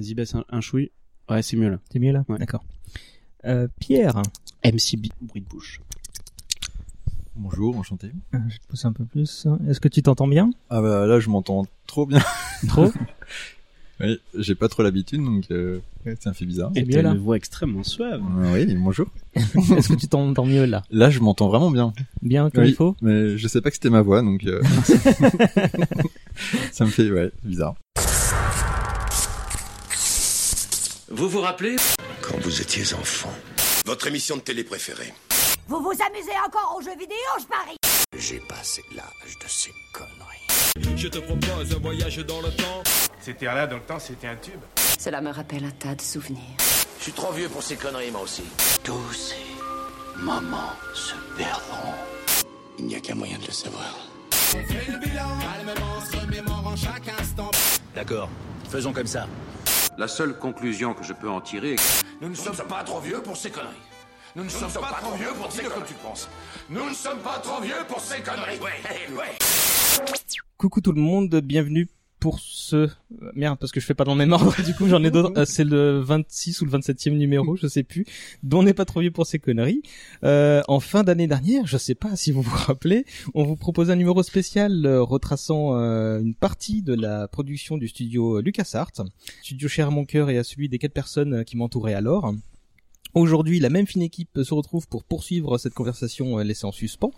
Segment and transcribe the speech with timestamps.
[0.00, 0.90] Vas-y, baisse un, un chouille.
[1.28, 1.78] Ouais, c'est mieux là.
[1.92, 2.38] C'est mieux là Ouais.
[2.38, 2.64] D'accord.
[3.44, 4.22] Euh, Pierre,
[4.64, 5.82] MCB, bruit de bouche.
[7.36, 8.10] Bonjour, enchanté.
[8.34, 9.46] Euh, je te pousse un peu plus.
[9.68, 12.22] Est-ce que tu t'entends bien Ah bah là, je m'entends trop bien.
[12.66, 12.90] Trop
[14.00, 16.70] Oui, j'ai pas trop l'habitude, donc euh, ouais, ça me fait bizarre.
[16.74, 18.22] C'est Et t'as là une voix extrêmement suave.
[18.38, 19.06] Euh, oui, bonjour.
[19.34, 21.92] Est-ce que tu t'entends mieux là Là, je m'entends vraiment bien.
[22.22, 22.70] Bien comme Oui.
[22.70, 24.62] il faut Mais je sais pas que c'était ma voix, donc euh,
[26.72, 27.74] ça me fait ouais bizarre.
[31.12, 31.74] Vous vous rappelez
[32.22, 33.32] Quand vous étiez enfant,
[33.84, 35.12] Votre émission de télé préférée.
[35.66, 37.76] Vous vous amusez encore aux jeux vidéo, je parie
[38.16, 40.96] j'ai passé l'âge de ces conneries.
[40.96, 42.82] Je te propose un voyage dans le temps.
[43.20, 44.60] C'était là dans le temps, c'était un tube.
[44.98, 46.56] Cela me rappelle un tas de souvenirs.
[46.98, 48.42] Je suis trop vieux pour ces conneries, moi aussi.
[48.84, 51.94] Tous ces moments se perdront.
[52.78, 53.96] Il n'y a qu'un moyen de le savoir.
[57.94, 58.28] D'accord,
[58.70, 59.26] faisons comme ça.
[60.00, 63.00] La seule conclusion que je peux en tirer est que Nous ne sommes pas trop
[63.00, 63.76] vieux pour ces conneries.
[64.34, 66.26] Nous ne sommes pas trop vieux pour dire comme tu penses.
[66.70, 68.58] Nous ne sommes pas trop vieux pour ces conneries.
[68.60, 69.36] Ouais, ouais.
[70.56, 71.86] Coucou tout le monde, bienvenue
[72.20, 72.76] pour ce...
[72.76, 72.88] euh,
[73.34, 75.32] Merde, parce que je fais pas dans le même ordre, du coup j'en ai d'autres.
[75.36, 78.04] Euh, c'est le 26 ou le 27e numéro, je sais plus,
[78.42, 79.82] dont on n'est pas trop vieux pour ces conneries.
[80.22, 83.04] Euh, en fin d'année dernière, je sais pas si vous vous rappelez,
[83.34, 87.88] on vous propose un numéro spécial euh, retraçant euh, une partie de la production du
[87.88, 88.92] studio LucasArts,
[89.42, 92.32] studio cher à mon cœur et à celui des quatre personnes euh, qui m'entouraient alors.
[93.12, 97.10] Aujourd'hui, la même fine équipe se retrouve pour poursuivre cette conversation euh, laissée en suspens.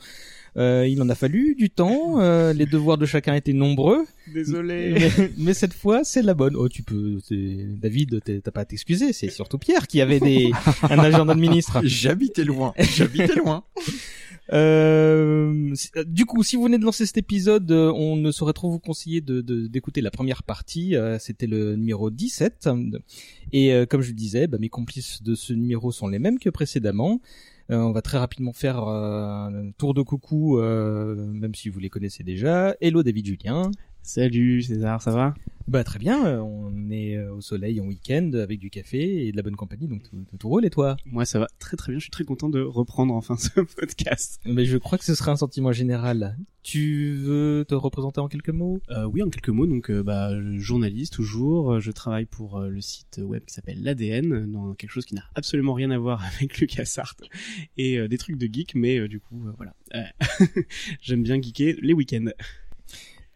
[0.58, 4.95] Euh, il en a fallu du temps, euh, les devoirs de chacun étaient nombreux, Désolé.
[5.19, 6.56] mais, mais cette fois c'est la bonne.
[6.56, 10.50] Oh, tu peux, c'est- David, t'as pas à t'excuser, c'est surtout Pierre qui avait des
[10.83, 11.80] un agenda de ministre.
[11.84, 12.75] J'habitais loin.
[12.78, 13.64] J'habitais loin.
[14.53, 18.53] Euh, euh, du coup, si vous venez de lancer cet épisode, euh, on ne saurait
[18.53, 20.97] trop vous conseiller de de- d'écouter la première partie.
[20.97, 22.69] euh, C'était le numéro 17.
[23.53, 26.39] Et euh, comme je le disais, bah, mes complices de ce numéro sont les mêmes
[26.39, 27.20] que précédemment.
[27.73, 31.80] Euh, on va très rapidement faire euh, un tour de coucou, euh, même si vous
[31.80, 32.74] les connaissez déjà.
[32.83, 33.70] Hello David Julien.
[34.02, 35.35] Salut César, ça va?
[35.68, 39.30] Bah très bien, euh, on est euh, au soleil en week-end avec du café et
[39.30, 40.96] de la bonne compagnie, donc tout, tout roule et toi?
[41.07, 44.40] Moi ça va très très bien, je suis très content de reprendre enfin ce podcast.
[44.45, 46.36] Mais je crois que ce sera un sentiment général.
[46.64, 48.80] Tu veux te représenter en quelques mots?
[48.90, 52.80] Euh, oui, en quelques mots, donc euh, bah, journaliste toujours, je travaille pour euh, le
[52.80, 56.58] site web qui s'appelle l'ADN, dans quelque chose qui n'a absolument rien à voir avec
[56.58, 57.14] LucasArts
[57.77, 60.02] et euh, des trucs de geek, mais euh, du coup euh, voilà, Euh,
[61.01, 62.30] j'aime bien geeker les week-ends.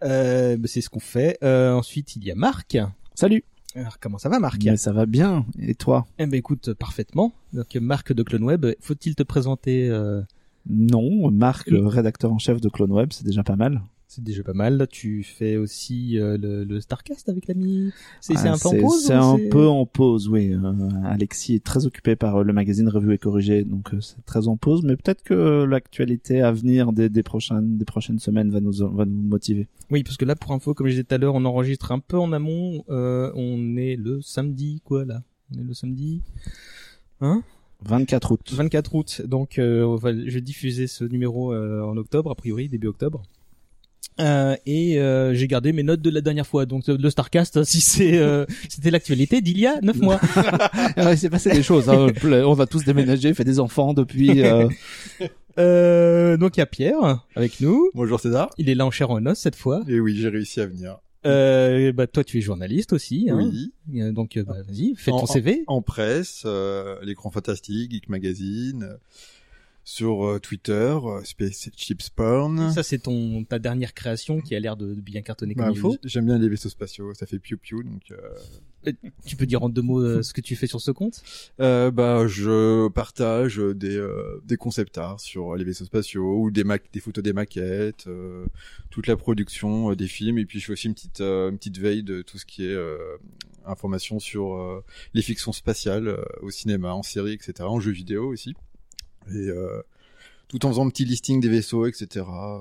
[0.02, 1.38] Euh, bah, C'est ce qu'on fait.
[1.42, 2.78] Euh, ensuite, il y a Marc.
[3.14, 3.44] Salut.
[3.74, 5.44] Alors comment ça va Marc Mais ça va bien.
[5.58, 6.06] Et toi?
[6.18, 7.34] Eh ben écoute, parfaitement.
[7.52, 10.22] Donc Marc de CloneWeb, faut-il te présenter euh,
[10.66, 13.82] Non, Marc, le rédacteur en chef de CloneWeb, c'est déjà pas mal.
[14.08, 14.86] C'est déjà pas mal.
[14.90, 17.90] Tu fais aussi euh, le, le Starcast avec l'ami.
[18.20, 20.52] C'est Ah, un peu en pause C'est un peu en pause, oui.
[20.54, 20.72] Euh,
[21.04, 24.56] Alexis est très occupé par euh, le magazine Revue et Corrigé, donc c'est très en
[24.56, 24.82] pause.
[24.84, 29.04] Mais peut-être que l'actualité à venir des, des prochaines des prochaines semaines va nous va
[29.04, 29.66] nous motiver.
[29.90, 31.98] Oui, parce que là, pour info, comme je disais tout à l'heure, on enregistre un
[31.98, 32.84] peu en amont.
[32.88, 35.22] On est le samedi, quoi, là
[35.52, 36.22] On est le samedi
[37.20, 37.42] Hein?
[37.84, 38.52] 24 août.
[38.52, 39.22] 24 août.
[39.26, 43.22] Donc, on va, je vais diffuser ce numéro en octobre, a priori, début octobre.
[44.18, 46.64] Euh, et euh, j'ai gardé mes notes de la dernière fois.
[46.66, 50.20] Donc, le Starcast, si c'est euh, c'était l'actualité d'il y a 9 mois.
[50.96, 51.88] Ah, il s'est passé des choses.
[51.90, 52.06] hein.
[52.24, 54.42] On va tous déménager, fait des enfants depuis.
[54.44, 54.68] euh,
[55.58, 57.90] Euh, donc, il y a Pierre avec nous.
[57.94, 58.50] Bonjour César.
[58.58, 59.82] Il est là en chair en os cette fois.
[59.88, 60.98] Et oui, j'ai réussi à venir.
[61.24, 63.28] Euh, bah, toi, tu es journaliste aussi.
[63.30, 63.38] Hein.
[63.38, 63.72] Oui.
[63.98, 65.64] Euh, Donc, bah, vas-y, fais En- ton CV.
[65.66, 68.96] En presse, euh, l'écran fantastique, Geek Magazine, euh,
[69.86, 72.72] sur euh, Twitter, euh, Space Chips Porn.
[72.72, 75.74] Ça, c'est ton ta dernière création qui a l'air de, de bien cartonner Bah comme
[75.74, 75.96] il faut.
[76.02, 78.02] J'aime bien les vaisseaux spatiaux, ça fait piou piou donc.
[78.10, 78.92] Euh...
[79.24, 81.22] Tu peux dire en deux mots euh, ce que tu fais sur ce compte?
[81.60, 86.64] Euh, bah, je partage des euh, des concept art sur les vaisseaux spatiaux ou des
[86.64, 88.44] ma des photos des maquettes, euh,
[88.90, 91.58] toute la production euh, des films et puis je fais aussi une petite euh, une
[91.58, 92.98] petite veille de tout ce qui est euh,
[93.66, 98.28] information sur euh, les fictions spatiales euh, au cinéma, en série, etc., en jeux vidéo
[98.28, 98.54] aussi.
[99.32, 99.82] Et euh,
[100.48, 102.24] tout en faisant un petit listing des vaisseaux, etc.
[102.28, 102.58] Euh,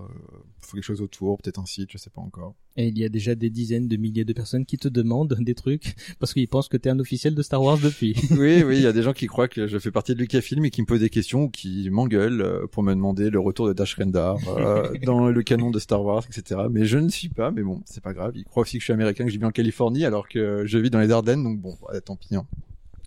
[0.60, 2.56] faut quelque chose autour, peut-être un site, je sais pas encore.
[2.78, 5.54] Et il y a déjà des dizaines de milliers de personnes qui te demandent des
[5.54, 8.16] trucs parce qu'ils pensent que t'es un officiel de Star Wars depuis.
[8.32, 10.66] oui, oui, il y a des gens qui croient que je fais partie de Lucasfilm
[10.66, 13.68] et qui me posent des questions ou qui m'engueulent euh, pour me demander le retour
[13.68, 16.62] de Dash Rendar euh, dans le canon de Star Wars, etc.
[16.72, 18.34] Mais je ne suis pas, mais bon, c'est pas grave.
[18.36, 20.78] Ils croient aussi que je suis américain, que je vis en Californie, alors que je
[20.80, 22.36] vis dans les Ardennes, donc bon, ouais, tant pis.
[22.36, 22.48] Hein.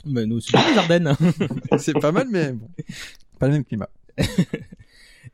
[0.06, 1.14] Mais nous aussi, les Ardennes.
[1.78, 2.68] c'est pas mal, mais bon,
[3.38, 3.88] pas le même climat.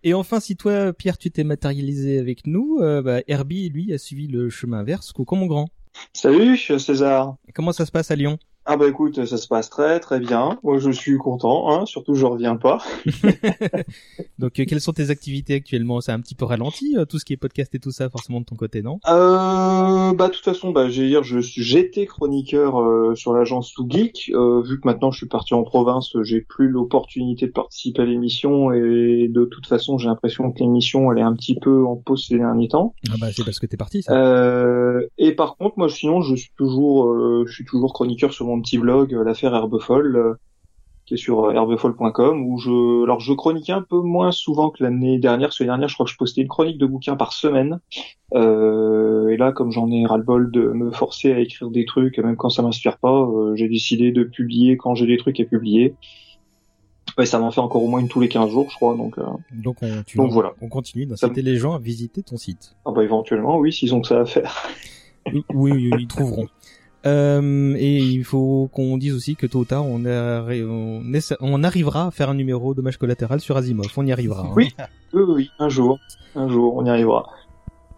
[0.03, 3.99] Et enfin, si toi, Pierre, tu t'es matérialisé avec nous, euh, bah, Herbie, lui, a
[3.99, 5.71] suivi le chemin inverse, Coucou mon grand.
[6.13, 7.37] Salut, César.
[7.55, 8.39] Comment ça se passe à Lyon?
[8.67, 10.59] Ah bah écoute, ça se passe très très bien.
[10.63, 12.79] Moi je suis content, hein, surtout je reviens pas.
[14.39, 16.01] Donc euh, quelles sont tes activités actuellement?
[16.01, 18.41] C'est un petit peu ralenti, euh, tout ce qui est podcast et tout ça, forcément
[18.41, 19.01] de ton côté, non?
[19.07, 23.87] Euh, bah de toute façon, bah j'ai dire, je j'étais chroniqueur euh, sur l'agence Too
[23.89, 24.33] Geek.
[24.35, 28.07] Euh, vu que maintenant je suis parti en province, j'ai plus l'opportunité de participer à
[28.07, 31.97] l'émission et de toute façon j'ai l'impression que l'émission elle est un petit peu en
[31.97, 32.95] pause ces derniers temps.
[33.11, 34.15] Ah bah c'est parce que t'es parti, ça.
[34.15, 38.47] Euh, et par contre, moi, sinon, je suis toujours, euh, je suis toujours chroniqueur sur
[38.47, 40.35] mon petit blog, euh, l'affaire Herbefolle, euh,
[41.07, 44.83] qui est sur euh, herbefolle.com, où je, alors je chroniquais un peu moins souvent que
[44.83, 45.49] l'année dernière.
[45.49, 47.81] Parce que l'année dernière, je crois que je postais une chronique de bouquins par semaine.
[48.35, 52.37] Euh, et là, comme j'en ai ras-le-bol de me forcer à écrire des trucs, même
[52.37, 55.95] quand ça m'inspire pas, euh, j'ai décidé de publier quand j'ai des trucs à publier.
[57.17, 58.97] Ouais, ça m'en fait encore au moins une tous les 15 jours, je crois.
[58.97, 59.23] Donc, euh,
[59.53, 60.53] Donc on, tu- donc voilà.
[60.61, 62.75] on continue d'inciter les gens à visiter ton site.
[62.85, 64.53] Ah bah éventuellement, oui, s'ils ont que ça à faire.
[65.33, 66.47] Oui, oui, ils trouveront.
[67.07, 71.63] Euh, et il faut qu'on dise aussi que tôt ou tard, on, on, essa- on
[71.63, 73.87] arrivera à faire un numéro dommage collatéral sur Asimov.
[73.97, 74.47] On y arrivera.
[74.47, 74.53] hein.
[74.57, 74.71] Oui,
[75.13, 75.99] oui, oui, oui, un jour,
[76.35, 77.29] un jour, on y arrivera.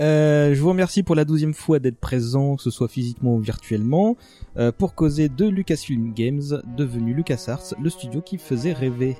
[0.03, 3.39] Euh, je vous remercie pour la douzième fois d'être présent, que ce soit physiquement ou
[3.39, 4.17] virtuellement,
[4.59, 6.43] euh, pour causer de Lucasfilm Games,
[6.77, 9.17] devenu LucasArts, le studio qui faisait rêver.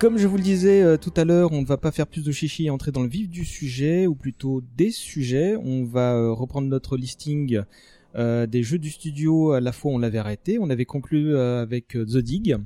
[0.00, 2.24] Comme je vous le disais euh, tout à l'heure, on ne va pas faire plus
[2.24, 5.56] de chichi et entrer dans le vif du sujet, ou plutôt des sujets.
[5.62, 7.60] On va euh, reprendre notre listing
[8.16, 9.52] euh, des jeux du studio.
[9.52, 12.56] À la fois, on l'avait arrêté, on avait conclu avec The Dig.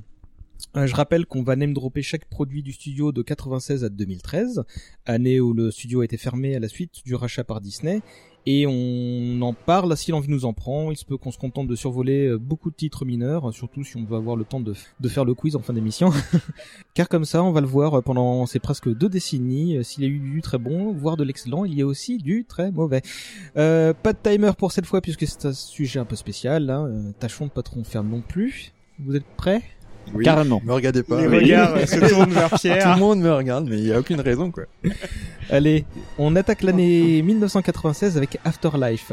[0.75, 4.63] Je rappelle qu'on va name dropper chaque produit du studio de 96 à 2013,
[5.05, 8.01] année où le studio a été fermé à la suite du rachat par Disney.
[8.47, 10.91] Et on en parle si l'envie nous en prend.
[10.91, 13.97] Il se peut qu'on se contente de survoler euh, beaucoup de titres mineurs, surtout si
[13.97, 14.73] on veut avoir le temps de,
[15.07, 16.11] faire le quiz en fin d'émission.
[16.93, 19.77] Car comme ça, on va le voir pendant ces presque deux décennies.
[19.77, 22.17] euh, S'il y a eu du très bon, voire de l'excellent, il y a aussi
[22.17, 23.01] du très mauvais.
[23.57, 26.69] Euh, pas de timer pour cette fois puisque c'est un sujet un peu spécial.
[26.69, 26.87] Hein.
[26.87, 28.73] Euh, Tâchons de pas trop en faire non plus.
[28.99, 29.61] Vous êtes prêts?
[30.13, 30.23] Oui.
[30.23, 30.61] Carrément.
[30.63, 31.21] Me regardez pas.
[31.21, 31.37] Les Oui.
[31.45, 34.51] regards se tournent vers Tout le monde me regarde, mais il y a aucune raison,
[34.51, 34.63] quoi.
[35.49, 35.85] Allez,
[36.17, 39.11] on attaque l'année 1996 avec Afterlife.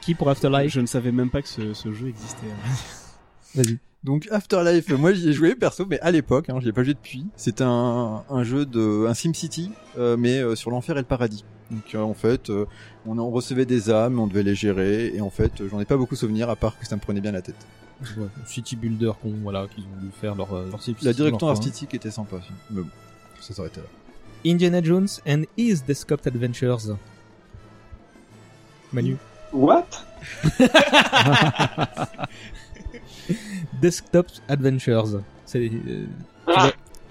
[0.00, 0.72] Qui pour Afterlife?
[0.72, 2.46] Je ne savais même pas que ce, ce jeu existait.
[3.54, 3.78] Vas-y.
[4.02, 6.94] Donc Afterlife, moi j'y ai joué perso, mais à l'époque, hein, je l'ai pas joué
[6.94, 7.26] depuis.
[7.36, 11.44] C'était un, un jeu de un SimCity, euh, mais euh, sur l'enfer et le paradis.
[11.70, 12.64] Donc euh, en fait, euh,
[13.06, 15.98] on, on recevait des âmes, on devait les gérer, et en fait, j'en ai pas
[15.98, 17.56] beaucoup souvenir à part que ça me prenait bien la tête.
[18.16, 21.48] Ouais, City Builder qu'on voilà qu'ils ont dû faire leur euh, leur City La direction
[21.48, 22.48] artistique était sympa, aussi.
[22.70, 22.88] mais bon,
[23.40, 23.86] ça s'arrêtait là.
[24.50, 26.96] Indiana Jones and His Desktop Adventures.
[28.92, 29.16] Manu.
[29.52, 29.84] What?
[33.80, 35.20] Desktop Adventures.
[35.44, 36.06] C'est euh,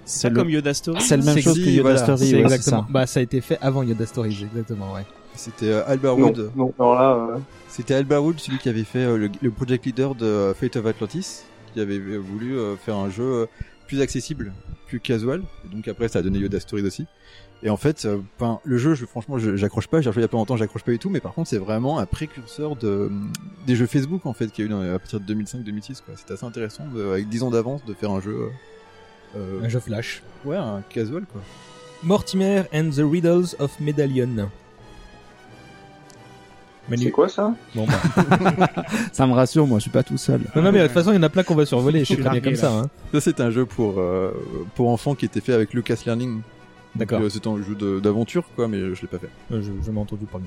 [0.04, 1.00] C'est Pas le, comme Yoda Story.
[1.02, 1.98] c'est la même C'est chose que Yoda voilà.
[1.98, 2.82] Story, c'est ouais, c'est exactement.
[2.82, 2.86] ça.
[2.90, 5.06] Bah ça a été fait avant Yoda Stories, exactement, ouais.
[5.40, 6.50] C'était euh, Albert non, Wood.
[6.54, 10.14] non, là, euh, C'était Albert Wood, celui qui avait fait euh, le, le project leader
[10.14, 11.42] de Fate of Atlantis,
[11.72, 13.46] qui avait voulu euh, faire un jeu euh,
[13.86, 14.52] plus accessible,
[14.86, 15.42] plus casual.
[15.64, 17.06] Et donc après, ça a donné Yoda Stories aussi.
[17.62, 18.06] Et en fait,
[18.38, 20.00] ben, le jeu, je, franchement, je- j'accroche pas.
[20.00, 21.10] J'ai joué il y a pas longtemps, j'accroche pas du tout.
[21.10, 23.10] Mais par contre, c'est vraiment un précurseur de
[23.66, 26.00] des jeux Facebook en fait, qu'il y a eu dans- à partir de 2005-2006.
[26.02, 26.14] quoi.
[26.16, 28.48] C'était assez intéressant, de- avec 10 ans d'avance, de faire un jeu.
[29.36, 30.22] euh, Un jeu flash.
[30.44, 31.40] ouais, un casual quoi.
[32.02, 34.48] Mortimer and the Riddles of Medallion.
[36.90, 37.10] C'est Manu.
[37.12, 38.66] quoi ça Bon, bah.
[39.12, 40.40] Ça me rassure, moi, je suis pas tout seul.
[40.56, 42.00] non, non, mais de toute façon, il y en a plein qu'on va survoler.
[42.00, 42.72] Je suis très bien comme ça.
[42.72, 42.88] Hein.
[43.12, 44.32] Ça, c'est un jeu pour euh,
[44.74, 46.40] pour enfants qui était fait avec Lucas Learning.
[46.96, 47.20] D'accord.
[47.22, 49.28] Euh, C'était un jeu d'aventure quoi, mais je l'ai pas fait.
[49.52, 50.46] Euh, Je, je m'ai entendu parler.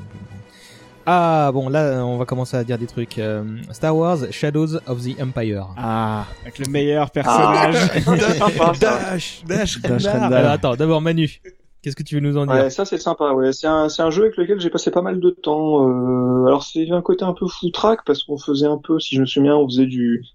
[1.05, 3.17] Ah bon, là on va commencer à dire des trucs.
[3.19, 5.67] Euh, Star Wars Shadows of the Empire.
[5.77, 7.75] Ah, avec le meilleur personnage.
[7.75, 8.71] Ça.
[8.79, 10.21] Dash, Dash, Dash Rendar.
[10.21, 10.39] Rendar.
[10.39, 11.41] Alors attends, d'abord Manu,
[11.83, 12.55] qu'est-ce que tu veux nous en dire?
[12.55, 13.33] Ouais, ça c'est sympa.
[13.33, 15.87] Ouais, c'est un, c'est un jeu avec lequel j'ai passé pas mal de temps.
[15.87, 19.21] Euh, alors c'est un côté un peu foutraque parce qu'on faisait un peu, si je
[19.21, 20.25] me souviens, on faisait du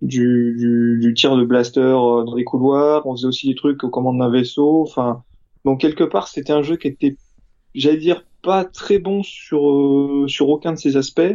[0.00, 3.06] du, du, du tir de blaster euh, dans les couloirs.
[3.06, 4.82] On faisait aussi des trucs aux commandes d'un vaisseau.
[4.82, 5.24] Enfin,
[5.64, 7.16] donc quelque part c'était un jeu qui était,
[7.74, 11.34] j'allais dire, pas très bon sur euh, sur aucun de ses aspects,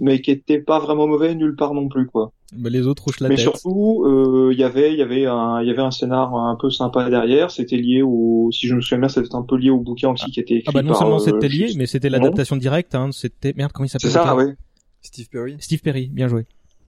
[0.00, 2.32] mais qui était pas vraiment mauvais nulle part non plus quoi.
[2.56, 3.44] Bah, Les autres hochent la Mais tête.
[3.44, 6.56] surtout, euh, il y avait, il y avait un, il y avait un scénar un
[6.56, 7.52] peu sympa derrière.
[7.52, 10.30] C'était lié au, si je me souviens bien, c'était un peu lié au bouquin aussi
[10.32, 12.96] qui était écrit Ah bah non par, seulement euh, c'était lié, mais c'était l'adaptation directe.
[12.96, 14.56] Hein, c'était merde, comment il s'appelle C'est ça, ouais.
[15.02, 15.56] Steve Perry.
[15.60, 16.44] Steve Perry, bien joué.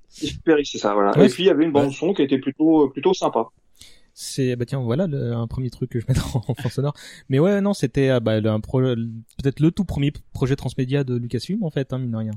[0.08, 1.16] Steve Perry, c'est ça, voilà.
[1.16, 3.46] Ouais, Et puis il y avait une bande son qui était plutôt, plutôt sympa.
[4.14, 6.92] C'est bah tiens voilà le- un premier truc que je mettrai en fond sonore.
[7.30, 11.70] Mais ouais non c'était euh, bah, peut-être le tout premier projet transmédia de Lucasfilm en
[11.70, 12.32] fait hein, mine de rien.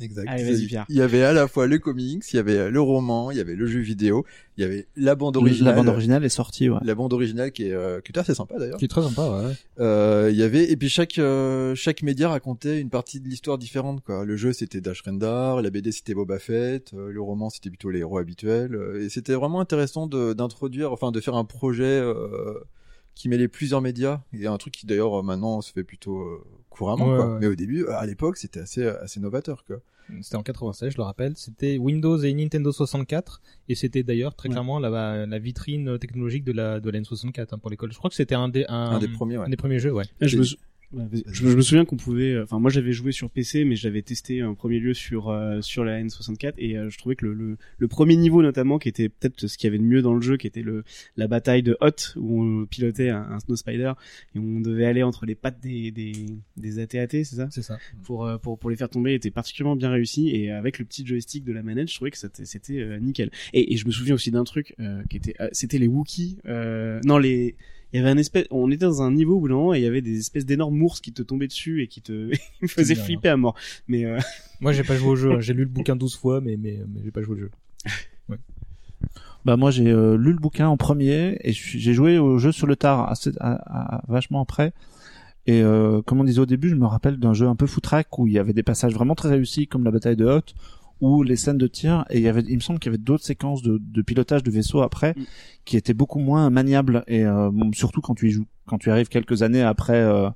[0.00, 0.26] Exact.
[0.28, 0.86] Allez, vas-y, Pierre.
[0.88, 3.40] Il y avait à la fois le comics, il y avait le roman, il y
[3.40, 4.24] avait le jeu vidéo,
[4.56, 5.76] il y avait la bande La originale.
[5.76, 6.78] bande originale est sortie, ouais.
[6.82, 8.76] La bande originale qui est, euh, qui est assez sympa d'ailleurs.
[8.78, 9.52] Qui est très sympa ouais.
[9.78, 13.56] Euh, il y avait et puis chaque euh, chaque média racontait une partie de l'histoire
[13.56, 14.24] différente quoi.
[14.24, 17.90] Le jeu c'était Dash Rendar, la BD c'était Boba Fett, euh, le roman c'était plutôt
[17.90, 21.84] les héros habituels euh, et c'était vraiment intéressant de d'introduire enfin de faire un projet
[21.84, 22.54] euh,
[23.14, 26.42] qui mêlait plusieurs médias et un truc qui d'ailleurs euh, maintenant se fait plutôt euh,
[26.74, 27.32] couramment Ouais, quoi.
[27.34, 27.38] ouais.
[27.40, 29.76] Mais au début à l'époque c'était assez assez novateur quoi.
[30.20, 31.32] C'était en 96 je le rappelle.
[31.36, 33.40] C'était Windows et Nintendo 64
[33.70, 34.52] et c'était d'ailleurs très Ouais.
[34.54, 37.90] clairement la, la vitrine technologique de la de la N64 hein, pour l'école.
[37.92, 39.46] Je crois que c'était un des un, Un des premiers, ouais.
[39.46, 40.04] un des premiers jeux ouais.
[40.20, 40.44] Je me.
[41.26, 43.76] Je, me- je me souviens qu'on pouvait, euh, enfin moi j'avais joué sur PC, mais
[43.76, 47.26] j'avais testé en premier lieu sur euh, sur la N64 et euh, je trouvais que
[47.26, 50.02] le, le, le premier niveau notamment, qui était peut-être ce qu'il y avait de mieux
[50.02, 50.84] dans le jeu, qui était le
[51.16, 53.92] la bataille de Hot où on pilotait un, un Snow Spider
[54.34, 56.12] et on devait aller entre les pattes des des
[56.56, 57.48] des AT-AT, c'est ça?
[57.50, 57.78] C'est ça.
[58.04, 61.06] pour, euh, pour pour les faire tomber était particulièrement bien réussi et avec le petit
[61.06, 63.30] joystick de la manette je trouvais que c'était c'était euh, nickel.
[63.52, 66.38] Et, et je me souviens aussi d'un truc euh, qui était euh, c'était les Wookiees
[66.46, 67.56] euh, non les
[67.94, 70.02] il y avait un espèce on était dans un niveau moment et il y avait
[70.02, 72.30] des espèces d'énormes ours qui te tombaient dessus et qui te
[72.62, 73.54] me faisaient flipper à mort
[73.88, 74.18] mais euh,
[74.60, 75.32] Moi j'ai pas joué au jeu.
[75.32, 75.38] hein.
[75.40, 77.50] J'ai lu le bouquin 12 fois mais mais mais j'ai pas joué au jeu.
[79.44, 82.66] Bah moi j'ai euh, lu le bouquin en premier et j'ai joué au jeu sur
[82.66, 84.72] le tard assez, à- à- vachement après.
[85.46, 88.18] Et euh, comme on disait au début, je me rappelle d'un jeu un peu foutraque
[88.18, 90.54] où il y avait des passages vraiment très réussis comme la bataille de Hoth
[91.00, 93.02] ou les scènes de tir et il y avait il me semble qu'il y avait
[93.02, 95.22] d'autres séquences de, de pilotage de vaisseau après Mm.
[95.64, 98.90] qui étaient beaucoup moins maniables et euh, bon, surtout quand tu y joues quand tu
[98.90, 100.28] arrives quelques années après euh,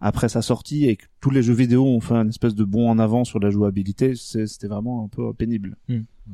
[0.00, 2.88] après sa sortie et que tous les jeux vidéo ont fait un espèce de bond
[2.90, 5.76] en avant sur la jouabilité, c'est- c'était vraiment un peu pénible.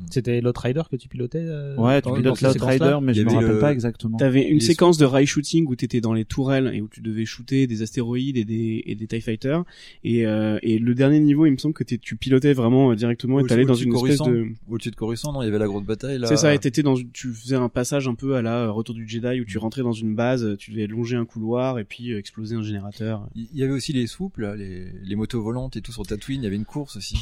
[0.09, 3.13] C'était Lot Rider que tu pilotais euh, Ouais, tu pilotes ces Loud séquences-là Rider, mais
[3.13, 4.17] je me rappelle le- pas exactement.
[4.17, 7.01] t'avais une Les séquence de rail shooting où t'étais dans les tourelles et où tu
[7.01, 9.63] devais shooter des astéroïdes et des et des TIE fighters
[10.05, 13.39] et euh, et le dernier niveau il me semble que tu pilotais vraiment euh, directement
[13.39, 15.67] et t'allais dans une de espèce de Au-dessus de Coruscant, non, il y avait la
[15.67, 16.27] grosse bataille là.
[16.27, 18.71] C'est ça, et t'étais dans, une- tu faisais un passage un peu à la euh,
[18.71, 21.83] Retour du Jedi où tu rentrais dans une base, tu devais longer un couloir et
[21.83, 23.27] puis euh, exploser un générateur.
[23.35, 24.05] Il y avait aussi les
[24.37, 27.15] là, les, les motos volantes et tout sur Tatooine, il y avait une course aussi.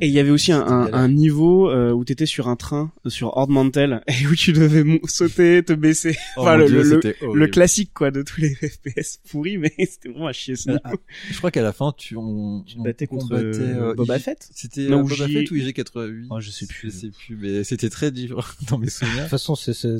[0.00, 2.56] Et il y avait aussi un, un, C'était un niveau euh, où t'étais sur un
[2.56, 6.16] train euh, sur Horde Mantel et où tu devais sauter, te baisser.
[6.36, 7.00] Oh enfin, le, Dieu,
[7.34, 10.78] le, classique quoi de tous les FPS pourris, mais c'était vraiment à chier ce Euh,
[10.84, 10.98] niveau.
[11.30, 14.18] Je crois qu'à la fin, tu on, Tu te battais contre combattait, euh, euh, Boba
[14.18, 16.90] Fett C'était euh, Boba Fett ou IG88 Oh, je sais plus.
[16.90, 19.22] Je sais plus, mais c'était très dur dans mes De souvenirs.
[19.22, 19.54] toute façon,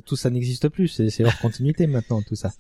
[0.05, 0.89] tout ça n'existe plus.
[0.89, 2.53] C'est, hors continuité maintenant, tout ça.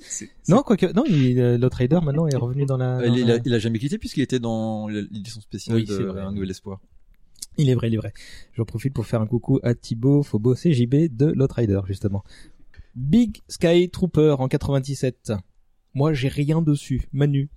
[0.48, 2.98] Non, quoique, non, il, euh, Lot Rider maintenant est revenu dans la.
[2.98, 5.84] Euh, dans il, la- a, il a jamais quitté puisqu'il était dans l'édition spéciale Oui,
[5.84, 6.22] de c'est vrai.
[6.22, 6.80] Un Nouvel Espoir.
[7.56, 8.12] Il est vrai, il est vrai.
[8.54, 12.24] J'en profite pour faire un coucou à Thibaut Phobos et JB de Lot Rider, justement.
[12.96, 15.32] Big Sky Trooper en 97.
[15.94, 17.08] Moi, j'ai rien dessus.
[17.12, 17.48] Manu.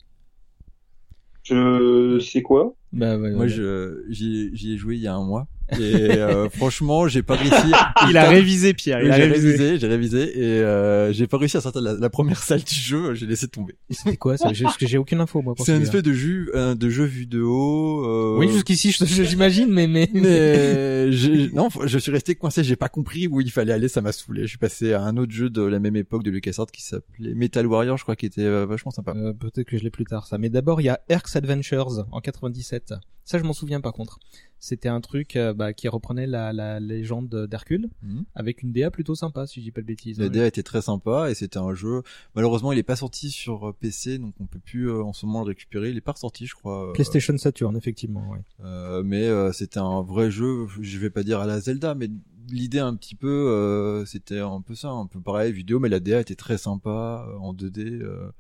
[1.43, 2.75] Je sais quoi?
[2.91, 3.49] Bah, ouais, Moi, ouais.
[3.49, 5.47] je j'y ai- j'y ai joué il y a un mois.
[5.73, 7.71] Et euh, franchement, j'ai pas réussi.
[8.09, 9.47] Il a révisé Pierre, il J'ai a révisé.
[9.57, 12.73] révisé, j'ai révisé et euh, j'ai pas réussi à sortir la, la première salle du
[12.75, 13.13] jeu.
[13.15, 13.75] J'ai laissé tomber.
[13.89, 14.53] C'était quoi ça?
[14.53, 15.55] J'ai- Parce que j'ai aucune info, moi.
[15.55, 18.05] pour C'est un espèce de jeu, euh, de jeu vu de haut.
[18.05, 22.63] euh, Oui, jusqu'ici, j'imagine, mais, mais, Mais j'ai- non, je suis resté coincé.
[22.63, 23.87] J'ai pas compris où il fallait aller.
[23.87, 24.43] Ça m'a saoulé.
[24.43, 27.33] Je suis passé à un autre jeu de la même époque de LucasArts qui s'appelait
[27.33, 29.13] Metal Warrior, je crois, qui était euh, vachement sympa.
[29.15, 30.37] Euh, peut-être que je l'ai plus tard ça.
[30.37, 32.93] Mais d'abord il y a Erks Adventures en 97.
[33.27, 34.19] Ça je m'en souviens par contre.
[34.59, 38.23] C'était un truc euh, bah, qui reprenait la, la légende d'Hercule Mhm.
[38.33, 40.17] avec une DA plutôt sympa si je dis pas de bêtises.
[40.19, 42.01] La DA était très sympa et c'était un jeu.
[42.35, 45.25] Malheureusement, il est pas sorti sur euh, PC, donc on peut plus euh, en ce
[45.25, 45.91] moment le récupérer.
[45.91, 46.91] Il est pas ressorti, je crois.
[46.93, 48.23] PlayStation Saturn effectivement.
[48.31, 49.03] Ouais.
[49.03, 50.65] mais c'était un vrai jeu.
[50.81, 52.09] Je vais pas dire à la Zelda, mais
[52.49, 55.99] l'idée un petit peu, euh, c'était un peu ça, un peu pareil, vidéo, mais la
[55.99, 57.79] DA était très sympa euh, en 2D.
[58.01, 58.31] euh, Euh,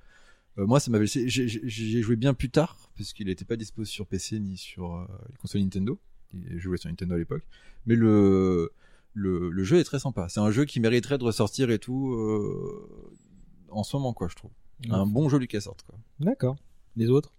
[0.65, 1.27] moi, ça m'avait laissé.
[1.29, 5.05] j'ai- joué bien plus tard parce qu'il n'était pas dispo sur PC ni sur euh,
[5.29, 5.99] les consoles Nintendo.
[6.33, 7.43] J'ai joué sur Nintendo à l'époque,
[7.85, 8.71] mais le,
[9.13, 10.27] le le jeu est très sympa.
[10.29, 13.09] C'est un jeu qui mériterait de ressortir et tout euh,
[13.69, 14.51] en ce moment, quoi, je trouve.
[14.89, 15.95] Un bon jeu LucasArts, quoi.
[16.19, 16.55] D'accord.
[16.95, 17.33] Les autres?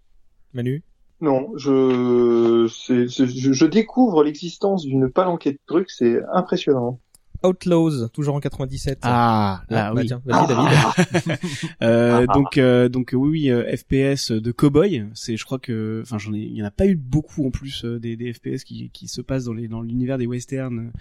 [0.53, 0.83] Manu?
[1.21, 3.05] Non, je, je,
[3.53, 6.99] je découvre l'existence d'une palanquée de trucs, c'est impressionnant.
[7.43, 8.99] Outlaws, toujours en 97.
[9.03, 10.07] Ah, là, Ah, bah oui.
[10.07, 11.39] tiens, vas-y, David.
[11.81, 12.33] Euh, Ah.
[12.33, 15.05] donc, euh, donc oui, oui, euh, FPS de cowboy.
[15.13, 17.51] C'est, je crois que, enfin, j'en ai, il y en a pas eu beaucoup en
[17.51, 20.79] plus euh, des, des FPS qui, qui se passent dans les, dans l'univers des westerns,
[20.79, 20.91] euh,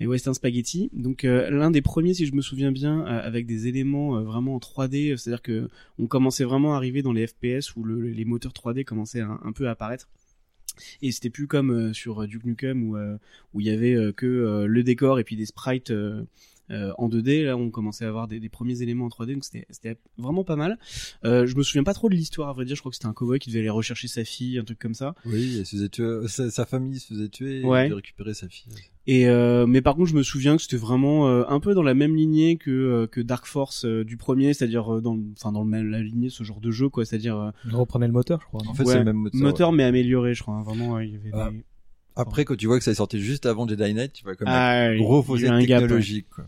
[0.00, 0.90] et western spaghetti.
[0.92, 4.22] Donc, euh, l'un des premiers, si je me souviens bien, euh, avec des éléments euh,
[4.22, 8.00] vraiment en 3D, c'est-à-dire que on commençait vraiment à arriver dans les FPS où le,
[8.00, 10.08] les moteurs 3D commençaient un, un peu à apparaître.
[11.02, 13.16] Et c'était plus comme euh, sur euh, Duke Nukem où euh,
[13.54, 15.92] où il y avait que le décor et puis des sprites
[16.70, 17.44] euh, euh, en 2D.
[17.44, 20.56] Là, on commençait à avoir des, des premiers éléments en 3D, donc c'était vraiment pas
[20.56, 20.78] mal.
[21.24, 22.76] Euh, je me souviens pas trop de l'histoire, à vrai dire.
[22.76, 24.94] Je crois que c'était un cowboy qui devait aller rechercher sa fille, un truc comme
[24.94, 25.14] ça.
[25.24, 27.82] Oui, il se faisait tuer, sa, sa famille se faisait tuer et Ouais.
[27.84, 28.72] il devait récupérer sa fille.
[29.08, 31.84] Et euh, mais par contre, je me souviens que c'était vraiment euh, un peu dans
[31.84, 35.52] la même lignée que euh, que Dark Force euh, du premier, c'est-à-dire euh, dans enfin
[35.52, 38.12] dans le même la lignée ce genre de jeu quoi, c'est-à-dire euh, On reprenait le
[38.12, 38.62] moteur, je crois.
[38.66, 39.40] En fait, ouais, c'est le même moteur.
[39.40, 40.54] moteur mais amélioré, je crois.
[40.54, 40.62] hein.
[40.64, 41.50] Vraiment, il y avait Ah.
[41.52, 41.64] des...
[42.16, 44.48] Après, quand tu vois que ça est sorti juste avant Jedi Knight, tu vois comme
[44.48, 45.86] Ah, un gros fossé un gap, ouais.
[45.86, 46.46] technologique, quoi.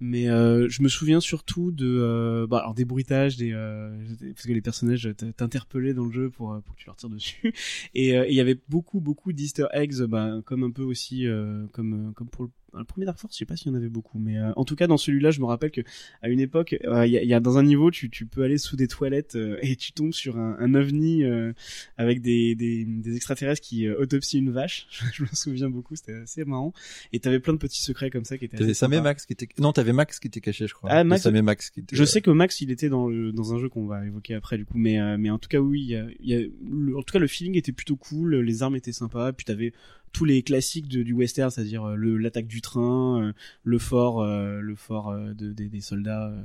[0.00, 3.90] Mais euh, je me souviens surtout de euh, bah, alors des bruitages, des euh,
[4.32, 7.08] parce que les personnages t'interpellaient dans le jeu pour, euh, pour que tu leur tires
[7.08, 7.52] dessus.
[7.96, 11.26] Et euh, et il y avait beaucoup beaucoup d'Easter eggs, bah, comme un peu aussi
[11.26, 13.74] euh, comme comme pour le, le premier Dark Force, je sais pas s'il y en
[13.74, 15.80] avait beaucoup, mais euh, en tout cas dans celui-là, je me rappelle que
[16.22, 18.42] à une époque, euh, il y, a, y a dans un niveau, tu, tu peux
[18.42, 21.52] aller sous des toilettes euh, et tu tombes sur un, un ovni euh,
[21.96, 24.86] avec des, des, des extraterrestres qui euh, autopsient une vache.
[25.14, 26.72] je me souviens beaucoup, c'était assez marrant.
[27.12, 28.56] Et t'avais plein de petits secrets comme ça qui étaient.
[28.58, 28.88] T'avais Sam.
[29.02, 30.90] Max qui était, non, t'avais Max qui était caché, je crois.
[30.90, 33.54] Ah, Max- et Max qui était, Je sais que Max, il était dans le, dans
[33.54, 35.80] un jeu qu'on va évoquer après du coup, mais euh, mais en tout cas oui,
[35.82, 38.62] il y a, y a- le- en tout cas le feeling était plutôt cool, les
[38.62, 39.72] armes étaient sympas, puis t'avais
[40.12, 43.32] tous les classiques de- du western, c'est-à-dire euh, l'attaque du train, euh,
[43.64, 46.28] le fort, euh, le fort euh, de, des, des soldats.
[46.28, 46.42] euh.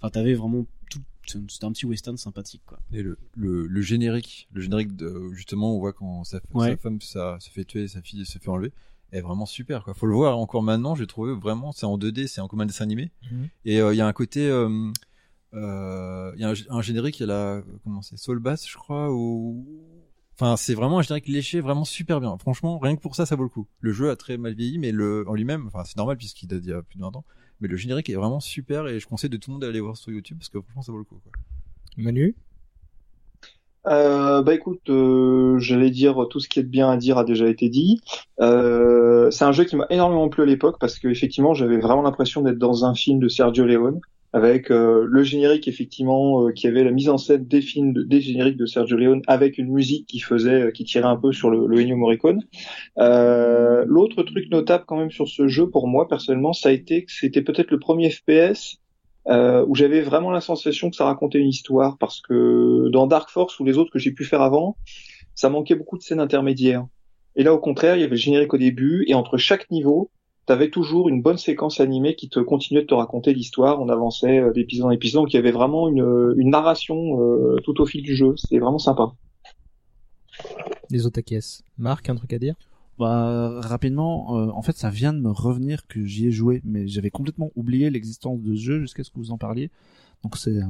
[0.00, 1.00] Enfin, t'avais vraiment tout.
[1.26, 2.78] C'était un petit western sympathique quoi.
[2.92, 6.70] Et le, le, le générique, le générique de, justement on voit quand sa, Ouais.
[6.72, 8.72] sa femme ça, se fait tuer, sa fille se fait enlever,
[9.10, 9.94] est vraiment super quoi.
[9.94, 12.66] Faut le voir encore maintenant, j'ai trouvé vraiment, c'est en 2D, c'est en comme un
[12.66, 13.10] dessin animé.
[13.32, 13.48] Mhm.
[13.64, 14.90] Et euh, il y a un côté, euh,
[15.54, 18.68] euh, il y a un, un générique, il y a la, comment c'est, Soul Bass
[18.68, 19.64] je crois, ou,
[20.34, 22.36] enfin c'est vraiment un générique léché, vraiment super bien.
[22.38, 23.66] Franchement, rien que pour ça, ça vaut le coup.
[23.80, 26.60] Le jeu a très mal vieilli, mais le, en lui-même, enfin c'est normal puisqu'il date
[26.60, 27.24] d'il y a plus de 20 ans.
[27.60, 29.96] Mais le générique est vraiment super et je conseille de tout le monde d'aller voir
[29.96, 31.20] sur YouTube parce que franchement ça vaut le coup.
[31.22, 31.32] Quoi.
[31.96, 32.34] Manu?
[33.86, 37.24] Euh, bah écoute, euh, j'allais dire tout ce qui est de bien à dire a
[37.24, 38.00] déjà été dit.
[38.40, 42.02] Euh, c'est un jeu qui m'a énormément plu à l'époque parce que effectivement j'avais vraiment
[42.02, 44.00] l'impression d'être dans un film de Sergio Leone
[44.34, 48.02] avec euh, le générique effectivement euh, qui avait la mise en scène des films, de-
[48.02, 51.32] des génériques de Sergio Leone avec une musique qui faisait, euh, qui tirait un peu
[51.32, 52.42] sur le, le Ennio Morricone.
[52.98, 57.04] Euh, L'autre truc notable quand même sur ce jeu pour moi personnellement, ça a été
[57.04, 58.78] que c'était peut-être le premier FPS
[59.28, 63.30] euh, où j'avais vraiment la sensation que ça racontait une histoire parce que dans Dark
[63.30, 64.76] Force ou les autres que j'ai pu faire avant,
[65.36, 66.84] ça manquait beaucoup de scènes intermédiaires.
[67.36, 70.10] Et là, au contraire, il y avait le générique au début et entre chaque niveau,
[70.46, 73.80] t'avais toujours une bonne séquence animée qui te continuait de te raconter l'histoire.
[73.80, 77.56] On avançait euh, d'épisode en épisode, donc il y avait vraiment une, une narration euh,
[77.64, 78.34] tout au fil du jeu.
[78.36, 79.12] C'était vraiment sympa.
[80.90, 81.62] Les Otakies.
[81.78, 82.54] Marc, un truc à dire?
[82.98, 86.86] Bah, rapidement, euh, en fait, ça vient de me revenir que j'y ai joué, mais
[86.86, 89.70] j'avais complètement oublié l'existence de ce jeu jusqu'à ce que vous en parliez.
[90.22, 90.66] Donc c'est, euh,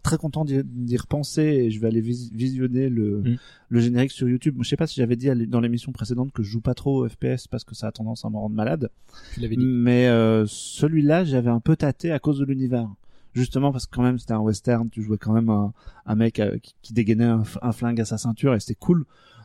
[0.00, 3.36] très content d'y repenser et je vais aller vis- visionner le, Mm.
[3.70, 4.56] le générique sur YouTube.
[4.60, 7.08] Je sais pas si j'avais dit dans l'émission précédente que je joue pas trop au
[7.08, 8.90] FPS parce que ça a tendance à me rendre malade.
[9.34, 9.64] Tu l'avais dit.
[9.64, 12.88] Mais euh, celui-là, j'avais un peu tâté à cause de l'univers.
[13.34, 15.72] Justement parce que quand même c'était un western, tu jouais quand même un,
[16.06, 17.24] un mec euh, qui, qui dégainait
[17.62, 19.04] un, flingue à sa ceinture et c'était cool.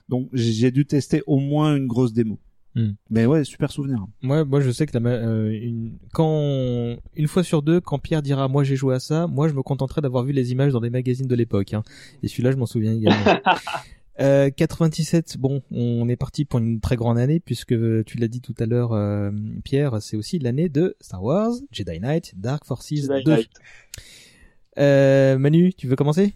[0.09, 2.39] Donc j'ai dû tester au moins une grosse démo.
[2.75, 2.91] Hmm.
[3.09, 4.05] Mais ouais, super souvenir.
[4.21, 8.21] Moi, moi, je sais que la, euh, une, quand une fois sur deux, quand Pierre
[8.21, 10.81] dira moi j'ai joué à ça, moi je me contenterai d'avoir vu les images dans
[10.81, 11.73] des magazines de l'époque.
[11.73, 11.83] Hein.
[12.23, 13.39] Et celui-là, je m'en souviens également.
[14.19, 17.73] Euh, 97, bon, on est parti pour une très grande année puisque
[18.05, 19.31] tu l'as dit tout à l'heure, euh,
[19.63, 23.31] Pierre, c'est aussi l'année de Star Wars, Jedi Knight, Dark Forces Jedi 2.
[23.31, 23.49] Knight.
[24.77, 26.35] Euh, Manu, tu veux commencer?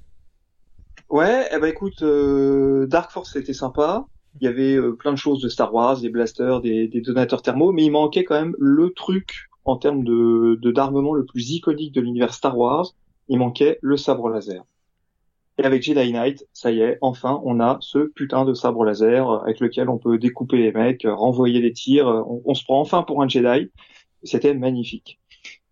[1.09, 4.05] Ouais, eh ben écoute, euh, Dark Force c'était sympa.
[4.39, 7.71] Il y avait euh, plein de choses de Star Wars, des blasters, des, donateurs thermaux,
[7.71, 12.01] mais il manquait quand même le truc en termes de d'armement le plus iconique de
[12.01, 12.93] l'univers Star Wars.
[13.29, 14.63] Il manquait le sabre laser.
[15.59, 19.29] Et avec Jedi Knight, ça y est, enfin, on a ce putain de sabre laser
[19.43, 22.07] avec lequel on peut découper les mecs, renvoyer des tirs.
[22.07, 23.71] euh, On, on se prend enfin pour un Jedi.
[24.23, 25.19] C'était magnifique.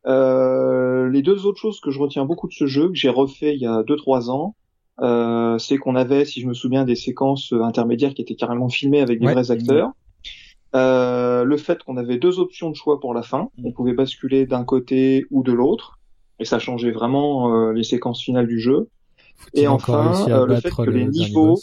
[0.07, 3.55] Euh, les deux autres choses que je retiens beaucoup de ce jeu, que j'ai refait
[3.55, 4.55] il y a 2-3 ans,
[5.01, 9.01] euh, c'est qu'on avait, si je me souviens, des séquences intermédiaires qui étaient carrément filmées
[9.01, 9.33] avec des Ouais.
[9.33, 9.91] vrais acteurs.
[10.75, 14.45] Euh, le fait qu'on avait deux options de choix pour la fin, on pouvait basculer
[14.45, 15.99] d'un côté ou de l'autre,
[16.39, 18.89] et ça changeait vraiment euh, les séquences finales du jeu.
[19.37, 21.61] Faut-il Et enfin, euh, le fait que les le niveaux,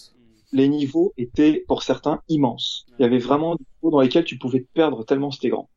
[0.52, 2.86] les niveaux étaient pour certains immenses.
[2.98, 5.68] Il y avait vraiment des niveaux dans lesquels tu pouvais te perdre tellement c'était grand.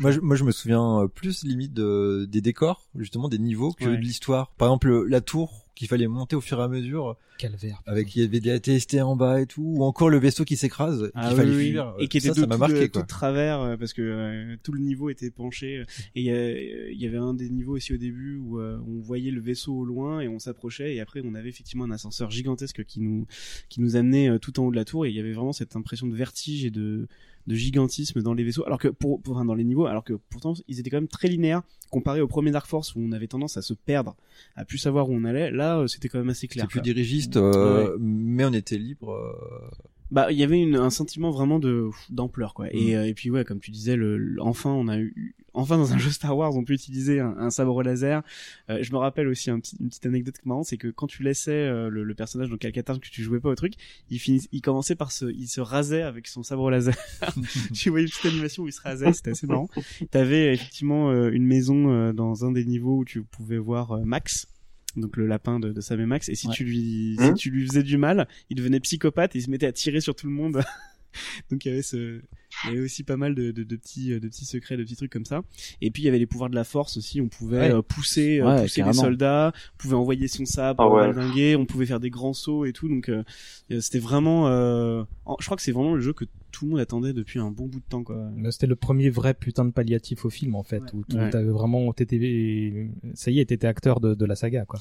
[0.00, 3.72] Moi je, moi, je me souviens euh, plus limite de, des décors, justement des niveaux
[3.72, 3.96] que Ouais.
[3.96, 4.50] de l'histoire.
[4.58, 7.80] Par exemple, le- la tour qu'il fallait monter au fur et à mesure, Calvaire.
[7.86, 10.56] avec il y avait des ATST en bas et tout, ou encore le vaisseau qui
[10.56, 11.70] s'écrase, Ah qu'il oui, fallait oui.
[11.70, 11.94] fuir.
[11.98, 14.02] et qui était ça, tout, ça m'a tout marqué tout de travers euh, parce que
[14.02, 17.48] euh, tout le niveau était penché et il y, a- il y avait un des
[17.48, 20.94] niveaux aussi au début où euh, on voyait le vaisseau au loin et on s'approchait
[20.94, 23.26] et après on avait effectivement un ascenseur gigantesque qui nous
[23.70, 25.52] qui nous amenait euh, tout en haut de la tour et il y avait vraiment
[25.52, 27.08] cette impression de vertige et de
[27.46, 30.14] de gigantisme dans les vaisseaux alors que pour, pour enfin, dans les niveaux alors que
[30.30, 33.26] pourtant ils étaient quand même très linéaires comparé au premier Dark Force où on avait
[33.26, 34.16] tendance à se perdre
[34.56, 36.80] à plus savoir où on allait là euh, c'était quand même assez clair C'est plus
[36.82, 37.96] dirigiste, euh, Ouais.
[38.00, 39.10] mais on était libre.
[39.12, 39.68] euh,
[40.10, 42.66] Bah, il y avait une, un sentiment vraiment de d'ampleur quoi.
[42.66, 42.70] Mm.
[42.74, 45.92] Et, euh, et puis ouais, comme tu disais, le- enfin on a eu, enfin dans
[45.92, 48.22] un jeu Star Wars, on peut utiliser un, un sabre laser.
[48.70, 51.22] Euh, je me rappelle aussi un petit, une petite anecdote marrante, c'est que quand tu
[51.22, 53.74] laissais euh, le, le personnage dans Calcatar que tu jouais pas au truc,
[54.10, 56.94] il finit, il commençait par se, il se rasait avec son sabre laser.
[57.74, 59.68] tu voyais une petite animation où il se rasait, c'était assez marrant.
[60.10, 64.02] T'avais effectivement euh, une maison euh, dans un des niveaux où tu pouvais voir euh,
[64.04, 64.46] Max
[64.94, 66.54] donc le lapin de, de Sam et Max et si Ouais.
[66.54, 69.48] tu lui Hein si tu lui faisais du mal il devenait psychopathe et il se
[69.50, 70.62] mettait à tirer sur tout le monde
[71.50, 72.20] donc il y avait ce
[72.64, 74.96] il y avait aussi pas mal de, de, de petits de petits secrets de petits
[74.96, 75.42] trucs comme ça
[75.80, 77.72] et puis il y avait les pouvoirs de la force aussi on pouvait Ouais.
[77.72, 79.02] euh, pousser euh, Ouais, pousser les carrément.
[79.02, 81.12] soldats on pouvait envoyer son sabre Ah ouais.
[81.12, 83.22] valdinguer, on pouvait faire des grands sauts et tout donc euh,
[83.70, 85.02] euh, c'était vraiment euh,
[85.40, 87.66] je crois que c'est vraiment le jeu que tout le monde attendait depuis un bon
[87.66, 90.62] bout de temps quoi Là, C'était le premier vrai putain de palliatif au film en
[90.62, 94.78] fait, où, t'avais vraiment, t'étais, ça y est, t'étais acteur de, de la saga quoi.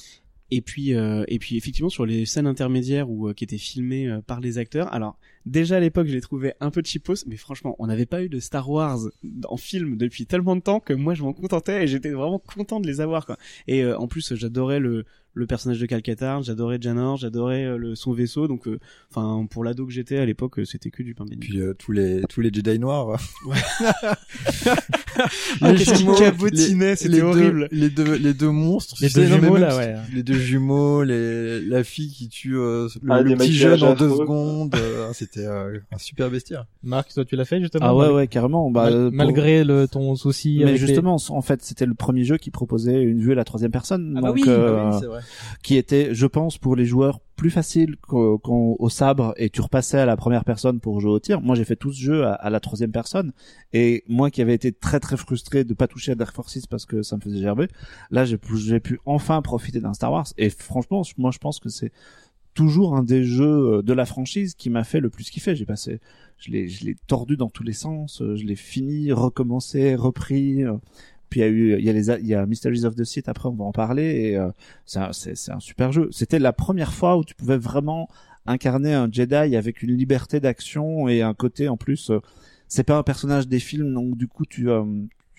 [0.52, 4.10] Et puis, euh, et puis effectivement sur les scènes intermédiaires où euh, qui étaient filmées
[4.10, 4.94] euh, par les acteurs.
[4.94, 8.22] Alors déjà à l'époque, je les trouvais un peu cheapos, mais franchement, on n'avait pas
[8.22, 9.00] eu de Star Wars
[9.48, 12.80] en film depuis tellement de temps que moi je m'en contentais et j'étais vraiment content
[12.82, 13.38] de les avoir quoi.
[13.68, 17.96] Et euh, en plus, j'adorais le le personnage de Calcatar, j'adorais Janor, j'adorais euh, le
[17.96, 18.48] son vaisseau.
[18.48, 21.40] Donc, euh, enfin pour l'ado que j'étais à l'époque, euh, c'était que du pain béni.
[21.40, 23.18] Puis euh, tous les tous les Jedi noirs.
[25.62, 27.68] Ah, qu'est-ce qu'ils jumeaux, cabotinaient, les- c'était les deux- horrible.
[27.72, 28.96] les deux les deux monstres.
[29.02, 29.96] Les deux sais, jumeaux, là, ouais.
[30.14, 33.94] Les deux jumeaux, les la fille qui tue euh, le, Ah, le petit jeune en
[33.94, 34.20] deux affreux.
[34.20, 34.76] secondes.
[34.76, 36.66] euh, C'était euh, un super bestiaire.
[36.84, 37.86] Marc, toi tu l'as fait justement?
[37.86, 38.72] Ah ouais, ouais, carrément.
[38.72, 40.62] Bah, mal- euh, pour- malgré le ton souci.
[40.64, 43.44] Mais les- justement, en fait, c'était le premier jeu qui proposait une vue à la
[43.44, 44.14] troisième personne.
[44.18, 45.21] Ah bah donc, oui, euh, bah oui, c'est vrai.
[45.64, 49.62] Qui était, je pense, pour les joueurs plus facile qu'au qu'au- au sabre et tu
[49.62, 51.42] repassais à la première personne pour jouer au tir.
[51.42, 53.32] Moi, j'ai fait tout ce jeu à, la troisième personne
[53.74, 56.86] et moi qui avais été très très frustré de pas toucher à Dark Forces parce
[56.86, 57.68] que ça me faisait gerber,
[58.12, 61.92] là j'ai pu, enfin profiter d'un Star Wars et franchement, moi je pense que c'est
[62.54, 65.56] toujours un des jeux euh, de la franchise qui m'a fait le plus kiffer.
[65.56, 66.00] J'ai passé,
[66.38, 70.64] je l'ai, je l'ai tordu dans tous les sens, euh, je l'ai fini, recommencé, repris.
[71.32, 73.06] Puis il y a eu, il y a les, il y a Mysteries of the
[73.06, 73.28] Sith.
[73.30, 74.04] Après, on va en parler.
[74.04, 74.52] Et euh,
[74.86, 76.10] c'est un, c'est, c'est un super jeu.
[76.12, 78.08] C'était la première fois où tu pouvais vraiment
[78.46, 82.12] incarner un Jedi avec une liberté d'action et un côté en plus.
[82.12, 82.20] euh,
[82.68, 84.86] c'est pas un personnage des films, donc du coup tu euh,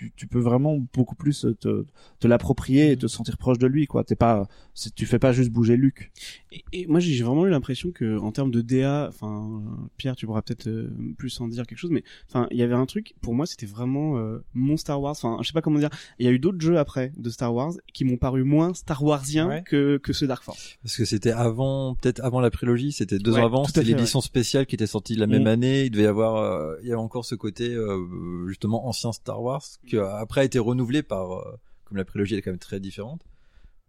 [0.03, 1.85] tu, tu peux vraiment beaucoup plus te,
[2.19, 4.03] te l'approprier et te sentir proche de lui quoi.
[4.05, 4.49] T'es pas,
[4.97, 6.11] tu fais pas juste bouger Luke.
[6.51, 9.63] Et, et moi j'ai vraiment eu l'impression que en termes de DA, enfin
[9.97, 12.75] Pierre tu pourras peut-être euh, plus en dire quelque chose, mais enfin il y avait
[12.75, 15.13] un truc pour moi c'était vraiment euh, mon Star Wars.
[15.13, 15.91] Enfin je sais pas comment dire.
[16.19, 19.03] Il y a eu d'autres jeux après de Star Wars qui m'ont paru moins Star
[19.03, 19.63] Warsiens Ouais.
[19.67, 20.79] que que ce Dark Force.
[20.83, 24.21] Parce que c'était avant, peut-être avant la prélogie, c'était deux Ouais, ans avant, c'était l'édition
[24.21, 25.47] spéciale qui était sortie la même Mm.
[25.47, 25.85] année.
[25.85, 29.43] Il devait y avoir, euh, il y avait encore ce côté euh, justement ancien Star
[29.43, 32.51] Wars qui a après a été renouvelé par, euh, comme la prélogie elle est quand
[32.51, 33.23] même très différente.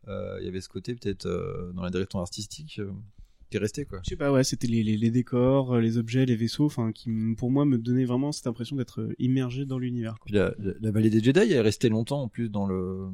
[0.07, 2.81] euh, il y avait ce côté peut-être euh, dans la direction artistique
[3.49, 3.99] qui est resté quoi.
[4.03, 7.09] Je sais pas ouais c'était les, les, les décors, les objets, les vaisseaux, enfin qui
[7.37, 10.15] pour moi me donnaient vraiment cette impression d'être immergé dans l'univers.
[10.29, 13.07] la, la, la vallée des Jedi elle est restée longtemps en plus dans le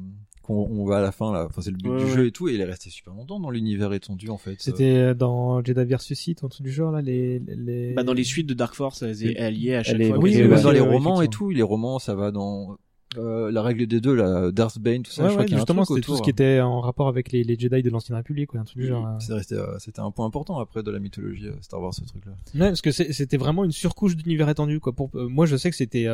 [0.54, 2.10] qu'on on va à la fin là, enfin c'est le but Ouais, du ouais.
[2.10, 4.56] jeu et tout et il est resté super longtemps dans l'univers étendu en fait.
[4.58, 7.38] C'était euh, dans Jedi vs Sith, un truc du genre là, les.
[7.46, 7.92] les...
[7.94, 10.08] Bah dans les suites de Dark Force elles, elles y est à chaque Elle est-
[10.08, 10.18] fois.
[10.18, 12.76] oui, Oui, dans les romans et tout, les romans, ça va dans
[13.16, 15.22] euh, la règle des deux, la Darth Bane, tout ça.
[15.22, 16.80] Ouais, je crois ouais, qu'il y a un justement, c'était tout ce qui était en
[16.80, 19.06] rapport avec les, les Jedi de l'Ancienne République, quoi, un truc du genre.
[19.30, 19.40] euh.
[19.52, 22.32] Euh, c'était un point important après de la mythologie euh, Star Wars, ce truc-là.
[22.54, 24.92] Ouais, parce que c'était vraiment une surcouche d'univers étendu, quoi.
[24.92, 26.06] Pour moi, je sais que c'était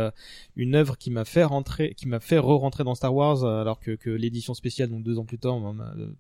[0.56, 3.92] une œuvre qui m'a fait rentrer, qui m'a fait re-rentrer dans Star Wars, alors que,
[3.92, 5.60] que l'édition spéciale, donc deux ans plus tard,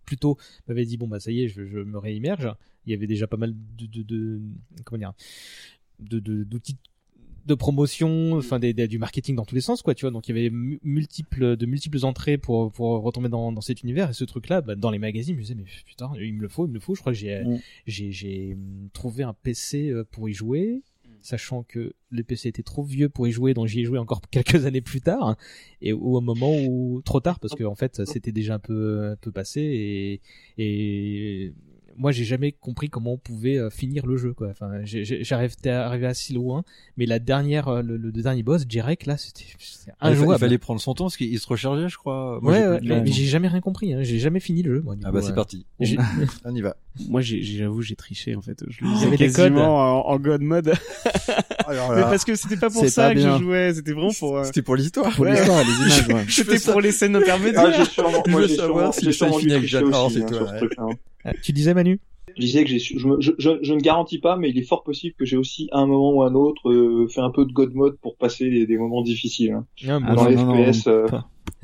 [0.04, 0.36] plus tôt,
[0.68, 2.50] m'avait dit bon bah ça y est, je, je me réimmerge.
[2.86, 4.40] Il y avait déjà pas mal de, de, de
[4.84, 5.12] comment dire,
[5.98, 6.78] de- d'outils de
[7.54, 10.10] promotion, enfin des, des- du marketing dans tous les sens, quoi, tu vois.
[10.10, 13.82] Donc il y avait mu- multiples, de multiples entrées pour pour retomber dans, dans cet
[13.82, 14.10] univers.
[14.10, 16.48] Et ce truc-là, bah, dans les magazines, je me disais mais putain, il me le
[16.48, 16.94] faut, il me le faut.
[16.94, 17.58] Je crois que j'ai Mm.
[17.86, 20.82] j'ai j'ai hum, trouvé un PC euh, pour y jouer,
[21.22, 24.20] sachant que le PC était trop vieux pour y jouer, donc j'y ai joué encore
[24.30, 25.36] quelques années plus tard,
[25.82, 29.16] et au moment où trop tard parce que en fait c'était déjà un peu un
[29.16, 30.20] peu passé et
[30.62, 31.52] et
[31.98, 34.48] moi j'ai jamais compris comment on pouvait euh, finir le jeu quoi.
[34.50, 36.64] Enfin j'ai- j'ai- j'arrivais arrivé assez loin,
[36.96, 40.58] mais la dernière euh, le, le dernier boss Jirek là c'était c'était Ah, il, fallait
[40.58, 42.38] prendre son temps parce qu'il se rechargeait, je crois.
[42.42, 43.92] Moi, ouais, j'ai ouais, mais, j'ai jamais rien compris.
[43.94, 44.02] Hein.
[44.02, 44.80] J'ai jamais fini le jeu.
[44.82, 45.34] Moi, du Ah coup, bah c'est ouais.
[45.34, 45.66] parti.
[46.44, 46.76] On y va.
[47.08, 48.62] Moi, j'avoue, j'ai triché en fait.
[48.68, 50.72] Je le des quasiment en, en God mode.
[51.66, 53.38] Alors Mais parce que c'était pas pour ça pas que bien.
[53.38, 54.38] je jouais, c'était vraiment pour.
[54.38, 55.14] euh, C'était pour l'histoire.
[55.14, 55.32] Pour Ouais.
[55.32, 56.34] l'histoire, les images.
[56.34, 57.64] C'était pour les scènes intermédiaires.
[57.66, 60.06] Ah, j'ai sûrement, Je veux savoir si le sûrement film dû finit avec tricher Jador,
[60.06, 60.90] aussi, c'est hein, toi,
[61.42, 62.00] Tu disais Manu
[62.36, 64.62] Je disais que j'ai, su- je, je, je, je ne garantis pas, mais il est
[64.68, 67.44] fort possible que j'ai aussi à un moment ou un autre euh, fait un peu
[67.46, 69.52] de God mode pour passer des, des moments difficiles.
[69.52, 69.66] hein.
[69.86, 71.06] Ah, Ah Dans non, les non, non, FPS, euh,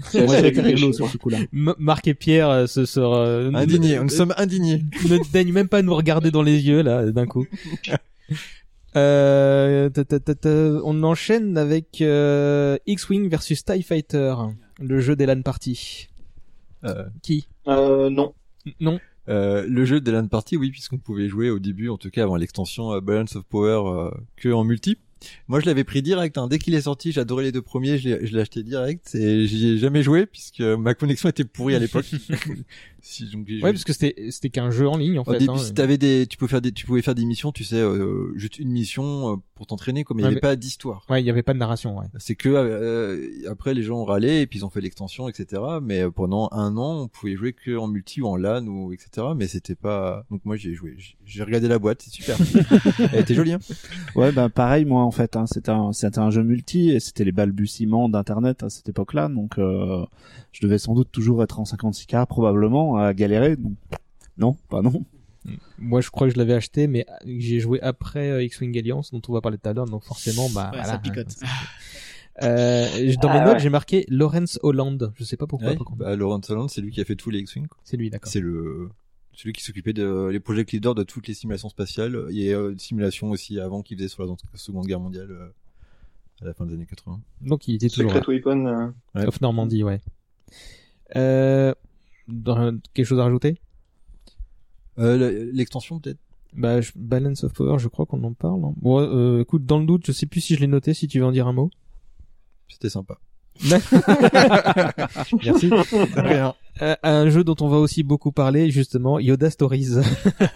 [0.05, 1.39] c'est rigolo sur ce coup-là.
[1.53, 4.83] Marc et Pierre euh, se sera euh, Indignés, nous sommes indignés.
[5.09, 7.47] ne daignent même pas nous regarder dans les yeux là d'un coup.
[8.95, 10.51] Euh, ta, ta, ta, ta,
[10.85, 14.35] on enchaîne avec euh, X-Wing versus TIE Fighter,
[14.81, 16.09] le jeu des LAN party.
[16.85, 17.49] Euh, Qui?
[17.69, 18.35] Euh, non.
[18.81, 19.01] Non?
[19.29, 22.25] Euh, le jeu de LAN Party, oui, puisqu'on pouvait jouer au début, en tout cas
[22.25, 24.99] avant l'extension euh, Balance of Power, euh, que en multi.
[25.47, 26.37] Moi, je l'avais pris direct.
[26.37, 26.49] Hein.
[26.49, 27.97] Dès qu'il est sorti, j'adorais les deux premiers.
[27.99, 31.45] Je l'ai je l'ai acheté direct et j'y ai jamais joué puisque ma connexion était
[31.45, 32.11] pourrie à l'époque.
[33.03, 35.39] si, donc, j'ai Ouais, parce que c'était c'était qu'un jeu en ligne en Au fait.
[35.39, 35.59] début, hein.
[35.59, 38.33] si t'avais des, tu pouvais faire des, tu pouvais faire des missions, tu sais, euh,
[38.37, 41.05] juste une mission euh, pour t'entraîner, comme il n'y Ouais, avait mais- pas d'histoire.
[41.11, 41.99] Ouais, il y avait pas de narration.
[41.99, 42.07] Ouais.
[42.19, 45.61] C'est que euh, après les gens ont râlé et puis ils ont fait l'extension, etc.
[45.83, 48.93] Mais euh, pendant un an, on pouvait jouer que en multi ou en LAN ou
[48.93, 49.27] etc.
[49.37, 50.25] Mais c'était pas.
[50.31, 50.95] Donc moi j'y ai joué.
[50.99, 52.37] J'ai- J'ai regardé la boîte, c'est super.
[53.13, 53.53] Elle était jolie.
[53.55, 53.61] Hein
[54.15, 55.37] Ouais, bah pareil moi en fait.
[55.37, 59.29] Hein, c'était un c'était un jeu multi et c'était les balbutiements d'internet à cette époque-là,
[59.29, 60.05] donc euh,
[60.53, 63.57] je devais sans doute toujours être en 56K probablement à galérer.
[64.39, 65.05] Non, pas non.
[65.79, 69.21] Moi, je crois que je l'avais acheté, mais j'ai joué après euh, X-Wing Alliance, dont
[69.29, 70.85] on va parler tout à l'heure, donc forcément, bah, Ouais, voilà.
[70.93, 71.35] ça picote.
[72.43, 72.87] Euh,
[73.21, 73.61] dans Ah mes notes, ouais.
[73.61, 75.13] j'ai marqué Lawrence Holland.
[75.17, 75.69] Je sais pas pourquoi.
[75.69, 75.99] Ouais, par contre.
[75.99, 77.67] bah, Laurent Holland, c'est lui qui a fait tous les X-Wing.
[77.85, 78.33] C'est lui, d'accord.
[78.33, 78.89] C'est le
[79.35, 82.25] celui qui s'occupait de les project leaders de toutes les simulations spatiales.
[82.31, 85.31] Il y a euh, des simulations aussi avant qu'il faisait sur la Seconde Guerre mondiale
[85.31, 85.49] euh,
[86.41, 87.21] à la fin des années 80.
[87.43, 88.35] Donc, il était toujours Secret là.
[88.35, 88.67] Weapon.
[88.67, 89.27] euh, Ouais.
[89.27, 90.01] Off Normandie, ouais.
[91.17, 91.75] Euh,
[92.29, 93.59] dans- quelque chose à rajouter?
[94.99, 96.19] Euh, le- L'extension peut-être?
[96.55, 98.63] bah, je- Balance of Power, je crois qu'on en parle.
[98.65, 98.75] hein.
[98.77, 101.19] Bon, euh, écoute, dans le doute, je sais plus si je l'ai noté, si tu
[101.19, 101.71] veux en dire un mot.
[102.69, 103.17] C'était sympa.
[105.45, 105.71] Merci.
[106.81, 109.97] Euh, un jeu dont on va aussi beaucoup parler, justement, Yoda Stories.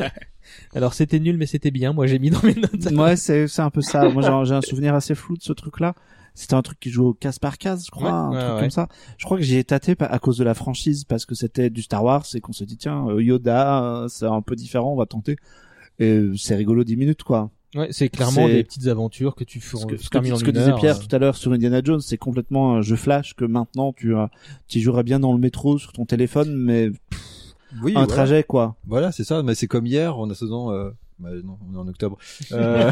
[0.75, 1.93] Alors, c'était nul, mais c'était bien.
[1.93, 2.91] Moi, j'ai mis dans mes notes.
[2.93, 4.09] Ouais, c'est c'est un peu ça.
[4.09, 5.95] Moi j'ai- j'ai un souvenir assez flou de ce truc-là.
[6.37, 8.55] C'était un truc qui jouait au case par case, je crois, Ouais, un ouais, truc
[8.55, 8.61] ouais.
[8.61, 8.89] comme ça.
[9.17, 11.81] Je crois que j'y ai tâté à cause de la franchise parce que c'était du
[11.81, 14.97] Star Wars et qu'on se dit tiens euh, Yoda, euh, c'est un peu différent, on
[14.97, 15.37] va tenter.
[15.99, 17.51] Et euh, c'est rigolo 10 minutes quoi.
[17.75, 20.75] Ouais, c'est clairement des petites aventures que tu fais Ce que, ce que, ce disait
[20.75, 24.15] Pierre tout à l'heure sur Indiana Jones, c'est complètement un jeu flash que maintenant tu
[24.69, 26.91] tu y jouerais bien dans le métro sur ton téléphone, mais
[27.83, 27.93] Oui.
[27.93, 28.07] un voilà.
[28.07, 28.77] trajet quoi.
[28.87, 29.43] Voilà, c'est ça.
[29.43, 30.71] Mais c'est comme hier, en attendant.
[30.73, 30.91] Euh...
[31.19, 32.19] Bah, non, on est en octobre.
[32.53, 32.91] Euh,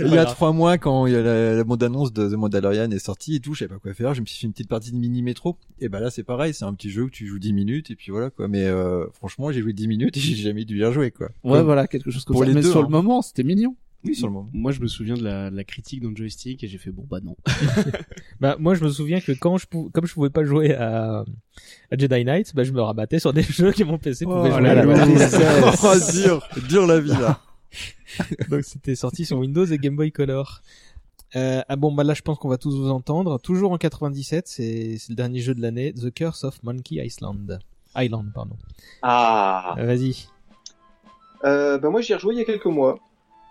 [0.00, 2.90] il y a trois mois, quand il y a la, la bande-annonce de The Mandalorian
[2.90, 4.14] est sortie et tout, je savais pas quoi faire.
[4.14, 5.56] Je me suis fait une petite partie de mini métro.
[5.80, 6.54] Et bah là, c'est pareil.
[6.54, 8.46] C'est un petit jeu où tu joues 10 minutes et puis voilà quoi.
[8.48, 11.28] Mais euh, franchement, j'ai joué 10 minutes et j'ai jamais dû bien jouer quoi.
[11.44, 12.48] Ouais, Comme- voilà, quelque chose comme pour ça.
[12.48, 12.84] les mais deux, sur hein.
[12.84, 13.74] le moment, c'était mignon.
[14.04, 14.48] Oui, sur le moment.
[14.52, 16.90] Moi, je me souviens de la, de la critique dans le joystick et j'ai fait
[16.90, 17.36] bon bah non.
[18.40, 21.24] Bah, moi, je me souviens que quand je pou- comme je pouvais pas jouer à,
[21.90, 24.60] à Jedi Knight, bah, je me rabattais sur des jeux que mon PC pouvait jouer.
[24.62, 27.40] la à la oh, dur, dur la vie là.
[28.48, 30.62] Donc c'était sorti sur Windows et Game Boy Color.
[31.36, 33.38] Euh, ah bon, bah là je pense qu'on va tous vous entendre.
[33.40, 37.58] Toujours en 97, c'est c'est le dernier jeu de l'année, The Curse of Monkey Island.
[37.96, 38.56] Island, pardon.
[39.02, 39.74] Ah.
[39.76, 40.28] Vas-y.
[41.44, 42.98] Euh, bah moi j'y ai rejoué il y a quelques mois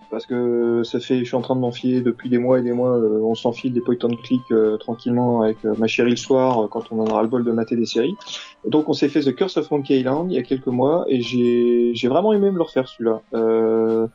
[0.10, 2.72] parce que ça fait, je suis en train de m'enfiler depuis des mois et des
[2.72, 2.98] mois.
[2.98, 6.64] euh, on s'enfile des point and click euh, tranquillement avec euh, ma chérie le soir
[6.64, 8.16] euh, quand on en aura le bol de mater des séries.
[8.66, 11.22] Donc on s'est fait The Curse of Monkey Island il y a quelques mois et
[11.22, 13.22] j'ai j'ai vraiment aimé me le refaire celui-là.
[13.34, 14.08] Euh,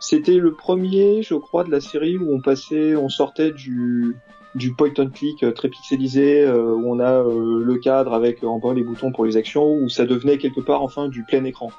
[0.00, 4.16] C'était le premier, je crois, de la série où on passait, on sortait du
[4.54, 8.82] du point and click très pixelisé où on a le cadre avec en bas les
[8.82, 11.70] boutons pour les actions où ça devenait quelque part enfin du plein écran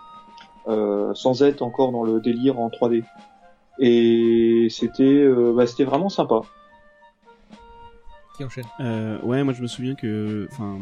[0.67, 3.03] euh, sans être encore dans le délire en 3D.
[3.79, 6.41] Et c'était euh, bah, c'était vraiment sympa.
[8.35, 8.65] Qui enchaîne?
[8.79, 10.77] Euh, ouais, moi je me souviens que, enfin,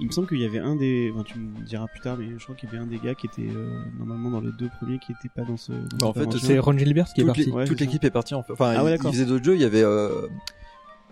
[0.00, 2.26] Il me semble qu'il y avait un des, enfin, tu me diras plus tard, mais
[2.36, 4.68] je crois qu'il y avait un des gars qui était euh, normalement dans les deux
[4.80, 5.72] premiers qui était pas dans ce.
[5.72, 6.38] Dans Bah, en fait.
[6.38, 7.50] C'est Ron Gilbert qui est toute parti.
[7.50, 8.52] Ouais, toute l'équipe est partie en fait.
[8.54, 9.54] Enfin, Ah ouais, il faisait d'autres jeux.
[9.54, 10.26] Il y avait, euh,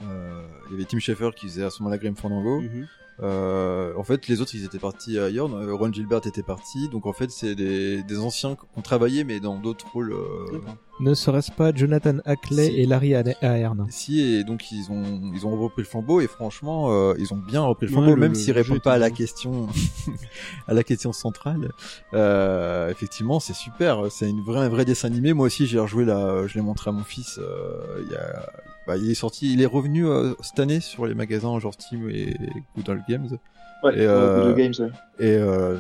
[0.03, 2.61] euh, il y avait Tim Schafer qui faisait à ce moment-là Grim Fandango.
[2.61, 2.87] Mhm.
[3.21, 5.53] Euh, en fait, les autres, ils étaient partis ailleurs.
[5.55, 6.89] Euh, Ron Gilbert était parti.
[6.89, 10.13] Donc, en fait, c'est des, des anciens qui ont travaillé, mais dans d'autres rôles.
[10.13, 10.59] Euh.
[11.01, 12.81] Ne serait-ce pas Jonathan Hackley Si.
[12.81, 14.21] et Larry Ahern ici.
[14.21, 16.21] Et donc, ils ont, ils ont repris le flambeau.
[16.21, 18.93] Et franchement, euh, ils ont bien repris le Ouais, flambeau, le- même s'ils répondent pas
[18.95, 19.69] à la question,
[20.69, 21.71] à la question centrale.
[22.15, 24.07] Euh, effectivement, c'est super.
[24.11, 25.33] C'est une vraie, un vrai dessin animé.
[25.33, 26.47] Moi aussi, j'ai rejoué là.
[26.47, 27.39] Je l'ai montré à mon fils.
[27.39, 28.47] euh, il y a,
[28.87, 32.09] bah, il est sorti, il est revenu euh, cette année sur les magasins genre Steam
[32.11, 32.37] et
[32.77, 33.29] Good Old Games.
[33.85, 34.93] Ouais, Et, euh, Good Games, ouais.
[35.27, 35.79] Et euh,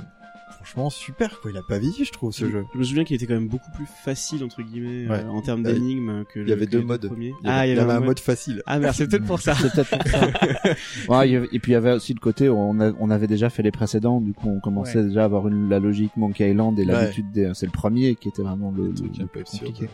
[0.56, 1.50] franchement, super quoi.
[1.52, 2.64] Il a pas vieilli, je trouve, ce jeu.
[2.74, 5.20] Je me souviens qu'il était quand même beaucoup plus facile entre guillemets Ouais.
[5.24, 7.06] euh, en termes d'énigmes que Il le- y avait deux modes.
[7.06, 7.32] premiers.
[7.42, 8.62] Il y avait, il y avait un mode facile.
[8.66, 9.54] Ah merde, c'est peut-être pour ça.
[9.54, 10.26] C'est peut-être pour ça.
[11.08, 13.26] Ouais, il et puis il y avait aussi le côté où on, a- on avait
[13.26, 15.06] déjà fait les précédents, du coup on commençait Ouais.
[15.06, 16.92] déjà à avoir une, la logique Monkey Island et Ouais.
[16.92, 19.58] l'habitude des, c'est le premier qui était vraiment le, Le truc le un peu plus
[19.58, 19.88] compliqué.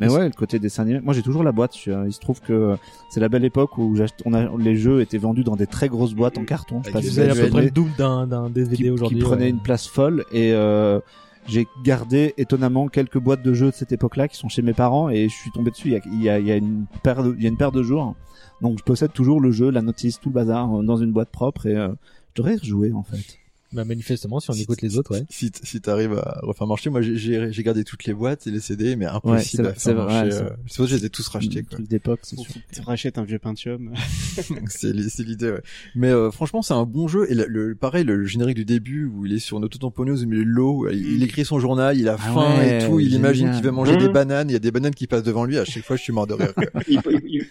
[0.00, 1.00] Mais ouais, le côté dessin animé.
[1.00, 1.76] Moi, j'ai toujours la boîte.
[1.86, 2.76] Il se trouve que
[3.10, 5.88] c'est la belle époque où j'achète- on a, les jeux étaient vendus dans des très
[5.88, 6.80] grosses boîtes en carton.
[6.82, 8.76] Je sais pas si des Vous avez à peu près le double d'un d'un DVD
[8.76, 9.18] qui, qui aujourd'hui.
[9.20, 9.50] prenait ouais.
[9.50, 11.00] une place folle et euh,
[11.46, 15.10] j'ai gardé étonnamment quelques boîtes de jeux de cette époque-là qui sont chez mes parents
[15.10, 15.88] et je suis tombé dessus.
[15.88, 17.48] Il y a, il y a, il y a une paire de, il y a
[17.50, 18.14] une paire de jours.
[18.62, 21.30] Donc je possède toujours le jeu, la notice, tout le bazar euh, dans une boîte
[21.30, 21.88] propre et euh,
[22.36, 23.38] je devrais y rejouer en fait.
[23.72, 25.24] Bah, manifestement, si on écoute les autres, ouais.
[25.30, 28.50] Si, si t'arrives à refaire marcher, moi j'ai- j'ai j'ai gardé toutes les boîtes et
[28.50, 30.32] les CD, mais impossible Ouais, à faire vrai, marcher.
[30.42, 31.60] euh, Je suppose que je les ai tous rachetés.
[31.60, 31.70] Un Quoi.
[31.76, 32.60] truc d'époque, c'est Faut sûr.
[32.72, 33.92] tu rachètes un vieux Pentium.
[34.68, 35.50] c'est li- c'est l'idée.
[35.52, 35.62] Ouais.
[35.94, 37.30] Mais euh, franchement, c'est un bon jeu.
[37.30, 40.26] Et le, le- pareil, le générique du début où il est sur une autotamponneuse au
[40.26, 42.98] milieu de l'eau, il, il écrit son journal, il a Ah faim ouais, et tout,
[42.98, 44.50] il imagine qu'il veut manger des bananes.
[44.50, 45.58] Il y a des bananes qui passent devant lui.
[45.58, 46.52] À chaque fois, je suis mort de rire.
[46.88, 47.46] Il, il, il,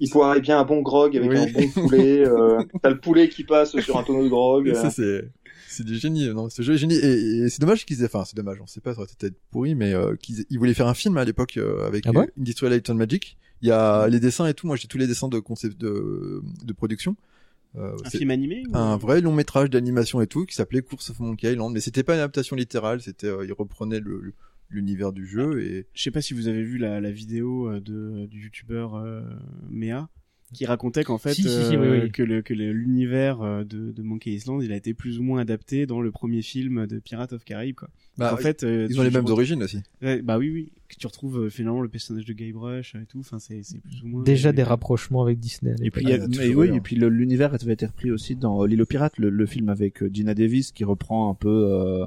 [0.00, 1.36] il boirait bien un bon grog avec Oui.
[1.38, 2.26] un bon poulet.
[2.26, 4.68] Euh, T'as le poulet qui passe sur un tonneau de grog.
[4.70, 4.74] Euh.
[4.74, 5.28] ça c'est
[5.80, 8.24] c'est du génie non ce jeu est génie et, et c'est dommage qu'ils aient enfin
[8.24, 10.74] c'est dommage on sait pas ça aurait été peut-être pourri mais euh, qu'ils ils voulaient
[10.74, 13.36] faire un film à l'époque euh, avec Ah ouais euh, Industrial Light and Magic.
[13.62, 16.42] Il y a les dessins et tout moi j'ai tous les dessins de concept de
[16.64, 17.16] de production.
[17.76, 18.76] Euh, Un film animé ou...
[18.76, 22.02] un vrai long métrage d'animation et tout qui s'appelait Course of Monkey Island mais c'était
[22.02, 24.34] pas une adaptation littérale c'était euh, ils reprenaient le le-
[24.70, 28.26] l'univers du jeu et Je sais pas si vous avez vu la, la vidéo de
[28.26, 29.20] du youtubeur euh,
[29.68, 30.08] Mea
[30.52, 32.10] qui racontait qu'en fait Si, si, si, euh, oui, oui.
[32.10, 35.22] que le que le- l'univers euh, de, de Monkey Island il a été plus ou
[35.22, 37.88] moins adapté dans le premier film de Pirates of Caraïbes quoi.
[38.18, 40.96] Bah, en fait euh, ils ont les mêmes origines aussi Ouais, bah oui oui que
[40.96, 44.08] tu retrouves euh, finalement le personnage de Guybrush et tout enfin c'est c'est plus ou
[44.08, 45.74] moins Déjà euh, des rapprochements avec Disney.
[45.82, 46.02] Et puis, l'époque.
[46.04, 48.10] il y a- il y a mais toujours oui, et puis l'univers avait été repris
[48.10, 51.30] aussi dans euh, L'île aux pirates, le, le film avec euh, Gina Davis qui reprend
[51.30, 52.06] un peu, euh,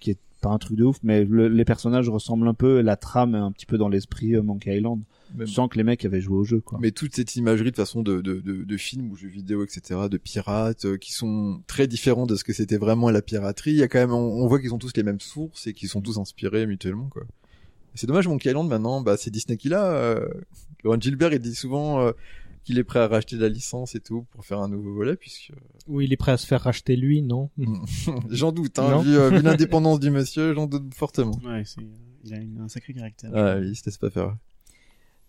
[0.00, 2.96] qui est pas un truc de ouf, mais le- les personnages ressemblent un peu, la
[2.96, 5.00] trame est un petit peu dans l'esprit euh, Monkey Island.
[5.34, 6.78] Même- Je sens que les mecs avaient joué au jeu, quoi.
[6.80, 10.00] Mais toute cette imagerie de façon de, de, de, de films ou jeux vidéo, etc.,
[10.10, 13.76] de pirates, euh, qui sont très différents de ce que c'était vraiment la piraterie, il
[13.78, 15.88] y a quand même, on, on voit qu'ils ont tous les mêmes sources et qu'ils
[15.88, 17.24] sont tous inspirés mutuellement, quoi.
[17.96, 19.84] C'est dommage, Monkey Island, maintenant, bah, c'est Disney qui l'a.
[19.92, 20.28] Euh,
[20.84, 22.10] Ron Gilbert, il dit souvent euh,
[22.64, 25.52] qu'il est prêt à racheter la licence et tout pour faire un nouveau volet, puisque
[25.86, 27.50] Oui, il est prêt à se faire racheter lui, non?
[28.30, 28.98] J'en doute, hein, Non.
[29.02, 31.38] vu, euh, vu l'indépendance du monsieur, j'en doute fortement.
[31.44, 31.80] ouais c'est
[32.24, 33.30] il a une- un sacré caractère.
[33.34, 34.34] Ah, il se laisse pas faire.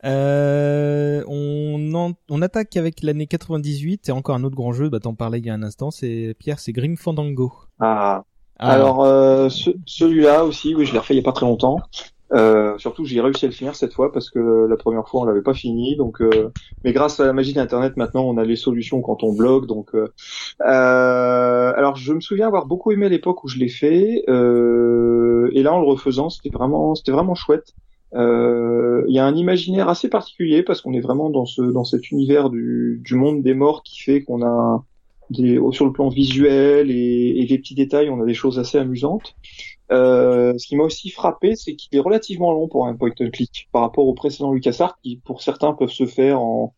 [0.04, 5.00] Euh, on, en- on attaque avec l'année 98 et encore un autre grand jeu, bah
[5.00, 7.54] t'en parlais il y a un instant, c'est Pierre, c'est Grim Fandango.
[7.80, 8.24] Ah.
[8.58, 11.46] Ah, Alors euh, ce- celui-là aussi, oui, je l'ai refait il y a pas très
[11.46, 11.78] longtemps.
[12.34, 15.26] Euh, surtout, j'ai réussi à le finir cette fois parce que la première fois on
[15.26, 15.96] l'avait pas fini.
[15.96, 16.50] Donc, euh,
[16.84, 19.68] mais grâce à la magie d'Internet, maintenant on a les solutions quand on bloque.
[19.68, 20.08] Donc, euh,
[20.62, 24.24] euh, alors je me souviens avoir beaucoup aimé l'époque où je l'ai fait.
[24.30, 27.74] Euh, et là, en le refaisant, c'était vraiment, c'était vraiment chouette.
[28.15, 31.84] Euh, Il y a un imaginaire assez particulier parce qu'on est vraiment dans ce, dans
[31.84, 34.84] cet univers du, du monde des morts qui fait qu'on a
[35.30, 38.78] des, sur le plan visuel et, et des petits détails, on a des choses assez
[38.78, 39.36] amusantes.
[39.91, 43.30] Euh, ce qui m'a aussi frappé, c'est qu'il est relativement long pour un point and
[43.32, 46.73] click par rapport au précédent LucasArts qui, pour certains, peuvent se faire en,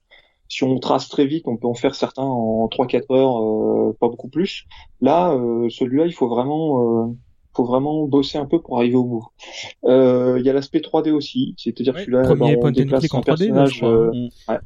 [0.49, 4.07] si on trace très vite, on peut en faire certains en 3-4 heures, euh, pas
[4.09, 4.65] beaucoup plus.
[5.01, 7.13] Là, euh, celui-là, il faut vraiment, euh,
[7.57, 9.27] faut vraiment bosser un peu pour arriver au bout.
[9.85, 13.21] Euh, Il y a l'aspect 3D aussi, c'est-à-dire que celui-là, premier on déplace un en
[13.21, 14.57] 3D, là, je personnage, euh, Mm.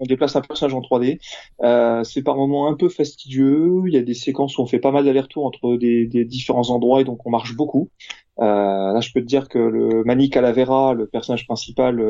[0.00, 1.20] on déplace un personnage en 3D.
[1.62, 3.82] Euh, c'est par moments un peu fastidieux.
[3.86, 6.70] Il y a des séquences où on fait pas mal d'allers-retours entre des, des différents
[6.70, 7.90] endroits et donc on marche beaucoup.
[8.38, 12.02] Là, je peux te dire que le Manny Calavera, le personnage principal,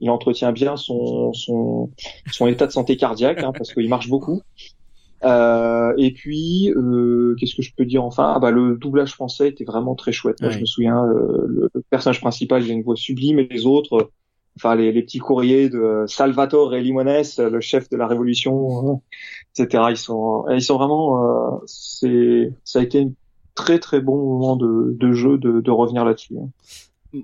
[0.00, 1.90] il entretient bien son son,
[2.30, 4.42] son état de santé cardiaque hein, parce qu'il marche beaucoup.
[5.24, 8.32] Euh, et puis, euh, qu'est-ce que je peux dire enfin?
[8.34, 10.40] Ah bah, Le doublage français était vraiment très chouette.
[10.40, 13.64] Moi, je me souviens, euh, le personnage principal, il a une voix sublime et les
[13.66, 14.10] autres, euh,
[14.56, 19.02] enfin les, les petits courriers de Salvatore Limones, le chef de la révolution,
[19.56, 19.84] etc.
[19.90, 23.10] Ils sont, ils sont vraiment, euh, c'est, ça a été un
[23.54, 26.34] très très bon moment de, de jeu de, de revenir là-dessus.
[26.38, 26.48] hein.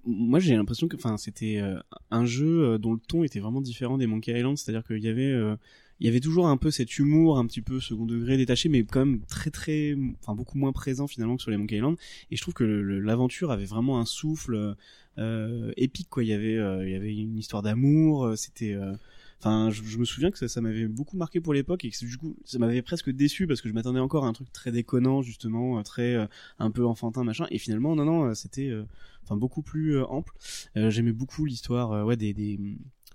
[0.05, 1.79] Moi, j'ai l'impression que, enfin, c'était euh,
[2.11, 5.09] un jeu euh, dont le ton était vraiment différent des Monkey Island, c'est-à-dire qu'il y
[5.09, 5.57] avait, euh,
[6.01, 8.85] il y avait toujours un peu cet humour, un petit peu second degré, détaché, mais
[8.85, 11.97] quand même très très, enfin beaucoup moins présent finalement que sur les Monkey Island.
[12.31, 14.77] Et je trouve que l'aventure avait vraiment un souffle
[15.19, 16.23] euh, épique, quoi.
[16.25, 18.75] Il y avait, euh, il y avait une histoire d'amour, euh, c'était.
[18.75, 18.95] euh,
[19.41, 22.37] Enfin, je, me souviens que ça, m'avait beaucoup marqué pour l'époque et que du coup,
[22.45, 25.79] ça m'avait presque déçu parce que je m'attendais encore à un truc très déconnant, justement,
[25.79, 26.29] euh, très
[26.59, 27.47] un peu enfantin, machin.
[27.51, 28.83] Et finalement, non, non, c'était, euh,
[29.23, 30.33] enfin, beaucoup plus ample.
[30.75, 32.59] J'aimais beaucoup l'histoire, ouais, des,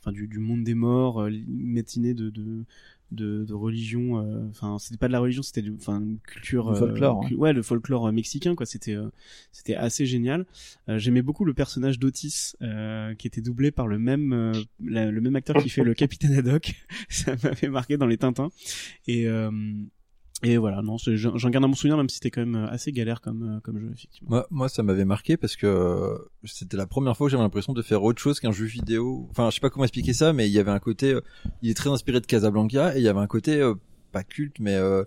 [0.04, 2.64] enfin, du, du monde des morts, euh, matinée de, de,
[3.12, 4.20] de, de religion.
[4.20, 7.28] euh, Enfin, c'était pas de la religion, c'était, enfin, culture, Le folklore, euh, ouais.
[7.30, 8.66] cu- ouais, le folklore euh, mexicain, quoi.
[8.66, 9.10] C'était, euh,
[9.52, 10.46] c'était assez génial.
[10.90, 14.52] Euh, J'aimais beaucoup le personnage d'Otis, euh, qui était doublé par le même, euh,
[14.84, 16.74] la- le même acteur qui fait le capitaine Haddock.
[17.10, 18.50] Ça m'avait marqué dans les Tintins.
[19.08, 19.52] Et euh,
[20.44, 22.92] et voilà, non, j'en garde un bon souvenir, même si c'était quand même euh, assez
[22.92, 24.44] galère comme euh, comme jeu, effectivement.
[24.52, 27.82] Moi, ça m'avait marqué parce que euh, c'était la première fois que j'avais l'impression de
[27.82, 29.28] faire autre chose qu'un jeu vidéo.
[29.32, 31.18] Enfin, je sais pas comment expliquer ça, mais il y avait un côté,
[31.62, 33.64] il est très inspiré de Casablanca et il y avait un côté
[34.14, 35.04] pas culte, mais euh,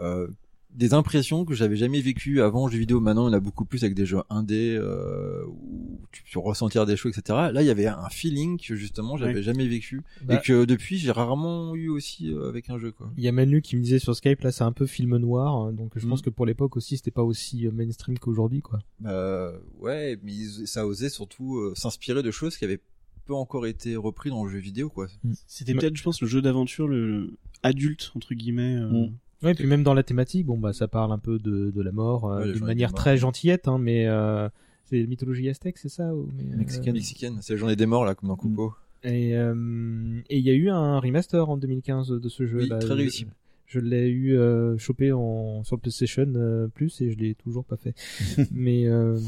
[0.00, 0.28] euh,
[0.74, 3.00] des impressions que j'avais jamais vécues avant en jeu vidéo.
[3.00, 6.96] Maintenant, on a beaucoup plus avec des jeux indés euh, où tu peux ressentir des
[6.96, 7.50] choses, etc.
[7.52, 9.42] Là, il y avait un feeling que justement j'avais Ouais.
[9.42, 13.10] jamais vécu Bah- et que depuis j'ai rarement eu aussi euh, avec un jeu, quoi.
[13.16, 15.54] Il y a Manu qui me disait sur Skype, là, c'est un peu film noir,
[15.56, 16.10] hein, donc je Mm.
[16.10, 18.78] pense que pour l'époque aussi, c'était pas aussi euh, mainstream qu'aujourd'hui, quoi.
[19.00, 22.80] Bah, ouais, mais ils- ça osait surtout euh, s'inspirer de choses qui avaient
[23.26, 25.06] peu encore été repris dans le jeu vidéo, quoi.
[25.46, 28.76] C'était peut-être, je pense, le jeu d'aventure le adulte entre guillemets.
[28.76, 29.06] euh,
[29.42, 29.46] Mm.
[29.46, 31.82] Ouais, et puis même dans la thématique, bon bah ça parle un peu de, de
[31.82, 34.48] la mort euh, Ouais, d'une manière très gentillette, hein, mais euh,
[34.84, 36.94] c'est mythologie aztèque, c'est ça ou, mais, euh, Mexicaine.
[36.94, 37.38] Mexicaine.
[37.42, 38.72] C'est la journée des morts, là, comme dans.
[39.04, 42.58] Et euh, et il y a eu un remaster en 2015 de ce jeu.
[42.58, 42.78] Oui, là.
[42.78, 43.26] très réussi.
[43.66, 47.34] Je, je l'ai eu euh, chopé en sur le PlayStation euh, Plus et je l'ai
[47.34, 47.94] toujours pas fait.
[48.50, 49.18] mais euh,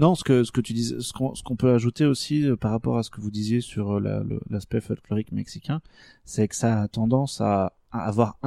[0.00, 2.56] Non, ce que ce que tu dis, ce qu'on ce qu'on peut ajouter aussi euh,
[2.56, 5.82] par rapport à ce que vous disiez sur euh, l'aspect folklorique mexicain,
[6.24, 8.38] c'est que ça a tendance à, avoir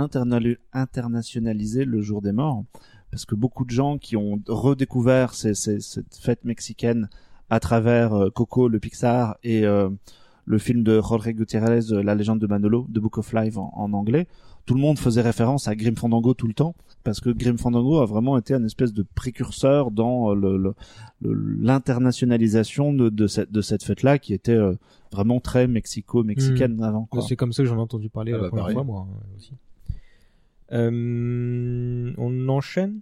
[0.73, 2.63] internationalisé le jour des morts,
[3.11, 7.07] parce que beaucoup de gens qui ont redécouvert cette fête mexicaine
[7.51, 9.63] à travers euh, Coco, le Pixar et
[10.45, 14.27] le film de Jorge Gutiérrez, La légende de Manolo, The Book of Life en anglais,
[14.65, 17.99] tout le monde faisait référence à Grim Fandango tout le temps, parce que Grim Fandango
[17.99, 20.73] a vraiment été un espèce de précurseur dans euh, le- le-
[21.21, 24.73] le- l'internationalisation de, de cette, de cette fête-là, qui était euh,
[25.11, 26.83] vraiment très mexico-mexicaine Hmm.
[26.83, 27.05] avant.
[27.05, 27.21] quoi.
[27.21, 28.75] C'est comme ça que j'en ai entendu parler Ah la bah, première pareil.
[28.75, 29.51] fois, moi hein, aussi.
[30.71, 33.01] Euh, on enchaîne?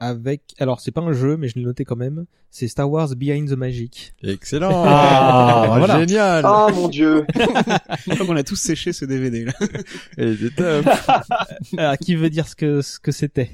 [0.00, 0.54] Avec.
[0.58, 2.26] Alors, c'est pas un jeu, mais je l'ai noté quand même.
[2.50, 4.14] C'est Star Wars Behind the Magic.
[4.22, 4.84] Excellent.
[4.86, 6.00] Ah, voilà.
[6.00, 6.42] génial.
[6.44, 7.26] Ah mon dieu.
[8.26, 9.52] Qu'on a tous séché ce DVD là.
[10.16, 10.86] Et était top.
[11.76, 13.50] Alors, qui veut dire ce que ce que c'était?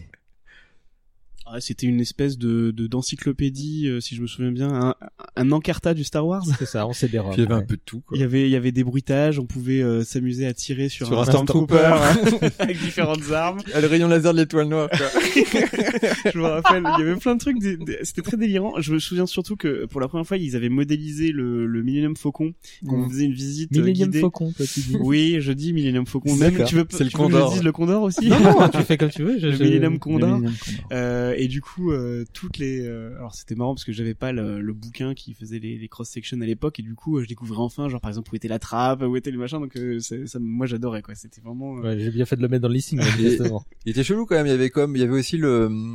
[1.55, 4.94] Ah, C'était une espèce de de- d'encyclopédie, euh, si je me souviens bien, un,
[5.36, 6.44] un encarta du Star Wars.
[6.59, 8.16] C'est ça, on sait des Puis il y avait un peu de tout, quoi.
[8.16, 11.07] Il y avait il y avait des bruitages, on pouvait euh, s'amuser à tirer sur,
[11.07, 11.90] Sur un Stormtrooper.
[12.59, 13.59] avec différentes armes.
[13.74, 14.98] Ah, le rayon laser de l'étoile noire, quoi.
[16.32, 17.57] je me rappelle, il y avait plein de trucs,
[18.03, 18.80] c'était très délirant.
[18.80, 22.16] Je me souviens surtout que pour la première fois, ils avaient modélisé le, le Millennium
[22.16, 22.55] Faucon,
[22.86, 23.11] qu'on Mm.
[23.11, 24.20] faisait une visite euh, Millennium guidée.
[24.20, 24.96] Faucon, toi tu dis.
[25.00, 26.34] Oui, je dis Millennium Faucon.
[26.36, 27.48] Même tu veux, C'est le tu veux que Condor.
[27.50, 29.38] je dise le Condor aussi Non, non, tu fais comme tu veux.
[29.38, 30.28] Je, le je- Millennium Le Condor.
[30.38, 30.86] Millennium Condor.
[30.92, 34.32] Euh, et du coup, euh, toutes les, euh, alors c'était marrant parce que j'avais pas
[34.32, 37.22] le, le bouquin qui faisait les, les cross sections à l'époque et du coup, euh,
[37.22, 39.61] je découvrais enfin, genre par exemple où était la trappe, où était le machin.
[39.61, 41.14] Donc euh, ça, moi j'adorais quoi.
[41.14, 41.78] C'était vraiment.
[41.78, 43.64] euh, Ouais, j'ai bien fait de le mettre dans le listing, manifestement.
[43.84, 44.47] Il était chelou quand même.
[44.47, 45.95] Il y avait comme, il y avait aussi le, euh,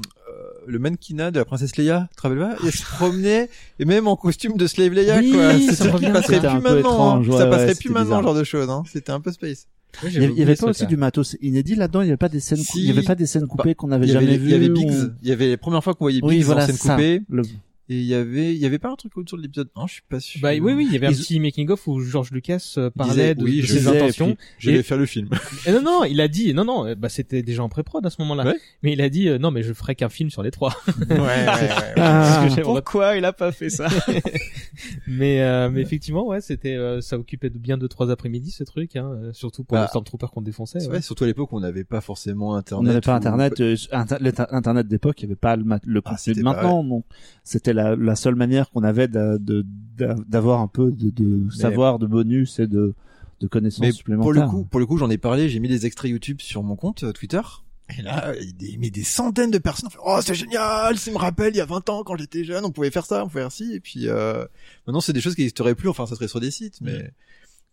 [0.68, 2.08] le mannequinat de la princesse Leia.
[2.12, 2.56] Tu te rappelles pas?
[2.64, 5.54] Il se promenait et même en costume de slave Leia, Oui, quoi.
[5.54, 7.16] ça C'est ça qui revient, passerait c'était plus maintenant.
[7.22, 7.26] hein.
[7.28, 8.24] ouais, ça passerait plus maintenant, bizarre.
[8.24, 8.70] genre de choses.
[8.70, 8.84] Hein.
[8.92, 9.68] C'était un peu space.
[10.04, 12.02] Il y avait, pas aussi du matos inédit là-dedans.
[12.02, 12.80] Il y avait pas des scènes, Si.
[12.82, 14.46] il y avait pas des scènes coupées qu'on avait jamais vues.
[14.46, 15.12] il y avait ou- Biggs.
[15.24, 16.96] Il y avait les premières fois qu'on voyait Biggs Oui, voilà, en scène ça.
[16.96, 17.22] coupée.
[17.30, 17.44] Le-
[17.90, 19.94] Et il y avait, il y avait pas un truc autour de l'épisode 1, je
[19.94, 20.42] suis pas sûr.
[20.42, 22.90] Bah oui, oui, il y avait un Ils- petit making of où George Lucas euh,
[22.90, 24.36] parlait disait, de, oui, de je ses intentions.
[24.58, 25.30] Je vais Et- faire le film.
[25.66, 28.22] Et non, non, il a dit, non, non, bah c'était déjà en pré-prod à ce
[28.24, 28.46] moment-là.
[28.46, 28.56] Ouais.
[28.84, 30.76] Mais il a dit, euh, non, mais je ferai qu'un film sur les trois.
[31.10, 31.70] ouais, ouais, ouais.
[31.98, 32.48] Ah.
[32.54, 33.88] Que Pourquoi il a pas fait ça
[35.08, 38.64] mais, euh, mais effectivement, ouais, c'était, euh, ça occupait de bien deux trois après-midi ce
[38.64, 40.80] truc, hein, euh, surtout pour Bah, les Stormtroopers qu'on défonçait.
[40.80, 40.92] C'est ouais.
[40.94, 42.88] vrai, surtout à l'époque, on n'avait pas forcément On internet.
[42.88, 43.76] n'avait pas ou- internet, euh,
[44.52, 47.04] internet d'époque, il n'y avait pas le, le Ah, contenu de maintenant, non.
[47.44, 52.60] C'était la, la seule manière qu'on avait d'avoir un peu de, de savoir, de bonus
[52.60, 52.96] et de,
[53.40, 54.24] de connaissances Mais supplémentaires.
[54.24, 56.64] pour le coup, pour le coup, j'en ai parlé, j'ai mis des extraits YouTube sur
[56.64, 57.42] mon compte euh, Twitter.
[57.98, 59.90] Et là, il y a des, centaines de personnes.
[60.04, 62.72] Oh, c'est génial, ça me rappelle, il y a 20 ans, quand j'étais jeune, on
[62.72, 64.44] pouvait faire ça, on pouvait faire ci, et puis, euh,
[64.86, 67.12] maintenant, c'est des choses qui n'existeraient plus, enfin, ça serait sur des sites, mais,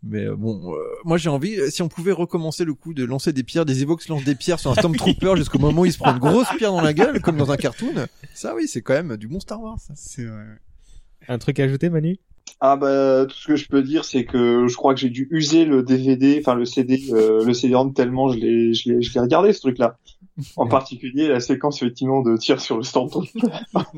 [0.06, 3.04] Mais euh, bon, euh, moi j'ai envie, euh, si on pouvait recommencer le coup de
[3.04, 5.92] lancer des pierres, des Evox lancent des pierres sur un Stormtrooper jusqu'au moment où il
[5.92, 7.94] se prend une grosse pierre dans la gueule, comme dans un cartoon,
[8.34, 9.78] ça oui, c'est quand même du bon Star Wars.
[9.94, 10.44] C'est vrai.
[11.28, 12.18] Un truc à ajouter, Manu?
[12.60, 15.28] Ah bah tout ce que je peux dire c'est que je crois que j'ai dû
[15.30, 19.12] user le DVD, enfin le CD, euh, le CD-ROM tellement je l'ai, je l'ai, je
[19.12, 19.98] l'ai regardé ce truc-là.
[20.56, 23.40] En particulier la séquence effectivement de tir sur le Stormtrooper.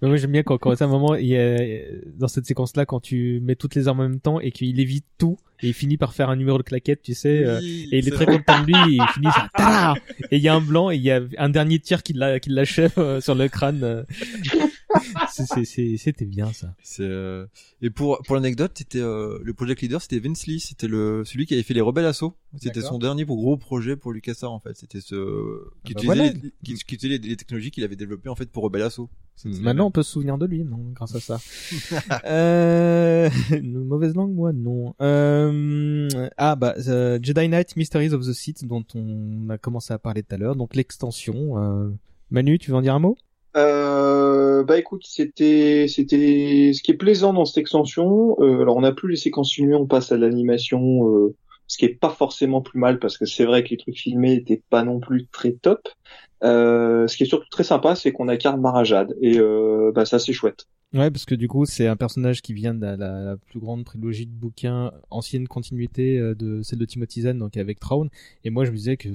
[0.00, 1.56] Mais Moi j'aime bien quand, quand à un moment il y a,
[2.16, 4.78] dans cette séquence là quand tu mets toutes les armes en même temps et qu'il
[4.78, 7.88] évite tout et il finit par faire un numéro de claquette tu sais euh, Oui,
[7.90, 8.38] et il est très vrai.
[8.38, 9.94] content de lui et il finit ça tada
[10.30, 12.38] et il y a un blanc et il y a un dernier tir qui l'a
[12.38, 14.04] qui l'achève euh, sur le crâne
[15.30, 17.46] c'était bien ça euh,
[17.80, 21.46] et pour pour l'anecdote, c'était euh, le project leader, c'était Vince Lee, c'était le celui
[21.46, 22.36] qui avait fait les Rebelles Assaut.
[22.56, 24.76] C'était son dernier gros projet pour LucasArts en fait.
[24.76, 25.14] C'était ce
[25.84, 26.32] qui bah utilisait, voilà.
[26.32, 29.10] les, qui, qui utilisait les, les technologies qu'il avait développées en fait pour Rebelles Assaut.
[29.44, 31.38] Maintenant, on peut se souvenir de lui, non, grâce à ça.
[32.24, 34.94] euh, une mauvaise langue, moi, non.
[35.00, 40.22] Euh, ah, bah, Jedi Knight Mysteries of the Sith, dont on a commencé à parler
[40.22, 41.58] tout à l'heure, donc l'extension.
[41.58, 41.90] Euh...
[42.30, 43.16] Manu, tu veux en dire un mot?
[43.58, 48.36] Euh, bah écoute, c'était c'était ce qui est plaisant dans cette extension.
[48.40, 51.34] Euh, alors on n'a plus les séquences filmées, on passe à l'animation, euh,
[51.66, 54.34] ce qui est pas forcément plus mal parce que c'est vrai que les trucs filmés
[54.34, 55.88] étaient pas non plus très top.
[56.42, 59.38] Ce qui est surtout très sympa, c'est qu'on incarne Marajad et
[59.92, 60.66] bah ça c'est chouette.
[60.94, 64.24] Ouais, parce que du coup, c'est un personnage qui vient de la, plus grande trilogie
[64.24, 68.08] de bouquins, ancienne continuité euh, de celle de Timothy Zahn, donc avec Traun.
[68.44, 69.10] Et moi, je me disais que,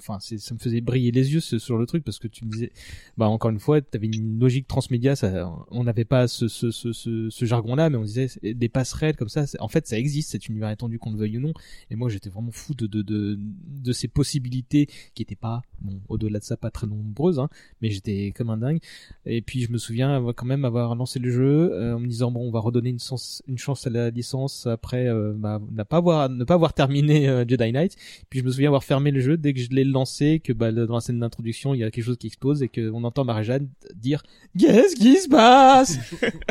[0.00, 2.50] enfin, ça me faisait briller les yeux ce- sur le truc parce que tu me
[2.50, 2.72] disais,
[3.16, 6.92] bah encore une fois, t'avais une logique transmédia, ça, on n'avait pas ce, ce, ce,
[6.92, 9.44] ce, jargon-là, mais on disait des passerelles comme ça.
[9.60, 11.52] En fait, ça existe cet univers étendu qu'on le veuille ou non.
[11.90, 16.00] Et moi, j'étais vraiment fou de de de, de ces possibilités qui étaient pas, bon,
[16.08, 17.48] au-delà de ça, pas très nombreuses, hein,
[17.80, 18.80] mais j'étais comme un dingue.
[19.26, 22.30] Et puis je me souviens quand même avoir lancé le jeu euh, en me disant
[22.30, 25.82] bon on va redonner une, chance une chance à la licence après euh, bah, ne
[25.82, 27.96] pas avoir ne pas avoir terminé euh, Jedi Knight.
[28.30, 30.72] Puis je me souviens avoir fermé le jeu dès que je l'ai lancé que bah,
[30.72, 33.24] dans la scène d'introduction il y a quelque chose qui explose et que on entend
[33.24, 34.22] Marie-Jeanne dire
[34.58, 35.98] qu'est-ce qui se passe?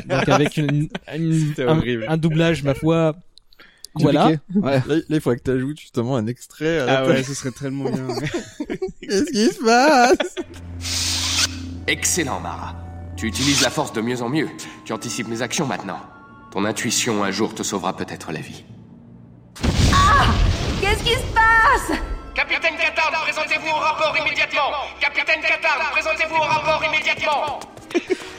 [0.07, 2.05] Donc avec une, une- C'était un, horrible.
[2.07, 3.15] un doublage ma foi
[3.95, 4.81] voilà Ouais.
[4.87, 7.51] Là, il faudrait que tu ajoutes justement un extrait à la Ah ouais, ce serait
[7.51, 8.07] tellement bien.
[9.01, 10.35] Qu'est-ce qui se passe?
[11.87, 12.80] Excellent, Mara.
[13.21, 14.49] Tu utilises la force de mieux en mieux.
[14.83, 15.99] Tu anticipes mes actions maintenant.
[16.49, 18.65] Ton intuition un jour te sauvera peut-être la vie.
[20.81, 21.99] Qu'est-ce qui se passe
[22.33, 27.59] Capitaine Qatar, présentez-vous au rapport immédiatement Capitaine Qatar, présentez-vous au rapport immédiatement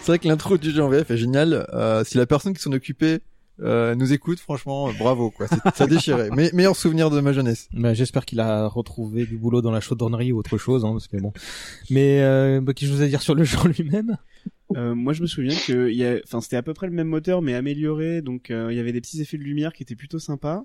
[0.01, 1.65] C'est vrai que l'intro du jeu en VF est génial.
[1.73, 3.21] Euh, si la personne qui s'en occupait
[3.61, 5.47] euh, nous écoute, franchement, euh, bravo quoi.
[5.75, 6.31] Ça déchirait.
[6.35, 7.69] Mais meilleur souvenir de ma jeunesse.
[7.73, 11.07] Bah, j'espère qu'il a retrouvé du boulot dans la chaudronnerie ou autre chose hein, parce
[11.07, 11.33] que bon
[11.91, 14.17] mais euh, bah, qu'est-ce que je vous ai à dire sur le jeu en lui-même?
[14.77, 17.43] Euh, moi, je me souviens que a, enfin, c'était à peu près le même moteur,
[17.43, 18.23] mais amélioré.
[18.23, 20.65] Donc, euh, il y avait des petits effets de lumière qui étaient plutôt sympas.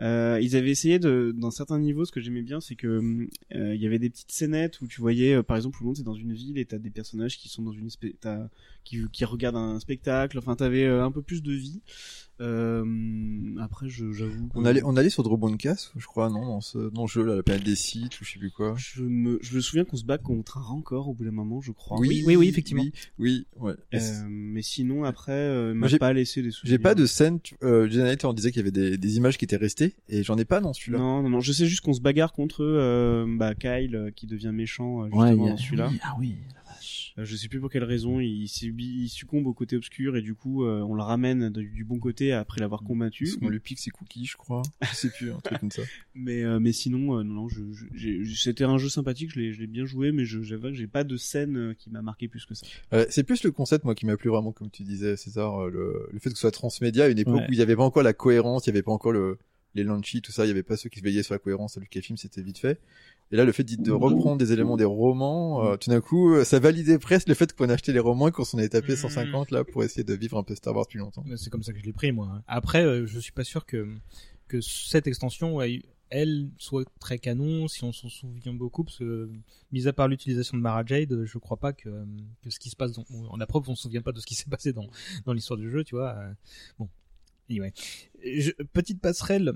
[0.00, 3.74] Euh, ils avaient essayé de, dans certains niveaux, ce que j'aimais bien, c'est que euh,
[3.74, 6.32] il y avait des petites scénettes où tu voyais, par exemple, où c'est dans une
[6.32, 7.88] ville et t'as des personnages qui sont dans une,
[8.84, 10.38] qui, qui regardent un spectacle.
[10.38, 11.80] Enfin, t'avais un peu plus de vie.
[12.40, 12.84] Euh,
[13.60, 14.48] après, j'avoue.
[14.54, 17.36] On allait, on allait sur Droboncast, je crois, non, dans ce, dans le jeu là,
[17.36, 18.74] la planète des sites ou je sais plus quoi.
[18.76, 21.60] Je me, je me souviens qu'on se bat contre un rancor au bout d'un moment,
[21.60, 21.98] je crois.
[21.98, 22.82] Oui, oui, oui, effectivement.
[22.82, 23.74] Oui, oui, ouais.
[23.94, 26.70] Euh, mais sinon, après, euh, m'a j'ai- pas laissé des souvenirs.
[26.70, 29.38] J'ai pas de scène, tu- euh, Knight, on disait qu'il y avait des, des images
[29.38, 30.98] qui étaient restées, et j'en ai pas dans celui-là.
[30.98, 31.40] Non, non, non.
[31.40, 35.10] Je sais juste qu'on se bagarre contre euh, bah, Kyle euh, qui devient méchant Ouais,
[35.10, 35.88] justement a- dans celui-là.
[35.90, 36.34] oui, ah oui,
[37.24, 38.20] je sais plus pour quelle raison.
[38.20, 41.68] Il, subit, il succombe au côté obscur et du coup euh, on le ramène du,
[41.70, 43.24] du bon côté après l'avoir combattu.
[43.24, 44.62] Parce qu'on lui pique ses cookies, je crois.
[44.92, 45.82] Sais plus, un truc comme ça.
[46.14, 47.60] Mais euh, mais sinon euh, non, non je,
[47.94, 49.30] je- c'était un jeu sympathique.
[49.32, 51.90] Je l'ai je l'ai bien joué, mais j'avoue que j'ai pas de scène euh, qui
[51.90, 52.66] m'a marqué plus que ça.
[52.92, 55.70] Euh, c'est plus le concept, moi, qui m'a plu vraiment, comme tu disais, César, euh,
[55.70, 57.46] le, le fait que ce soit transmédia à une époque Ouais.
[57.48, 59.38] où il y avait pas encore la cohérence, il y avait pas encore le,
[59.74, 61.76] les launchy, tout ça, il y avait pas ceux qui se veillaient sur la cohérence
[61.76, 62.80] à Lucasfilm, c'était vite fait.
[63.32, 66.44] Et là, le fait de reprendre des éléments des romans, euh, tout d'un coup, euh,
[66.44, 69.50] ça validait presque le fait qu'on achetait les romans et qu'on s'en est tapé 150
[69.50, 71.24] là pour essayer de vivre un peu Star Wars plus longtemps.
[71.36, 72.42] C'est comme ça que je l'ai pris moi.
[72.46, 73.88] Après, euh, je suis pas sûr que
[74.48, 75.60] que cette extension,
[76.10, 79.28] elle, soit très canon si on s'en souvient beaucoup, parce que
[79.72, 82.04] mis à part l'utilisation de Mara Jade, je crois pas que,
[82.42, 84.26] que ce qui se passe dans, en la preuve, on se souvient pas de ce
[84.26, 84.86] qui s'est passé dans
[85.24, 86.10] dans l'histoire du jeu, tu vois.
[86.16, 86.32] euh,
[86.78, 86.88] bon,
[87.50, 87.72] anyway.
[88.24, 89.54] Je- petite passerelle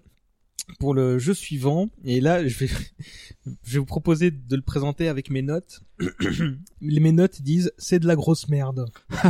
[0.79, 2.69] pour le jeu suivant et là je vais
[3.65, 5.83] je vais vous proposer de le présenter avec mes notes
[6.81, 8.87] mes notes disent c'est de la grosse merde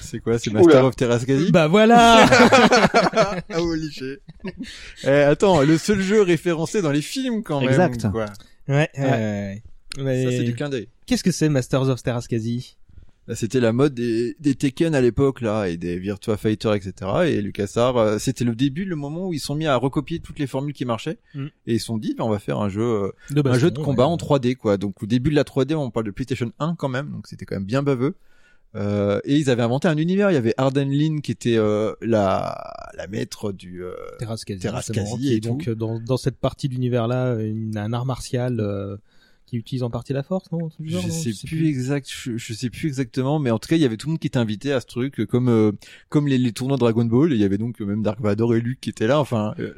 [0.00, 0.62] C'est quoi, c'est Oula.
[0.62, 1.50] Master of Terraskasi?
[1.50, 4.20] bah voilà ah, holy shit.
[5.02, 7.70] Eh, attends, le seul jeu référencé dans les films quand même.
[7.70, 8.08] Exact.
[8.10, 8.26] Quoi.
[8.68, 9.62] ouais, Ouais.
[9.98, 10.88] Mais Ça, c'est du clin d'œil.
[11.06, 12.76] qu'est-ce que c'est Masters of Terraskasi
[13.26, 16.92] Là, C'était la mode des, des Tekken à l'époque là et des Virtua Fighter etc.
[17.26, 20.38] Et LucasArts, euh, c'était le début, le moment où ils sont mis à recopier toutes
[20.38, 21.46] les formules qui marchaient Mm.
[21.66, 23.70] et ils se sont dit, ben, on va faire un jeu, euh, De un jeu
[23.70, 24.12] de combat ouais.
[24.12, 24.76] en 3D quoi.
[24.76, 27.46] Donc au début de la 3D, on parle de PlayStation 1 quand même, donc c'était
[27.46, 28.14] quand même bien baveux.
[28.76, 30.32] Euh, et ils avaient inventé un univers.
[30.32, 32.58] Il y avait Arden Lin qui était euh, la
[32.96, 33.94] la maître du euh,
[35.32, 38.96] et donc euh, dans, dans cette partie de l'univers-là, une- un art martial euh,
[39.54, 42.52] qui utilise en partie la force, non genre, je non sais plus exact, je, je
[42.52, 44.38] sais plus exactement, mais en tout cas, il y avait tout le monde qui était
[44.38, 45.72] invité à ce truc, comme euh,
[46.08, 47.32] comme les, les tournois Dragon Ball.
[47.32, 49.20] Il y avait donc euh, même Dark Vador et Luke qui étaient là.
[49.20, 49.72] Enfin, euh,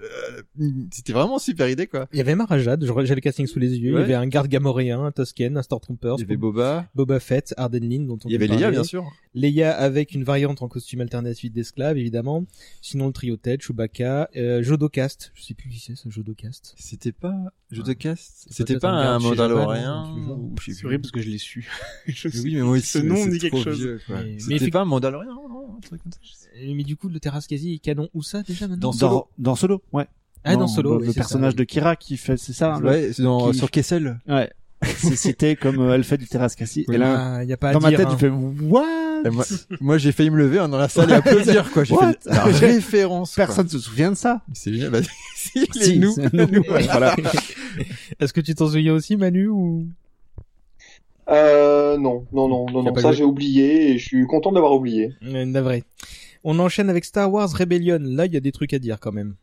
[0.90, 2.08] c'était vraiment super idée quoi.
[2.12, 3.92] Il y avait Marajad, j'ai le casting sous les yeux.
[3.92, 7.20] Il y avait un garde gamoréen, un Tosken, un Stormtrooper, Il y avait Boba, Boba
[7.20, 9.04] Fett, Arden Lin, dont on il y avait Leia bien sûr.
[9.34, 12.46] Leia avec une variante en costume alternatif d'esclave, évidemment.
[12.80, 15.32] Sinon, le trio tête, Chewbacca, euh, Jodocast.
[15.34, 16.74] Je sais plus qui c'est, ce Jodocast.
[16.78, 17.36] C'était pas
[17.70, 20.86] jeu de cast, C'est c'était pas un ou je sais C'est plus.
[20.86, 21.68] horrible parce que je l'ai su.
[22.06, 23.98] Je Oui, mais moi aussi, Ce nom me dit quelque chose.
[24.38, 26.18] C'était pas un Mandalorien, non, un truc comme ça.
[26.62, 29.14] Mais du coup, le Terrasse quasi est canon où ça déjà maintenant Dans Solo.
[29.38, 30.06] Dans, dans Solo, ouais.
[30.44, 31.58] Ah, dans Solo, le, personnage ça.
[31.58, 32.78] de Kira qui fait, c'est ça.
[32.80, 34.20] le- Ouais, c'est dans qui- sur Kessel.
[34.28, 34.50] Ouais.
[34.84, 36.84] c'est cité comme euh, elle fait du terrasse cassis.
[36.92, 38.10] Et là, Ah, y a pas à dans ma tête, hein.
[38.12, 38.84] je fais what?
[39.24, 39.44] Et moi,
[39.80, 41.84] moi, j'ai failli me lever hein, dans la salle et applaudir quoi.
[41.84, 43.34] J'ai fait la référence.
[43.34, 43.46] quoi.
[43.46, 44.42] Personne se souvient de ça.
[44.52, 44.90] C'est génial.
[44.90, 44.98] Bah,
[45.36, 46.12] si, les Si, nous.
[46.12, 46.62] c'est nous.
[46.68, 47.14] voilà.
[48.20, 49.86] Est-ce que tu t'en souviens aussi, Manu ou?
[51.28, 52.94] Euh, non, non, non, non, non.
[52.96, 55.12] Ça, j'ai oublié et je suis content d'avoir oublié.
[55.24, 55.82] Euh, Navré.
[56.44, 57.98] On enchaîne avec Star Wars Rebellion.
[58.00, 59.34] Là, il y a des trucs à dire quand même.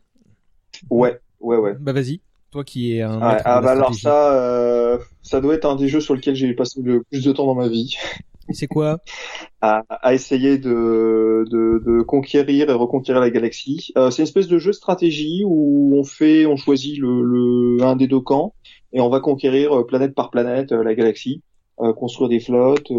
[0.90, 1.74] Ouais, ouais, ouais.
[1.78, 2.20] Bah vas-y.
[2.50, 3.18] Toi qui es un.
[3.20, 6.54] Ah de bah alors ça, euh, ça doit être un des jeux sur lesquels j'ai
[6.54, 7.96] passé le plus de temps dans ma vie,
[8.50, 8.98] C'est quoi
[9.60, 13.92] à, à essayer de, de, de conquérir et reconquérir la galaxie.
[13.96, 17.82] Euh, c'est une espèce de jeu de stratégie où on fait, on choisit le, le
[17.82, 18.54] un des deux camps
[18.92, 21.42] et on va conquérir euh, planète par planète euh, la galaxie,
[21.80, 22.90] euh, construire des flottes.
[22.90, 22.94] euh,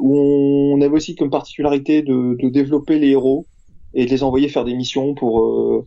[0.00, 3.46] où on avait aussi comme particularité de, de développer les héros
[3.94, 5.86] et de les envoyer faire des missions pour euh,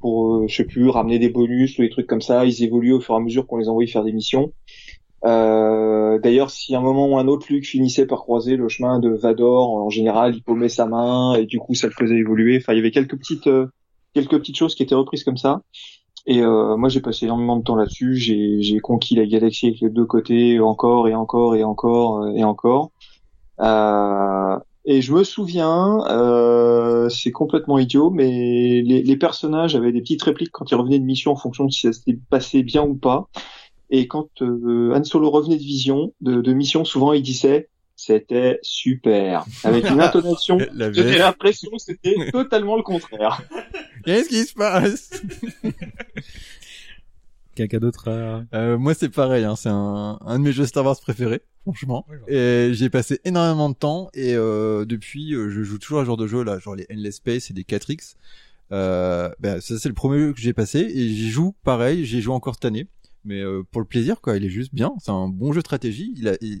[0.00, 2.44] pour je sais plus ramener des bonus ou des trucs comme ça.
[2.44, 4.52] Ils évoluent au fur et à mesure qu'on les envoie faire des missions.
[5.24, 9.10] Euh, D'ailleurs, si un moment ou un autre Luke finissait par croiser le chemin de
[9.10, 12.58] Vador, en général, il paumait sa main et du coup, ça le faisait évoluer.
[12.58, 13.66] Enfin, il y avait quelques petites euh,
[14.14, 15.62] quelques petites choses qui étaient reprises comme ça.
[16.26, 18.16] Et euh, moi, j'ai passé énormément de temps là-dessus.
[18.16, 22.44] J'ai conquis la galaxie avec les deux côtés, encore et encore et encore euh, et
[22.44, 22.92] encore.
[23.60, 25.98] Euh, et je me souviens,
[27.08, 31.04] c'est complètement idiot, mais les, les personnages avaient des petites répliques quand ils revenaient de
[31.04, 33.28] mission en fonction de si ça s'était passé bien ou pas.
[33.96, 38.58] Et quand euh, Han Solo revenait de vision, de, de mission, souvent il disait c'était
[38.62, 40.58] super, avec une intonation.
[40.76, 43.40] J'avais l'impression que c'était totalement le contraire.
[44.04, 45.10] Qu'est-ce qui se passe?
[47.54, 48.42] Quelqu'un d'autre à...
[48.56, 49.44] euh, Moi, c'est pareil.
[49.44, 52.04] Hein, c'est un, un de mes jeux Star Wars préférés, franchement.
[52.26, 56.06] Et j'ai passé énormément de temps et euh, depuis, euh, je joue toujours à ce
[56.06, 58.16] genre de jeu là, genre les Endless Space et des 4X.
[58.72, 62.04] Euh, ben, ça c'est le premier jeu que j'ai passé et j'y joue pareil.
[62.06, 62.88] J'ai joué encore cette année,
[63.24, 64.36] mais euh, pour le plaisir quoi.
[64.36, 64.92] Il est juste bien.
[65.00, 66.12] C'est un bon jeu de stratégie.
[66.16, 66.60] Il a, il-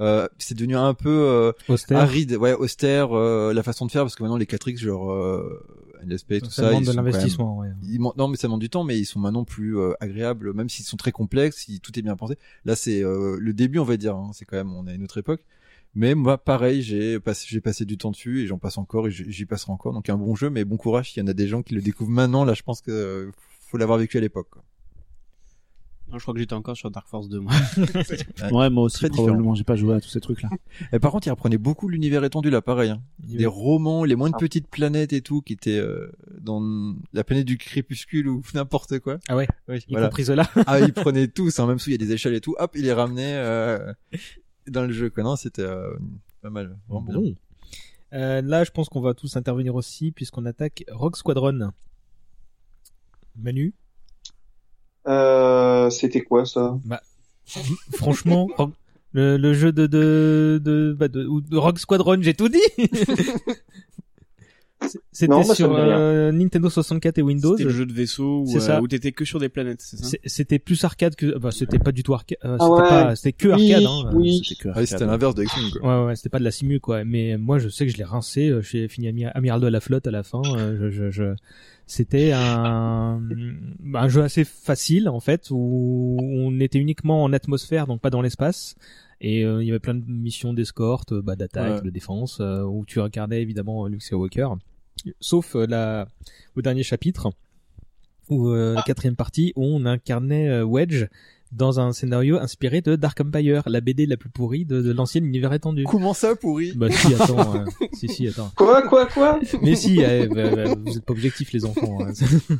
[0.00, 1.98] euh, c'est devenu un peu euh, Austère.
[1.98, 5.64] aride, ouais, austère euh, la façon de faire parce que maintenant les 4X genre euh,
[6.16, 7.68] Space tout Ça ça, demande de quand même- l'investissement, ouais.
[7.84, 10.52] ils man- non mais ça demande du temps mais ils sont maintenant plus euh, agréables
[10.52, 13.78] même s'ils sont très complexes si tout est bien pensé là c'est euh, le début
[13.78, 15.44] on va dire hein, c'est quand même on est à une autre époque
[15.94, 19.10] mais moi pareil j'ai passé j'ai passé du temps dessus et j'en passe encore et
[19.12, 21.46] j'y passerai encore donc un bon jeu mais bon courage il y en a des
[21.46, 24.48] gens qui le découvrent maintenant là je pense que euh, faut l'avoir vécu à l'époque
[24.50, 24.62] quoi.
[26.08, 27.52] Non, je crois que j'étais encore sur Dark Force 2, moi.
[28.52, 30.50] Ouais, moi aussi, Très probablement, j'ai pas joué à tous ces trucs-là.
[30.92, 33.02] et par contre il reprenait beaucoup l'univers étendu là pareil hein.
[33.32, 37.56] Avait- romans les moindres petites planètes et tout qui étaient euh, dans la planète du
[37.58, 39.48] crépuscule ou n'importe quoi Ah ouais.
[39.68, 40.48] oui Y voilà compris cela.
[40.66, 42.72] ah il prenait tout hein, même sous il y a des échelles et tout hop
[42.74, 43.92] il les ramenait euh,
[44.68, 45.94] dans le jeu quoi non c'était euh,
[46.42, 47.14] pas mal vraiment bien.
[47.14, 47.34] Bon.
[48.12, 51.70] Euh, là, je pense qu'on va tous intervenir aussi puisqu'on attaque Rogue Squadron.
[53.36, 53.74] Manu,
[55.06, 56.78] Euh, c'était quoi ça?
[57.94, 58.72] Franchement, Rogue-
[59.12, 62.58] le, le jeu de de de, bah, de, ou de Rogue Squadron, j'ai tout dit.
[65.12, 67.52] C'était bah, sur euh, Nintendo 64 et Windows.
[67.56, 70.16] C'était le jeu de vaisseau où, euh, où t'étais que sur des planètes, c'est ça
[70.24, 72.38] C'était plus arcade que, bah, c'était pas du tout arcade.
[72.44, 72.88] euh, Ah c'était ouais.
[72.88, 73.88] pas, c'était que Oui, arcade.
[73.88, 74.42] Hein, oui.
[74.44, 74.86] C'était que Ah oui, arcade.
[74.86, 75.44] c'était l'inverse de
[75.80, 76.00] quoi.
[76.02, 77.04] Ouais, ouais, c'était pas de la simu, quoi.
[77.04, 78.48] Mais moi, je sais que je l'ai rincé.
[78.48, 80.42] euh, J'ai fini ami- amiral de la flotte à la fin.
[80.56, 81.34] euh, Je, je, je...
[81.86, 83.20] C'était un...
[83.94, 88.22] un jeu assez facile, en fait, où on était uniquement en atmosphère, donc pas dans
[88.22, 88.74] l'espace.
[89.20, 91.82] Et euh, il y avait plein de missions d'escorte, bah, d'attaque, Ouais.
[91.82, 94.48] de défense, euh, où tu incarnais évidemment Luke Skywalker.
[95.20, 96.08] Sauf euh, la...
[96.56, 97.30] au dernier chapitre,
[98.30, 101.06] ou euh, la quatrième partie, où on incarnait euh, Wedge
[101.52, 105.22] dans un scénario inspiré de Dark Empire, la BD la plus pourrie de, de l'ancien
[105.22, 105.84] univers étendu.
[105.84, 108.50] Comment ça pourri Bah si, attends, euh, si si, attends.
[108.56, 109.38] Quoi, quoi, quoi?
[109.62, 111.98] Mais si, eh, bah, bah, vous êtes pas objectifs les enfants.
[112.00, 112.12] hein.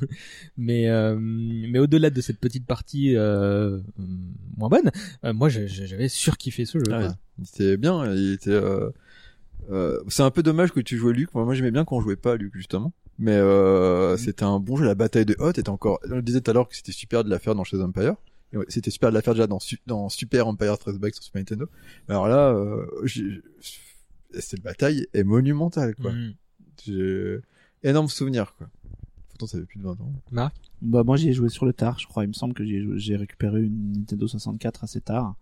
[0.56, 3.80] mais euh, mais au-delà de cette petite partie euh,
[4.56, 4.92] moins bonne,
[5.24, 6.84] euh, moi j'avais surkiffé ce jeu.
[6.92, 7.08] Ah ouais.
[7.40, 8.60] Il était bien, il était.
[9.70, 9.98] Euh...
[10.08, 11.32] c'est un peu dommage que tu jouais Luc.
[11.34, 12.92] Moi, moi, j'aimais bien quand on jouait pas à Luc justement.
[13.18, 14.84] Mais euh, c'était un bon jeu.
[14.84, 16.00] La bataille de Hoth était encore.
[16.10, 18.14] On le disait tout à l'heure que c'était super de la faire dans Chez Empire.
[18.52, 21.22] Ouais, C'était super de la faire déjà dans, Su- dans Super Empire Strike Back sur
[21.24, 21.68] Super Nintendo.
[22.08, 23.40] Alors là, euh, j'ai-
[24.38, 26.12] cette bataille est monumentale quoi.
[26.12, 26.34] Mm.
[26.84, 27.38] J'ai
[27.82, 28.68] énorme souvenir quoi.
[29.30, 30.12] Pourtant ça fait plus de 20 ans.
[30.30, 30.54] Marc?
[30.82, 32.24] Bah moi j'y ai joué sur le tard, je crois.
[32.24, 32.64] Il me semble que
[32.96, 35.34] j'ai récupéré une Nintendo 64 assez tard.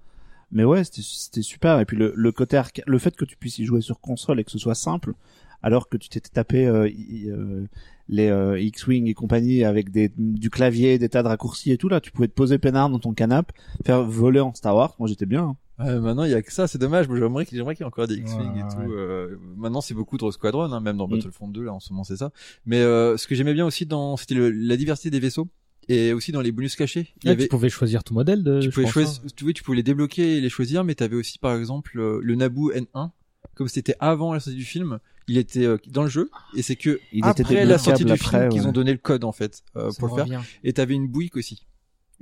[0.53, 1.81] Mais ouais, c'était c'était super.
[1.81, 4.39] Et puis le, le côté arca- le fait que tu puisses y jouer sur console
[4.41, 5.15] et que ce soit simple,
[5.63, 6.89] alors que tu t'étais tapé euh,
[7.27, 7.65] euh,
[8.09, 11.89] les euh, X-wing et compagnie avec des du clavier, des tas de raccourcis et tout
[11.89, 13.55] là, tu pouvais te poser peinard dans ton canapé,
[13.87, 14.95] faire voler en Star Wars.
[14.99, 15.43] Moi j'étais bien.
[15.45, 15.57] hein.
[15.79, 17.09] Ouais, maintenant il y a que ça, c'est dommage.
[17.09, 18.69] Moi, J'aimerais qu'il j'aimerais qu'il y ait encore des X-wing Ouais, et ouais.
[18.87, 18.93] tout.
[18.93, 21.13] euh, maintenant c'est beaucoup de Squadron, hein, même dans Mm.
[21.13, 22.31] Battlefront 2 là en ce moment c'est ça.
[22.67, 25.49] Mais euh, ce que j'aimais bien aussi dans c'était le- la diversité des vaisseaux
[25.89, 27.13] et aussi dans les bonus cachés.
[27.23, 28.61] Il y Ah, avait Tu pouvais choisir ton modèle de.
[28.61, 29.29] tu pouvais choisir, hein.
[29.37, 32.35] tu, tu pouvais les débloquer et les choisir, mais t'avais aussi par exemple euh, le
[32.35, 33.11] Naboo N1.
[33.55, 36.77] Comme c'était avant la sortie du film, il était euh, dans le jeu et c'est
[36.77, 38.67] que Il était après la sortie du après, film qu'ils ouais.
[38.69, 40.25] ont donné le code en fait euh, pour le faire.
[40.25, 40.41] revient.
[40.65, 41.67] Et t'avais une bouique aussi.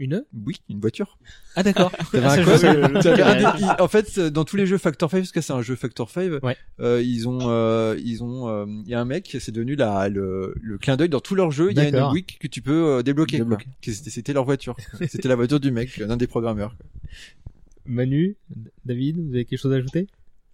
[0.03, 1.18] Une bouique, une voiture.
[1.57, 1.92] Ah d'accord.
[3.78, 6.09] En fait, euh, dans tous les jeux Factor 5, parce que c'est un jeu Factor
[6.09, 6.57] 5, Ouais.
[6.80, 10.09] euh, ils ont, euh, ils ont, euh, il y a un mec, c'est devenu la,
[10.09, 11.70] le, le clin d'œil dans tous leurs jeux.
[11.70, 13.42] Il y a une week que tu peux euh, débloquer.
[13.82, 14.74] C'était leur voiture.
[15.09, 16.74] C'était la voiture du mec, l'un des programmeurs.
[16.78, 16.86] quoi.
[17.84, 18.36] Manu,
[18.86, 20.07] David, vous avez quelque chose à ajouter?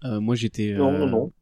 [0.05, 1.33] Euh, moi j'étais Non, euh, non, non.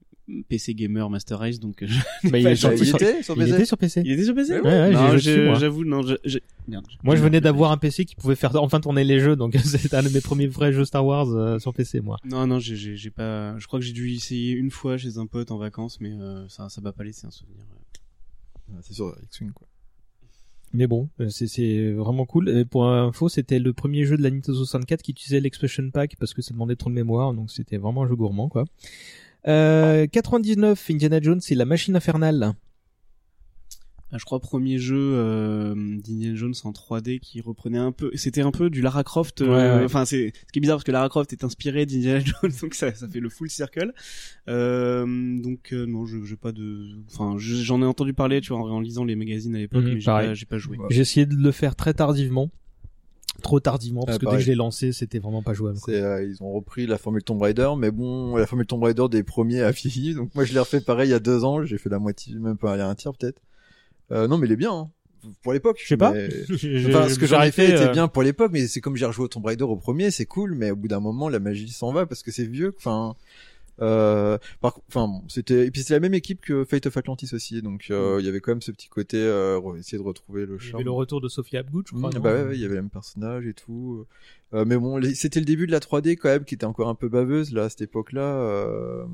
[0.48, 2.00] PC gamer Master Race donc euh, je-
[2.30, 3.54] Bah, il, est sur, il sur- était sur il PC.
[3.54, 4.02] était sur PC.
[4.04, 4.60] il était sur PC.
[4.60, 5.54] Ouais, ouais, j'ai non, joué je- moi.
[5.58, 6.02] j'avoue non.
[6.02, 6.38] Je, je...
[6.66, 9.54] Merde, Moi, je venais d'avoir un PC qui pouvait faire enfin tourner les jeux, donc
[9.64, 12.16] c'était un de mes premiers vrais jeux Star Wars euh, sur PC, moi.
[12.24, 13.58] Non non j'ai pas.
[13.58, 16.48] Je crois que j'ai dû essayer une fois chez un pote en vacances mais euh,
[16.48, 17.64] ça ça m'a pas laissé un souvenir.
[18.70, 19.66] Ouais, C'est sur X-Wing, quoi.
[20.76, 22.48] Mais bon, euh, c'est vraiment cool.
[22.48, 26.16] Et pour info, c'était le premier jeu de la Nintendo 64 qui utilisait l'expansion pack
[26.18, 28.64] parce que ça demandait trop de mémoire, donc c'était vraiment un jeu gourmand, quoi.
[29.46, 32.54] Euh, 99, Indiana Jones, c'est la machine infernale.
[34.12, 38.42] Ah, je crois premier jeu euh, d'Indiana Jones en 3D qui reprenait un peu c'était
[38.42, 39.84] un peu du Lara Croft euh, Ouais, ouais.
[39.84, 42.74] enfin c'est ce qui est bizarre parce que Lara Croft est inspiré d'Indiana Jones donc
[42.74, 43.92] ça ça fait le full circle
[44.48, 45.04] euh,
[45.42, 48.62] donc euh, non je j'ai pas de enfin je- j'en ai entendu parler tu vois
[48.62, 50.28] en, en lisant les magazines à l'époque Mhm, mais j'ai pareil.
[50.28, 52.50] pas j'ai pas joué J'ai essayé de le faire très tardivement.
[53.44, 55.78] Trop tardivement, parce Ah, que dès que je l'ai lancé, c'était vraiment pas jouable.
[55.90, 59.22] euh, ils ont repris la formule Tomb Raider, mais bon, la formule Tomb Raider des
[59.22, 60.14] premiers a vieilli.
[60.16, 61.62] Donc moi, je l'ai refait pareil il y a deux ans.
[61.64, 63.40] J'ai fait la moitié, même pas, il y a un tiers peut-être.
[64.12, 64.72] Euh, non, mais il est bien.
[64.72, 64.90] Hein.
[65.42, 65.78] Pour l'époque.
[65.82, 66.12] Je sais pas.
[66.12, 66.28] mais-
[66.88, 69.26] Enfin, ce que j'aurais fait était euh, bien pour l'époque, mais c'est comme j'ai rejoué
[69.26, 71.92] au Tomb Raider au premier, c'est cool, mais au bout d'un moment, la magie s'en
[71.92, 72.74] va parce que c'est vieux.
[72.78, 73.14] Enfin,
[73.80, 77.30] euh, par, enfin, bon, c'était et puis c'est la même équipe que Fate of Atlantis
[77.32, 80.46] aussi, donc euh, il y avait quand même ce petit côté euh, essayer de retrouver
[80.46, 80.76] le Il y charme.
[80.76, 82.10] avait le retour de Sophia Abgood, je crois.
[82.10, 84.06] Mmh, non bah ouais, ouais, il y avait le même personnage et tout.
[84.52, 86.88] Euh, mais bon, les- c'était le début de la 3D quand même, qui était encore
[86.88, 88.22] un peu baveuse là à cette époque-là.
[88.40, 89.04] Euh...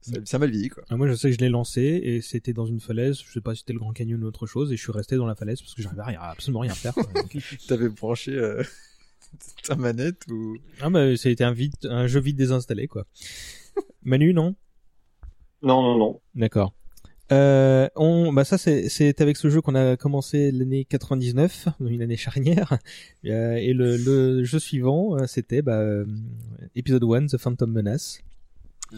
[0.00, 0.84] Ça, ça a mal vieilli quoi.
[0.88, 3.18] Ah, moi, je sais que je l'ai lancé et c'était dans une falaise.
[3.26, 4.72] Je sais pas si c'était le Grand Canyon ou autre chose.
[4.72, 6.72] Et je suis resté dans la falaise parce que j'arrivais à rien- à absolument rien
[6.72, 6.94] faire.
[7.68, 8.62] T'avais branché euh,
[9.64, 13.06] ta manette ou ah bah, c'était un vide, un jeu vite désinstallé, quoi.
[14.02, 14.54] Manu, non?
[15.62, 16.20] Non, non, non.
[16.34, 16.72] D'accord.
[17.30, 21.90] Euh, on, bah ça c'est c'est avec ce jeu qu'on a commencé l'année 99, donc
[21.90, 22.78] une année charnière.
[23.26, 25.82] Euh, et le, le jeu suivant, euh, c'était bah,
[26.74, 28.20] épisode 1, The Phantom Menace.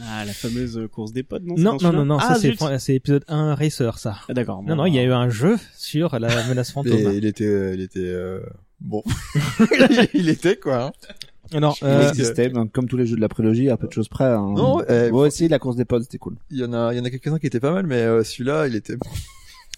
[0.00, 3.24] ah la fameuse course des potes non Non, non, non, non, ça Ah, c'est épisode
[3.26, 4.18] 1 Racer, ça.
[4.28, 6.92] ah, d'accord Non, non, il y a eu un jeu sur la menace fantôme.
[6.92, 8.40] Et il était, il était euh,
[8.80, 9.02] bon.
[10.14, 10.84] il était quoi.
[10.84, 10.92] Hein.
[11.52, 14.24] Le euh, comme tous les jeux de la prélogie, à peu de choses près.
[14.24, 14.52] Hein.
[14.56, 16.36] Non, euh, Moi aussi, la course des pods, c'était cool.
[16.50, 18.22] Il y en a, il y en a quelques-uns qui étaient pas mal, mais euh,
[18.22, 18.94] celui-là, il était.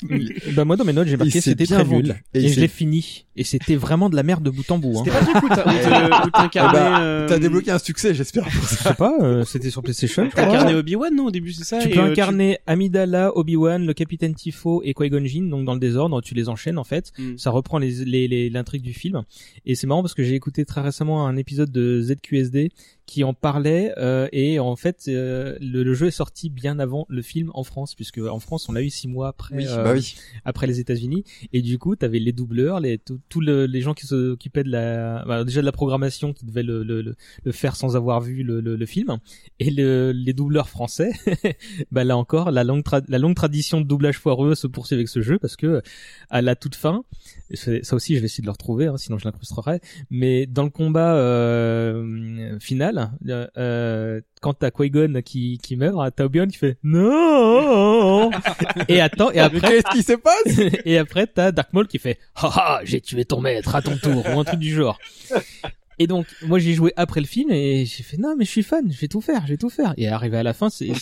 [0.54, 2.02] bah moi dans mes notes j'ai marqué c'était bien très vendu.
[2.08, 4.78] nul Et et, je l'ai fini et c'était vraiment de la merde de bout en
[4.78, 4.98] bout.
[4.98, 5.04] Hein.
[5.04, 8.48] c'était pas du coup t'as- t'as- Eh bah, euh, T'as débloqué un succès, j'espère.
[8.50, 10.24] Je sais pas, euh, c'était sur PlayStation.
[10.26, 10.44] je crois.
[10.44, 13.94] t'incarnais Obi-Wan non au début c'est ça tu et, peux euh, incarner Amidala, Obi-Wan, le
[13.94, 17.12] capitaine Tifo et Qui-Gon Jinn, donc dans le désordre, tu les enchaînes en fait.
[17.18, 17.38] Mm.
[17.38, 19.22] Ça reprend les les- les- l'intrigue du film.
[19.66, 22.70] Et c'est marrant parce que j'ai écouté très récemment un épisode de ZQSD
[23.04, 27.04] qui en parlait euh, et en fait euh, le, le jeu est sorti bien avant
[27.08, 29.82] le film en France puisque en France on l'a eu six mois après Oui, euh,
[29.84, 30.14] bah oui.
[30.44, 31.24] après les États-Unis.
[31.52, 34.70] Et du coup t'avais les doubleurs les tous tous le- les gens qui s'occupaient de
[34.70, 37.02] la bah, déjà de la programmation qui devaient le, le,
[37.44, 39.18] le, faire sans avoir vu le, film.
[39.58, 41.10] Et le, les doubleurs français
[41.90, 45.22] bah là encore la longue la longue tradition de doublage foireux se poursuit avec ce
[45.22, 45.82] jeu parce que
[46.30, 47.04] à la toute fin
[47.52, 49.80] et ça aussi je vais essayer de le retrouver hein, sinon je l'incrusterai
[50.10, 56.24] mais dans le combat euh, final euh, euh, quand t'as Qui-Gon qui qui meurt t'as
[56.24, 58.30] Obi-Wan qui fait non
[58.88, 60.58] et attends et après Qu'est-ce qui se passe?
[60.84, 64.24] Et après t'as Dark Maul qui fait haha j'ai tué ton maître à ton tour
[64.34, 64.98] ou un truc du genre.
[65.98, 68.62] Et donc moi j'ai joué après le film et j'ai fait non mais je suis
[68.62, 69.94] fan je vais tout faire je vais tout faire.
[69.96, 70.92] Et arrivé à la fin c'est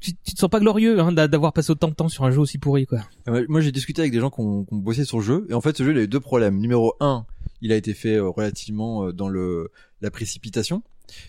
[0.00, 2.30] tu, tu te sens pas glorieux hein, d'a- d'avoir passé autant de temps sur un
[2.30, 4.78] jeu aussi pourri quoi Ah Moi, j'ai discuté avec des gens qui ont, qui ont
[4.78, 6.58] bossé sur le jeu, et en fait, ce jeu, il a eu deux problèmes.
[6.58, 7.26] Numéro un,
[7.62, 9.70] il a été fait euh, relativement euh, dans le
[10.00, 10.82] la précipitation,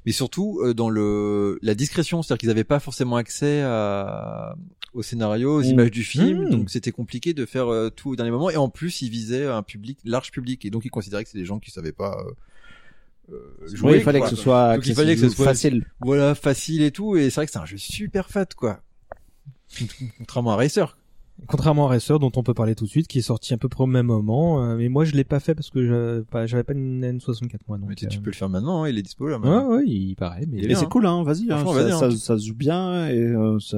[0.05, 4.55] mais surtout euh, dans le la discrétion, c'est-à-dire qu'ils n'avaient pas forcément accès à
[4.93, 5.65] au scénario, aux Mmh.
[5.65, 6.49] images du film, Mmh.
[6.49, 8.49] donc c'était compliqué de faire tout au dernier moment.
[8.49, 11.37] Et en plus, ils visaient un public large public, et donc ils considéraient que c'est
[11.37, 12.17] des gens qui savaient pas.
[12.27, 12.31] euh,
[13.73, 14.29] jouer, Oui, il fallait quoi.
[14.29, 15.85] que ce soit Donc, il fallait que ce soit facile.
[16.01, 18.79] Voilà, facile et tout, et c'est vrai que c'est un jeu super fat, quoi.
[20.17, 20.97] Contrairement à Racer.
[21.47, 23.69] contrairement à Racer dont on peut parler tout de suite qui est sorti à peu
[23.69, 26.45] près au même moment euh, mais moi je l'ai pas fait parce que je- pas-
[26.45, 28.89] j'avais pas une N64 moi donc Mais tu, tu euh, peux le faire maintenant, hein,
[28.89, 29.37] il est dispo là.
[29.39, 29.69] ouais maintenant.
[29.77, 30.87] ouais il paraît mais c'est hein.
[30.91, 31.49] cool, hein, vas-y.
[31.51, 31.97] Hein, ça, vas-y, hein.
[31.99, 33.77] ça, ça se joue bien et euh, ça...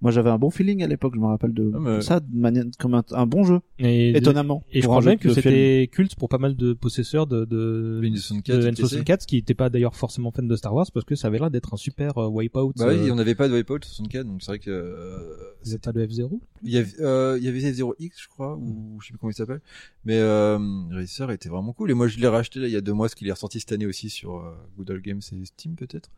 [0.00, 2.26] moi j'avais un bon feeling à l'époque, je me rappelle de Ah, mais- ça, de
[2.36, 4.62] manière comme un, un bon jeu, et, étonnamment.
[4.72, 8.08] et je crois même que c'était culte pour pas mal de possesseurs de de, Le
[8.08, 8.82] N64, de et PC.
[9.00, 11.50] N64 qui n'étaient pas d'ailleurs forcément fans de Star Wars parce que ça avait l'air
[11.50, 14.42] d'être un super euh, wipeout Bah oui, euh, on n'avait pas de Wipeout 64, donc
[14.42, 15.34] c'est vrai que euh,
[15.64, 18.56] vous êtes pas de F0 il y avait euh, il y avait F0X, je crois,
[18.56, 19.60] ou je sais plus comment il s'appelle.
[20.04, 20.58] Mais euh,
[20.90, 23.06] Racer était vraiment cool et moi je l'ai racheté là il y a deux mois,
[23.06, 26.10] parce qu'il est ressorti cette année aussi sur euh, Good Old Games et Steam peut-être.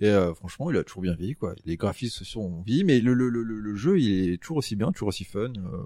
[0.00, 1.54] Et euh, franchement, il a toujours bien vieilli quoi.
[1.64, 4.76] Les graphismes se sont vieillis, mais le, le, le, le jeu il est toujours aussi
[4.76, 5.52] bien, toujours aussi fun.
[5.56, 5.82] Euh...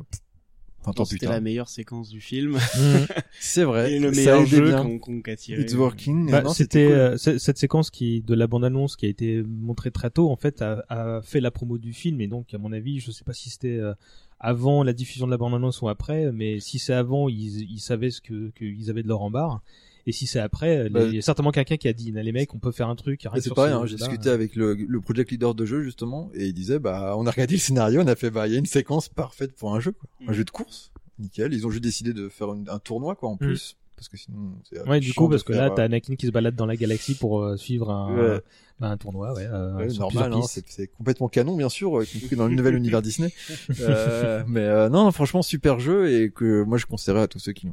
[0.82, 1.32] Enfin, tant C'était putain.
[1.32, 2.56] la meilleure séquence du film.
[3.38, 3.92] C'est vrai.
[3.92, 5.60] Et le meilleur jeu qu'on qu'on qu'a tiré.
[5.60, 6.30] It's working.
[6.30, 6.94] Bah, Non, c'était cool.
[6.94, 10.36] euh, cette séquence qui de la bande annonce qui a été montrée très tôt en
[10.36, 13.24] fait a, a fait la promo du film et donc à mon avis je sais
[13.24, 13.92] pas si c'était euh,
[14.40, 17.78] avant la diffusion de la bande annonce ou après mais si c'est avant ils, ils
[17.80, 19.60] savaient ce que qu'ils avaient de leur en barre
[20.06, 22.54] et si c'est après Bah, il y a certainement quelqu'un qui a dit les mecs
[22.54, 25.54] on peut faire un truc c'est pareil, hein, j'ai discuté avec le, le project leader
[25.54, 28.30] de jeu justement, et il disait bah on a regardé le scénario, on a fait
[28.30, 30.08] bah il y a une séquence parfaite pour un jeu, quoi.
[30.26, 30.34] un Mm.
[30.34, 31.52] jeu de course, nickel.
[31.52, 34.54] Ils ont juste décidé de faire une- un tournoi quoi en plus, parce que sinon
[34.64, 36.74] c'est ouais du coup parce que là t'as euh, Anakin qui se balade dans la
[36.74, 38.40] galaxie pour euh, suivre un Ouais.
[38.78, 42.54] bah, un tournoi ouais, euh, ouais, normal, hein, c'est complètement canon bien sûr, dans le
[42.54, 43.30] nouvel univers Disney.
[43.78, 47.52] Euh, mais euh, non, franchement super jeu et que moi je conseillerais à tous ceux
[47.52, 47.68] qui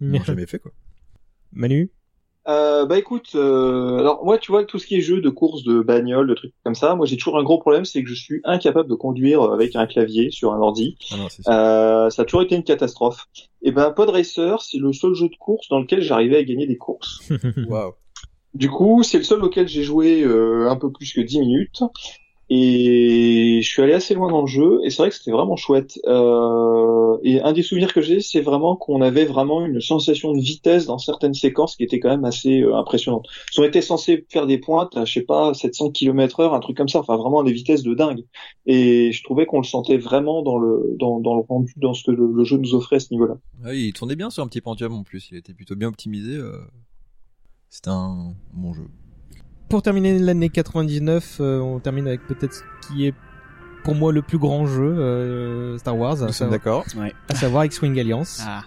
[0.00, 0.70] l'ont jamais fait quoi.
[1.52, 1.90] Manu?
[2.48, 5.64] Euh, bah écoute, euh, alors moi tu vois tout ce qui est jeu de course,
[5.64, 8.14] de bagnole, de trucs comme ça, moi j'ai toujours un gros problème, c'est que je
[8.14, 10.96] suis incapable de conduire avec un clavier sur un ordi.
[11.10, 11.26] Ah non.
[11.48, 13.26] Euh, ça a toujours été une catastrophe.
[13.62, 16.68] Et ben Pod Racer, c'est le seul jeu de course dans lequel j'arrivais à gagner
[16.68, 17.20] des courses.
[17.68, 17.94] Waouh.
[18.54, 21.82] Du coup, c'est le seul auquel j'ai joué euh, un peu plus que 10 minutes.
[22.48, 25.56] Et je suis allé assez loin dans le jeu, et c'est vrai que c'était vraiment
[25.56, 25.98] chouette.
[26.06, 30.38] Euh, et un des souvenirs que j'ai, c'est vraiment qu'on avait vraiment une sensation de
[30.40, 33.26] vitesse dans certaines séquences qui était quand même assez euh, impressionnante.
[33.58, 36.76] On était censé faire des pointes à, je sais pas, 700 km heure, un truc
[36.76, 38.24] comme ça, enfin vraiment des vitesses de dingue.
[38.66, 42.12] Et je trouvais qu'on le sentait vraiment dans le dans, le rendu, dans ce que
[42.12, 43.38] le, le jeu nous offrait à ce niveau-là.
[43.64, 45.88] Ah oui, il tournait bien sur un petit Pentium en plus, il était plutôt bien
[45.88, 46.36] optimisé.
[46.36, 46.58] euh,
[47.70, 48.86] C'était un bon jeu.
[49.68, 53.14] Pour terminer l'année 99, euh, on termine avec peut-être ce qui est
[53.84, 56.84] pour moi le plus grand jeu euh, Star Wars, à Nous sommes savoir, d'accord.
[56.96, 57.14] Ouais.
[57.28, 58.42] à savoir X-Wing Alliance.
[58.46, 58.62] Ah.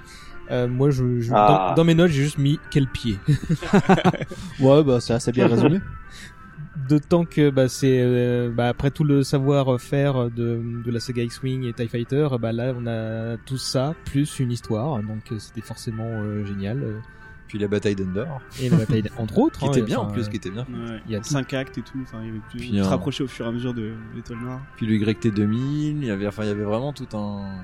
[0.51, 1.69] Euh, moi, je, je- Ah.
[1.69, 3.17] dans, dans mes notes, j'ai juste mis quel pied.
[4.59, 5.79] Ouais, bah c'est assez bien résumé.
[6.87, 11.65] D'autant que bah, c'est euh, bah, après tout le savoir-faire de, de la saga X-Wing
[11.65, 15.61] et TIE Fighter, bah là on a tout ça plus une histoire, donc euh, c'était
[15.61, 17.01] forcément euh, génial.
[17.49, 20.29] Puis la bataille d'Endor, Et la bataille entre autres, qui hein, était bien en plus,
[20.29, 20.61] qui était bien.
[20.69, 21.01] Ouais.
[21.07, 21.25] Il y a tout.
[21.29, 21.97] 5 actes et tout.
[22.03, 22.59] Enfin, il y avait plus.
[22.59, 24.61] Puis se rapprocher au fur et à mesure de l'étoile noire.
[24.77, 25.51] Puis le YT2000,
[25.99, 27.57] il y avait, enfin, il y avait vraiment tout un,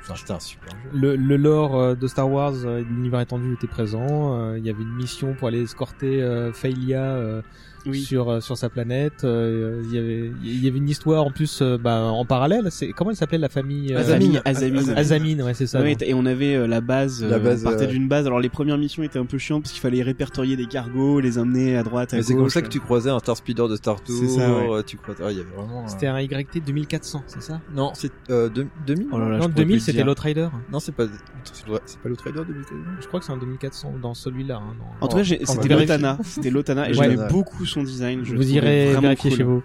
[0.00, 0.90] enfin, c'était un super jeu.
[0.94, 4.38] le, le lore euh, de Star Wars euh, et de l'univers étendu était présent.
[4.40, 7.42] Euh, Il y avait une mission pour aller escorter euh, Failia euh,
[7.86, 8.00] Oui.
[8.00, 9.24] sur euh, sur sa planète.
[9.24, 12.68] euh, Il y avait il y avait une histoire en plus euh, bah, en parallèle.
[12.70, 14.40] C'est comment elle s'appelait la famille euh, Azamine.
[14.44, 14.90] Azamine.
[14.96, 15.80] Azamine, ouais c'est ça.
[15.80, 18.26] Ouais, et on avait euh, la base, La base, on partait euh, d'une base.
[18.26, 21.38] Alors les premières missions étaient un peu chiantes parce qu'il fallait répertorier des cargos, les
[21.38, 24.00] emmener à droite, à c'est comme ça que tu croisais un Star Speeder de Star
[24.02, 24.16] Tour.
[24.18, 24.82] C'est ça, ouais.
[24.84, 25.80] Tu croisais, ah, il y avait vraiment.
[25.84, 27.60] euh, C'était un YT 2400, c'est ça?
[27.74, 29.08] Non, c'est euh, deux- 2000.
[29.12, 30.48] Oh là là, je Non, pourrais plus 2000 le c'était l'Outrider.
[30.70, 31.04] Non, c'est pas,
[31.44, 31.66] c'est
[31.98, 32.64] pas- l'Outrider 2000.
[33.00, 34.56] Je crois que c'est un 2400 dans celui-là.
[34.56, 35.68] Hein, En tout cas, c'était.
[35.68, 36.18] Lotana.
[36.24, 38.24] C'était Lotana et j'aimais beaucoup son design.
[38.24, 39.38] Je vous irez vraiment vérifier cool.
[39.38, 39.62] chez vous.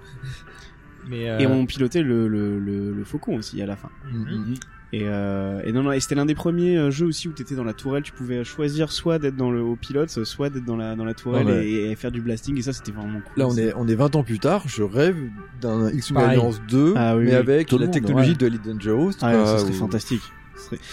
[1.09, 3.89] Mais euh, Et on pilotait le, le, le, le faucon aussi à la fin.
[4.11, 4.55] Mhm.
[4.93, 7.55] Et, euh, et non, non, et c'était l'un des premiers euh, jeux aussi où t'étais
[7.55, 10.77] dans la tourelle, tu pouvais choisir soit d'être dans le au pilote, soit d'être dans
[10.77, 11.67] la dans la tourelle ouais.
[11.67, 12.57] et, et faire du blasting.
[12.57, 13.33] Et ça, c'était vraiment cool.
[13.37, 14.63] Là, on est, on est 20 ans plus tard.
[14.65, 15.17] Je rêve
[15.61, 16.29] d'un Pareil.
[16.29, 17.35] Alliance 2, Ah oui, mais oui.
[17.35, 18.35] avec la monde, technologie ouais.
[18.37, 19.11] de Elite Dangerous.
[19.21, 20.21] Ah, quoi, ça serait fantastique.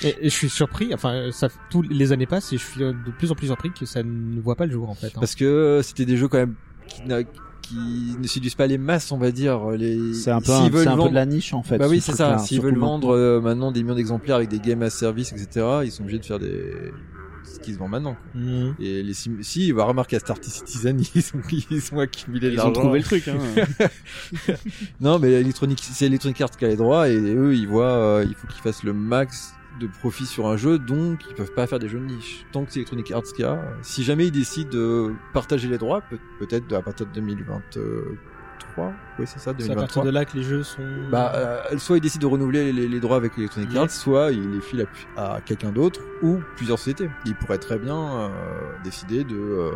[0.03, 0.93] Et, et je suis surpris.
[0.93, 3.71] Enfin, ça tous les années passent et je suis euh, de plus en plus surpris
[3.73, 5.07] que ça ne voit pas le jour en fait.
[5.09, 5.21] hein.
[5.21, 6.55] Parce que euh, c'était des jeux quand même
[6.89, 7.77] qui, n'a- qui
[8.21, 9.71] ne séduisent pas les masses, on va dire.
[9.71, 10.13] Les...
[10.15, 11.79] C'est un peu, s'ils un, veulent c'est un peu vendre- de la niche en fait.
[11.79, 12.27] Bah oui, ce c'est ça.
[12.29, 13.19] truc-là, S'ils veulent vendre maintenant.
[13.19, 16.25] euh, maintenant des millions d'exemplaires avec des games as service, etc., ils sont obligés de
[16.27, 16.73] faire des
[17.45, 18.15] ce qui se vend maintenant.
[18.33, 18.41] quoi.
[18.41, 18.75] Mhm.
[18.81, 19.33] Et les sim...
[19.43, 22.65] si, on va remarquer à Star Citizen, ils ont, ils ont accumulé de Ils ont
[22.65, 22.81] l'argent.
[22.83, 23.29] trouvé le truc.
[23.29, 23.39] Hein.
[25.01, 28.25] Non, mais Electronic, c'est Electronic Arts qui a les droits et eux, ils voient, euh,
[28.29, 31.67] il faut qu'ils fassent le max de profit sur un jeu, donc ils peuvent pas
[31.67, 32.47] faire des jeux de niche.
[32.53, 36.01] Tant que c'est Electronic Arts qui a, si jamais ils décident de partager les droits,
[36.03, 40.05] peut- peut-être à partir de 2023, oui c'est ça, C'est à partir 2023.
[40.05, 40.83] de là que les jeux sont.
[41.11, 43.75] Bah, euh, soit ils décident de renouveler les, les droits avec Electronic.
[43.77, 47.11] Arts, soit ils les filent à, à quelqu'un d'autre ou plusieurs sociétés.
[47.27, 48.29] Ils pourraient très bien euh,
[48.83, 49.71] décider de euh,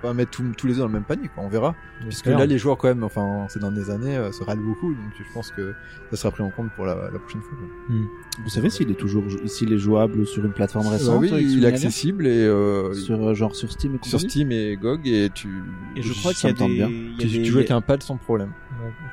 [0.00, 1.44] pas mettre tous- tous les œufs dans le même panier, quoi.
[1.44, 1.76] On verra.
[2.00, 5.12] Puisque là, les joueurs, quand même, enfin, ces dernières années, euh, se râlent beaucoup, donc
[5.16, 5.74] je pense que
[6.10, 7.56] ça sera pris en compte pour la, la prochaine fois.
[7.56, 7.96] quoi.
[8.42, 11.64] Vous savez s'il est toujours, s'il est jouable sur une plateforme Bah récente oui, il
[11.64, 15.28] est accessible et euh, sur euh, genre sur Steam et sur Steam et GOG et
[15.34, 15.48] tu
[15.96, 16.88] Et je crois qu'il y a des, bien.
[16.88, 18.52] y a tu, des- tu joues avec un pad sans problème.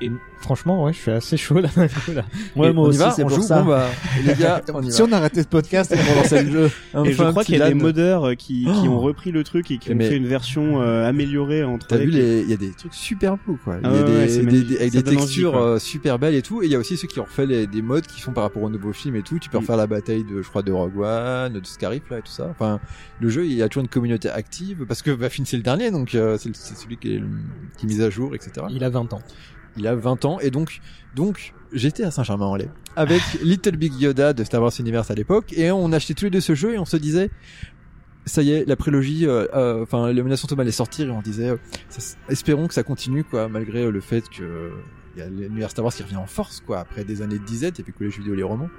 [0.01, 0.09] Et
[0.39, 1.69] franchement, ouais, je suis assez chaud là.
[2.55, 3.61] Ouais, Et moi on aussi, va, c'est on pour joue, ça.
[3.61, 3.85] bon bah
[4.25, 5.07] les gars, on y Si va.
[5.07, 6.71] on arrêtait ce podcast, on lançait le jeu.
[7.05, 8.93] Et je crois qu'il y a des modeurs euh, qui, qui Oh.
[8.93, 11.85] ont repris le truc et qui ont Mais- fait une version euh, améliorée en 3D.
[11.87, 13.75] T'as vu les, il y a des trucs super beaux quoi.
[13.79, 14.67] Il y Ah a ouais, des, ouais, c'est des- magnifique.
[14.69, 16.63] des- avec Ça des textures euh, super belles et tout.
[16.63, 18.43] Et il y a aussi ceux qui ont refait les, des modes qui sont par
[18.43, 19.39] rapport au nouveau film et tout.
[19.39, 22.21] Tu peux refaire la bataille de, je crois, de Rogue One, de Scarif là et
[22.21, 22.47] tout ça.
[22.49, 22.79] Enfin,
[23.19, 25.91] le jeu, il y a toujours une communauté active parce que Baffin c'est le dernier,
[25.91, 27.27] donc euh, c'est celui qui est, le-
[27.77, 28.65] qui est mis à jour, etc.
[28.69, 29.21] Il a 20 ans.
[29.77, 30.79] Il a 20 ans et donc
[31.15, 35.71] donc j'étais à Saint-Germain-en-Laye avec Little Big Yoda de Star Wars Universe à l'époque et
[35.71, 37.29] on achetait tous les deux ce jeu et on se disait
[38.25, 41.21] ça y est la prélogie euh, euh, enfin la menace fantôme allait sortir et on
[41.21, 41.57] disait euh,
[41.87, 44.69] ça- espérons que ça continue quoi malgré euh, le fait que euh,
[45.15, 47.45] il y a l'univers Star Wars qui revient en force quoi après des années de
[47.45, 48.69] disette et puis que les jeux vidéo les romans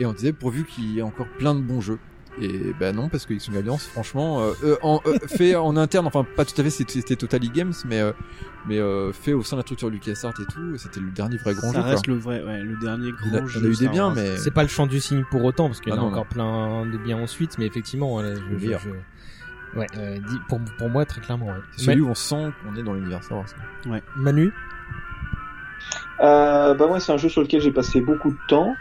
[0.00, 1.98] et on disait pourvu qu'il y ait encore plein de bons jeux
[2.40, 6.06] et ben non parce que X-Wing Alliance franchement euh, euh, en, euh, fait en interne
[6.06, 8.12] enfin pas tout à fait c'était c'était Total Games mais euh,
[8.66, 11.54] mais euh, fait au sein de la structure LucasArts et tout c'était le dernier vrai
[11.54, 12.14] grand Ça jeu reste quoi.
[12.14, 13.60] le vrai, ouais, le dernier grand il jeu.
[13.66, 15.92] a eu des biens mais C'est pas le champ du cygne pour autant parce qu'il
[15.92, 18.78] y en Ah a non, encore plein de biens ensuite, mais effectivement, ouais, je, je-
[18.78, 21.46] je- ouais, euh, pour pour moi très clairement.
[21.46, 21.52] Ouais.
[21.76, 23.46] c'est celui où on sent qu'on est dans l'univers Star Wars.
[23.86, 24.52] Ma- Manu,
[26.20, 28.76] Euh, bah moi c'est un jeu sur lequel j'ai passé beaucoup de temps.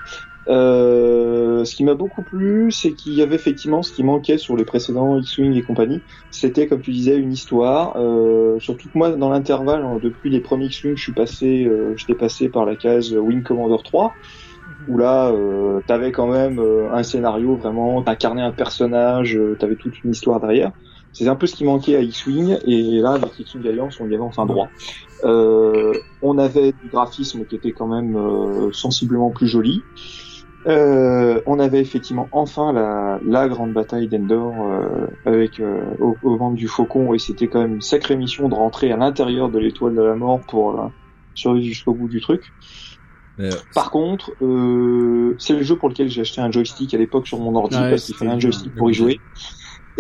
[0.50, 4.58] Euh, ce qui m'a beaucoup plu, c'est qu'il y avait effectivement ce qui manquait sur
[4.58, 6.02] les précédents X-Wing et compagnie.
[6.32, 7.96] C'était, comme tu disais, une histoire.
[7.98, 11.94] Euh, surtout que moi, dans l'intervalle, hein, depuis les premiers X-Wing, je suis passé, euh,
[11.96, 14.14] j'étais passé par la case Wing Commander 3,
[14.88, 20.04] où là, euh, t'avais quand même euh, un scénario vraiment, t'incarnais un personnage, t'avais toute
[20.04, 20.72] une histoire derrière.
[21.12, 24.14] C'est un peu ce qui manquait à X-Wing, et là, avec X-Wing Alliance, on y
[24.14, 24.70] avait enfin droit.
[25.24, 29.82] Euh, on avait du graphisme qui était quand même euh, sensiblement plus joli.
[30.68, 36.38] Euh, on avait effectivement enfin la, la grande bataille d'Endor euh, avec euh, au, au
[36.38, 39.58] ventre du faucon et c'était quand même une sacrée mission de rentrer à l'intérieur de
[39.58, 40.88] l'étoile de la mort pour euh,
[41.34, 42.44] survivre jusqu'au bout du truc.
[43.38, 46.98] Mais, euh, Par contre, euh, c'est le jeu pour lequel j'ai acheté un joystick à
[46.98, 49.22] l'époque sur mon ordi Ouais, parce qu'il fallait un joystick pour y jouer.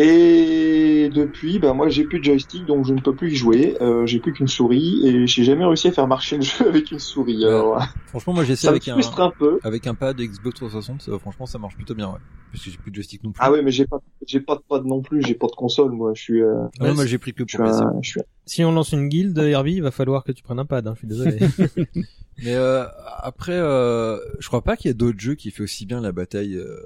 [0.01, 3.75] Et depuis, bah moi j'ai plus de joystick donc je ne peux plus y jouer.
[3.81, 6.91] Euh, j'ai plus qu'une souris et j'ai jamais réussi à faire marcher le jeu avec
[6.91, 7.43] une souris.
[7.45, 9.59] Alors, franchement moi j'ai essayé avec un un peu.
[9.63, 12.19] avec un pad Xbox 360 euh, franchement ça marche plutôt bien ouais
[12.51, 14.55] parce que j'ai plus de joystick non plus Ah ouais, mais j'ai pas, j'ai pas
[14.55, 16.13] de pad non plus, j'ai pas de console, moi.
[16.15, 18.21] Je suis, euh, Ah non, moi j'ai pris que pour suis, PC un- je suis.
[18.45, 20.87] si on lance une guilde Herbie, il va falloir que tu prennes un pad.
[20.87, 21.37] Hein, je suis désolé.
[22.43, 22.85] mais euh,
[23.19, 26.11] après euh, je crois pas qu'il y a d'autres jeux qui fait aussi bien la
[26.11, 26.79] bataille euh,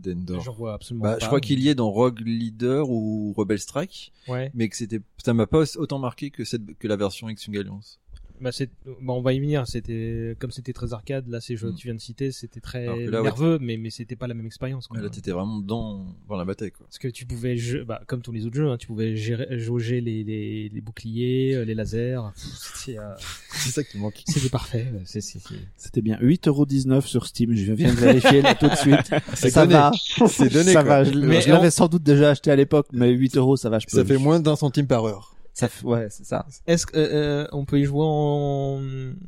[0.00, 1.18] d'Endor J'en vois absolument bah, pas.
[1.20, 4.50] je crois qu'il y est dans Rogue Leader ou Rebel Strike Ouais.
[4.54, 7.98] mais que c'était ça m'a pas autant marqué que cette que la version X-Wing Alliance
[8.40, 8.70] Bah, c'est,
[9.02, 9.66] bon, on va y venir.
[9.66, 11.28] C'était comme c'était très arcade.
[11.28, 14.16] Là, ces jeux que tu viens de citer, c'était très ouais, nerveux, mais mais c'était
[14.16, 14.86] pas la même expérience.
[14.86, 15.00] Quoi.
[15.00, 16.86] Là, t'étais vraiment dans, dans la bataille, quoi.
[16.86, 19.58] Parce que tu pouvais, jeu- bah, comme tous les autres jeux, hein, tu pouvais gérer,
[19.58, 22.18] jauger les, les, les boucliers, euh, les lasers.
[22.36, 23.14] C'était, euh,
[23.52, 24.22] C'est ça qui manque.
[24.26, 24.86] c'était parfait.
[25.04, 27.54] C'est, c'est, c'est- C'était bien 8,19€ sur Steam.
[27.54, 29.10] Je viens de vérifier là tout de suite.
[29.34, 29.74] C'est ça donné.
[29.74, 29.90] va.
[30.28, 31.02] C'est donné, Ça quoi.
[31.02, 31.04] va.
[31.04, 33.78] Je, Mais je l'avais sans doute déjà acheté à l'époque, mais 8 euros, ça va.
[33.78, 33.96] Je peux.
[33.98, 35.34] Ça fait moins d'un centime par heure.
[35.54, 36.46] Ça ouais, c'est ça.
[36.66, 38.80] Est-ce que euh, euh, on peut y jouer en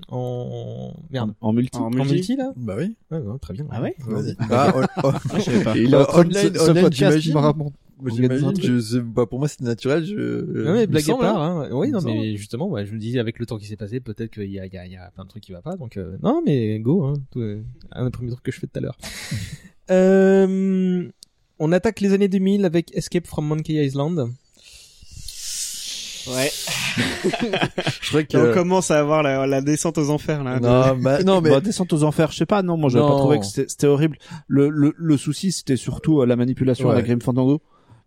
[0.09, 1.77] en merde En multi.
[1.79, 2.97] En en multi multi là Bah oui.
[3.11, 3.67] Ouais, ouais, très bien.
[3.71, 4.35] Ah ouais Vas-y.
[4.49, 5.77] Bah, on- on- Je savais pas.
[5.77, 7.33] Il Euh, online- online, j'imagine.
[8.81, 10.15] je bah, pour moi, c'était naturel, je,
[10.65, 11.69] Non mais il me blague à part, hein.
[11.71, 11.75] hein.
[11.75, 14.31] oui non mais justement, ouais, je me dis avec le temps qui s'est passé, peut-être
[14.33, 15.77] qu'il y a, il y, a, il y a plein de trucs qui va pas,
[15.77, 17.15] donc euh, non mais go, hein.
[17.31, 17.63] Tout, euh,
[17.93, 18.97] un des premiers trucs que je fais tout à l'heure.
[19.91, 21.09] euh,
[21.59, 24.33] on attaque les années 2000 avec Escape from Monkey Island.
[26.29, 26.51] Ouais.
[28.01, 30.61] Je crois que, On commence à avoir la, la descente aux enfers là.
[30.61, 33.17] non, bah, non, mais, Bah, descente aux enfers, je sais pas, non, moi j'avais pas
[33.17, 34.19] trouvé que c'était c'était horrible.
[34.47, 37.05] Le, le, le souci c'était surtout euh, la manipulation à la Ouais.
[37.05, 37.61] Grim Fandango,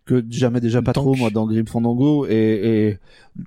[0.04, 1.02] que jamais déjà pas tank.
[1.04, 2.32] trop moi dans Grim Fandango, et,
[2.90, 2.98] et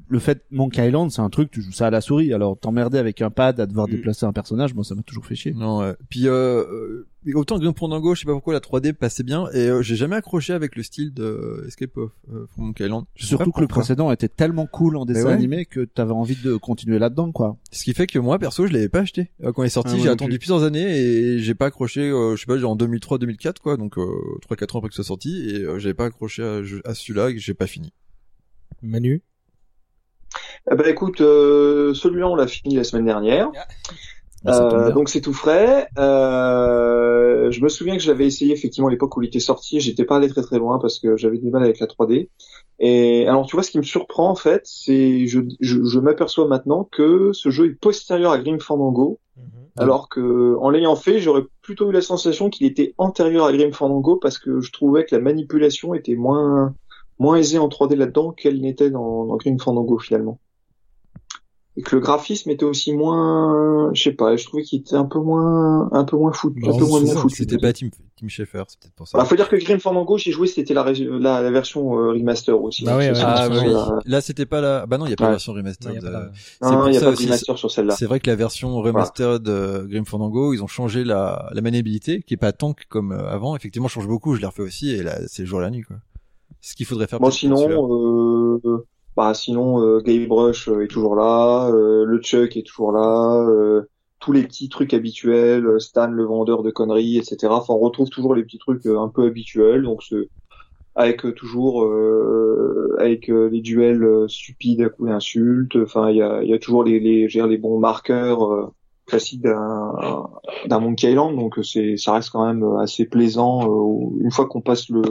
[0.09, 2.97] le fait Monkey Island c'est un truc, tu joues ça à la souris, alors t'emmerder
[2.97, 3.91] avec un pad à devoir Mm.
[3.91, 5.53] déplacer un personnage, moi ça m'a toujours fait chier.
[5.53, 5.93] non, ouais.
[6.09, 6.31] Puis, euh,
[6.63, 9.95] euh, autant Grim Fandango, je sais pas pourquoi la 3D passait bien, et euh, j'ai
[9.95, 13.05] jamais accroché avec le style de Escape of euh, from Monkey Island.
[13.15, 15.33] Surtout que le précédent était tellement cool en dessin ouais.
[15.33, 17.57] animé que t'avais envie de continuer là-dedans quoi.
[17.71, 19.31] Ce qui fait que moi, perso, je l'avais pas acheté.
[19.43, 20.39] Euh, Quand il est sorti, Ah, j'ai attendu plus.
[20.39, 23.97] plusieurs années et j'ai pas accroché, euh, je sais pas, genre en 2003-2004, quoi, donc
[23.97, 24.05] euh,
[24.49, 27.29] 3-4 ans après que ce soit sorti, et euh, j'avais pas accroché à, à celui-là
[27.29, 27.91] et j'ai pas fini.
[28.81, 29.21] Manu?
[30.71, 33.49] Eh ben écoute, euh, celui-là on l'a fini la semaine dernière.
[34.43, 34.89] Bah, ça Euh, bien.
[34.95, 35.87] donc c'est tout frais.
[35.97, 36.88] Euh,
[37.51, 39.79] je me souviens que je l'avais essayé effectivement à l'époque où il était sorti.
[39.79, 42.29] J'étais pas allé très très loin parce que j'avais des mal avec la 3D.
[42.79, 46.47] Et alors tu vois ce qui me surprend en fait, c'est je, je, je m'aperçois
[46.47, 49.19] maintenant que ce jeu est postérieur à Grim Fandango,
[49.77, 53.71] alors que en l'ayant fait, j'aurais plutôt eu la sensation qu'il était antérieur à Grim
[53.71, 56.73] Fandango parce que je trouvais que la manipulation était moins
[57.19, 60.39] moins aisée en 3D là-dedans qu'elle n'était dans, dans Grim Fandango finalement
[61.77, 65.05] et que le graphisme était aussi moins, je sais pas, je trouvais qu'il était un
[65.05, 67.35] peu moins, un peu moins foutu, un peu moins bien foutu.
[67.35, 67.87] C'était pas Tim,
[68.19, 69.17] Tim Schafer, c'est peut-être pour ça.
[69.17, 72.59] Bah, faut dire que Grim Fandango, j'ai joué, c'était la, la, la version euh, remaster
[72.61, 72.83] aussi.
[72.83, 75.25] Bah ouais, ouais, Ah, bah Là, c'était pas la, bah non, il y a pas
[75.25, 75.29] Ouais.
[75.29, 76.03] la version remastered.
[76.03, 77.95] Non, euh, c'est Non, il y a pas de remaster sur celle-là.
[77.95, 82.23] C'est vrai que la version remastered de Grim Fandango, ils ont changé la, la maniabilité,
[82.23, 83.55] qui est pas tank comme euh, avant.
[83.55, 84.35] Effectivement, change beaucoup.
[84.35, 85.97] Je l'ai refait aussi, et là, c'est le jour et la nuit, quoi.
[86.61, 87.19] Ce qu'il faudrait faire.
[87.21, 88.85] Bon, sinon, euh,
[89.19, 93.81] bah, sinon, euh, Guybrush euh, est toujours là, euh, le Chuck est toujours là, euh,
[94.21, 97.47] tous les petits trucs habituels, Stan le vendeur de conneries, etc.
[97.49, 100.29] Enfin, on retrouve toujours les petits trucs un peu habituels, donc c'est
[100.95, 105.75] avec toujours euh, avec les duels stupides à coups d'insultes.
[105.75, 108.71] Enfin, il y a, y a toujours les les, les bons marqueurs
[109.05, 110.29] classiques d'un
[110.65, 113.63] d'un Monkey Island, donc c'est ça reste quand même assez plaisant
[114.21, 115.01] une fois qu'on passe le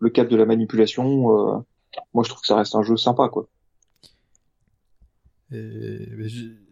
[0.00, 1.64] le cap de la manipulation.
[2.12, 3.48] Moi, je trouve que ça reste un jeu sympa, quoi.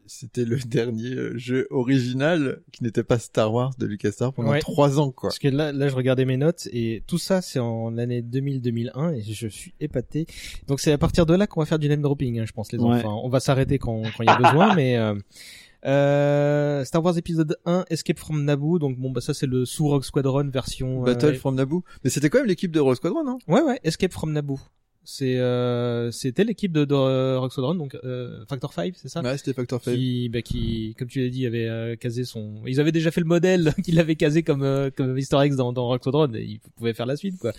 [0.06, 4.58] C'était le dernier euh, jeu original qui n'était pas Star Wars de LucasArts pendant Ouais.
[4.60, 5.28] trois ans, quoi.
[5.28, 9.14] Parce que là, là, je regardais mes notes et tout ça, c'est en l'année 2000-2001
[9.14, 10.26] et je suis épaté.
[10.66, 12.72] Donc c'est à partir de là qu'on va faire du name dropping, hein, je pense,
[12.72, 12.96] les Ouais.
[12.96, 13.20] enfants.
[13.24, 15.14] On va s'arrêter quand quand il y a besoin, mais euh,
[15.86, 18.78] euh, Star Wars épisode 1, Escape from Naboo.
[18.80, 21.02] Donc bon, bah ça c'est le sous Rogue Squadron version.
[21.02, 21.84] euh, Battle from Naboo.
[22.04, 23.38] Mais c'était quand même l'équipe de Rogue Squadron, non?
[23.48, 24.58] Ouais, ouais, Escape from Naboo.
[25.04, 29.52] C'est euh, c'était l'équipe de, de Squadron, donc euh, Factor 5, c'est ça Ouais, c'était
[29.52, 29.94] Factor 5.
[29.94, 32.62] qui, bah, qui, comme tu l'as dit, avait euh, casé son.
[32.66, 35.72] Ils avaient déjà fait le modèle qu'il avait casé comme euh, comme Easter eggs dans
[35.72, 37.52] dans Squadron et ils pouvaient faire la suite quoi.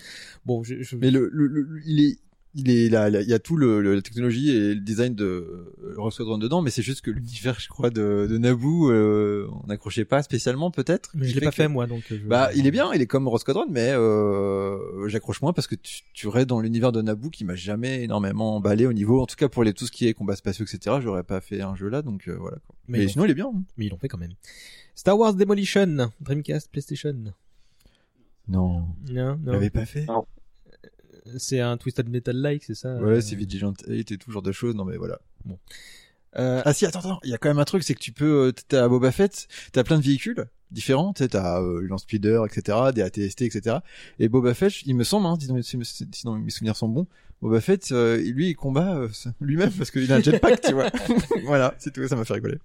[0.46, 0.96] Bon, je, je...
[0.96, 2.18] Mais le, le, le- il est,
[2.56, 5.24] il est là, il y a tout le, le- la technologie et le design de
[5.24, 9.48] euh, Rogue Squadron dedans, mais c'est juste que l'univers, je crois, de, de Naboo, euh,
[9.62, 11.10] on n'accrochait pas spécialement, peut-être.
[11.14, 12.04] mais je l'ai pas que- fait moi donc.
[12.12, 12.26] euh, Je...
[12.28, 15.74] Bah, il est bien, il est comme Rogue Squadron, mais euh, j'accroche moins parce que
[15.74, 19.26] tu, tu restes dans l'univers de Naboo qui m'a jamais énormément emballé au niveau, en
[19.26, 20.96] tout cas pour les tout ce qui est combat spatiaux, etc.
[21.02, 22.58] J'aurais pas fait un jeu là, donc euh, voilà.
[22.66, 22.74] Quoi.
[22.88, 23.46] Mais sinon, il est bien.
[23.54, 23.62] hein.
[23.76, 24.34] Mais ils l'ont fait quand même.
[24.94, 27.16] Star Wars Demolition, Dreamcast, PlayStation.
[28.46, 29.38] Non, Non, il non.
[29.52, 30.06] l'avait pas fait.
[31.38, 34.42] C'est un Twisted Metal like, c'est ça Ouais, euh, c'est Vigilant 8 et tout genre
[34.42, 34.74] de choses.
[34.74, 35.18] Non, mais voilà.
[36.36, 38.12] euh, Ah si, attends, attends, il y a quand même un truc, c'est que tu
[38.12, 42.44] peux, euh, t'as Boba Fett, t'as plein de véhicules différents, tu sais, t'as euh, lance-speeder,
[42.46, 43.76] etc., des ATST, etc.
[44.18, 47.06] Et Boba Fett, il me semble, hein, sinon, si- si- sinon mes souvenirs sont bons,
[47.40, 49.08] Boba Fett, euh, lui, il combat euh,
[49.40, 50.90] lui-même parce qu'il a un jetpack, tu vois.
[51.44, 52.58] voilà, c'est tout, ça m'a fait rigoler.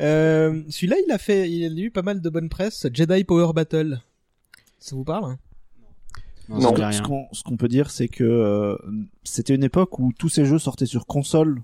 [0.00, 2.86] euh, celui-là, il a fait, il a eu pas mal de bonne presse.
[2.92, 4.00] Jedi Power Battle.
[4.78, 5.38] Ça vous parle hein?
[6.48, 6.92] Non, Non.
[6.92, 8.76] Ce qu'on ce qu'on peut dire, c'est que euh,
[9.22, 11.62] c'était une époque où tous ces jeux sortaient sur console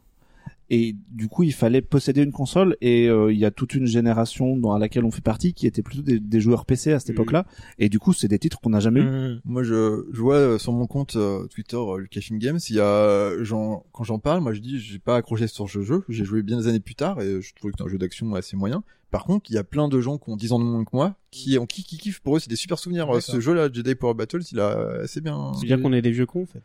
[0.73, 3.87] et du coup il fallait posséder une console et euh, il y a toute une
[3.87, 7.11] génération dans laquelle on fait partie qui était plutôt des, des joueurs PC à cette
[7.11, 7.45] époque-là
[7.79, 9.05] et du coup c'est des titres qu'on n'a jamais eu.
[9.05, 9.41] Mmh.
[9.45, 12.81] Moi, je, je vois euh, sur mon compte euh, Twitter, euh, Lucasfilm Games, il y
[12.81, 13.45] a, euh,
[13.93, 16.59] quand j'en parle, moi je dis, j'ai pas accroché sur ce jeu, j'ai joué bien
[16.59, 18.85] des années plus tard et je trouvais que c'est un jeu d'action assez moyen.
[19.11, 20.91] Par contre, il y a plein de gens qui ont 10 ans de moins que
[20.93, 23.09] moi, qui ont qui, qui kiffent pour eux, c'est des super souvenirs.
[23.15, 25.53] Euh, Ce jeu-là, Jedi Power Battles, il a assez bien.
[25.61, 26.63] C'est bien qu'on est des vieux cons, en fait.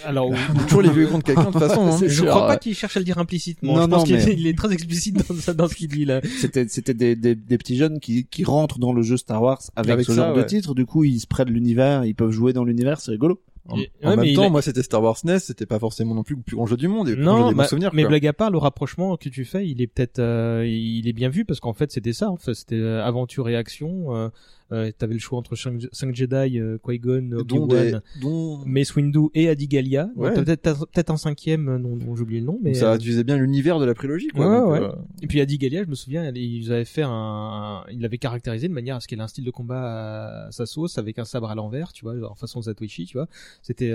[0.04, 0.36] Alors, oui.
[0.66, 1.86] Toujours les vieux contre quelqu'un de toute façon.
[1.86, 1.96] Hein.
[1.98, 3.74] C'est je crois pas qu'il cherche à le dire implicitement.
[3.76, 5.88] Non, je pense non, qu'il mais- il est très explicite dans, ça- dans ce qu'il
[5.88, 6.20] dit là.
[6.40, 9.60] C'était c'était des, des, des petits jeunes qui qui rentrent dans le jeu Star Wars
[9.76, 10.74] avec, Avec ce ça, genre de titre.
[10.74, 13.40] Du coup ils se prennent l'univers, ils peuvent jouer dans l'univers, c'est rigolo.
[13.68, 15.80] En, Et- en ouais, mais même temps, a- moi c'était Star Wars NES, c'était pas
[15.80, 17.08] forcément non plus le plus grand jeu du monde.
[17.08, 17.90] Et Non, des bah, souvenirs.
[17.94, 18.10] mais quoi.
[18.10, 21.30] blague à part, le rapprochement que tu fais, il est peut-être, euh, il est bien
[21.30, 22.30] vu parce qu'en fait c'était ça.
[22.30, 23.85] En fait, c'était euh, aventure et action.
[24.08, 24.28] Euh,
[24.72, 25.80] euh, T'avais le choix entre 5
[26.14, 27.30] Jedi, euh, Qui-Gon,
[27.66, 30.10] Obi-Wan, dont Mace Windu et Adigalia.
[30.16, 30.34] Ouais.
[30.56, 33.36] T'as peut-être un cinquième euh, dont, dont j'ai oublié le nom, mais ça utilisait bien
[33.36, 34.26] l'univers de la prélogie.
[34.28, 34.98] Quoi, Ouais, donc, ouais.
[35.22, 38.96] Et puis Adigalia, je me souviens, ils avaient fait un, ils l'avaient caractérisé de manière
[38.96, 41.54] à ce qu'elle ait un style de combat à sa sauce avec un sabre à
[41.54, 43.28] l'envers, tu vois, genre façon Zatoichi, tu vois.
[43.62, 43.92] C'était,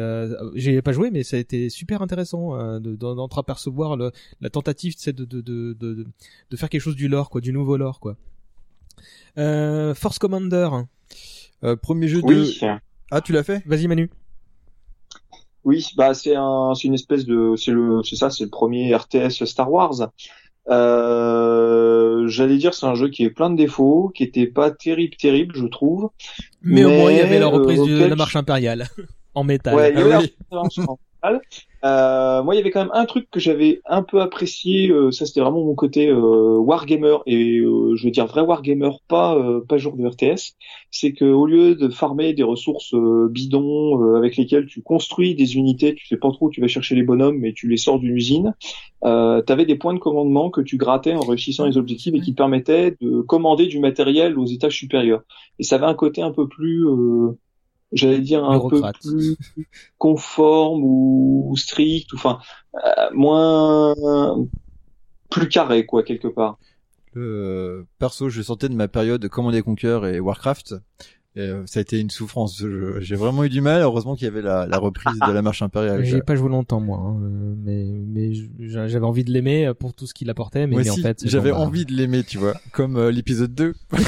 [0.55, 4.93] j'ai pas joué, mais ça a été super intéressant de- d'en- d'entreapercevoir le, la tentative,
[4.97, 6.05] sais, de, de, de, de,
[6.49, 8.15] de faire quelque chose du lore, quoi, du nouveau lore, quoi.
[9.37, 10.69] Euh, Force Commander.
[11.63, 12.27] euh, premier jeu de.
[12.27, 12.59] Oui.
[13.11, 14.09] Ah, tu l'as fait Vas-y Manu.
[15.63, 18.95] Oui, bah c'est un, c'est une espèce de, c'est le, c'est ça, c'est le premier
[18.95, 20.09] RTS Star Wars.
[20.69, 25.15] Euh, j'allais dire c'est un jeu qui est plein de défauts, qui était pas terrible
[25.15, 26.09] terrible je trouve.
[26.61, 28.87] Mais, au moins il y avait la euh, reprise de la marche impériale
[29.35, 29.75] en métal.
[29.75, 30.35] Ouais, il y avait oui.
[30.51, 31.41] la en métal.
[31.83, 34.89] Euh, moi, il y avait quand même un truc que j'avais un peu apprécié.
[34.91, 38.91] euh, ça, c'était vraiment mon côté euh, wargamer et euh, je veux dire vrai wargamer,
[39.07, 40.55] pas euh, pas jour de RTS.
[40.91, 45.55] C'est que au lieu de farmer des ressources euh, bidons avec lesquelles tu construis des
[45.55, 47.97] unités, tu sais pas trop où tu vas chercher les bonhommes, mais tu les sors
[47.99, 48.53] d'une usine.
[49.03, 52.21] Euh, tu avais des points de commandement que tu grattais en réussissant les objectifs et
[52.21, 55.23] qui permettaient de commander du matériel aux étages supérieurs.
[55.57, 56.85] Et ça avait un côté un peu plus
[57.91, 59.38] j'allais dire un peu plus
[59.97, 62.39] conforme ou strict, ou enfin
[62.76, 63.95] euh, moins
[65.30, 66.57] plus carré quoi quelque part.
[67.18, 70.76] Euh, perso, je sortais de ma période Command and Conquer et Warcraft.
[71.35, 72.63] Et, euh, ça a été une souffrance.
[72.99, 73.81] J'ai vraiment eu du mal.
[73.81, 76.03] Heureusement qu'il y avait la, la reprise de la marche impériale.
[76.03, 79.93] J'ai pas joué longtemps moi, hein, euh, mais mais j'avais envie de l'aimer euh, pour
[79.93, 82.55] tout ce qu'il apportait, mais, Moi mais en fait j'avais envie de l'aimer, tu vois,
[82.71, 83.73] comme euh, l'épisode 2.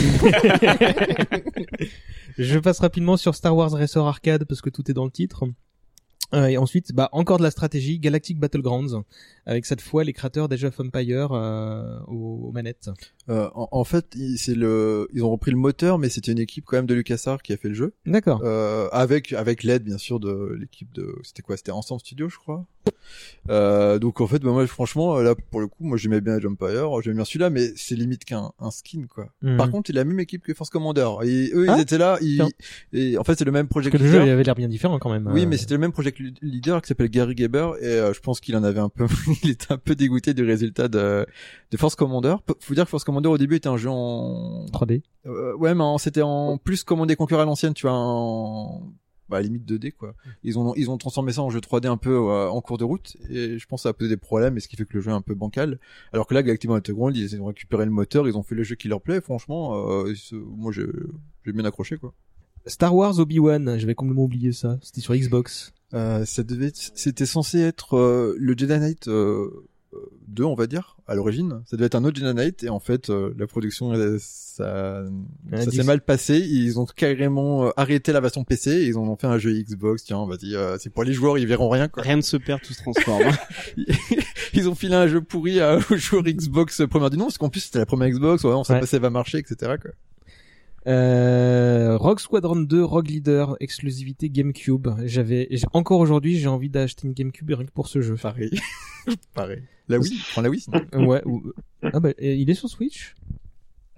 [2.37, 5.45] Je passe rapidement sur Star Wars Racer Arcade parce que tout est dans le titre.
[6.33, 9.03] Euh, et ensuite, bah encore de la stratégie, Galactic Battlegrounds,
[9.45, 12.89] avec cette fois les créateurs d'Age of Empire euh, aux, aux manettes.
[13.29, 16.65] Euh, en, en fait, c'est le, ils ont repris le moteur, mais c'était une équipe
[16.65, 18.41] quand même de LucasArts qui a fait le jeu, D'accord.
[18.43, 22.37] euh, avec avec l'aide bien sûr de l'équipe de, c'était quoi, c'était Ensemble Studio, je
[22.37, 22.65] crois?
[23.49, 27.01] Euh, donc en fait, bah, moi franchement, là pour le coup, moi j'aimais bien Empire,
[27.01, 29.27] j'aimais bien celui-là, mais c'est limite qu'un un skin quoi.
[29.41, 29.57] Mhm.
[29.57, 31.07] Par contre, c'est la même équipe que Force Commander.
[31.23, 32.17] Et eux, Ah, ils étaient là.
[32.21, 32.41] Ils...
[32.93, 34.27] Et en fait, c'est le même Parce project que le jeu leader.
[34.27, 35.29] il avait l'air bien différent quand même.
[35.33, 35.47] Oui, euh.
[35.47, 38.39] mais c'était le même project le- leader qui s'appelle Gary Gaber et euh, je pense
[38.39, 39.05] qu'il en avait un peu,
[39.43, 41.25] il était un peu dégoûté du résultat de,
[41.71, 42.35] de Force Commander.
[42.59, 45.01] Faut dire que Force Commander au début était un jeu en, 3D.
[45.25, 48.81] euh, ouais, mais c'était en plus Command Conquer à l'ancienne, tu vois, en,
[49.29, 50.15] bah, limite 2D quoi.
[50.43, 52.83] Ils ont ils ont transformé ça en jeu 3D un peu euh, en cours de
[52.83, 54.93] route et je pense que ça a posé des problèmes et ce qui fait que
[54.93, 55.79] le jeu est un peu bancal.
[56.11, 58.75] Alors que là, Galactic Battleground, ils ont récupéré le moteur, ils ont fait le jeu
[58.75, 59.21] qui leur plaît.
[59.21, 60.85] Franchement, euh, moi j'ai
[61.51, 62.13] bien accroché quoi.
[62.65, 64.77] Star Wars Obi-Wan, j'avais complètement oublié ça.
[64.81, 65.73] C'était sur Xbox.
[65.93, 69.67] Euh, ça devait c'était censé être euh, le Jedi Knight euh,
[70.27, 72.79] 2 on va dire à l'origine ça devait être un autre Jedi Knight et en
[72.79, 75.03] fait euh, la production euh, ça
[75.55, 79.03] ça s'est mal passé ils ont carrément euh, arrêté la version PC et ils en
[79.07, 81.87] ont fait un jeu Xbox tiens vas-y euh, c'est pour les joueurs ils verront rien
[81.87, 83.23] quoi Rien ne se perd, tout se transforme.
[84.53, 87.49] ils ont filé un jeu pourri à, aux joueurs Xbox première du nom parce qu'en
[87.49, 88.79] plus c'était la première Xbox ouais, on sait Ouais.
[88.79, 89.91] pas si ça va marcher etc quoi
[90.87, 94.89] Euh, Rogue Squadron 2, Rogue Leader, exclusivité GameCube.
[95.05, 98.15] J'avais, encore aujourd'hui, j'ai envie d'acheter une GameCube rien que pour ce jeu.
[98.21, 98.51] pareil
[99.33, 100.81] pareil la Wii prends la Wii sinon.
[101.07, 101.21] ouais.
[101.25, 101.43] ou-
[101.81, 103.15] Ah bah, il est sur Switch?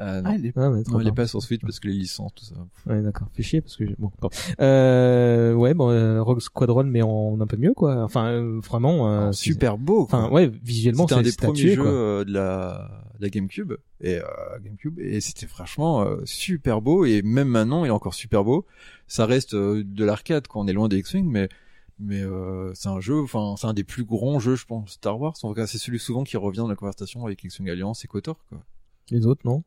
[0.01, 0.31] Euh, non.
[0.31, 0.69] Ah, il est pas.
[0.69, 1.23] Ouais, trop Non, il est bien.
[1.23, 2.55] pas sur Switch parce que les licences tout ça
[2.85, 3.29] Ouais, d'accord.
[3.31, 4.09] Fait chier parce que j'ai- bon.
[4.19, 4.35] pardon.
[4.59, 8.03] Euh, ouais, bon, euh, Rogue Squadron, mais en un peu mieux, quoi.
[8.03, 9.09] Enfin, euh, vraiment.
[9.09, 10.19] euh, c'est- super beau quoi.
[10.19, 11.91] Enfin, ouais, visuellement, C'était un c'est des c'est premiers jeux quoi.
[11.91, 14.23] euh, de la, de la GameCube et euh,
[14.61, 18.65] GameCube et c'était franchement euh, super beau et même maintenant il est encore super beau.
[19.07, 21.47] Ça reste euh, de l'arcade quand on est loin des X-Wing mais
[21.99, 25.19] mais euh, c'est un jeu enfin c'est un des plus grands jeux je pense Star
[25.19, 25.33] Wars.
[25.43, 28.07] En tout cas c'est celui souvent qui revient dans la conversation avec X-Wing Alliance et
[28.07, 28.59] KOTOR quoi.
[29.11, 29.63] Les autres, non?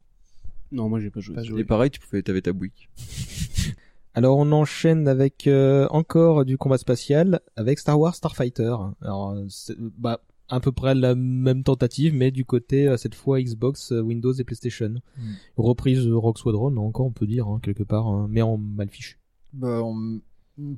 [0.72, 1.36] non, moi j'ai pas joué.
[1.58, 2.90] Et pareil tu pouvais t'avais ta Buick.
[4.14, 8.74] Alors on enchaîne avec euh, encore du combat spatial avec Star Wars Starfighter.
[9.00, 13.90] Alors c'est- bah à peu près la même tentative, mais du côté cette fois Xbox,
[13.90, 14.94] Windows et PlayStation.
[15.18, 15.22] Mm.
[15.58, 19.18] Reprise Rock Squadron, encore on peut dire hein, quelque part, hein, mais en mal fichu.
[19.52, 20.20] Bah, on,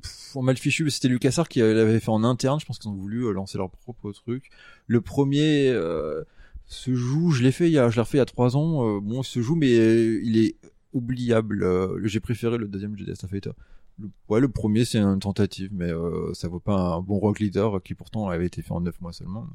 [0.01, 2.59] pff, mal fichu, c'était LucasArts qui l'avait fait en interne.
[2.59, 4.49] Je pense qu'ils ont voulu euh, lancer leur propre truc.
[4.87, 6.23] Le premier euh,
[6.65, 8.55] se joue, je l'ai fait il y a, je l'ai refait il y a trois
[8.55, 8.87] ans.
[8.87, 10.55] Euh, bon, il se joue, mais euh, il est
[10.93, 11.65] oubliable.
[12.07, 13.51] J'ai préféré le deuxième Jedi Starfighter.
[13.99, 15.91] Le, ouais, le premier c'est une tentative, mais
[16.33, 19.13] ça vaut pas un bon rock leader qui pourtant avait été fait en neuf mois
[19.13, 19.47] seulement.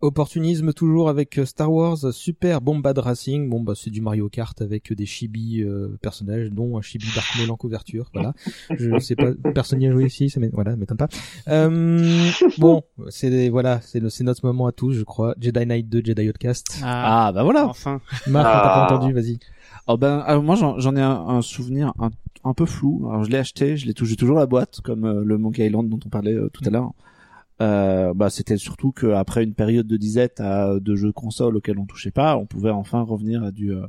[0.00, 3.48] Opportunisme toujours avec euh, Star Wars Super Bombad Racing.
[3.50, 7.26] Bon bah c'est du Mario Kart avec des chibi euh, personnages, dont un chibi Dark
[7.38, 8.08] Maul en couverture.
[8.14, 8.32] Voilà.
[8.70, 11.08] Je sais pas, personne n'y a joué ici, ça voilà, m'étonne pas.
[11.48, 15.34] Euh, bon, c'est voilà, c'est le- c'est notre moment à tous, je crois.
[15.40, 16.80] Jedi Knight 2, Jedi Outcast.
[16.82, 17.66] Ah, bah voilà.
[17.66, 18.00] Enfin.
[18.28, 18.94] Marc, on t'a pas Ah.
[18.94, 19.38] entendu, vas-y.
[19.88, 22.10] Oh ben, alors moi j'en ai un, un souvenir un,
[22.44, 23.08] un peu flou.
[23.10, 25.88] Alors je l'ai acheté, je l'ai j'ai toujours la boîte, comme euh, le Monkey Island
[25.88, 26.92] dont on parlait euh, tout à l'heure.
[27.60, 31.86] Euh, bah c'était surtout qu'après une période de disette à, de jeux console auxquels on
[31.86, 33.86] touchait pas, on pouvait enfin revenir à du euh,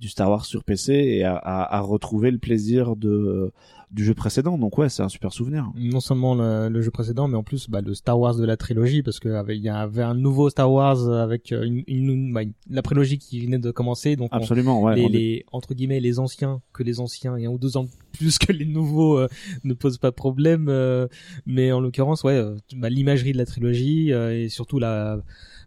[0.00, 3.52] du Star Wars sur PC et à, à, à retrouver le plaisir de
[3.94, 4.58] du jeu précédent.
[4.58, 5.70] Donc ouais, c'est un super souvenir.
[5.76, 8.56] Non seulement le, le jeu précédent, mais en plus bah, le Star Wars de la
[8.56, 9.30] trilogie, parce qu'il
[9.62, 13.40] y avait un nouveau Star Wars avec euh, une, une, bah, une- la prélogie qui
[13.44, 14.96] venait de commencer, donc on- Absolument, ouais.
[14.96, 17.76] les, on est- les entre guillemets les anciens que les anciens et un ou deux
[17.76, 19.28] ans plus que les nouveaux euh,
[19.64, 21.06] ne posent pas de problème euh,
[21.46, 25.18] mais en l'occurrence ouais euh, bah, l'imagerie de la trilogie euh, et surtout la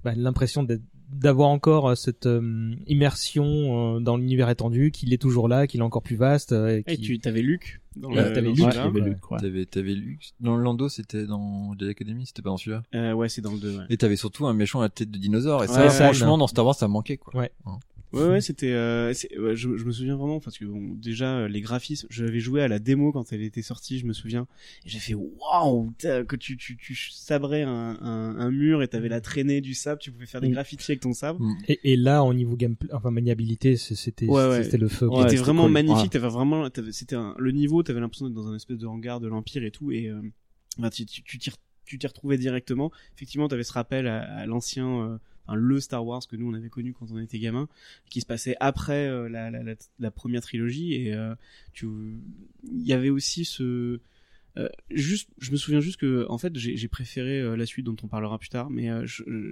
[0.03, 5.17] bah, l'impression d'être d'avoir encore euh, cette euh, immersion euh, dans l'univers étendu qu'il est
[5.21, 7.81] toujours là qu'il est encore plus vaste euh, et tu t'avais Luc.
[7.95, 9.01] Dans Ouais, le- t'avais Luke, Ouais.
[9.01, 9.17] Luke.
[9.39, 12.83] T'avais, t'avais lu dans le Lando, c'était dans Jedi Academy, c'était pas dans celui-là.
[12.93, 13.83] Euh, ouais, c'est dans le 2, ouais.
[13.89, 15.63] Et t'avais surtout un méchant à la tête de dinosaure.
[15.63, 17.35] Et ça, franchement, dans Star Wars, ça manquait quoi.
[17.35, 17.51] Ouais.
[18.13, 18.71] Ouais, ouais, c'était.
[18.71, 22.39] Euh, ouais, je, je me souviens vraiment parce que bon, déjà euh, les graphismes, j'avais
[22.39, 24.47] joué à la démo quand elle était sortie, je me souviens,
[24.85, 29.09] et j'ai fait waouh que tu tu tu sabrais un, un, un mur et t'avais
[29.09, 30.53] la traînée du sable, tu pouvais faire des Mm.
[30.53, 31.41] graffitis avec ton sabre.
[31.67, 34.63] et, et là au niveau gameplay enfin maniabilité c'était Ouais, ouais.
[34.63, 35.71] c'était le feu c'était vraiment cool.
[35.73, 36.11] magnifique.
[36.11, 37.83] T'avais vraiment, c'était le niveau.
[37.83, 39.91] T'avais l'impression d'être dans un espèce de hangar de l'empire et tout.
[39.91, 40.21] Et euh,
[40.77, 42.91] bah, tu tu t'y retrouvais directement.
[43.15, 45.17] Effectivement, t'avais ce rappel à, à l'ancien, euh,
[45.55, 47.67] le Star Wars que nous on avait connu quand on était gamin,
[48.09, 49.51] qui se passait après euh, la,
[49.99, 50.93] la première trilogie.
[50.93, 51.35] Et euh,
[51.73, 51.87] tu,
[52.63, 53.99] il y avait aussi ce
[54.57, 57.85] euh, juste, je me souviens juste que, en fait, j'ai j'ai préféré euh, la suite
[57.85, 59.49] dont on parlera plus tard, mais euh, je, je,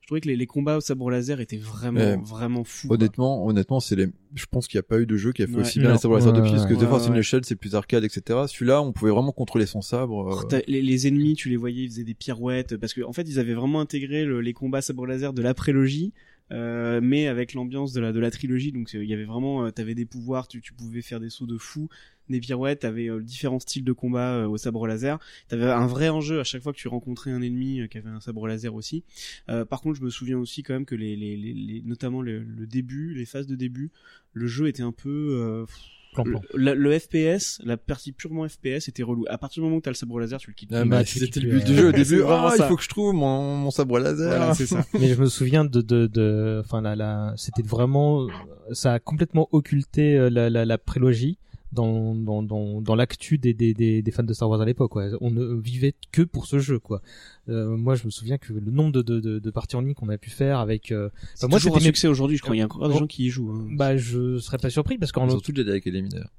[0.00, 2.88] je trouvais que les, les combats au sabre laser étaient vraiment, vraiment fous.
[2.88, 2.96] quoi.
[2.96, 4.08] Honnêtement, honnêtement, c'est les.
[4.34, 5.60] Je pense qu'il n'y a pas eu de jeu qui a fait Ouais.
[5.60, 7.10] aussi bien les sabres laser Ouais, depuis, parce que ouais, The Force ouais.
[7.12, 8.40] Unleashed c'est plus arcade, etc.
[8.48, 10.44] Celui-là, on pouvait vraiment contrôler son sabre.
[10.52, 13.22] euh, les, les ennemis, tu les voyais, ils faisaient des pirouettes parce que en fait,
[13.28, 16.12] ils avaient vraiment intégré le- les combats sabre laser de la prélogie,
[16.52, 18.72] euh, mais avec l'ambiance de la de la trilogie.
[18.72, 21.30] Donc euh, il y avait vraiment, euh, t'avais des pouvoirs, tu, tu pouvais faire des
[21.30, 21.88] sauts de fou,
[22.30, 25.18] des pirouettes, t'avais euh, différents styles de combat euh, au sabre laser.
[25.48, 28.08] T'avais un vrai enjeu à chaque fois que tu rencontrais un ennemi euh, qui avait
[28.10, 29.04] un sabre laser aussi.
[29.48, 32.22] Euh, par contre, je me souviens aussi quand même que les, les, les, les- notamment
[32.22, 33.90] le, le début, les phases de début,
[34.32, 35.66] le jeu était un peu euh,
[36.12, 36.42] Plan-plan.
[36.54, 39.24] le, le FPS, la partie purement FPS était relou.
[39.28, 40.72] À partir du moment où t'as le sabre laser, tu le quittes.
[40.72, 42.22] Ah, bah, c'était le but du jeu au début.
[42.26, 44.28] Ah, il faut que je trouve mon, mon sabre laser.
[44.36, 44.84] Voilà, c'est ça.
[44.98, 48.26] mais je me souviens de de de enfin la la c'était vraiment
[48.72, 51.38] ça a complètement occulté la la, la prélogie
[51.72, 54.90] dans dans dans dans l'actu des, des des des fans de Star Wars à l'époque
[54.92, 55.06] quoi.
[55.20, 57.00] On ne vivait que pour ce jeu quoi.
[57.48, 59.94] Euh, moi je me souviens que le nombre de de de, de parties en ligne
[59.94, 62.56] qu'on a pu faire avec euh, C'est moi, toujours un succès aujourd'hui, je crois.
[62.56, 62.98] Il y a encore des Oh.
[62.98, 63.52] gens qui y jouent.
[63.52, 63.68] hein.
[63.76, 66.32] bah je serais pas surpris parce qu'en Surtout Jedi Academy d'ailleurs.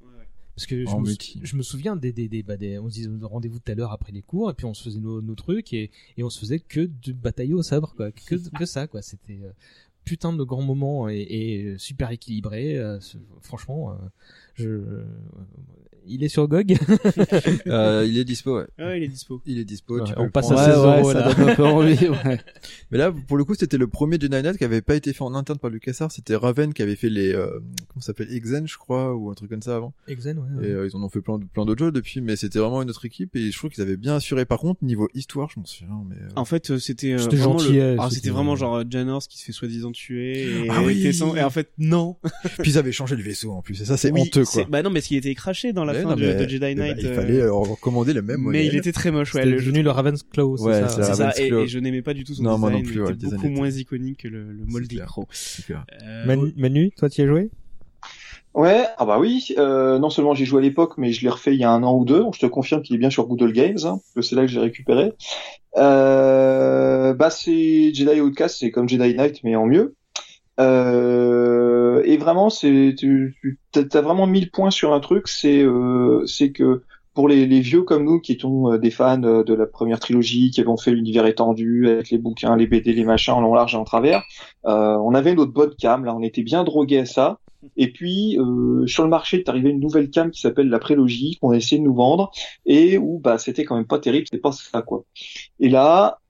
[0.55, 1.39] parce que je En me, multi.
[1.43, 3.91] je me souviens des des des, bah, des on se disait rendez-vous tout à l'heure
[3.93, 6.39] après les cours et puis on se faisait nos, nos trucs et et on se
[6.39, 9.51] faisait que de batailler au sabre quoi que que ça quoi c'était euh,
[10.03, 12.99] putain de grands moments et, et super équilibré euh,
[13.41, 13.95] franchement euh,
[14.61, 14.69] je
[16.07, 16.75] il est sur GOG
[17.67, 18.65] euh, il est dispo, ouais.
[18.77, 19.41] Ah, il est dispo.
[19.45, 19.99] Il est dispo.
[19.99, 20.61] Ouais, tu on passe prendre.
[20.61, 21.33] à 16 euros, ça là.
[21.33, 22.39] donne un peu envie, ouais.
[22.91, 25.23] Mais là, pour le coup, c'était le premier Jedi Knight qui avait pas été fait
[25.23, 26.11] en interne par LucasArts.
[26.11, 27.47] C'était Raven qui avait fait les, euh,
[27.89, 29.93] comment ça s'appelle, Exen, je crois, ou un truc comme ça avant.
[30.07, 30.71] Exen ouais, Et ouais.
[30.73, 32.89] euh, ils en ont fait plein, de- plein d'autres jeux depuis, mais c'était vraiment une
[32.89, 34.45] autre équipe et je trouve qu'ils avaient bien assuré.
[34.45, 36.15] Par contre, niveau histoire, je m'en souviens, mais.
[36.15, 38.83] euh, En fait, c'était euh, C'était vraiment gentil, le- ouais, ah, c'était- vraiment genre euh,
[38.89, 41.05] Janors qui se fait soi-disant tuer et, Ah oui.
[41.05, 42.17] et sans- et en fait non.
[42.59, 44.65] Puis ils avaient changé le vaisseau en plus, et ça c'est Oui, honteux quoi.
[44.69, 46.75] Bah non, mais ce qui était craché dans la Mais fin non, de, Jedi mais
[46.75, 46.97] bah, Knight.
[46.99, 48.65] il euh, fallait euh, recommander le même mais modèle.
[48.65, 49.41] il était très moche, ouais.
[49.43, 52.23] C'était Le devenu le Raven's Claw c'est Ouais, ça ça, et, je n'aimais pas du
[52.23, 52.83] tout son Non, moi design.
[52.83, 54.99] non plus, il ouais, était beaucoup était- moins iconique que le, le Moldy.
[55.05, 55.27] Crow.
[55.69, 57.49] Euh, Manu, Manu, toi tu y as joué?
[58.53, 59.47] Ouais, ah bah oui.
[59.57, 61.83] Euh, non seulement j'ai joué à l'époque, mais je l'ai refait il y a un
[61.83, 62.23] an ou deux.
[62.33, 63.77] Je te confirme qu'il est bien sur Google Games.
[63.85, 65.13] Hein, parce que c'est là que je l'ai récupéré.
[65.77, 69.95] Euh, bah c'est Jedi Outcast, c'est comme Jedi Knight mais en mieux.
[70.59, 71.70] Euh,
[72.21, 76.51] vraiment, c'est tu, tu t'as vraiment mis le point sur un truc, c'est euh, c'est
[76.51, 76.83] que
[77.13, 79.99] pour les, les vieux comme nous qui étions euh, des fans euh, de la première
[79.99, 83.53] trilogie, qui avons fait l'univers étendu avec les bouquins, les BD, les machins en long,
[83.53, 84.23] large et en travers,
[84.65, 87.39] euh, on avait notre bonne cam, là, on était bien drogués à ça.
[87.77, 91.37] Et puis euh, sur le marché est arrivé une nouvelle cam qui s'appelle la prélogie
[91.39, 92.31] qu'on a essayé de nous vendre
[92.65, 95.03] et où bah c'était quand même pas terrible, c'était pas ça quoi.
[95.59, 96.20] Et là,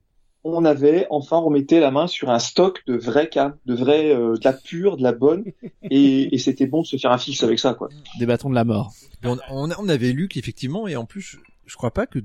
[0.44, 4.34] on avait enfin remetté la main sur un stock de vraies cam, de vraies, euh,
[4.34, 5.44] de la pure, de la bonne,
[5.90, 7.88] et, et c'était bon de se faire un fixe avec ça quoi.
[8.18, 8.92] Des bâtons de la mort.
[9.24, 11.36] On, on, on avait Luc effectivement et en plus je,
[11.66, 12.18] je crois pas que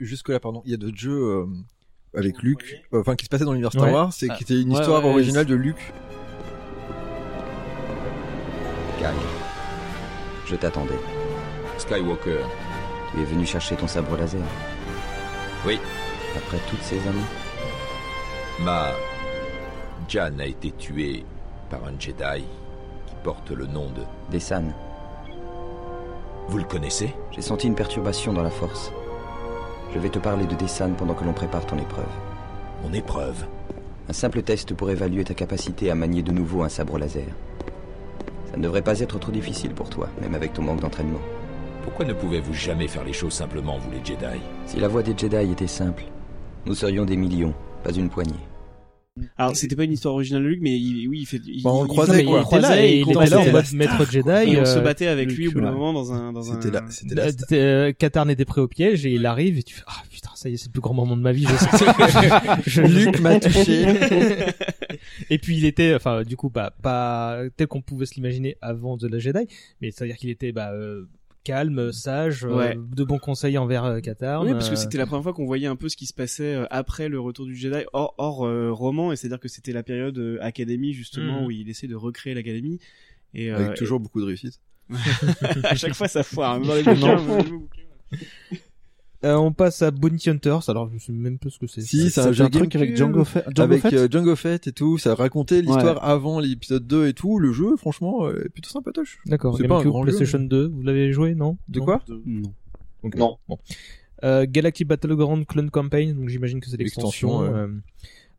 [0.00, 1.46] jusque là pardon il y a d'autres jeux euh,
[2.14, 3.92] avec Luc euh, enfin qui se passaient dans l'univers Star Ouais.
[3.92, 5.76] Wars c'est Ah, qui était une ouais, histoire ouais, originale de Luc
[9.00, 9.14] Cal,
[10.46, 10.98] je t'attendais.
[11.78, 12.44] Skywalker.
[13.14, 14.40] Tu es venu chercher ton sabre laser.
[15.66, 15.78] Oui.
[16.36, 17.18] Après toutes ces années.
[18.60, 18.90] Ma
[20.08, 21.24] Jan a été tuée
[21.70, 22.44] par un Jedi
[23.06, 24.02] qui porte le nom de...
[24.30, 24.72] Dessan,
[26.48, 27.14] Vous le connaissez?
[27.30, 28.92] J'ai senti une perturbation dans la force.
[29.94, 32.04] Je vais te parler de Dessan pendant que l'on prépare ton épreuve.
[32.82, 33.46] Mon épreuve?
[34.08, 37.24] Un simple test pour évaluer ta capacité à manier de nouveau un sabre laser.
[38.50, 41.20] Ça ne devrait pas être trop difficile pour toi, même avec ton manque d'entraînement.
[41.84, 44.40] Pourquoi ne pouvez-vous jamais faire les choses simplement, vous les Jedi?
[44.66, 46.04] Si la voie des Jedi était simple,
[46.66, 48.32] nous serions des millions, pas une poignée.
[49.36, 51.38] Alors c'était pas une histoire originale de Luc, mais il, oui, il fait.
[51.44, 52.40] Il, Bah, on le il- croisait, quoi.
[52.40, 54.52] Il était là et il était là en en mode mode maître Jedi.
[54.54, 56.54] Et on se euh, battait avec lui au bout d'un moment dans un dans un.
[56.54, 59.62] c'était là c'était là t'étais, euh, Katarn était prêt au piège et il arrive et
[59.62, 61.44] tu fais ah putain ça y est c'est le plus grand moment de ma vie
[61.46, 61.84] je sais
[62.66, 63.84] je, Luc m'a touché
[65.28, 68.96] et puis il était enfin du coup bah pas tel qu'on pouvait se l'imaginer avant
[68.96, 69.40] de la Jedi
[69.82, 71.06] mais c'est à dire qu'il était bah euh,
[71.44, 72.78] calme sage euh, Ouais.
[72.94, 75.44] de bons conseils envers euh, Katarn Oui, parce que euh, c'était la première fois qu'on
[75.46, 78.70] voyait un peu ce qui se passait après le retour du Jedi, hors, hors euh,
[78.72, 81.46] roman, et c'est-à-dire que c'était la période euh, académie justement Mhm.
[81.46, 82.78] où il essaie de recréer l'académie.
[83.34, 84.60] Et euh, avec toujours beaucoup de réussite
[85.64, 86.60] à chaque fois ça foire.
[86.60, 86.68] Même
[89.24, 92.10] euh, on passe à Bounty Hunters alors je sais même pas ce que c'est si
[92.10, 93.44] c'est un jeu un truc avec Django Fett.
[93.44, 97.12] Django avec Fett euh, Django Fett et tout ça racontait l'histoire avant l'épisode 2 et
[97.14, 100.40] tout le jeu franchement euh, est plutôt sympatoche d'accord c'est pas un grand jeu, PlayStation
[100.40, 102.52] 2 vous l'avez joué non de Non quoi Non.
[103.02, 103.16] Ok.
[103.16, 103.36] Non.
[103.48, 103.58] Bon.
[104.24, 107.42] Euh, Galactic Battleground Clone Campaign, donc j'imagine que c'est l'extension.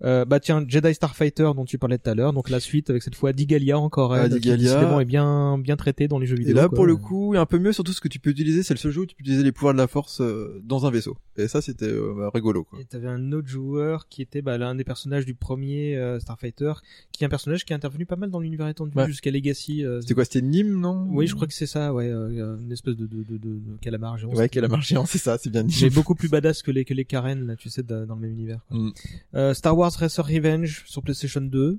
[0.05, 3.03] Euh, bah tiens, Jedi Starfighter dont tu parlais tout à l'heure, donc la suite avec
[3.03, 4.57] cette fois Digalia encore, Ah, Digalia.
[4.75, 6.55] décidément est bien bien traitée dans les jeux Et vidéo.
[6.55, 6.75] là, quoi.
[6.75, 8.91] pour le coup, un peu mieux, surtout ce que tu peux utiliser, c'est le seul
[8.91, 11.17] jeu où tu peux utiliser les pouvoirs de la force euh, dans un vaisseau.
[11.38, 12.80] Et ça, c'était euh, bah, rigolo, quoi.
[12.80, 16.73] Et t'avais un autre joueur qui était bah, l'un des personnages du premier euh, Starfighter,
[17.11, 19.07] qui est un personnage qui est intervenu pas mal dans l'univers étendu Ouais.
[19.07, 19.84] jusqu'à Legacy.
[19.85, 22.71] euh, C'était quoi C'était Nîmes, non Oui, je crois que c'est ça, ouais, euh, une
[22.71, 24.34] espèce de, de, de, de, de calamar géant.
[24.34, 25.80] Ouais, a marché, c'est ça, c'est bien dit.
[25.81, 28.21] Mais beaucoup plus badass que les que les Karen là, tu sais, dans dans le
[28.21, 28.59] même univers.
[28.69, 28.77] quoi.
[28.77, 28.93] Mm.
[29.35, 31.78] Euh, Star Wars Racer Revenge sur PlayStation 2.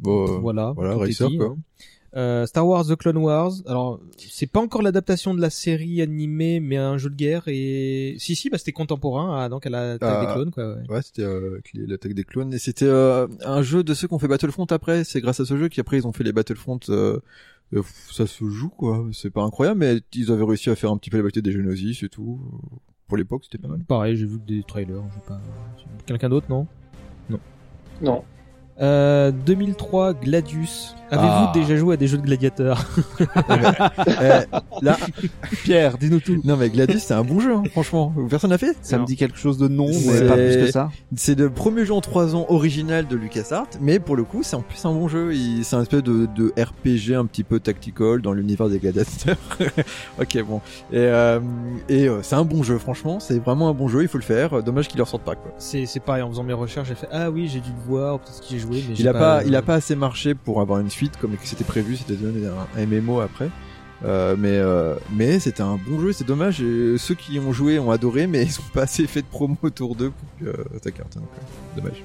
[0.00, 1.48] Bon, euh, voilà, Racer, quoi.
[1.48, 1.56] hein.
[2.16, 3.52] Euh, Star Wars The Clone Wars.
[3.66, 7.42] Alors, c'est pas encore l'adaptation de la série animée, mais un jeu de guerre.
[7.46, 10.26] Et si, si, bah c'était contemporain, ah, donc à la taille Ah.
[10.26, 10.76] des clones, quoi.
[10.76, 10.82] Ouais.
[10.88, 12.54] Ouais, c'était euh, l'attaque des clones.
[12.54, 15.04] Et c'était euh, un jeu de ceux qui ont fait Battlefront après.
[15.04, 16.78] C'est grâce à ce jeu qu'après ils ont fait les Battlefront.
[16.82, 19.06] Ça se joue, quoi.
[19.12, 21.52] C'est pas incroyable, mais ils avaient réussi à faire un petit peu la bataille des
[21.52, 22.40] Geonosis et tout.
[23.08, 23.84] Pour l'époque, c'était pas mal.
[23.84, 25.02] Pareil, j'ai vu des trailers.
[25.28, 25.40] Pas.
[26.06, 26.66] Quelqu'un d'autre, non?
[28.00, 28.24] Non.
[28.80, 30.94] Euh, 2003 Gladius.
[31.08, 31.52] Avez-vous Ah.
[31.54, 32.84] déjà joué à des jeux de gladiateurs
[34.20, 34.40] Euh,
[34.82, 34.96] là,
[35.62, 36.40] Pierre, dis-nous tout.
[36.44, 38.12] non mais Gladius, c'est un bon jeu, hein, franchement.
[38.28, 40.70] Personne n'a fait Ça me dit quelque chose de non, C'est- mais pas plus que
[40.70, 40.90] ça.
[41.14, 44.56] C'est le premier jeu en 3 ans original de LucasArts, mais pour le coup, c'est
[44.56, 45.32] en plus un bon jeu.
[45.62, 49.36] C'est un espèce de, de RPG un petit peu tactical dans l'univers des gladiateurs.
[50.20, 50.60] ok, bon.
[50.90, 51.38] Et, euh,
[51.88, 53.20] et euh, c'est un bon jeu, franchement.
[53.20, 54.60] C'est vraiment un bon jeu, il faut le faire.
[54.62, 55.52] Dommage qu'il ne ressorte pas, quoi.
[55.58, 56.22] C'est c'est pareil.
[56.22, 58.58] En faisant mes recherches, j'ai fait ah oui, j'ai dû le voir, peut-être que j'ai
[58.66, 60.90] joué, mais j'ai Il a pas, euh, il a pas assez marché pour avoir une
[60.90, 62.16] suite comme c'était prévu, c'était
[62.76, 63.50] un, MMO après.
[64.04, 66.60] Euh, mais euh, mais c'était un bon jeu, c'est dommage.
[66.60, 69.56] et ceux qui ont joué ont adoré, mais ils ont pas assez fait de promo
[69.62, 71.22] autour d'eux pour que euh, ça cartonne.
[71.22, 71.82] quoi.
[71.82, 72.02] Dommage.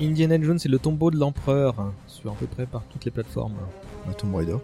[0.00, 3.10] Indiana Jones et le tombeau de l'empereur hein, sur à peu près par toutes les
[3.10, 3.54] plateformes.
[4.06, 4.56] Bah, Tomb Raider.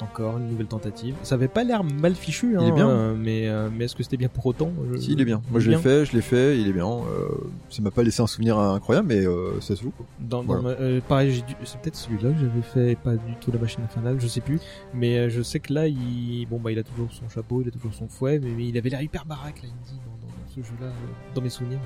[0.00, 1.14] Encore une nouvelle tentative.
[1.22, 2.88] Ça avait pas l'air mal fichu, hein, Il est bien.
[2.88, 4.70] euh, mais euh, mais est-ce que c'était bien pour autant?
[4.92, 5.40] Je- Si, il est bien.
[5.50, 6.86] Moi, je l'ai fait, je l'ai fait, il est bien.
[6.86, 7.28] Euh,
[7.70, 9.90] ça m'a pas laissé un souvenir incroyable, mais euh, ça se joue.
[9.90, 10.06] Quoi.
[10.20, 10.78] Dans, dans Voilà.
[10.80, 13.82] ma- pareil, dû- c'est peut-être celui-là que j'avais fait, et pas du tout la machine
[13.84, 14.60] infernale, je sais plus.
[14.94, 17.70] Mais je sais que là, il, bon bah, il a toujours son chapeau, il a
[17.70, 20.34] toujours son fouet, mais, mais il avait l'air hyper baraque là, il dit, dans, dans-
[20.54, 20.88] ce jeu-là,
[21.34, 21.78] dans mes souvenirs.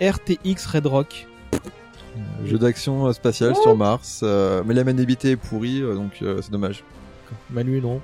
[0.00, 1.26] RTX Red Rock.
[2.44, 6.40] Jeu d'action euh, spatial sur Mars, euh, mais la maniabilité est pourrie, euh, donc euh,
[6.42, 6.84] c'est dommage.
[7.50, 8.00] Manu, non.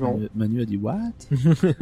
[0.00, 0.14] Non.
[0.14, 0.98] Manu- Manu a dit what?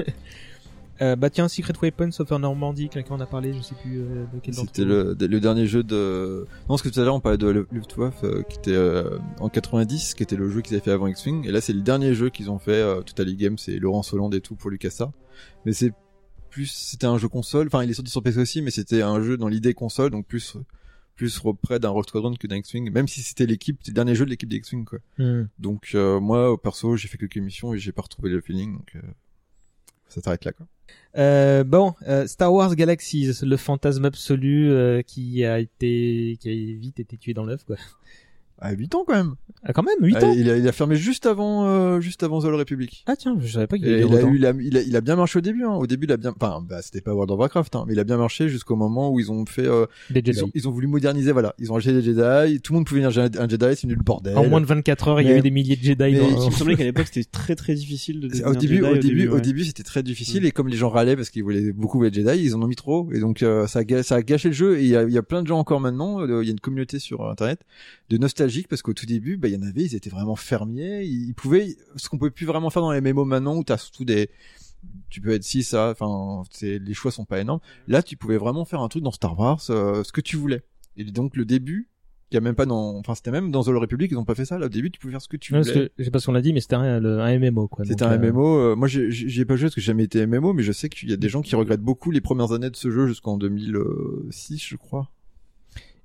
[1.02, 4.24] Euh, bah tiens, Secret Weapons of Normandie, quelqu'un en a parlé, je sais plus euh,
[4.32, 6.46] de quel C'était le, le dernier jeu de.
[6.62, 9.50] Non, parce que tout à l'heure on parlait de Luftwaffe euh, qui était euh, en
[9.50, 12.14] 90, qui était le jeu qu'ils avaient fait avant X-Wing, et là c'est le dernier
[12.14, 12.80] jeu qu'ils ont fait.
[12.80, 15.12] Euh, Total Game, c'est Laurence Hollande et tout pour LucasArts.
[15.66, 15.92] Mais c'est
[16.48, 17.66] plus, c'était un jeu console.
[17.66, 20.24] Enfin, il est sorti sur PC aussi, mais c'était un jeu dans l'idée console, donc
[20.26, 20.56] plus
[21.16, 22.90] plus près d'un Rogue Squadron que d'un X-Wing.
[22.90, 24.98] Même si c'était l'équipe, le dernier jeu de l'équipe d'X-Wing quoi.
[25.18, 25.48] Hmm.
[25.58, 28.76] Donc euh, moi, au perso, j'ai fait quelques missions et j'ai pas retrouvé le feeling,
[28.76, 29.00] donc euh,
[30.08, 30.66] ça s'arrête là quoi.
[31.16, 36.78] Euh, bon, euh, Star Wars Galaxies, le fantasme absolu euh, qui a été, qui a
[36.78, 37.76] vite été tué dans l'œuf, quoi.
[38.58, 39.34] À 8 ans quand même.
[39.64, 40.34] Ah, quand même, 8 Ah, ans.
[40.36, 43.02] il, a, il a fermé juste avant, euh, juste avant The Old Republic.
[43.06, 45.00] Ah tiens, je savais pas qu'il avait il a eu, la- il a, il a
[45.00, 45.64] bien marché au début.
[45.64, 45.72] Hein.
[45.74, 47.98] Au début, il a bien, enfin, bah, c'était pas World of Warcraft, hein, mais il
[47.98, 50.42] a bien marché jusqu'au moment où ils ont fait, euh, Des ils Jedi.
[50.42, 51.54] ont, ils ont voulu moderniser, voilà.
[51.58, 53.96] Ils ont acheté des Jedi, tout le monde pouvait venir un un Jedi, c'est nul
[53.98, 54.36] le bordel.
[54.38, 56.18] En moins de 24 heures, il y a Mais- eu des milliers de Jedi mais-
[56.18, 56.28] dans...
[56.42, 58.96] Il me semblait qu'à l'époque c'était très très difficile de devenir Au début, Jedi au
[58.96, 59.40] début, au ouais.
[59.40, 62.42] début, c'était très difficile et comme les gens râlaient parce qu'ils voulaient beaucoup les Jedi,
[62.42, 64.78] ils en ont mis trop et donc euh, ça, a, ça a gâché le jeu
[64.78, 66.20] et il y a, y a plein de gens encore maintenant.
[66.20, 67.60] euh, Il y a une communauté sur internet
[68.08, 68.16] de
[68.68, 71.34] parce qu'au tout début, bah, il y en avait, ils étaient vraiment fermiers, ils, ils
[71.34, 74.30] pouvaient ce qu'on peut plus vraiment faire dans les MMO maintenant où t'as surtout des
[75.08, 77.60] tu peux être 6 ça enfin les choix sont pas énormes.
[77.88, 80.62] Là, tu pouvais vraiment faire un truc dans Star Wars euh, ce que tu voulais.
[80.96, 81.88] Et donc le début
[82.32, 84.34] il y a même pas dans enfin c'était même dans The Republic ils ont pas
[84.34, 86.18] fait ça là au début tu pouvais faire ce que tu voulais je sais pas
[86.18, 86.98] si on l'a dit, mais c'était un,
[87.38, 87.84] MMO, quoi.
[87.84, 88.58] c'était un euh, MMO.
[88.58, 91.08] euh, moi, j'ai pas joué parce que j'ai jamais été MMO, mais je sais qu'il
[91.08, 94.64] y a des gens qui regrettent beaucoup les premières années de ce jeu jusqu'en 2006,
[94.66, 95.10] je crois.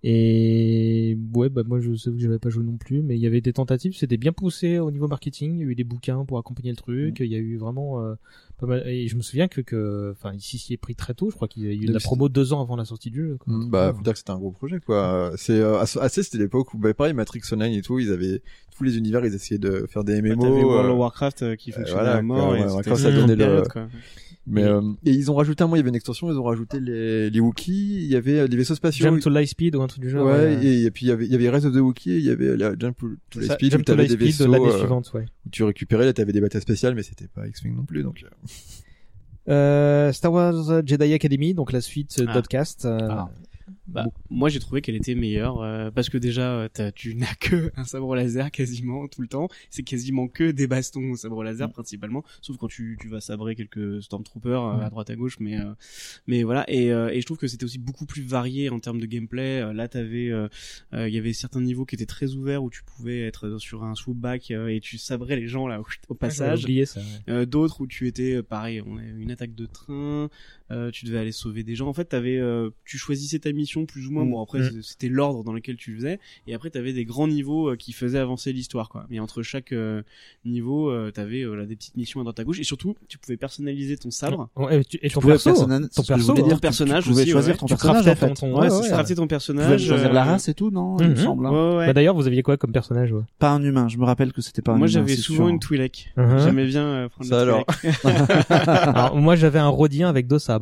[0.04, 3.28] Et ouais, bah moi je sais que j'avais pas joué non plus, mais il y
[3.28, 6.26] avait des tentatives, c'était bien poussé au niveau marketing, il y a eu des bouquins
[6.26, 8.16] pour accompagner le truc, il y a eu vraiment euh,
[8.58, 8.88] pas mal.
[8.88, 11.48] Et je me souviens que, que enfin ici s'y est pris très tôt, je crois
[11.48, 13.38] qu'il y a eu de la promo deux ans avant la sortie du jeu.
[13.38, 13.54] quoi.
[13.54, 15.34] Mm, Bah, faut dire que c'était un gros projet, quoi.
[15.38, 18.42] C'est euh, assez, c'était l'époque où, bah, pareil, Matrix Online et tout, ils avaient
[18.76, 20.42] tous les univers, ils essayaient de faire des Bah, MMO.
[20.44, 22.90] T'avais World euh, of Warcraft euh, qui fonctionnait voilà, à mort quoi, et ouais, c'était
[22.90, 23.88] Warcraft, ça donnait le- période, quoi.
[24.48, 26.38] Mais Et- euh, et ils ont rajouté un mois, il y avait une extension, ils
[26.38, 29.06] ont rajouté les, les Wookiees, il y avait euh, des vaisseaux spatiaux.
[29.06, 30.26] Jump to Lightspeed ou un truc du genre.
[30.26, 30.66] Ouais, ouais.
[30.66, 32.30] et, et puis il y avait, il y avait Rise of the Wookiee, il y
[32.32, 34.52] avait la Jump to C'est Light ça, Speed, Jump où t'avais des Lightspeed de vaisseaux,
[34.52, 35.26] l'année euh, suivante, ouais.
[35.46, 38.24] où tu récupérais, là t'avais des batailles spéciales, mais c'était pas X-Wing non plus, donc.
[38.26, 38.30] euh.
[39.50, 42.34] Euh, Star Wars Jedi Academy, donc la suite euh, Ah.
[42.36, 42.86] d'Outcast.
[42.86, 43.30] euh, Ah.
[43.92, 47.34] Bah, moi j'ai trouvé qu'elle était meilleure euh, parce que déjà euh, t'as- tu n'as
[47.36, 49.48] que un sabre laser quasiment tout le temps.
[49.70, 51.72] C'est quasiment que des bastons au sabre laser Mm.
[51.72, 52.24] principalement.
[52.42, 55.74] Sauf quand tu, tu vas sabrer quelques stormtroopers euh, à droite à gauche mais euh,
[56.28, 56.64] mais voilà.
[56.70, 59.74] Et, euh, et je trouve que c'était aussi beaucoup plus varié en termes de gameplay.
[59.74, 60.32] Là t'avais
[60.94, 63.96] il y avait certains niveaux qui étaient très ouverts où tu pouvais être sur un
[63.96, 67.46] swoopback euh, et tu sabrais les gens là au, passage j'avais oublié ça, ouais.
[67.46, 70.30] d'autres où tu étais pareil on a une attaque de train
[70.72, 73.86] euh, tu devais aller sauver des gens en fait t'avais euh, tu choisissais ta mission
[73.86, 74.82] plus ou moins bon après Mm.
[74.82, 77.92] c'était l'ordre dans lequel tu le faisais et après t'avais des grands niveaux euh, qui
[77.94, 80.02] faisaient avancer l'histoire quoi mais entre chaque euh,
[80.46, 83.18] niveau euh, t'avais euh, là, des petites missions à droite à gauche et surtout tu
[83.18, 86.42] pouvais personnaliser ton sabre Ouais, et tu- et ton pouvais perso, personnaliser- ton perso, voulais
[86.42, 86.48] hein.
[86.48, 87.58] dire, ton personnage tu pouvais aussi, choisir ouais.
[87.60, 88.34] ton Tu personnage craftais en fait.
[88.34, 88.70] ton- ton- ouais, ouais,
[89.16, 91.00] ton Tu personnage choisir la race et tout, non Mhm.
[91.02, 91.46] Il me semble.
[91.48, 91.52] hein.
[91.52, 91.86] ouais, ouais.
[91.88, 93.88] Bah d'ailleurs, vous aviez quoi comme personnage ouais Pas un humain.
[93.88, 96.38] Je me rappelle que c'était pas un moi j'avais souvent une Twi'lek Mhm.
[96.40, 97.42] j'aimais bien prendre Ça.
[98.50, 100.61] Alors, moi j'avais un Rodien avec deux sabres.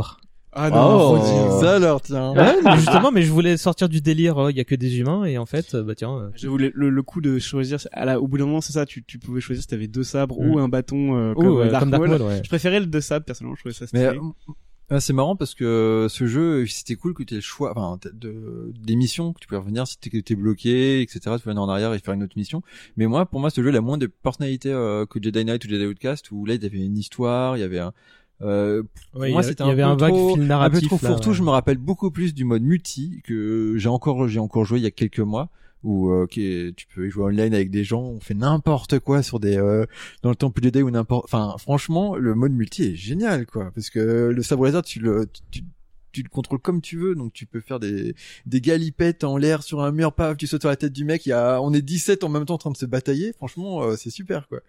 [0.52, 1.10] Ah Oh.
[1.18, 1.60] Rodin.
[1.62, 2.34] Ça alors, tiens.
[2.34, 4.98] Ouais, mais justement, mais je voulais sortir du délire, euh, il y a que des
[5.00, 7.78] humains, et en fait, euh, bah tiens, euh, J'avoue, le, le, le coup de choisir,
[7.92, 10.04] à la, au bout d'un moment, c'est ça, tu, tu pouvais choisir si t'avais deux
[10.04, 10.50] sabres Mm.
[10.50, 12.10] ou un bâton euh, ou, comme, euh, euh, Dark comme Dark Maul.
[12.18, 12.42] Maul, ouais.
[12.44, 14.20] Je préférais le deux sabres, personnellement, je trouvais ça Mais stylé.
[14.20, 14.54] euh,
[14.92, 18.00] ah, c'est marrant parce que ce jeu, c'était cool que tu aies le choix, enfin,
[18.12, 21.20] de, des missions que tu pouvais revenir si t'es bloqué, etc.
[21.38, 22.64] Tu peux venir en arrière et faire une autre mission.
[22.98, 25.64] Mais moi, pour moi, ce jeu, il a moins de personnalité euh, que Jedi Knight
[25.64, 27.94] ou Jedi Outcast, où là, il y avait une histoire, il y avait un,
[28.42, 30.48] euh, pour Ouais, moi, a- c'était il y avait un vague trop- fil un peu
[30.48, 31.30] narratif, trop fourre-tout.
[31.30, 31.36] ouais.
[31.36, 34.84] Je me rappelle beaucoup plus du mode multi que j'ai encore, j'ai encore joué il
[34.84, 35.50] y a quelques mois
[35.84, 39.40] où euh, tu peux y jouer online avec des gens, on fait n'importe quoi sur
[39.40, 39.86] des euh,
[40.24, 41.24] dans le temple Jedi ou n'importe.
[41.26, 44.00] Enfin, franchement, le mode multi est génial, quoi, parce que
[44.34, 45.64] le sabre laser, tu le tu,
[46.12, 48.14] tu le contrôles comme tu veux, donc tu peux faire des
[48.46, 51.26] des galipettes en l'air sur un mur, paf, tu sautes sur la tête du mec.
[51.26, 53.32] Il y a, on est 17 en même temps en train de se batailler.
[53.34, 54.60] Franchement, euh, c'est super, quoi.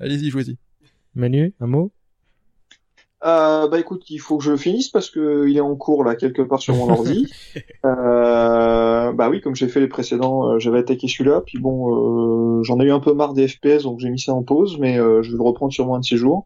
[0.00, 0.56] Allez-y, jouez-y.
[1.14, 1.90] Manu, un mot?
[3.24, 6.04] Euh, bah écoute, il faut que je le finisse parce que il est en cours
[6.04, 7.26] là quelque part sur mon ordi.
[7.84, 12.62] Euh, bah oui, comme j'ai fait les précédents, euh, j'avais attaqué celui-là, puis bon, euh,
[12.62, 14.98] j'en ai eu un peu marre des FPS, donc j'ai mis ça en pause, mais
[14.98, 16.44] euh, je vais le reprendre sur un de ces jours.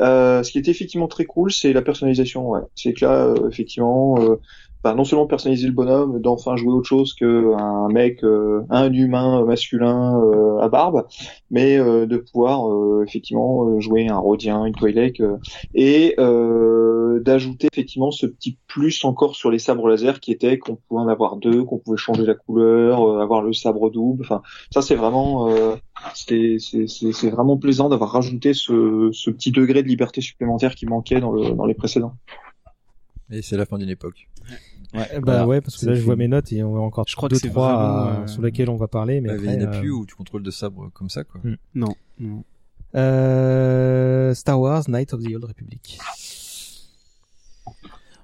[0.00, 2.48] Euh, ce qui est effectivement très cool, c'est la personnalisation.
[2.48, 2.60] Ouais.
[2.74, 4.40] C'est que là, euh, effectivement, euh,
[4.82, 8.92] bah, non seulement personnaliser le bonhomme, d'enfin jouer autre chose que un mec, euh, un
[8.92, 11.06] humain masculin euh, à barbe,
[11.50, 15.22] mais euh, de pouvoir euh, effectivement jouer un Rodien, une Twi'lek,
[15.74, 16.14] et
[17.20, 21.08] d'ajouter effectivement ce petit plus encore sur les sabres laser qui était qu'on pouvait en
[21.08, 24.24] avoir deux, qu'on pouvait changer la couleur, avoir le sabre double.
[24.24, 24.42] Enfin,
[24.72, 25.50] ça c'est vraiment,
[26.14, 31.20] c'est c'est vraiment plaisant d'avoir rajouté ce, ce petit degré de liberté supplémentaire qui manquait
[31.20, 32.14] dans, le, dans les précédents.
[33.30, 34.28] Et c'est la fin d'une époque.
[34.48, 34.56] Ouais,
[35.22, 37.28] bah ouais, parce que là je vois mes notes et on a encore je crois
[37.28, 38.26] deux que trois vraiment, euh...
[38.26, 39.80] sur lesquels on va parler, mais bah, après, il n'y en a euh...
[39.80, 41.40] plus où tu contrôles de sabre comme ça quoi.
[41.44, 41.56] Hmm.
[41.74, 41.94] Non.
[42.18, 42.44] non.
[42.96, 44.34] Euh...
[44.34, 45.98] Star Wars Knight of the Old Republic.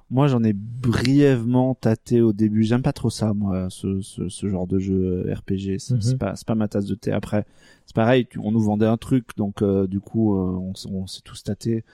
[0.09, 2.63] Moi, j'en ai brièvement tâté au début.
[2.63, 5.79] J'aime pas trop ça, moi, ce, ce, ce genre de jeu RPG.
[5.81, 6.01] C'est Mhm.
[6.01, 7.11] c'est pas, c'est pas ma tasse de thé.
[7.11, 7.45] Après,
[7.87, 8.29] c'est pareil.
[8.39, 11.85] on nous vendait un truc, donc euh, du coup, euh, on, s'est tous tâté.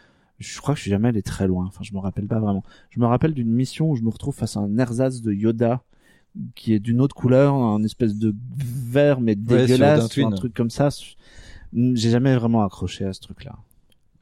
[0.43, 1.65] Je crois que je suis jamais allé très loin.
[1.67, 2.63] Enfin, je me rappelle pas vraiment.
[2.91, 5.83] Je me rappelle d'une mission où je me retrouve face à un ersatz de Yoda
[6.55, 10.71] qui est d'une autre couleur, un espèce de vert mais dégueulasse, ou un truc comme
[10.71, 10.89] ça.
[11.73, 13.57] J'ai jamais vraiment accroché à ce truc-là.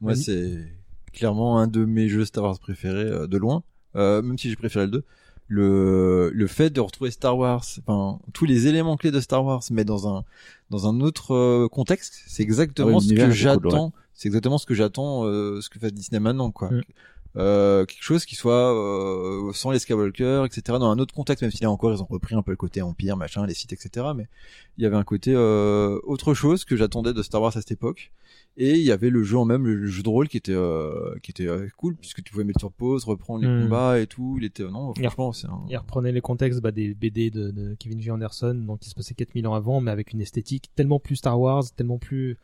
[0.01, 0.67] Moi, c'est
[1.13, 3.63] clairement un de mes jeux Star Wars préférés euh, de loin.
[3.95, 5.03] Euh, même si j'ai préféré le 2.
[5.47, 9.61] Le, le fait de retrouver Star Wars, enfin tous les éléments clés de Star Wars,
[9.69, 10.23] mais dans un
[10.69, 13.91] dans un autre euh, contexte, c'est exactement Ouais, ce que cool, j'attends.
[14.21, 16.69] C'est exactement ce que j'attends, euh, ce que fait Disney maintenant, quoi.
[16.69, 16.81] Mm.
[17.37, 20.77] Euh, quelque chose qui soit euh, sans les Skywalker, etc.
[20.77, 22.83] Dans un autre contexte, même si là encore ils ont repris un peu le côté
[22.83, 24.09] empire, machin, les sites, etc.
[24.15, 24.27] Mais
[24.77, 27.71] il y avait un côté euh, autre chose que j'attendais de Star Wars à cette
[27.71, 28.11] époque.
[28.57, 31.15] Et il y avait le jeu en même, le jeu de rôle qui était euh,
[31.23, 33.63] qui était euh, cool puisque tu pouvais mettre sur pause, reprendre les Mm.
[33.63, 34.35] combats et tout.
[34.37, 35.63] Il était non, Il franchement c'est un.
[35.67, 38.11] Il reprenait les contextes bah, des BD de, de Kevin J.
[38.11, 41.39] Anderson, donc qui se passait 4000 ans avant, mais avec une esthétique tellement plus Star
[41.39, 42.37] Wars, tellement plus...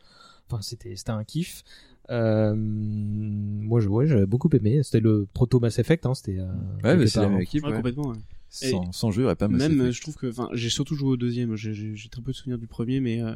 [0.50, 1.64] Enfin, c'était c'était un kiff.
[2.10, 4.82] Euh, moi, je, ouais, j'avais beaucoup aimé.
[4.84, 6.40] C'était le proto Mass Effect, hein, c'était...
[6.40, 6.48] Euh,
[6.84, 7.42] Ouais, mais c'est la même hein.
[7.42, 7.64] équipe.
[7.64, 7.76] Ouais, ouais.
[7.76, 8.10] complètement.
[8.10, 8.18] ouais.
[8.66, 9.92] Sans, sans jeu, il y aurait pas Mass Même, Effect.
[9.94, 11.56] je trouve que, enfin, j'ai surtout joué au deuxième.
[11.56, 13.34] J'ai- J'ai j'ai très peu de souvenirs du premier, mais euh,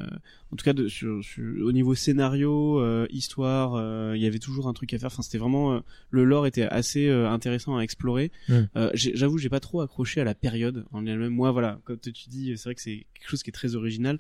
[0.52, 4.40] en tout cas, de, sur, sur- au niveau scénario, euh, histoire, euh, il y avait
[4.40, 5.08] toujours un truc à faire.
[5.08, 5.80] Enfin, c'était vraiment euh,
[6.10, 8.32] le lore était assez euh, intéressant à explorer.
[8.50, 8.54] Mm.
[8.76, 11.34] Euh, j'ai- J'avoue, j'ai pas trop accroché à la période en elle-même.
[11.34, 14.20] Moi, voilà, comme tu dis, c'est vrai que c'est quelque chose qui est très original.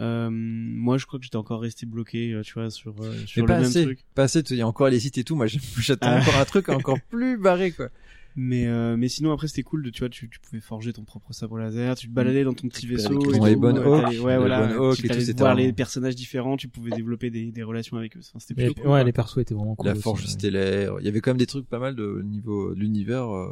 [0.00, 3.38] Euh, moi, je crois que j'étais encore resté bloqué, euh, tu vois, sur euh, sur
[3.38, 3.98] Mais le pas même assez, truc.
[4.14, 4.40] pas assez.
[4.50, 5.36] Il y a encore les sites et tout.
[5.36, 5.46] Moi,
[5.78, 6.20] j'attends Ah.
[6.20, 7.88] encore un truc encore plus barré quoi.
[8.34, 11.04] Mais euh, mais sinon après c'était cool de tu vois tu, tu pouvais forger ton
[11.04, 14.04] propre sabre laser, tu te baladais dans ton petit vaisseau, et tout, Les bonnes Hawks,
[14.04, 17.30] t'allais- ouais les voilà, bonnes Hawks tu allais voir les personnages différents, tu pouvais développer
[17.30, 18.20] des, des relations avec eux.
[18.20, 19.04] Enfin, c'était plutôt cool, ouais, quoi.
[19.04, 19.86] les persos étaient vraiment cool.
[19.86, 20.28] la aussi, forge ouais.
[20.30, 20.94] stellaire.
[21.00, 23.48] Il y avait quand même des trucs pas mal de niveau de l'univers euh,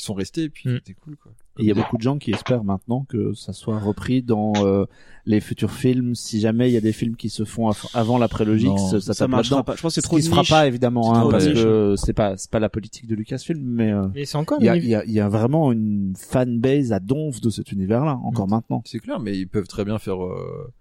[0.00, 0.74] qui sont restés et puis Mm.
[0.76, 1.32] c'était cool quoi.
[1.58, 4.52] Et il y a beaucoup de gens qui espèrent maintenant que ça soit repris dans
[4.64, 4.86] euh,
[5.26, 6.14] les futurs films.
[6.14, 8.78] Si jamais il y a des films qui se font av- avant la prélogie, Non,
[8.78, 9.76] ça, ça, ça marchera pas.
[9.76, 11.54] Je pense que c'est Ce trop qui de se fera pas évidemment, hein, parce niche.
[11.62, 14.66] que c'est pas c'est pas la politique de Lucasfilm, mais euh, Mais c'est encore il
[14.66, 17.72] y a, il y, a, il y a vraiment une fanbase à donf de cet
[17.72, 18.82] univers-là encore maintenant.
[18.86, 20.72] C'est clair, mais ils peuvent très bien faire euh,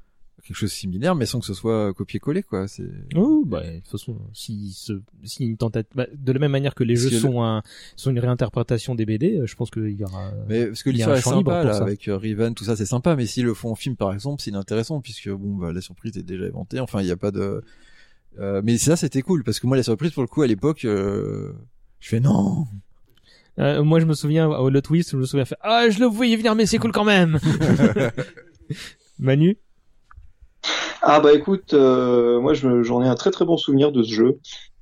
[0.50, 2.68] quelque chose de similaire, mais sans que ce soit copier-coller quoi.
[2.68, 4.94] C'est Oh, bah, de toute façon, si, ce,
[5.24, 7.44] si une tentative, bah, de la même manière que les Parce jeux que le- sont
[7.44, 7.62] un,
[7.96, 10.32] sont une réinterprétation des BD, euh, je pense qu'il y aura.
[10.48, 13.28] Mais parce que l'histoire est sympa là, avec euh, Riven, tout ça c'est sympa, mais
[13.28, 16.24] s'ils le font en film par exemple, c'est inintéressant puisque bon bah la surprise est
[16.24, 16.80] déjà inventée.
[16.80, 17.64] Enfin il y a pas de.
[18.40, 20.84] Euh, mais ça c'était cool parce que moi la surprise pour le coup à l'époque,
[20.86, 21.54] euh,
[22.00, 22.66] je fais non.
[23.60, 26.06] Euh, moi, je me souviens, au le twist, je me souviens faire, ah, je le
[26.06, 27.38] voyais venir, mais c'est cool quand même.
[29.20, 29.58] Manu?
[31.02, 34.40] Ah bah écoute, euh, moi j'en ai un très très bon souvenir de ce jeu.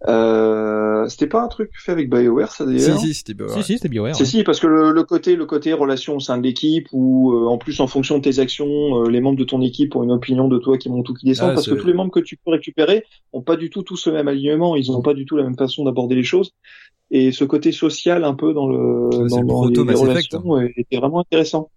[0.07, 3.64] Euh, c'était pas un truc fait avec BioWare ça Si d'ailleurs si c'était bah, Si,
[3.64, 4.15] si, c'était BioWare.
[4.15, 4.27] Si ouais.
[4.27, 7.48] si parce que le, le côté le côté relation au sein de l'équipe ou euh,
[7.48, 10.11] en plus en fonction de tes actions euh, les membres de ton équipe ont une
[10.11, 12.19] opinion de toi qui monte ou qui descend Ah, parce que tous les membres que
[12.19, 15.26] tu peux récupérer ont pas du tout tous le même alignement ils ont pas du
[15.26, 16.52] tout la même façon d'aborder les choses
[17.10, 19.99] et ce côté social un peu dans le dans, le dans les, hein.
[19.99, 21.72] relations euh, était vraiment intéressant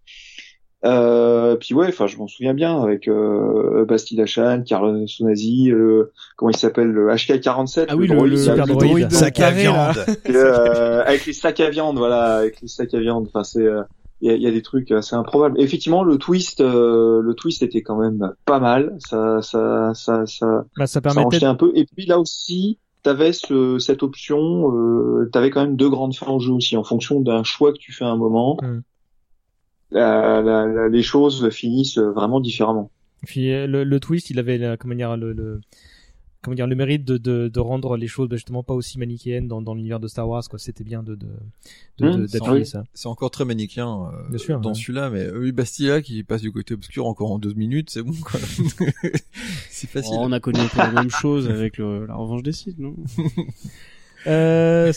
[0.85, 6.11] euh, puis ouais, enfin je m'en souviens bien avec euh, Bastille Achan, Carl Sonazi, euh,
[6.36, 8.89] comment il s'appelle, le HK47, Ah oui, le- droïde, le super le droïde.
[8.90, 9.97] droïde, Sac à viande.
[10.31, 13.27] euh, avec les sacs à viande, voilà, avec les sacs à viande.
[13.28, 13.82] Enfin, c'est, euh,
[14.23, 15.61] il y, y a des trucs assez improbables.
[15.61, 18.97] Effectivement, le twist, euh, le twist était quand même pas mal.
[19.01, 21.73] Ça, ça, ça, ça, Bah, ça ça permettait enchaînait un peu.
[21.74, 26.31] Et puis là aussi, t'avais ce, cette option, euh, t'avais quand même deux grandes fins
[26.32, 28.59] au jeu aussi, en fonction d'un choix que tu fais à un moment.
[28.62, 28.81] Mm.
[29.92, 32.90] La- la- la- les choses finissent vraiment différemment.
[33.26, 35.60] Puis euh, le, le twist, il avait la- comment dire le, le
[36.42, 39.46] comment dire le mérite de, de, de rendre les choses bah, justement pas aussi manichéennes
[39.46, 40.58] dans, dans l'univers de Star Wars quoi.
[40.58, 41.26] C'était bien de de
[41.98, 42.82] de- Mmh, ça.
[42.94, 44.74] c'est encore très manichéen euh, sûr, dans ouais.
[44.74, 48.14] celui-là, mais eux Bastilla qui passe du côté obscur encore en deux minutes, c'est bon
[48.24, 48.40] quoi.
[49.70, 50.14] c'est facile.
[50.16, 52.94] Oh, on a connu la même chose avec le, la revanche des sites, non?
[54.26, 54.92] Euh,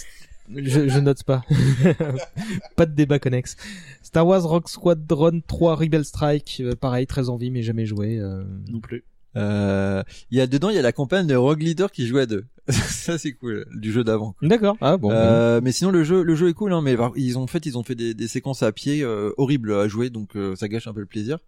[0.53, 1.43] Je, je note pas.
[2.75, 3.55] pas de débat connexe.
[4.01, 8.19] Star Wars Rock Squadron 3 Rebel Strike, euh, pareil, très envie mais jamais joué.
[8.19, 8.43] euh.
[8.69, 9.03] Non plus.
[9.35, 12.19] Euh, il y a dedans, il y a la campagne de Rogue Leader qui joue
[12.19, 12.45] à deux.
[12.69, 14.33] ça c'est cool, du jeu d'avant.
[14.33, 14.47] quoi.
[14.47, 14.77] D'accord.
[14.79, 15.09] Ah bon.
[15.11, 17.77] Euh, mais sinon le jeu, le jeu est cool, hein, mais ils ont fait, ils
[17.77, 20.87] ont fait des, des séquences à pied euh, horribles à jouer, donc euh, ça gâche
[20.87, 21.39] un peu le plaisir.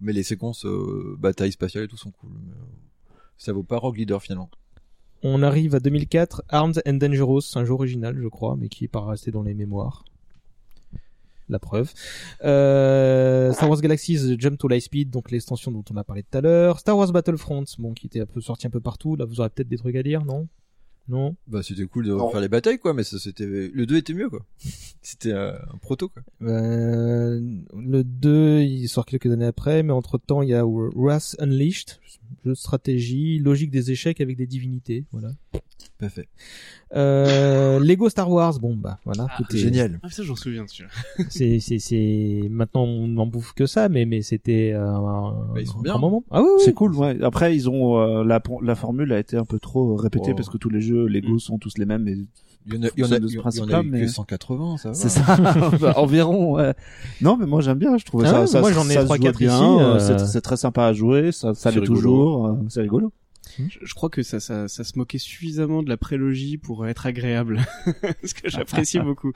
[0.00, 2.30] Mais les séquences euh, bataille spatiale et tout sont cool.
[2.30, 4.50] Euh, ça vaut pas Rogue Leader finalement.
[5.26, 8.88] On arrive à 2004, Armed and Dangerous, un jeu original, je crois, mais qui est
[8.88, 10.04] pas resté dans les mémoires.
[11.48, 11.90] La preuve.
[12.44, 16.42] Euh, Star Wars Galaxies Jump to Lightspeed, donc l'extension dont on a parlé tout à
[16.42, 16.78] l'heure.
[16.78, 19.16] Star Wars Battlefront, bon, qui était un peu sorti un peu partout.
[19.16, 20.46] Là, vous aurez peut-être des trucs à dire, non?
[21.08, 21.36] Non?
[21.46, 24.30] Bah c'était cool de faire les batailles quoi, mais ça c'était le 2 était mieux
[24.30, 24.40] quoi.
[25.02, 26.22] c'était euh, un proto quoi.
[26.42, 27.40] Euh,
[27.76, 31.98] le 2, il sort quelques années après, mais entre temps, il y a Wrath Unleashed,
[32.44, 35.30] jeu de stratégie, logique des échecs avec des divinités, voilà.
[35.98, 36.28] Pas fait.
[36.94, 40.00] Euh, Lego Star Wars, bon bah voilà, tout est- Génial.
[40.02, 40.90] Ah, ça, j'en souviens, celui-là.
[41.30, 45.60] c'est c'est c'est maintenant on n'en bouffe que ça, mais mais c'était euh, un, Bah,
[45.60, 45.92] ils sont un bien.
[45.92, 46.24] grand moment.
[46.30, 46.62] Ah oui, oui.
[46.64, 47.20] C'est cool, ouais.
[47.22, 50.34] Après, ils ont euh, la la formule a été un peu trop répétée Oh.
[50.36, 52.02] parce que tous les jeux Lego sont tous les mêmes.
[52.04, 52.16] Mais
[52.66, 54.88] Il y en a, il y en a, de ce principe-là, mais que 180, ça
[54.88, 54.94] va.
[54.94, 55.36] c'est ça.
[55.80, 56.54] Bah, environ.
[56.54, 56.72] Ouais.
[57.20, 57.98] Non, mais moi j'aime bien.
[57.98, 58.40] Je trouvais Ah ça.
[58.40, 61.30] ouais, ça moi, j'en ai trois, quatre ici, euh, C'est c'est très sympa à jouer.
[61.32, 62.46] Ça, ça l'est toujours.
[62.46, 63.12] euh, C'est rigolo.
[63.58, 67.04] Je, je crois que ça, ça, ça se moquait suffisamment de la prélogie pour être
[67.06, 67.60] agréable.
[68.24, 69.32] Ce que j'apprécie beaucoup.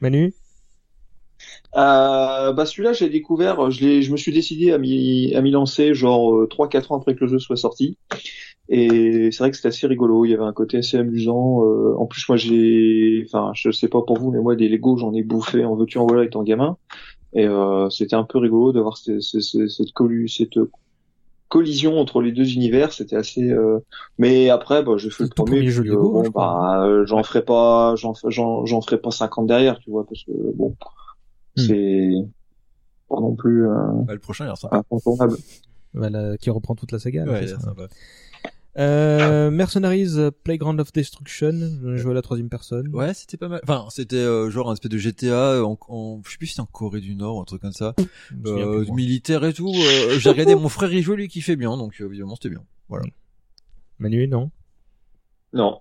[0.00, 0.34] Manu?
[1.74, 5.50] Euh, bah celui-là, j'ai découvert, je l'ai, je me suis décidé à m'y, à m'y
[5.50, 7.96] lancer genre euh, 3-4 ans après que le jeu soit sorti.
[8.68, 10.24] Et c'est vrai que c'était assez rigolo.
[10.24, 11.64] Il y avait un côté assez amusant.
[11.66, 14.96] Euh, en plus, moi, j'ai, enfin, je sais pas pour vous, mais moi, des Lego,
[14.98, 16.76] j'en ai bouffé en veux-tu en voilà étant gamin.
[17.34, 20.58] Et euh, c'était un peu rigolo d'avoir cette, cette, cette, cette collu- cette
[21.48, 22.92] collision entre les deux univers.
[22.92, 23.50] C'était assez.
[23.50, 23.78] euh,
[24.18, 25.50] Mais après, bah, j'ai fait le premier.
[25.58, 28.98] premier jeu Lego, euh, bon, je bah, euh, j'en ferai pas, j'en, j'en, j'en ferai
[28.98, 30.76] pas 50 derrière, tu vois, parce que bon,
[31.56, 31.60] Hmm.
[31.66, 32.10] c'est
[33.08, 33.74] pas non plus euh,
[34.06, 34.78] Bah, le prochain il a l'air sympa.
[34.78, 35.36] incontournable.
[35.94, 37.24] voilà, qui reprend toute la saga.
[37.26, 37.60] là, Ouais, ça.
[37.60, 37.88] sympa.
[38.78, 41.52] Euh, Mercenaries euh, Playground of Destruction,
[41.84, 42.88] je jouais à la troisième personne.
[42.94, 43.60] Ouais, c'était pas mal.
[43.64, 46.62] Enfin, c'était euh, genre un espèce de GTA en, en je sais plus si c'est
[46.62, 47.94] en Corée du Nord ou un truc comme ça.
[48.46, 49.68] Euh, militaire et tout.
[49.74, 52.48] Euh, J'ai regardé mon frère y jouer, lui qui fait bien, donc euh, évidemment c'était
[52.48, 52.64] bien.
[52.88, 53.04] Voilà.
[53.98, 54.50] Manu, non?
[55.52, 55.80] Non.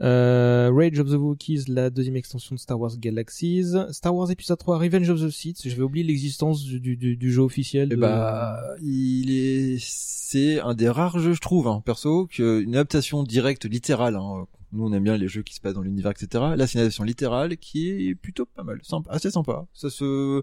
[0.00, 3.72] Euh, Rage of the Wookiees, la deuxième extension de Star Wars Galaxies.
[3.90, 5.68] Star Wars épisode 3, Revenge of the Sith.
[5.68, 7.92] Je vais oublier l'existence du, du, du, jeu officiel.
[7.92, 12.74] Et de- bah, il est, c'est un des rares jeux, je trouve, hein, perso, qu'une
[12.76, 14.14] adaptation directe, littérale.
[14.16, 14.46] Hein.
[14.72, 16.44] Nous, on aime bien les jeux qui se passent dans l'univers, etc.
[16.56, 19.66] Là, c'est une adaptation littérale qui est plutôt pas mal, sympa, assez sympa.
[19.72, 20.42] Ça se,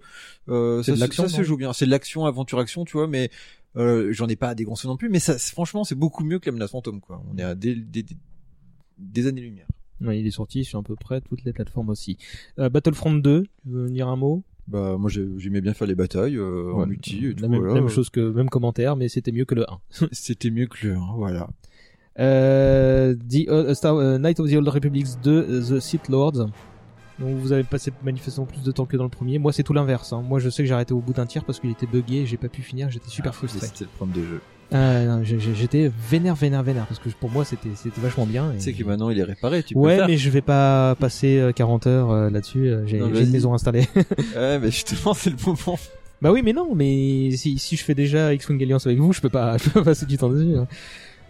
[0.49, 1.72] euh, C'est ça, de se- l'action, ça se joue bien.
[1.73, 3.30] C'est de l'action, aventure, action, tu vois, mais
[3.77, 5.10] euh, j'en ai pas des gros sauts non plus.
[5.10, 7.23] Mais ça, franchement, c'est beaucoup mieux que la menace fantôme, quoi.
[7.32, 8.18] On est à des, des, des,
[8.97, 9.67] des années-lumière.
[10.01, 12.17] Ouais, il est sorti sur à peu près toutes les plateformes aussi.
[12.59, 14.43] Euh, Battlefront 2, tu veux dire un mot?
[14.67, 17.41] Bah, moi, j'ai- j'aimais bien faire les batailles euh, en multi et tout.
[17.41, 17.76] la même, voilà.
[17.76, 19.80] même chose que même commentaire, mais c'était mieux que le 1.
[20.11, 21.47] C'était mieux que le 1, voilà.
[22.19, 26.47] Euh, The, euh, Star, euh, Night of the Old Republics 2, euh, The Sith Lords.
[27.19, 29.38] Donc vous avez passé manifestement plus de temps que dans le premier.
[29.39, 30.11] Moi c'est tout l'inverse.
[30.13, 30.22] Hein.
[30.22, 32.26] Moi je sais que j'ai arrêté au bout d'un tir parce qu'il était buggé et
[32.26, 32.89] j'ai pas pu finir.
[32.89, 33.65] J'étais super frustré.
[33.67, 34.41] C'était le problème des jeux.
[34.71, 38.51] Non, j'ai- j'étais vénère, vénère, vénère parce que pour moi c'était c'était vachement bien.
[38.55, 40.07] et- sais que maintenant, il est réparé, tu peux ouais, le faire.
[40.07, 42.67] mais je vais pas passer euh, 40 heures euh, là-dessus.
[42.69, 43.87] euh, J'ai une maison installée.
[44.35, 45.77] Ouais, mais justement, c'est le moment.
[46.21, 49.21] bah oui, mais non, mais si, si je fais déjà X-Wing Alliance avec vous, je
[49.21, 50.55] peux pas, je peux pas passer du temps dessus.
[50.57, 50.67] hein.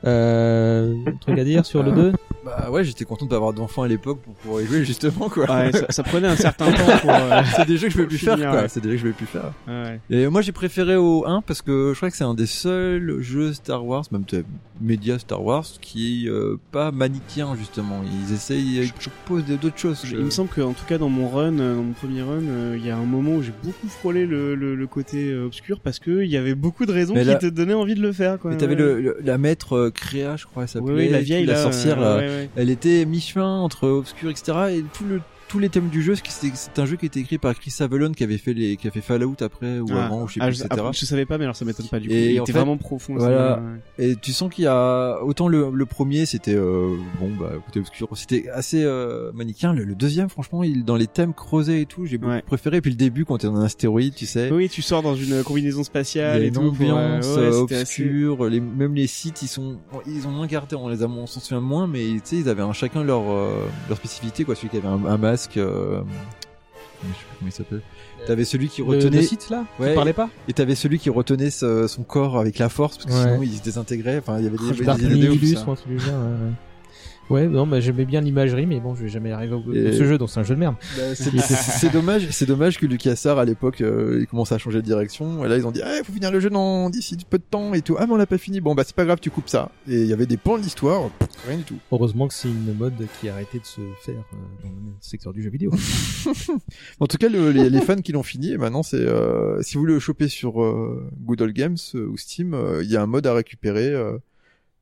[0.05, 2.11] Euh, truc à dire sur le 2
[2.45, 5.49] Bah ouais, j'étais content d'avoir d'enfants à l'époque pour pouvoir y jouer justement quoi.
[5.51, 7.09] Ouais, ça, ça prenait un certain temps pour.
[7.09, 8.51] euh, c'est des jeux que je peux plus faire quoi.
[8.61, 8.67] ouais.
[8.69, 9.51] C'est des jeux que je peux plus faire.
[9.67, 9.99] Ouais.
[10.11, 13.19] Et moi j'ai préféré au 1 parce que je crois que c'est un des seuls
[13.21, 14.45] jeux Star Wars, même peut-être
[14.81, 18.01] média Star Wars, qui est euh, pas manichéen justement.
[18.03, 20.01] Ils essayent, ils proposent des- d'autres choses.
[20.09, 22.75] Il me semble qu'en tout cas dans mon run, euh, dans mon premier run, euh,
[22.77, 25.79] il y a un moment où j'ai beaucoup frôlé le, le, le côté euh, obscur
[25.79, 28.39] parce que il y avait beaucoup de raisons qui te donnaient envie de le faire.
[28.39, 28.51] Quoi.
[28.51, 28.81] Mais t'avais Ouais.
[28.81, 30.93] le, le- la maître euh, Créa, je crois, elle s'appelait.
[30.93, 32.17] Oui, oui, la vieille, la là, sorcière, là.
[32.17, 32.49] ouais, ouais.
[32.55, 34.57] Elle était mi-chemin entre obscur, etc.
[34.71, 37.37] Et tout le, tous les thèmes du jeu, c'est un jeu qui a été écrit
[37.37, 40.05] par Chris Avellone qui avait fait les, qui a fait Fallout après ou Ah.
[40.05, 40.79] avant, ou je sais Ah, plus, je, etc.
[40.81, 42.13] après, je savais pas, mais alors ça m'étonne pas du coup.
[42.13, 43.15] Et il était fait, vraiment profond.
[43.17, 43.61] Voilà.
[43.97, 44.05] ouais.
[44.05, 47.79] Et tu sens qu'il y a autant le, le premier c'était euh, bon bah côté
[47.79, 49.73] obscur, c'était assez euh, manichéen.
[49.73, 52.41] Le, le deuxième franchement, il dans les thèmes creusés et tout, j'ai beaucoup Ouais.
[52.41, 52.81] préféré.
[52.81, 54.51] Puis le début quand t'es dans un astéroïde, tu sais.
[54.51, 56.59] Oui, tu sors dans une combinaison spatiale et tout.
[56.61, 59.77] ambiance euh, ouais, euh, assez- obscure, les, même les sites ils sont
[60.07, 62.49] ils ont moins gardé, on les a on s'en souvient moins, mais tu sais ils
[62.49, 64.55] avaient un, chacun leur euh, leur spécificité quoi.
[64.55, 66.01] Celui qui avait un, un masque, euh,
[67.03, 67.81] je sais plus comment il s'appelle.
[68.25, 71.09] T'avais celui qui retenait le site, là, qui ouais, parlait pas Et t'avais celui qui
[71.09, 73.31] retenait ce- son corps avec la force parce que Ouais.
[73.33, 74.17] sinon il se désintégrait.
[74.19, 75.55] Enfin il y avait des, des.
[77.29, 79.91] Ouais, non, bah, j'aimais bien l'imagerie, mais bon, je vais jamais arriver au bout de
[79.91, 80.75] ce jeu, donc c'est un jeu de merde.
[80.97, 84.85] Bah, c'est dommage, c'est dommage que LucasArts à l'époque euh, il commence à changer de
[84.85, 87.43] direction et là ils ont dit ah faut finir le jeu dans d'ici peu de
[87.43, 89.29] temps et tout ah mais on l'a pas fini bon bah c'est pas grave tu
[89.31, 91.09] coupes ça et il y avait des plans de l'histoire
[91.47, 91.77] rien du tout.
[91.91, 95.33] Heureusement que c'est une mode qui a arrêté de se faire euh, dans le secteur
[95.33, 95.71] du jeu vidéo.
[96.99, 99.75] En tout cas le- les, les fans qui l'ont fini et maintenant c'est euh, si
[99.75, 102.95] vous voulez le choper sur euh, Good Old Games euh, ou Steam euh, il y
[102.97, 103.93] a un mode à récupérer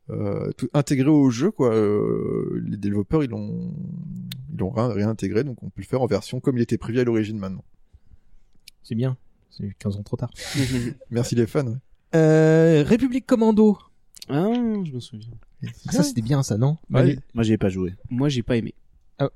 [0.09, 3.73] euh, tout intégré au jeu quoi Euh, les développeurs ils l'ont
[4.51, 6.99] ils l'ont ré- réintégré donc on peut le faire en version comme il était prévu
[6.99, 7.63] à l'origine maintenant.
[8.83, 9.17] c'est bien.
[9.49, 10.31] C'est 15 ans trop tard.
[11.11, 11.65] Merci les fans.
[11.67, 11.75] ouais.
[12.15, 13.77] Euh, République Commando.
[14.29, 14.47] Ah,
[14.83, 15.29] je me souviens.
[15.87, 16.77] Ah, ça c'était bien ça, non?
[16.91, 17.93] Ouais, Moi, j'y ai pas joué.
[18.09, 18.73] Moi, j'ai pas aimé.
[19.21, 19.29] Euh,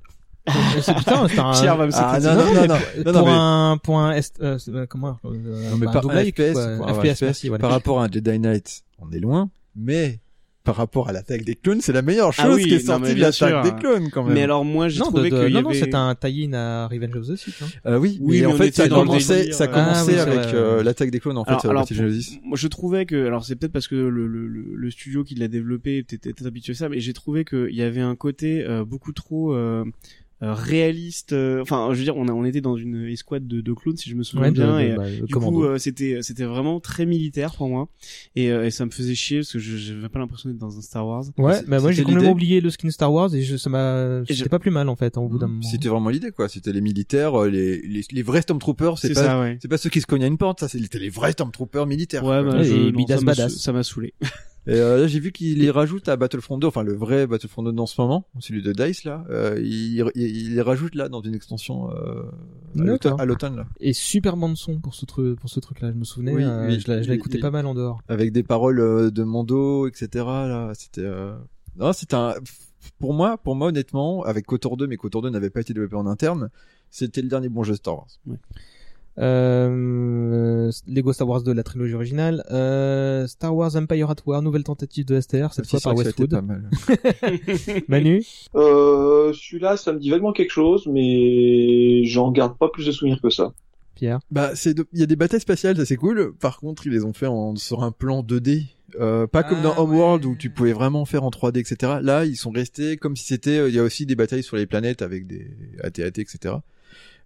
[0.82, 1.52] c'est putain, c'est un...
[1.52, 4.12] Pierre va me Ah, non, non, non, non, pour non, non, mais- un pour un
[4.12, 6.94] est, euh, c'est- comment euh, Non, mais bah, par un FPS, quoi.
[6.94, 7.60] FPS, merci, voilà.
[7.62, 10.18] par rapport à un Jedi Knight, on est loin, mais
[10.68, 13.10] par rapport à l'attaque des clones, c'est la meilleure chose Ah oui, qui est sortie
[13.10, 14.34] de bien l'attaque des clones quand même.
[14.34, 15.78] Mais alors, moi, j'ai de- trouvé de- qu'il y non, non, avait...
[15.78, 17.54] c'est un tie-in à Revenge of the Sith.
[17.62, 17.66] Hein.
[17.86, 20.54] Euh, oui, Oui, mais en mais fait, ça commençait, ça commençait Ah oui, c'est avec
[20.54, 22.38] euh, l'attaque des clones en fait alors, sur la alors, Genesis.
[22.44, 25.34] moi, je trouvais que, alors c'est peut-être parce que le, le, le, le studio qui
[25.34, 28.62] l'a développé était, était habitué à ça, mais j'ai trouvé qu'il y avait un côté
[28.66, 29.84] euh, beaucoup trop euh,
[30.40, 31.32] réaliste.
[31.32, 33.96] euh, Enfin, je veux dire, on, a, on était dans une escouade de, de clowns,
[33.96, 35.58] si je me souviens Ouais, bien, de- et bah, euh, du commando.
[35.58, 37.88] coup, euh, c'était c'était vraiment très militaire pour moi,
[38.36, 40.76] et, euh, et ça me faisait chier parce que je j'avais pas l'impression d'être dans
[40.78, 41.24] un Star Wars.
[41.38, 44.22] Ouais, c'est- bah moi j'ai complètement oublié le skin Star Wars et je, ça m'a,
[44.28, 45.62] c'était pas plus mal en fait, hein, au bout d'un moment.
[45.62, 46.48] C'était vraiment l'idée quoi.
[46.48, 48.98] C'était les militaires, euh, les, les, les vrais Stormtroopers.
[48.98, 49.58] C'est C'est pas, ça, ouais.
[49.60, 50.60] c'est pas ceux qui se cognent à une porte.
[50.60, 52.24] Ça, c'était les vrais Stormtroopers militaires.
[52.24, 53.06] Ouais, bah, Ouais, je, et non,
[53.48, 54.14] ça m'a saoulé.
[54.68, 57.62] Et euh, là, j'ai vu qu'il les rajoute à Battlefront 2, enfin le vrai Battlefront
[57.62, 59.24] 2 dans ce moment, celui de Dice là.
[59.30, 62.24] Euh, il, il, rajoute là dans une extension euh,
[62.76, 63.66] à l'automne- là.
[63.80, 65.90] Et super bande son pour ce truc, pour ce truc-là.
[65.90, 67.40] Je me souvenais, Oui, euh, oui, je oui.
[67.40, 68.02] pas mal en dehors.
[68.08, 70.08] avec des paroles euh, de Mando, etc.
[70.26, 71.00] Là, c'était.
[71.00, 71.34] Euh...
[71.76, 72.34] Non, c'était un.
[72.98, 75.96] Pour moi, pour moi, honnêtement, avec Kotor 2, mais Kotor 2 n'avait pas été développé
[75.96, 76.50] en interne,
[76.90, 78.08] c'était le dernier bon jeu Star Wars.
[79.18, 82.44] Euh, Lego Star Wars 2, la trilogie originale.
[82.50, 86.30] Euh, Star Wars Empire at War, nouvelle tentative de STR, cette C'est fois par Westwood.
[86.30, 86.68] pas mal.
[87.88, 88.22] Manu
[88.54, 93.20] Euh, celui-là, ça me dit vaguement quelque chose, mais j'en garde pas plus de souvenirs
[93.22, 93.52] que ça.
[93.94, 96.32] Pierre Bah, c'est de- il y a des batailles spatiales, ça c'est cool.
[96.40, 98.66] Par contre, ils les ont fait en, sur un plan 2D.
[99.00, 100.30] Euh, pas comme Ah, dans Homeworld ouais.
[100.32, 101.94] où tu pouvais vraiment faire en 3D, etc.
[102.00, 103.58] Là, ils sont restés comme si c'était.
[103.58, 105.50] euh, Il y a aussi des batailles sur les planètes avec des
[105.82, 106.54] AT-AT, etc.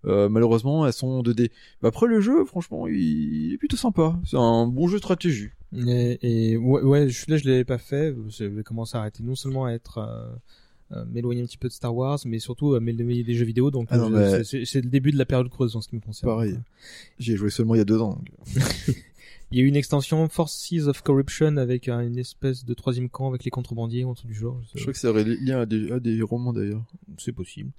[0.05, 1.51] Euh, malheureusement, elles sont en 2D.
[1.81, 4.19] Bah, après, le jeu, franchement, il, il est plutôt sympa.
[4.25, 5.51] C'est un bon jeu de stratégie.
[5.75, 6.19] Et,
[6.53, 8.15] et ouais, ouais, je- là je l'avais pas fait.
[8.29, 10.29] J'avais commencé à arrêter non seulement à être euh,
[10.97, 13.71] euh, m'éloigner un petit peu de Star Wars, mais surtout à m'éloigner des jeux vidéo.
[13.71, 16.01] Donc Ah euh, mais- c'est- le début de la période creuse en ce qui me
[16.01, 16.31] concerne.
[16.31, 16.59] Pareil.
[17.19, 18.21] J'y ai joué seulement il y a deux ans.
[19.51, 23.11] Il y a eu une extension Forces of Corruption avec un- une espèce de troisième
[23.11, 24.59] camp avec les contrebandiers ou un truc du genre.
[24.75, 26.83] Je crois que c'est lié à des, à des romans d'ailleurs.
[27.19, 27.71] C'est possible.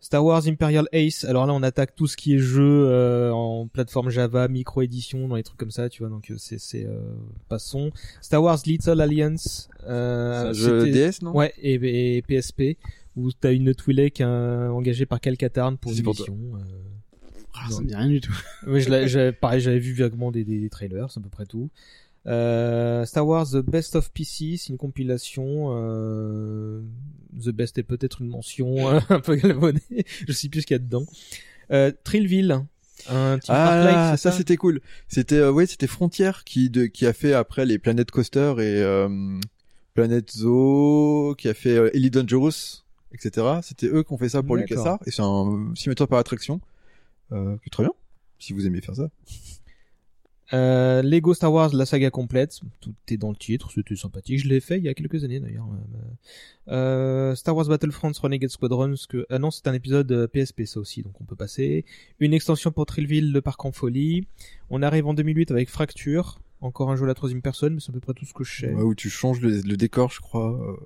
[0.00, 1.24] Star Wars Imperial Ace.
[1.24, 5.26] Alors là, on attaque tout ce qui est jeu euh, en plateforme Java, micro édition,
[5.28, 6.08] dans les trucs comme ça, tu vois.
[6.10, 7.00] Donc euh, c'est c'est euh,
[7.48, 7.90] passons.
[8.20, 9.68] Star Wars Little Alliance.
[9.86, 11.34] Euh, C'est un jeu DS, non?
[11.36, 12.78] Ouais, et, et PSP
[13.16, 16.38] où t'as une Twi'lek euh, engagée par Calcatarn pour une mission.
[16.54, 16.58] euh,
[17.54, 18.32] Ah, ça me dit rien du tout.
[18.68, 21.28] Ouais, je l'ai- j'ai- pareil, j'avais vu vaguement des, des, des trailers, c'est à peu
[21.28, 21.68] près tout.
[22.28, 25.70] Euh, Star Wars The Best of PC, c'est une compilation.
[25.72, 26.82] Euh,
[27.42, 29.80] The Best est peut-être une mention euh, un peu galvaudée.
[30.26, 31.06] je sais plus ce qu'il y a dedans.
[31.70, 32.64] Euh, Trillville,
[33.08, 34.80] un petit Ah, c'est ça, c'était cool.
[35.08, 38.82] C'était euh, ouais, c'était Frontier qui de qui a fait après les Planet Coaster et
[38.82, 39.38] euh,
[39.94, 43.46] Planet Zoo, qui a fait Elite Dangerous, etc.
[43.62, 44.56] C'était eux qui ont fait ça pour.
[44.56, 46.60] LucasArts et c'est un simulateur par attraction
[47.32, 47.92] euh, très bien
[48.38, 49.08] si vous aimez faire ça.
[50.54, 54.38] Euh, Lego Star Wars, la saga complète, tout est dans le titre, c'était sympathique.
[54.38, 55.68] Je l'ai fait il y a quelques années d'ailleurs.
[56.68, 60.80] Euh, Star Wars Battlefront Renegade Squadron, que ah non, c'est un épisode euh, PSP ça
[60.80, 61.84] aussi, donc on peut passer.
[62.20, 64.26] Une extension pour Trillville, le parc en folie.
[64.70, 67.90] On arrive en 2008 avec Fracture, encore un jeu à la troisième personne, mais c'est
[67.90, 68.72] à peu près tout ce que je sais.
[68.72, 70.52] Ouais, où tu changes le, décor, je crois.
[70.52, 70.76] Euh,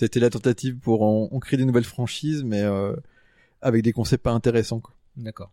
[0.00, 2.96] a été la tentative pour en, en créer des nouvelles franchises, mais euh,
[3.60, 4.80] avec des concepts pas intéressants.
[4.80, 4.94] Quoi.
[5.16, 5.52] D'accord.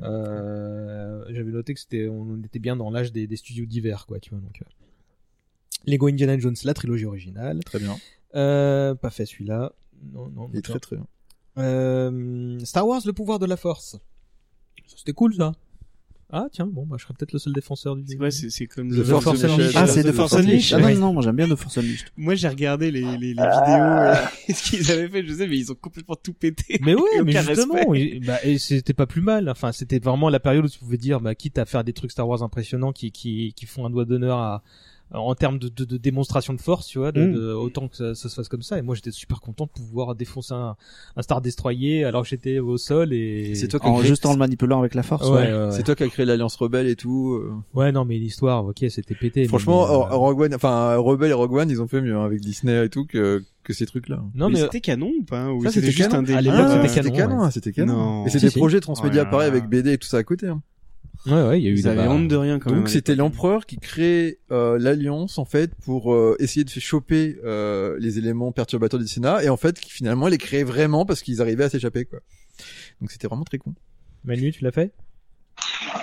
[0.00, 4.18] Euh, J'avais noté que c'était, on était bien dans l'âge des, des studios divers, quoi,
[4.18, 4.40] tu vois.
[4.40, 4.66] Donc, euh.
[5.86, 7.62] Lego Indiana Jones, la trilogie originale.
[7.64, 7.96] Très bien.
[8.34, 9.72] Euh, pas fait celui-là.
[10.12, 10.50] Non, non.
[10.52, 11.06] Il est très très bien.
[11.58, 13.98] Euh, Star Wars, le pouvoir de la force.
[14.86, 15.52] C'était cool, ça.
[16.30, 18.66] Ah, tiens, bon, bah, je serais peut-être le seul défenseur du C'est ouais, c'est c'est
[18.66, 19.60] comme The le Force Force Unleashed.
[19.60, 19.76] Unleashed.
[19.76, 20.76] Ah, c'est de Force Force Unleashed.
[20.76, 22.08] Ah non, non, moi j'aime bien de Force Unleashed.
[22.16, 24.30] Moi, j'ai regardé les, les, les vidéos Ah.
[24.48, 26.80] et ce qu'ils avaient fait, je sais, mais ils ont complètement tout pété.
[26.82, 29.48] Mais ouais, mais justement, et, bah, et c'était pas plus mal.
[29.48, 32.10] Enfin, c'était vraiment la période où tu pouvais dire, bah, quitte à faire des trucs
[32.10, 34.62] Star Wars impressionnants qui, qui, qui font un doigt d'honneur à,
[35.12, 37.32] en termes de, de, de démonstration de force, tu vois, de, Mm.
[37.34, 38.76] de- autant que ça, ça se fasse comme ça.
[38.78, 40.76] Et moi, j'étais super content de pouvoir défoncer un,
[41.16, 43.54] un Star Destroyer alors que j'étais au sol et.
[43.54, 45.28] C'est toi qui En, crée- juste en le manipulant avec la force.
[45.28, 45.52] Ouais, ouais.
[45.52, 45.72] ouais, ouais.
[45.72, 47.34] C'est toi qui as créé l'Alliance Rebelle et tout.
[47.34, 47.52] euh.
[47.74, 49.46] Ouais, non, mais l'histoire, ok, c'était pété.
[49.46, 52.16] Franchement, mais, euh, Ro- Rogue One, enfin Rebelle et Rogue One, ils ont fait mieux
[52.16, 54.22] hein, avec Disney et tout que que ces trucs-là.
[54.36, 56.20] non, mais, mais, c'était canon ou pas Ou Ça, c'était c'était juste canon.
[56.20, 57.50] un délire À l'époque, Ah, c'était canon, ouais.
[57.50, 57.96] c'était canon.
[57.96, 58.26] Non.
[58.26, 58.58] Et c'est Si, des si.
[58.58, 59.56] projets transmédia Oh pareil là.
[59.56, 60.46] avec BD et tout ça à côté.
[60.46, 60.62] hein.
[61.26, 62.80] Ouais, ouais, il y a eu Ils des avaient honte de rien quand même.
[62.80, 67.38] Donc c'était l'empereur qui crée euh, l'alliance en fait pour euh, essayer de faire choper
[67.44, 71.22] euh, les éléments perturbateurs du Sénat et en fait qui, finalement les créait vraiment parce
[71.22, 72.20] qu'ils arrivaient à s'échapper quoi.
[73.00, 73.74] Donc c'était vraiment très con.
[74.24, 74.92] Manu, tu l'as fait?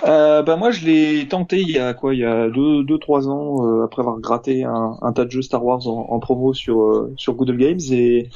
[0.06, 2.98] Euh, bah moi je l'ai tenté il y a quoi il y a deux deux
[2.98, 6.18] trois ans euh, après avoir gratté un, un tas de jeux Star Wars en, en
[6.20, 8.28] promo sur euh, sur Google Games et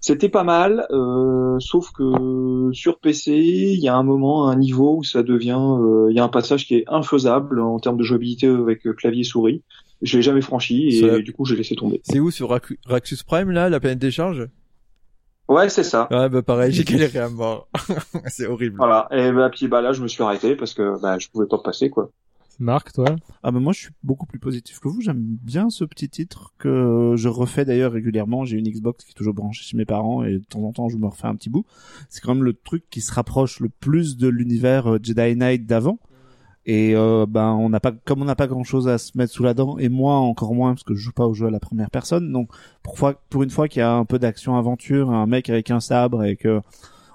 [0.00, 4.96] c'était pas mal euh, sauf que sur PC il y a un moment un niveau
[4.98, 8.04] où ça devient euh, il y a un passage qui est infaisable en termes de
[8.04, 9.62] jouabilité avec euh, clavier souris.
[10.02, 12.02] Je l'ai jamais franchi et du coup j'ai laissé tomber.
[12.04, 12.50] C'est où sur
[12.86, 14.46] Raxus Prime là, la planète des charges?
[15.48, 17.68] Ouais c'est ça Ouais bah pareil, j'ai galéré à mort.
[18.26, 18.76] c'est horrible.
[18.76, 21.46] voilà et bah puis bah là je me suis arrêté parce que bah je pouvais
[21.46, 22.10] pas passer quoi
[22.58, 23.04] Marc, toi?
[23.42, 25.02] Ah ben moi je suis beaucoup plus positif que vous.
[25.02, 28.46] J'aime bien ce petit titre que je refais d'ailleurs régulièrement.
[28.46, 30.88] J'ai une Xbox qui est toujours branchée chez mes parents et de temps en temps
[30.88, 31.66] je me refais un petit bout.
[32.08, 35.66] C'est quand même le truc qui se rapproche le plus de l'univers euh, Jedi Knight
[35.66, 35.98] d'avant.
[36.68, 39.32] Et euh, ben on n'a pas comme on n'a pas grand chose à se mettre
[39.32, 41.50] sous la dent et moi encore moins parce que je joue pas au jeu à
[41.50, 42.32] la première personne.
[42.32, 42.50] Donc
[42.82, 45.70] pour fois pour une fois qu'il y a un peu d'action aventure, un mec avec
[45.70, 46.60] un sabre et que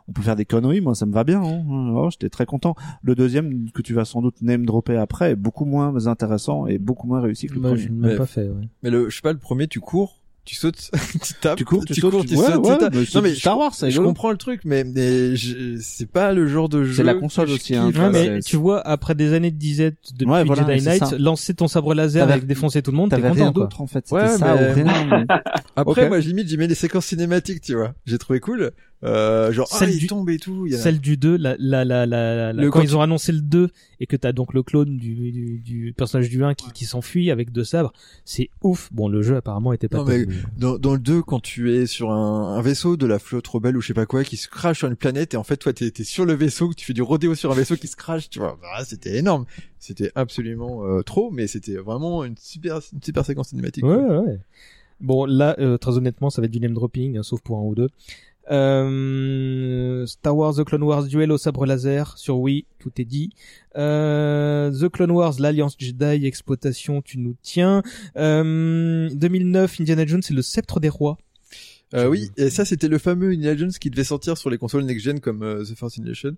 [0.08, 1.42] on peut faire des conneries, moi ça me va bien.
[1.44, 1.64] Hein.
[1.94, 2.76] Oh, J'étais très content.
[3.04, 6.78] Le deuxième que tu vas sans doute name dropper après est beaucoup moins intéressant et
[6.78, 7.84] beaucoup moins réussi que le Moi, premier.
[7.84, 8.70] je l'ai même Mais- pas fait, ouais.
[8.84, 10.90] Mais le je sais pas le premier tu cours, tu sautes,
[11.24, 12.96] tu tapes, Tu cours, tu, tu sautes, cours, tu- tu ouais, sautes, ouais, tu tapes.
[13.16, 14.10] Non mais Star Wars, c'est je rigolo.
[14.10, 17.48] comprends le truc mais mais je- c'est pas le genre de jeu C'est la console
[17.50, 20.44] je aussi, hein, Ouais, vois, mais tu vois, après des années de disette depuis Ouais,
[20.44, 23.52] voilà, Jedi Knight, lancer ton sabre laser avec défoncer tout le monde, t'es T'avais content,
[23.52, 24.06] d'autre en fait.
[24.08, 25.26] C'était Ouais, ça mais- ou rien.
[25.30, 25.36] mais-
[25.76, 26.08] Après Ok.
[26.10, 27.94] moi limite j'y mets des séquences cinématiques, tu vois.
[28.06, 28.72] J'ai trouvé cool.
[29.04, 31.36] Euh, genre Celle ah, il du- tombe et tout, il y a- Celle du 2,
[31.36, 33.70] la, la, la, la, la- Le- quand ils ont annoncé le 2
[34.00, 37.32] et que t'as donc le clone du, du, du personnage du 1 qui, qui s'enfuit
[37.32, 37.94] avec deux sabres,
[38.26, 38.90] c'est ouf.
[38.92, 41.88] Bon, le jeu apparemment était pas Non, mais dans, dans le 2, quand tu es
[41.88, 44.48] sur un, un vaisseau de la flotte rebelle ou je sais pas quoi, qui se
[44.48, 46.94] crache sur une planète, et en fait, toi, t'es, t'es sur le vaisseau, tu fais
[46.94, 48.60] du rodéo sur un vaisseau qui se crache, tu vois.
[48.62, 49.46] Bah, c'était énorme.
[49.80, 53.84] C'était absolument euh, trop, mais c'était vraiment une super, une super séquence cinématique.
[53.84, 54.20] Ouais, quoi.
[54.22, 54.40] ouais, ouais.
[55.00, 57.64] Bon, là, euh, très honnêtement, ça va être du name dropping, hein, sauf pour un
[57.64, 57.90] ou deux.
[58.50, 63.30] Euh, Star Wars The Clone Wars Duel au sabre laser sur Wii, tout est dit.
[63.78, 67.84] Euh, The Clone Wars l'Alliance Jedi exploitation, tu nous tiens.
[68.18, 71.18] Euh, 2009 Indiana Jones c'est le sceptre des rois.
[71.94, 74.84] Euh, oui, et ça, c'était le fameux Indiana Jones qui devait sortir sur les consoles
[74.84, 76.36] next-gen comme euh, The Force Nation.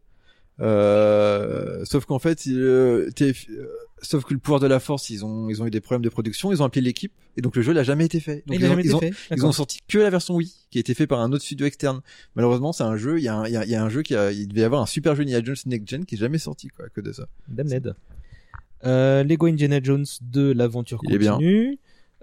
[0.60, 3.68] Euh, sauf qu'en fait, il, euh, t'es- euh,
[4.02, 6.10] sauf que le pouvoir de la force, ils ont, ils ont eu des problèmes de
[6.10, 8.44] production, ils ont appelé l'équipe, et donc le jeu n'a jamais été fait.
[8.46, 9.10] Donc Il ils, ont, ils ont- fait.
[9.10, 9.50] ils D'accord.
[9.50, 12.02] ont sorti que la version Wii, qui a été fait par un autre studio externe.
[12.36, 14.02] Malheureusement, c'est un jeu, il y a un, il y a, y a un jeu
[14.04, 16.20] qui a, il devait y avoir un super jeu Indiana Jones next gen qui est
[16.20, 17.28] jamais sorti, quoi, que de ça.
[17.48, 17.96] Damned.
[18.86, 21.40] Euh, Lego Indiana Jones 2 l'aventure Il est bien.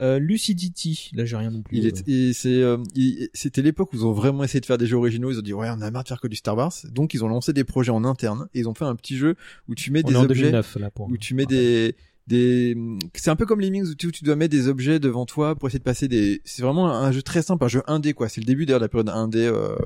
[0.01, 1.77] Euh, Lucidity, là j'ai rien non plus.
[1.79, 4.79] Il est, et c'est, euh, il- c'était l'époque où ils ont vraiment essayé de faire
[4.79, 5.31] des jeux originaux.
[5.31, 6.73] Ils ont dit ouais, on a marre de faire que du Star Wars.
[6.91, 9.35] Donc ils ont lancé des projets en interne et ils ont fait un petit jeu
[9.69, 11.09] où tu mets On des objets, 2009 là pour.
[11.09, 11.97] où tu mets des,
[12.27, 12.77] des,
[13.15, 15.55] c'est un peu comme Lemmings où tu, où tu dois mettre des objets devant toi
[15.55, 16.41] pour essayer de passer des.
[16.45, 18.29] C'est vraiment un jeu très simple, un jeu 1D quoi.
[18.29, 19.77] C'est le début d'ailleurs de la période 1D euh,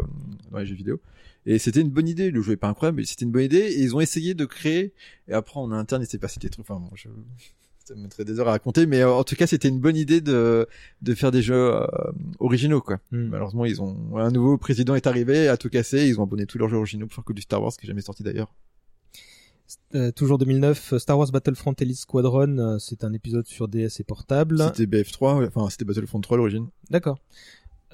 [0.53, 1.01] dans les jeux vidéo.
[1.47, 2.31] Et c'était une bonne idée.
[2.31, 3.59] Le jeu est pas incroyable, mais c'était une bonne idée.
[3.59, 4.93] Et ils ont essayé de créer.
[5.28, 6.65] Et après en interne, il s'est passé des trucs.
[6.69, 7.09] Enfin bon, je
[7.85, 9.97] ça me mettrait des heures à raconter, mais euh, en tout cas, c'était une bonne
[9.97, 10.66] idée de
[11.02, 11.86] de faire des jeux euh,
[12.39, 12.98] originaux, quoi.
[13.12, 13.28] Hmm.
[13.28, 16.59] Malheureusement, ils ont un nouveau président est arrivé, a tout cassé, ils ont abonné tous
[16.59, 18.52] leurs jeux originaux pour faire que du Star Wars, qui est jamais sorti d'ailleurs.
[19.94, 24.05] Euh, toujours 2009, Star Wars Battlefront Elite Squadron, euh, c'est un épisode sur DS et
[24.05, 24.59] portable.
[24.74, 26.69] C'était BF3, ouais, enfin c'était Battlefront 3 à l'origine.
[26.90, 27.19] D'accord.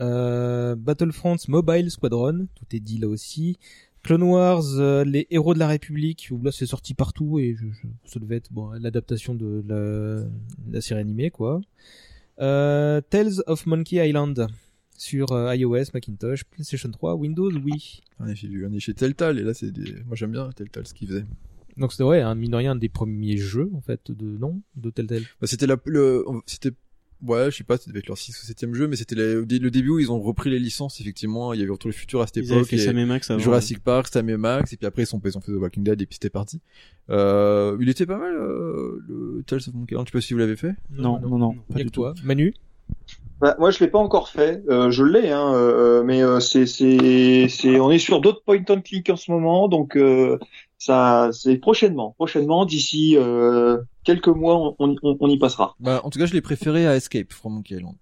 [0.00, 3.58] Euh, Battlefront Mobile Squadron, tout est dit là aussi.
[4.02, 7.66] Clone Wars, euh, les héros de la République, où là c'est sorti partout et je,
[7.68, 10.24] je- ça devait être bon, l'adaptation de la,
[10.72, 11.60] la série animée quoi.
[12.40, 14.46] Euh, Tales of Monkey Island
[14.96, 18.00] sur euh, iOS, Macintosh, PlayStation 3, Windows, Wii.
[18.18, 19.94] On est, chez, on est chez Telltale et là c'est des...
[20.06, 21.24] moi j'aime bien Telltale ce qu'ils faisaient.
[21.76, 24.60] Donc c'était ouais, un mine de rien un des premiers jeux en fait de non
[24.76, 25.22] de Telltale.
[25.40, 26.72] Bah, c'était la, le, c'était,
[27.26, 29.40] ouais, je sais pas, ça devait être leur 6 ou 7 jeu, mais c'était le,
[29.40, 31.52] le début où ils ont repris les licences, effectivement.
[31.52, 32.66] Il y avait Retour le futur à cette Ils époque.
[32.66, 33.40] fait et Sam et Max avant.
[33.40, 35.82] Jurassic Park, Sam et Max, et puis après ils, sont, ils ont fait The Walking
[35.84, 36.60] Dead et puis c'était parti.
[37.10, 40.32] Euh, il était pas mal, euh, le Tales of Monkey Island, je sais pas si
[40.32, 40.74] vous l'avez fait.
[40.90, 42.14] Non, non, non, pas Y a du toi.
[42.24, 42.54] Manu?
[43.40, 44.62] Bah, moi, je l'ai pas encore fait.
[44.68, 48.62] Euh, je l'ai, hein, euh, mais euh, c'est, c'est, c'est, on est sur d'autres point
[48.68, 50.38] and click en ce moment, donc euh,
[50.80, 55.76] ça, c'est prochainement, prochainement, d'ici euh, quelques mois, on, on, on y passera.
[55.78, 57.96] Bah, en tout cas, je l'ai préféré à Escape from Monkey Island.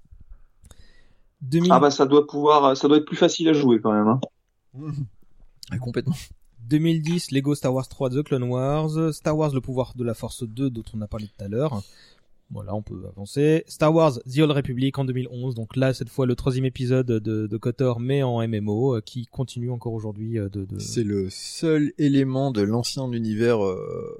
[1.42, 1.72] 2000...
[1.72, 4.06] Ah bah, ça doit pouvoir, ça doit être plus facile à jouer quand même.
[4.08, 4.20] Hein.
[5.70, 6.14] Ah, complètement.
[6.60, 10.44] 2010, Lego Star Wars 3 The Clone Wars, Star Wars Le pouvoir de la Force
[10.44, 11.82] 2 dont on a parlé tout à l'heure.
[12.50, 13.64] Voilà, on peut avancer.
[13.66, 17.46] Star Wars The Old Republic en 2011, donc là cette fois le troisième épisode de,
[17.46, 20.64] de KOTOR mais en MMO euh, qui continue encore aujourd'hui euh, de.
[20.64, 20.78] de...
[20.78, 24.18] C'est le seul élément de l'ancien univers, euh,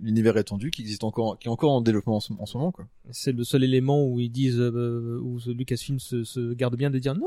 [0.00, 2.72] l'univers étendu qui existe encore, qui est encore en développement en ce, en ce moment
[2.72, 2.86] quoi.
[3.10, 6.98] C'est le seul élément où ils disent, euh, où Lucasfilm se, se garde bien de
[6.98, 7.26] dire non,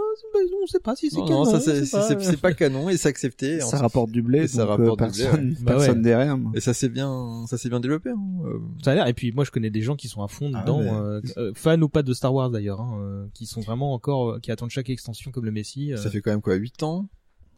[0.63, 1.43] on sait pas si c'est canon.
[1.43, 2.19] Non, ça c'est c'est pas...
[2.19, 3.59] c'est pas canon et c'est accepté.
[3.61, 5.63] Ça rapporte du blé, ça rapporte personne, du blé.
[5.63, 6.03] Bah personne ouais.
[6.03, 6.37] derrière.
[6.53, 8.11] Et ça s'est bien, ça s'est bien développé.
[8.11, 8.19] Hein.
[8.45, 8.59] Euh...
[8.83, 9.07] Ça a l'air.
[9.07, 11.51] Et puis moi je connais des gens qui sont à fond Ah dedans, euh, euh,
[11.55, 14.51] fans ou pas de Star Wars d'ailleurs, hein, euh, qui sont vraiment encore, euh, qui
[14.51, 15.93] attendent chaque extension comme le Messi.
[15.93, 15.97] euh.
[15.97, 17.09] Ça fait quand même quoi, 8 ans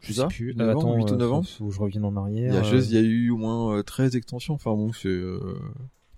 [0.06, 0.54] Je ça sais plus.
[0.54, 2.52] 9 Euh, ans, attends, 8 ou 9 euh, ans que je revienne en arrière.
[2.52, 2.70] Il y a, euh.
[2.70, 4.54] juste- il y a eu au moins euh, 13 extensions.
[4.54, 5.40] Enfin bon, c'est euh,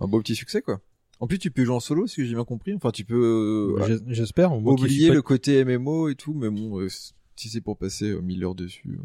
[0.01, 0.81] un beau petit succès quoi.
[1.19, 2.75] En plus, tu peux jouer en solo, si j'ai bien compris.
[2.75, 4.53] Enfin, tu peux euh, J'es- J'espère.
[4.55, 8.21] oublier pas- le côté MMO et tout, mais bon, euh, si c'est pour passer euh,
[8.21, 8.99] 1000 heures dessus.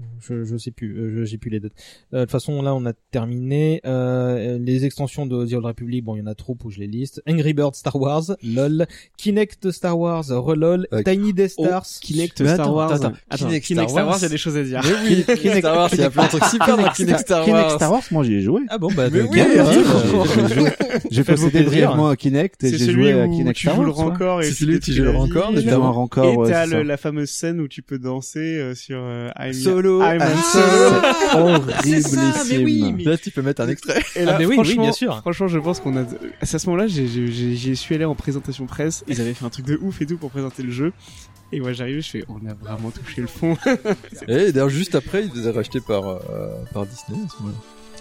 [0.00, 0.04] Euh.
[0.20, 1.72] Je, je sais plus, euh, je- j'ai plus les dates.
[2.14, 6.04] Euh, De toute façon, là, on a terminé euh, les extensions de The Old Republic.
[6.04, 7.22] Bon, il y en a trop pour je les liste.
[7.28, 8.86] Angry Bird Star Wars, lol.
[9.16, 10.86] Kinect Star Wars, relol.
[10.92, 11.86] Euh, Tiny Death oh, Stars.
[12.00, 12.92] Kinect Star Wars.
[12.92, 13.16] attends, attends.
[13.30, 14.80] Attends, Kinect Kinect, Star Wars, Wars, il y a des choses à dire.
[14.84, 17.44] Mais oui, Kinect Star Wars, il y a plein de trucs super dans Kinect Star
[17.44, 17.74] Kinect Wars.
[17.76, 18.60] Star Wars, moi j'y ai joué.
[18.68, 19.46] Ah bon, bah, Mais de oui, hein,
[21.10, 23.88] J'ai- euh, possédé brièvement à Kinect et j'ai joué à Kinect tu Star joues le
[23.90, 23.98] Wars.
[23.98, 24.04] ouais.
[24.04, 25.52] rancor et C'est tu tu joues le rancor.
[25.54, 28.74] Tu joues un rancor, Et t'as le- la fameuse scène où tu peux danser euh,
[28.74, 28.98] sur
[29.90, 31.72] euh, I'm Solo, I'm Han Solo.
[31.82, 32.98] C'est horriblissime.
[33.08, 34.02] Là, tu peux mettre un extrait.
[34.16, 35.18] Et là, Ah, mais oui, oui, franchement, bien sûr.
[35.20, 36.04] Franchement, je pense qu'on a.
[36.40, 39.04] À ce moment-là, j'ai- j'ai- j'ai- j'y suis allé en présentation presse.
[39.08, 40.92] Ils avaient fait un truc de ouf et tout pour présenter le jeu.
[41.52, 43.56] Et moi, j'arrive, je fais, on a vraiment touché le fond.
[44.28, 46.18] Et d'ailleurs, juste après, il les a rachetés par, euh,
[46.72, 47.18] par Disney.
[47.24, 47.58] à ce moment-là.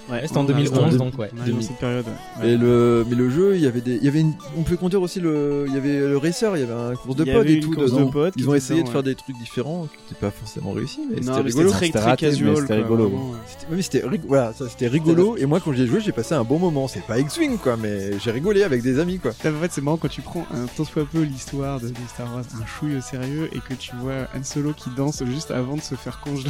[0.10, 1.30] Ouais, C'était en on a- 2011, on a- donc, ouais.
[1.34, 2.06] dans cette période.
[2.42, 2.50] ouais.
[2.50, 4.76] Et le, mais le jeu, il y avait des, il y avait une, on peut
[4.78, 7.54] conduire aussi le, il y avait le racer, il y avait un course de avait
[7.54, 8.08] et tout dedans.
[8.08, 9.04] potes qui Ils ont essayé de faire ouais.
[9.04, 11.70] des trucs différents qui n'étaient pas forcément réussis, mais c'était rigolo.
[11.74, 12.58] c'était très, très casual.
[12.58, 13.12] c'était rigolo.
[13.70, 15.38] mais c'était rig- voilà, ça c'était rigolo.
[15.38, 16.88] Et moi, quand j'y ai joué, j'ai passé un bon moment.
[16.88, 19.32] C'est pas X-Wing, quoi, mais j'ai rigolé avec des amis, quoi.
[19.32, 22.34] En fait, c'est marrant quand tu prends un tant soit peu l'histoire de, de Star
[22.34, 25.76] Wars, un chouille au sérieux, et que tu vois Han Solo qui danse juste avant
[25.76, 26.50] de se faire congeler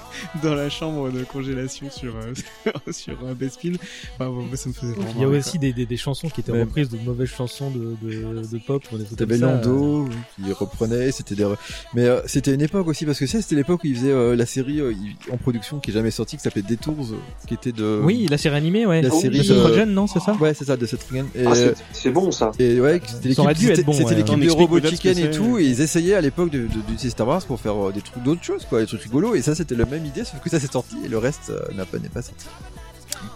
[0.42, 3.72] dans la chambre de congélation sur euh, sur un Bespin.
[4.14, 6.28] Enfin, bon, moi, ça me faisait vraiment Il y a aussi des, des, des chansons
[6.28, 6.60] qui étaient Ouais.
[6.62, 8.82] reprises de mauvaises chansons de, de, de pop
[9.16, 9.38] T'avais.
[9.38, 11.46] Lando qui reprenait, c'était des,
[11.94, 14.36] mais euh, c'était une époque aussi parce que ça, c'était l'époque où ils faisaient euh,
[14.36, 14.92] la série euh,
[15.30, 17.16] en production qui est jamais sortie, qui s'appelait Detours, euh,
[17.46, 18.00] qui était de.
[18.02, 19.02] Oui, la série animée, ouais.
[19.02, 21.26] La de série de- Rogen, non, c'est ça Ouais, c'est ça, de Seth Rogen.
[21.34, 22.52] Et, Ah, c'est- c'est bon ça.
[22.58, 24.14] Et ouais, c'était l'équipe, dû être c'était bon, c'était ouais.
[24.16, 27.10] l'équipe On de Robot Chicken et tout, et ils essayaient à l'époque de- de- d'utiliser
[27.10, 29.54] Star Wars pour faire euh, des trucs, d'autres choses, quoi, des trucs rigolos, et ça
[29.54, 31.98] c'était la même idée, sauf que ça s'est sorti, et le reste euh, n'a pas,
[31.98, 32.46] n'est pas sorti.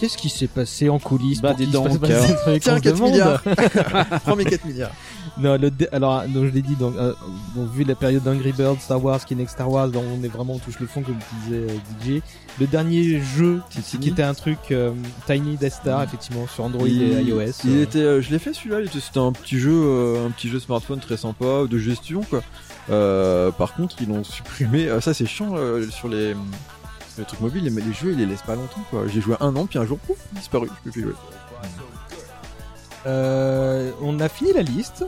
[0.01, 1.70] Qu'est-ce qui s'est passé en coulisses Bah, ces trucs
[2.62, 3.43] Tiens, qu'on se 4 demande milliards
[4.24, 4.90] Prends mes 4 milliards
[5.39, 7.12] Non, le dé- alors donc je l'ai dit donc, euh,
[7.55, 10.55] donc vu la période d'Angry Birds, Star Wars, Kinect Star Wars, donc on est vraiment
[10.55, 11.14] on touche le fond comme
[11.44, 12.20] disait euh, DJ.
[12.59, 14.90] Le dernier jeu qui, qui était un truc euh,
[15.27, 17.43] Tiny Death Star effectivement sur Android Il- et iOS.
[17.64, 17.82] Il euh.
[17.82, 18.81] était, euh, je l'ai fait celui-là.
[18.81, 22.23] il était- C'était un petit jeu, euh, un petit jeu smartphone très sympa de gestion
[22.28, 22.43] quoi.
[22.90, 24.88] Euh, par contre, ils l'ont supprimé.
[24.88, 26.34] Euh, ça c'est chiant euh, sur les,
[27.18, 27.64] les trucs mobiles.
[27.64, 29.02] Les, les jeux, ils les laissent pas longtemps quoi.
[29.08, 30.68] J'ai joué un an, puis un jour, pouf, disparu.
[30.68, 31.14] Je peux plus jouer.
[33.06, 35.04] Euh, on a fini la liste.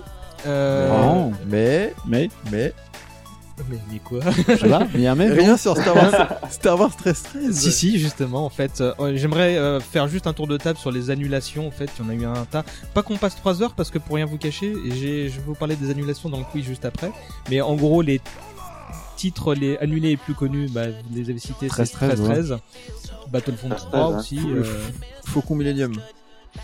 [0.46, 1.32] Euh, Non.
[1.46, 2.72] Mais, Mais, mais
[3.70, 5.32] mais, mais quoi je sais pas, il y a un mec.
[5.32, 6.28] rien sur Star Wars.
[6.50, 7.54] Star Wars 13 13.
[7.56, 10.90] Si si justement en fait euh, j'aimerais euh, faire juste un tour de table sur
[10.90, 12.64] les annulations en fait il y en a eu un tas
[12.94, 15.54] pas qu'on passe 3 heures parce que pour rien vous cacher j'ai je vais vous
[15.54, 17.10] parler des annulations dans le quiz juste après
[17.50, 18.20] mais en gros les
[19.16, 22.30] titres les annulés les plus connus bah, vous les avez cités 13, c'est 13 13,
[22.48, 22.56] 13
[23.30, 24.18] Battlefront 13, 3 hein.
[24.18, 24.64] aussi Fau- euh,
[25.26, 25.92] Faucon Millennium.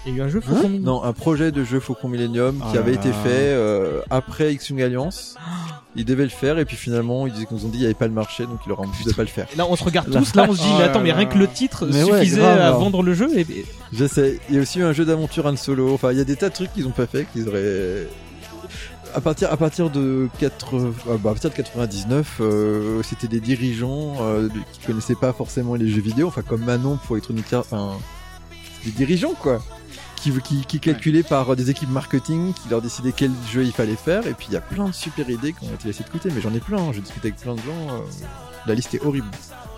[0.07, 2.57] Il y a eu un jeu Faucon Millennium Non, un projet de jeu Faucon Millennium
[2.57, 5.37] qui Ah avait là été fait euh, après X-Wing Alliance.
[5.97, 8.09] Ils devaient le faire et puis finalement ils nous ont dit qu'il n'y avait pas
[8.09, 9.47] le marché donc ils leur ont dit de pas le faire.
[9.53, 11.12] Et là on se regarde tous là on se dit Oh mais là attends mais
[11.12, 12.81] rien que le titre Mais ouais, suffisait grave, à alors.
[12.81, 13.47] vendre le jeu et,
[13.93, 14.41] Je sais.
[14.49, 15.95] Il y a aussi eu un jeu d'aventure Han Solo.
[15.95, 18.09] Enfin, il y a des tas de trucs qu'ils ont pas fait, qu'ils auraient.
[19.15, 23.39] À partir, à partir de 4, euh, bah, à partir de 99, euh, c'était des
[23.39, 27.66] dirigeants euh, qui connaissaient pas forcément les jeux vidéo, enfin comme Manon pour Electronic Arts,
[27.71, 27.93] enfin
[28.85, 29.62] des dirigeants quoi,
[30.25, 33.95] qui, qui, qui calculaient par des équipes marketing, qui leur décidaient quel jeu il fallait
[33.97, 36.09] faire, et puis il y a plein de super idées qui ont été laissées de
[36.09, 37.99] côté, mais j'en ai plein, j'ai discuté avec plein de gens, euh,
[38.67, 39.27] la liste est horrible.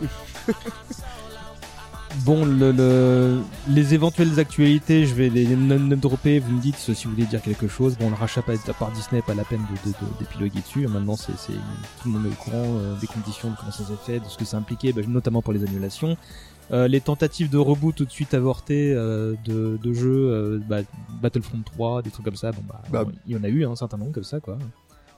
[2.25, 6.39] bon, le, le- les éventuelles actualités, je vais les name dropper.
[6.39, 7.97] Vous me dites si vous voulez dire quelque chose.
[7.99, 9.65] Bon, le rachat par, Disney, pas la peine
[10.21, 10.87] d'épiloguer dessus.
[10.87, 13.93] Maintenant, c'est tout le monde est au courant euh, des conditions, de comment ça s'est
[14.05, 16.17] fait, de ce que ça impliquait, bah, notamment pour les annulations.
[16.73, 20.81] Euh, les tentatives de reboot tout de suite avortées euh, de, de jeux, euh, bah,
[21.23, 22.51] Battlefront 3, des trucs comme ça.
[22.53, 24.59] Bon, bah, Bah, il y en a eu hein, un certain nombre comme ça, quoi.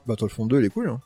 [0.06, 0.88] Battlefront 2, il est cool.
[0.90, 1.00] Hein.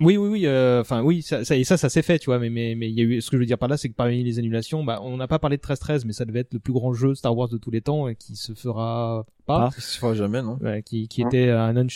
[0.00, 0.48] Oui, oui, oui.
[0.80, 2.40] Enfin, oui, ça, ça, et ça, ça s'est fait, tu vois.
[2.40, 3.20] Mais, mais, mais il y a eu.
[3.20, 5.28] Ce que je veux dire par là, c'est que parmi les annulations, bah, on n'a
[5.28, 7.58] pas parlé de 13-13, mais ça devait être le plus grand jeu Star Wars de
[7.58, 9.70] tous les temps et qui se fera pas.
[9.76, 11.86] Il se fera jamais, non Ouais, qui, qui était un un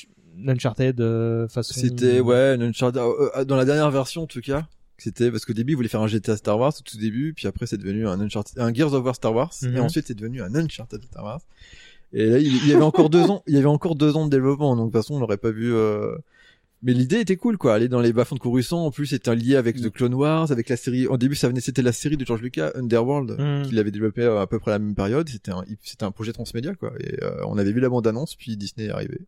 [0.46, 1.74] Uncharted euh, façon.
[1.74, 4.68] C'était ouais, une Uncharted- euh, dans la dernière version en tout cas.
[4.98, 7.46] C'était parce qu'au début, ils voulaient faire un GTA Star Wars au tout début, puis
[7.46, 9.76] après c'est devenu un Uncharted, un Gears of War Star Wars, Mhm.
[9.76, 11.40] et ensuite c'est devenu un Uncharted Star Wars.
[12.12, 14.24] Et là, il, il y avait encore deux ans, il y avait encore deux ans
[14.26, 15.72] de développement, donc de toute façon, on n'aurait pas vu.
[15.74, 16.16] euh,
[16.82, 17.74] Mais l'idée était cool, quoi.
[17.74, 20.68] Aller dans les bas-fonds de Coruscant, en plus, c'était lié avec The Clone Wars, avec
[20.68, 21.06] la série.
[21.08, 23.66] Au début, ça venait, c'était la série de George Lucas, Underworld, Mhm.
[23.68, 25.28] qu'il avait développé à peu près à la même période.
[25.28, 26.92] C'était un, c'était un projet transmédia, quoi.
[27.00, 29.20] Et euh, on avait vu la bande-annonce, puis Disney est arrivé.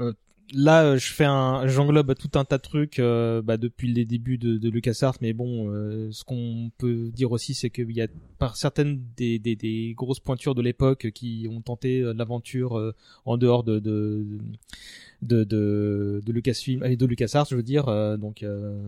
[0.00, 0.12] Euh,
[0.52, 4.04] là, euh, je fais un, j'englobe tout un tas de trucs euh, bah, depuis les
[4.04, 8.02] débuts de, de LucasArts, mais bon, euh, ce qu'on peut dire aussi, c'est qu'il y
[8.02, 8.08] a
[8.38, 12.94] par certaines des, grosses pointures de l'époque qui ont tenté l'aventure
[13.24, 14.38] en dehors de de de,
[15.22, 15.44] de,
[16.24, 18.78] de Lucasfilm et de LucasArts, je veux dire, euh, donc euh,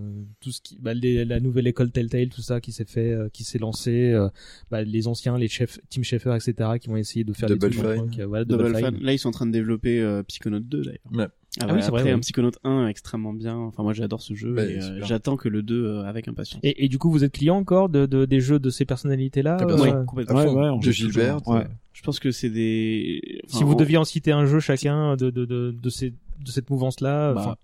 [0.41, 3.29] tout ce qui, bah, les- la nouvelle école Telltale, tout ça qui s'est fait, euh,
[3.33, 4.29] qui s'est lancé, euh,
[4.71, 7.77] bah, les anciens, les chefs, Tim Schafer, etc., qui vont essayer de faire Double des
[7.77, 8.99] trucs, donc, euh, voilà, Double Double Fine.
[9.03, 10.99] Là, ils sont en train de développer euh, Psychonaut 2 d'ailleurs.
[11.13, 11.27] Ouais.
[11.59, 12.17] Ah oui, c'est vrai, Après, oui.
[12.17, 13.57] un Psychonaut 1 extrêmement bien.
[13.57, 16.61] Enfin, moi, j'adore ce jeu Bah, et euh, j'attends que le 2 euh, avec impatience.
[16.63, 19.57] Et, et du coup, vous êtes client encore de, de des jeux de ces personnalités-là
[19.61, 19.85] Ah, euh, sûr.
[19.85, 20.77] Ouais, complètement.
[20.79, 21.39] De joue Gilbert.
[21.97, 23.41] Je pense que c'est des.
[23.49, 26.51] Si vous en- deviez en citer un jeu chacun de de de, de ces de
[26.51, 27.57] cette mouvance-là, bah, enfin,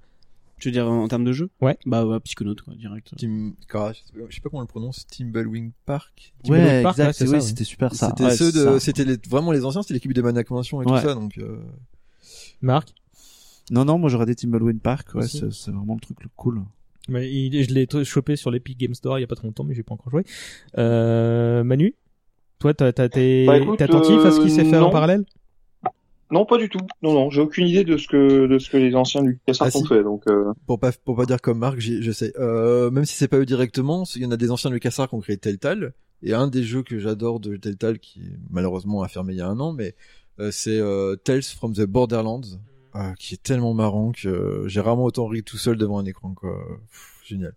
[0.59, 1.50] je veux dire en termes de jeu?
[1.60, 1.76] Ouais.
[1.84, 3.12] Bah ouais, Psychonaut quoi, direct.
[3.18, 6.32] Tim, ah, je sais pas- comment on le prononce, Timberwing Park?
[6.48, 7.40] Ouais, Park, exact, ouais, ouais.
[7.42, 8.09] c'était super ça.
[8.09, 10.86] C'était Ouais, ceux de, c'était les, vraiment les anciens, c'était l'équipe de Maniac Convention et
[10.86, 11.00] Ouais.
[11.02, 11.59] tout ça, donc, euh,
[12.62, 12.88] Marc?
[13.70, 16.62] Non, non, moi j'aurais des Timberwind Park, ouais, c'est vraiment le truc le cool.
[17.09, 19.64] Mais il- je l'ai chopé sur l'Epic Game Store il y a pas trop longtemps,
[19.64, 20.24] mais j'ai pas encore joué.
[20.78, 21.94] Euh, Manu,
[22.62, 24.90] toi, t'as t'as- t'es Bah, t'es attentif à ce qui s'est fait euh, en non.
[24.90, 25.24] parallèle?
[26.30, 26.80] Non, pas du tout.
[27.02, 29.68] Non, non, j'ai aucune idée de ce que de ce que les anciens du LucasArts
[29.74, 29.86] Ah, ont si.
[29.86, 30.02] fait.
[30.02, 33.28] Donc, euh, pour pas, pour pas dire comme Marc, je sais, euh, même si c'est
[33.28, 35.93] pas eux directement, il y en a des anciens de LucasArts qui ont créé Telltale,
[36.22, 39.43] et un des jeux que j'adore de Telltale, qui est malheureusement a fermé il y
[39.43, 39.94] a un an, mais,
[40.40, 42.59] euh, c'est, euh, Tales from the Borderlands,
[42.94, 46.06] euh, qui est tellement marrant que euh, j'ai rarement autant ri tout seul devant un
[46.06, 46.56] écran, quoi.
[46.90, 47.52] Pff, génial.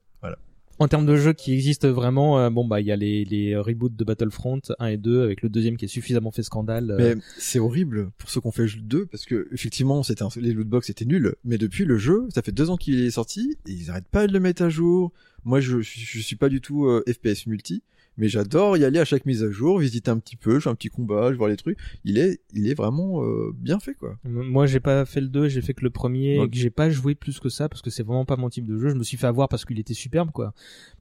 [0.77, 3.55] En termes de jeux qui existent vraiment, euh, bon bah il y a les les
[3.55, 6.91] reboots de Battlefront 1 et 2 avec le deuxième qui est suffisamment fait scandale.
[6.91, 10.23] euh, Mais c'est horrible pour ceux qui ont fait le 2 parce que effectivement c'était
[10.23, 13.11] un, les lootbox étaient nuls mais depuis le jeu ça fait deux ans qu'il est
[13.11, 15.13] sorti et ils arrêtent pas de le mettre à jour
[15.45, 17.81] moi je, je, je suis pas du tout euh, FPS multi
[18.17, 20.69] mais j'adore y aller à chaque mise à jour visiter un petit peu je fais
[20.69, 23.93] un petit combat je vois les trucs il est il est vraiment euh, bien fait
[23.93, 26.69] quoi Moi, j'ai pas fait le 2, j'ai fait que le premier, et que j'ai
[26.69, 28.89] pas joué plus que ça parce que c'est vraiment pas mon type de jeu.
[28.89, 30.53] Je me suis fait avoir parce qu'il était superbe, quoi.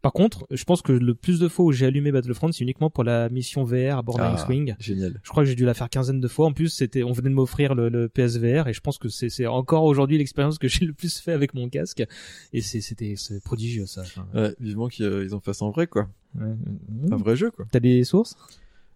[0.03, 2.91] Par contre, je pense que le plus de fois où j'ai allumé Battlefront, c'est uniquement
[2.91, 4.75] pour la mission VR à Borderlands Ah, Swing.
[4.79, 6.47] génial Je crois que j'ai dû la faire quinzaine de fois.
[6.47, 9.29] En plus, c'était, on venait de m'offrir le, le PSVR et je pense que c'est,
[9.29, 12.05] c'est encore aujourd'hui l'expérience que j'ai le plus fait avec mon casque.
[12.53, 14.03] Et c'est, c'était, c'est prodigieux, ça.
[14.03, 16.09] Enfin, ouais, vivement qu'ils euh, en fassent en vrai quoi
[16.41, 17.13] ouais.
[17.13, 18.37] un vrai jeu quoi T'as des sources?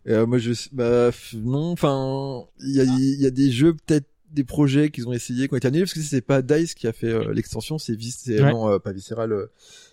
[0.06, 4.44] Euh, moi je bah non enfin il y a y a des jeux peut-être des
[4.44, 6.92] projets qu'ils ont essayé qui ont été annulés parce que c'est pas Dice qui a
[6.92, 8.50] fait euh, l'extension c'est Vis c'est- Ouais.
[8.52, 9.46] non euh, pas Visceral euh,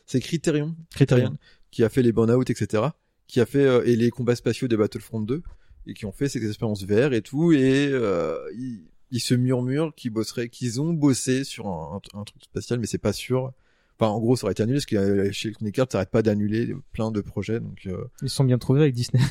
[0.06, 1.36] c'est Criterion Criterion.
[1.72, 2.84] qui a fait les burn-out etc
[3.28, 5.42] qui a fait euh, et les combats spatiaux de Battlefront 2
[5.88, 9.94] et qui ont fait ces expériences VR et tout et euh, ils, ils se murmurent
[9.96, 13.52] qu'ils bosseraient qu'ils ont bossé sur un, un truc spatial mais c'est pas sûr
[13.98, 16.10] Enfin, en gros, ça aurait été annulé parce que euh, chez Electronic Arts, ça arrête
[16.10, 19.24] pas d'annuler plein de projets, donc euh, Ils sont bien trouvés avec Disney.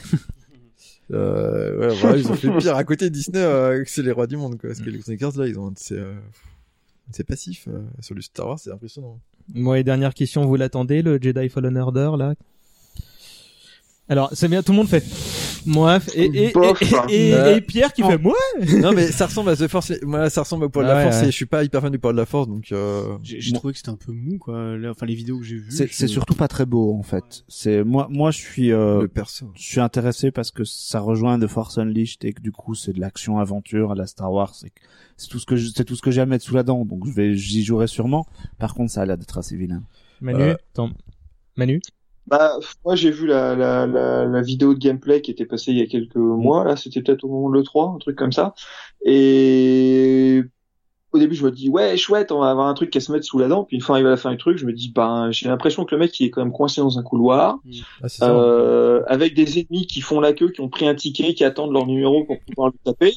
[1.13, 4.27] euh, ouais, voilà, ils ont fait pire à côté de Disney, euh, c'est les rois
[4.27, 4.71] du monde, quoi.
[4.71, 6.15] Parce que Electronic Arts, là, ils ont, c'est, euh,
[7.11, 9.21] c'est passif, euh, sur le Star Wars, c'est impressionnant.
[9.53, 12.35] Moi, et dernière question, vous l'attendez, le Jedi Fallen Order, là?
[14.09, 15.05] Alors, c'est bien, tout le monde fait.
[15.67, 16.83] Moi, et, et, et, Bof.
[17.09, 18.35] et, et- et Pierre qui fait moi
[18.81, 21.03] non, mais ça ressemble à The Force, moi, ça ressemble au poids de la ouais,
[21.05, 21.23] force, ouais.
[21.25, 23.53] et je suis pas hyper fan du poids de la force, donc, euh, J'ai j'ai
[23.53, 24.77] trouvé que c'était un peu mou quoi.
[24.77, 25.71] Là, enfin les vidéos que j'ai vues.
[25.71, 27.45] C'est je- surtout pas très beau en fait.
[27.49, 29.51] C'est moi, moi je suis, euh, le perso.
[29.55, 32.93] je suis intéressé parce que ça rejoint The Force Unleashed et que du coup c'est
[32.93, 34.55] de l'action aventure à la Star Wars.
[34.55, 34.81] C'est que-
[35.17, 36.85] c'est tout ce que je- c'est tout ce que j'ai à mettre sous la dent.
[36.85, 38.27] Donc je vais, j'y jouerai sûrement.
[38.59, 39.83] Par contre, ça a l'air d'être assez vilain.
[40.21, 40.55] Manu, Euh.
[40.73, 40.91] attends.
[41.57, 41.81] Manu
[42.27, 42.53] bah,
[42.85, 45.83] moi j'ai vu la, la, la, la vidéo de gameplay qui était passée il y
[45.83, 46.65] a quelques mois.
[46.65, 48.55] Là, c'était peut-être au moment de le 3, un truc comme ça.
[49.05, 50.43] Et
[51.13, 53.13] au début, je me dis, ouais, chouette, on va avoir un truc qui va se
[53.13, 53.63] mettre sous la dent.
[53.65, 55.85] Puis une fois arrivé à la fin du truc, je me dis, ben, j'ai l'impression
[55.85, 57.59] que le mec, il est quand même coincé dans un couloir,
[58.03, 58.35] Ah, c'est ça.
[58.35, 61.73] euh, avec des ennemis qui font la queue, qui ont pris un ticket, qui attendent
[61.73, 63.15] leur numéro pour pouvoir le taper.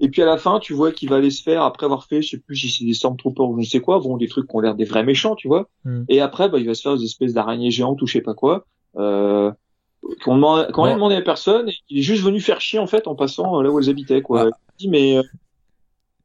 [0.00, 2.22] Et puis à la fin, tu vois qu'il va aller se faire, après avoir fait,
[2.22, 4.48] je sais plus si c'est des Stormtroopers ou je ne sais quoi, bon, des trucs
[4.48, 5.68] qui ont l'air des vrais méchants, tu vois.
[5.84, 6.04] Hmm.
[6.08, 8.34] Et après, bah, il va se faire des espèces d'araignées géantes ou je sais pas
[8.34, 8.64] quoi,
[8.96, 9.50] euh,
[10.24, 10.88] qu'on demande, qu'on Ouais.
[10.88, 13.58] rien demandé à personne, et il est juste venu faire chier, en fait, en passant
[13.58, 14.44] euh, là où elles habitaient, quoi.
[14.44, 14.50] Ouais.
[14.78, 15.22] Dis, mais, euh,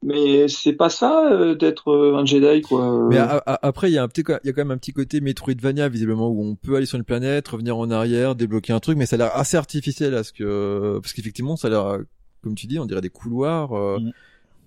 [0.02, 3.08] mais c'est pas ça, euh, d'être euh, un Jedi, quoi.
[3.08, 4.76] Mais a- a- après, il y a un petit, il y a quand même un
[4.78, 8.72] petit côté Metroidvania visiblement où on peut aller sur une planète, revenir en arrière, débloquer
[8.74, 11.70] un truc, mais ça a l'air assez artificiel à ce que, parce qu'effectivement, ça a
[11.70, 11.98] l'air,
[12.44, 13.72] comme tu dis, on dirait des couloirs.
[13.76, 13.98] euh,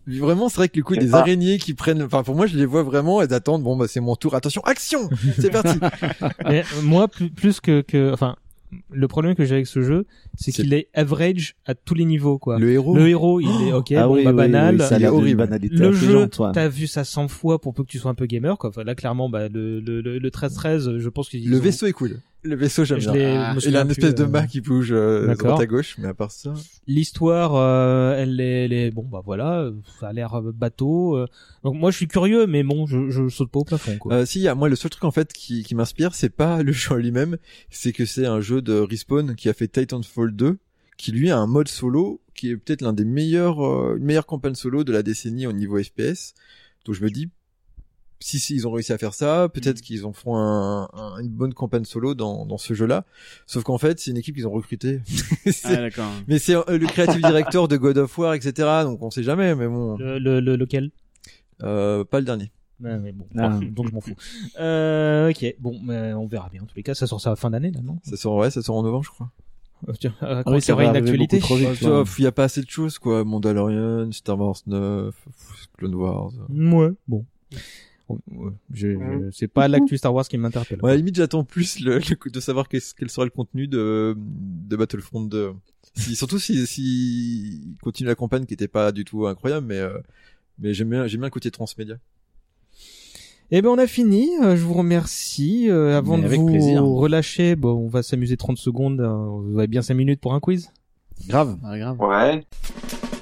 [0.07, 2.65] Vraiment, c'est vrai que le coup des araignées qui prennent, enfin pour moi, je les
[2.65, 3.63] vois vraiment, elles attendent.
[3.63, 4.35] Bon bah c'est mon tour.
[4.35, 5.09] Attention, action,
[5.39, 5.77] c'est parti.
[6.45, 8.37] Mais, euh, moi, plus, plus que, que, enfin,
[8.89, 10.05] le problème que j'ai avec ce jeu,
[10.37, 12.57] c'est qu'il est average à tous les niveaux, quoi.
[12.57, 12.95] Le héros?
[12.95, 14.75] Le héros, il est ok, ah bon, oui, bah, oui, banal.
[14.75, 15.39] oui, ça il est horrible.
[15.39, 18.27] banalité le jeu, t'as vu ça 100 fois pour peu que tu sois un peu
[18.27, 18.69] gamer, quoi.
[18.69, 21.85] Enfin, là, clairement, bah, le, le, le, le 13-13, je pense qu'ils Le ont- vaisseau
[21.85, 22.19] est cool.
[22.43, 23.13] Le vaisseau j'aime bien.
[23.15, 26.07] Ah, Il a une espèce de euh, mât qui bouge euh, droite à gauche, mais
[26.07, 26.53] à part ça.
[26.85, 29.69] L'histoire, euh, elle, est, elle est, bon, bah voilà,
[29.99, 31.17] ça a l'air euh, bateau.
[31.17, 31.25] euh.
[31.63, 34.13] Donc moi, je suis curieux, mais bon, je, je saute pas au plafond, quoi.
[34.13, 36.29] Euh, si, il y a- moi le seul truc en fait qui, qui m'inspire, c'est
[36.29, 37.37] pas le jeu en lui-même,
[37.69, 40.57] c'est que c'est un jeu de Respawn qui a fait Titanfall 2,
[40.97, 44.27] qui lui a un mode solo qui est peut-être l'un des meilleurs, euh, une meilleure
[44.27, 46.33] campagne solo de la décennie au niveau FPS.
[46.85, 47.29] Donc je me dis,
[48.19, 51.29] si, si ils ont réussi à faire ça, peut-être qu'ils en feront un, un- une
[51.29, 53.05] bonne campagne solo dans, dans ce jeu-là.
[53.45, 55.01] Sauf qu'en fait, c'est une équipe qu'ils ont recrutée.
[55.63, 56.11] Ah, d'accord.
[56.27, 58.51] mais c'est euh, le creative director de God of War, etc.
[58.83, 60.91] Donc on sait jamais, mais bon, Le, le, le- lequel?
[61.63, 62.51] Euh, pas le dernier.
[62.79, 63.59] Ouais, mais bon, Ah.
[63.71, 64.15] donc je m'en fous.
[64.59, 66.61] Euh, ok, bon, mais on verra bien.
[66.63, 67.97] En tous les cas, ça sort ça à la fin d'année, là, non?
[68.03, 69.31] Ça sort, ouais, ça sort en novembre, je crois.
[69.87, 71.67] Euh, tiens, euh, Ah quand oui, il y ça une actualité trop vite.
[71.69, 73.23] Ouais, tu vois, il y a pas assez de choses, quoi.
[73.23, 75.13] Mandalorian, Star Wars 9,
[75.77, 76.31] Clone Wars.
[76.49, 77.25] Ouais, bon.
[78.73, 80.79] Je, je- c'est pas l'actu Star Wars qui m'interpelle.
[80.81, 83.67] Ouais, à la limite, j'attends plus le, le de savoir qu'est-ce- quel sera le contenu
[83.67, 85.51] de, de Battlefront 2.
[85.95, 86.81] Si, surtout si, si
[87.73, 89.97] il continue la campagne qui était pas du tout incroyable, mais, euh,
[90.59, 91.95] mais j'aime bien, j'aime bien le côté transmédia.
[93.49, 94.29] Eh ben on a fini.
[94.43, 95.69] Euh, je vous remercie.
[95.69, 96.83] Euh, avant de vous plaisir.
[96.83, 98.99] relâcher, bon, on va s'amuser 30 secondes.
[98.99, 99.07] Euh,
[99.51, 100.69] Vous avez bien 5 minutes pour un quiz?
[101.27, 101.57] Grave.
[101.63, 101.97] Ah, grave.
[102.01, 102.43] Ouais.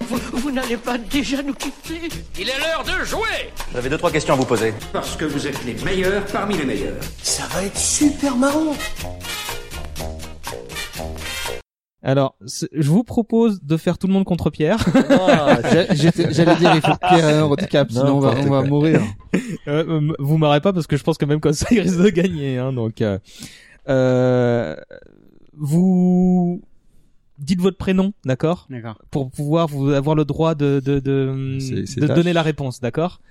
[0.07, 1.99] Vous, vous n'allez pas déjà nous quitter
[2.39, 4.73] Il est l'heure de jouer J'avais deux trois questions à vous poser.
[4.93, 6.97] Parce que vous êtes les meilleurs parmi les meilleurs.
[7.23, 8.75] Ça va être super marrant
[12.03, 14.85] Alors, je vous propose de faire tout le monde contre Pierre.
[15.09, 15.57] Ah,
[15.91, 19.01] J'allais dire, il faut que Pierre ait un handicap, sinon on va, on va mourir.
[19.67, 21.97] Euh, euh, vous m'arrêtez pas parce que je pense que même comme ça, il risque
[21.97, 22.57] de gagner.
[22.59, 23.17] Hein, donc, euh,
[23.89, 24.75] euh,
[25.57, 26.61] vous
[27.37, 29.01] dites votre prénom, d'accord D'accord.
[29.11, 32.79] Pour pouvoir vous avoir le droit de de de, C'est- c'est de donner la réponse,
[32.81, 33.21] d'accord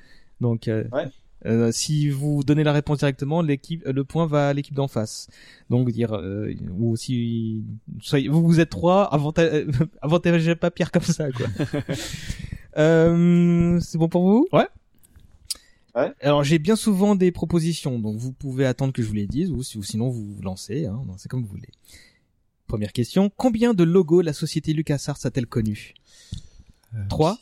[0.40, 1.06] Donc, euh, Ouais.
[1.46, 5.28] euh, si vous donnez la réponse directement, l'équipe, le point va à l'équipe d'en face.
[5.70, 7.62] Donc dire euh, ou si
[8.00, 9.66] soyez- vous vous êtes trois, avantagez,
[10.02, 11.46] avantagez pas Pierre comme ça, quoi.
[12.78, 14.66] euh, c'est bon pour vous Ouais.
[15.96, 16.12] Ouais.
[16.22, 19.50] Alors j'ai bien souvent des propositions, donc vous pouvez attendre que je vous les dise,
[19.52, 21.68] ou, si- ou sinon vous vous lancez, hein, c'est comme vous voulez.
[22.74, 25.94] Première question, combien de logos la société LucasArts a-t-elle connu
[27.08, 27.38] 3,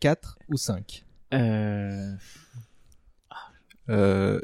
[0.00, 1.04] 4 ou 5
[1.34, 2.14] Euh...
[3.90, 4.40] Euh,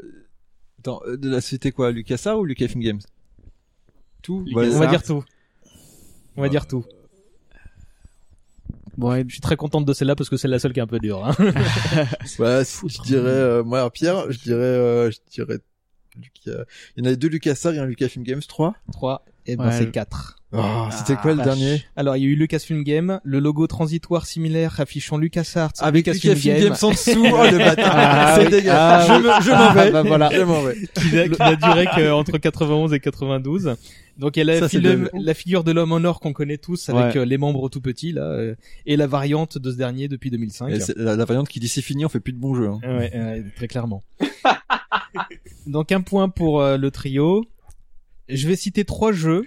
[0.77, 2.99] attends, euh, de la société quoi, LucasArts ou Lucasfilm Games?
[4.21, 4.43] Tout?
[4.45, 4.75] Lucasarts.
[4.75, 5.23] On va dire tout.
[6.35, 6.85] On va Euh, dire tout.
[8.95, 10.83] Bon, ouais, Je suis très contente de celle-là parce que c'est la seule qui est
[10.83, 11.25] un peu dure.
[11.25, 11.33] Hein.
[12.37, 15.57] Ouais, je dirais, euh, moi, Pierre, je dirais, euh, je dirais,
[16.15, 16.63] Lucas,
[16.95, 18.75] il y en a deux LucasArts et un Lucasfilm Games 3.
[18.91, 20.35] 3, et ben Ouais, c'est je- 4.
[20.53, 20.59] Oh,
[20.91, 21.45] c'était quoi le vache.
[21.45, 21.83] dernier?
[21.97, 26.33] Alors il y a eu Lucasfilm Game, le logo transitoire similaire affichant LucasArts, Avec Lucasfilm
[26.35, 27.25] Lucasfilm Game, Games en dessous.
[27.33, 27.91] Oh, le bâtard.
[27.93, 28.51] Ah, c'est oui.
[28.51, 28.77] dégueulasse.
[28.79, 29.19] Ah, je oui.
[29.27, 29.81] me, je m'en vais.
[29.87, 30.29] Ah, bah, voilà.
[30.33, 30.75] Je m'en vais.
[30.93, 33.75] qui n'a qui n'a duré qu'entre 91 et 92.
[34.17, 34.79] Donc il y a la, Ça,
[35.13, 37.21] la figure de l'homme en or qu'on connaît tous avec Ouais.
[37.21, 38.55] euh, les membres tout petits là, euh,
[38.87, 40.69] et la variante de ce dernier depuis 2005.
[40.69, 42.67] Et la, la variante qui dit c'est fini, on fait plus de bons jeux.
[42.69, 42.79] Hein.
[42.83, 44.01] Ouais, ouais, très clairement.
[45.67, 47.45] Donc un point pour euh, le trio.
[48.29, 49.45] Je vais citer trois jeux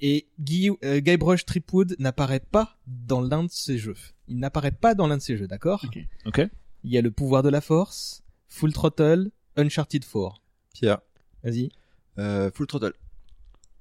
[0.00, 3.96] et Guy, euh, Guybrush Tripwood n'apparaît pas dans l'un de ces jeux.
[4.28, 5.84] Il n'apparaît pas dans l'un de ces jeux, d'accord?
[5.86, 5.98] Ok.
[6.26, 6.40] Ok.
[6.84, 10.40] Il y a le pouvoir de la force, Full Throttle, Uncharted 4.
[10.74, 10.98] Pierre,
[11.42, 11.70] Vas-y.
[12.18, 12.92] euh, Full Throttle.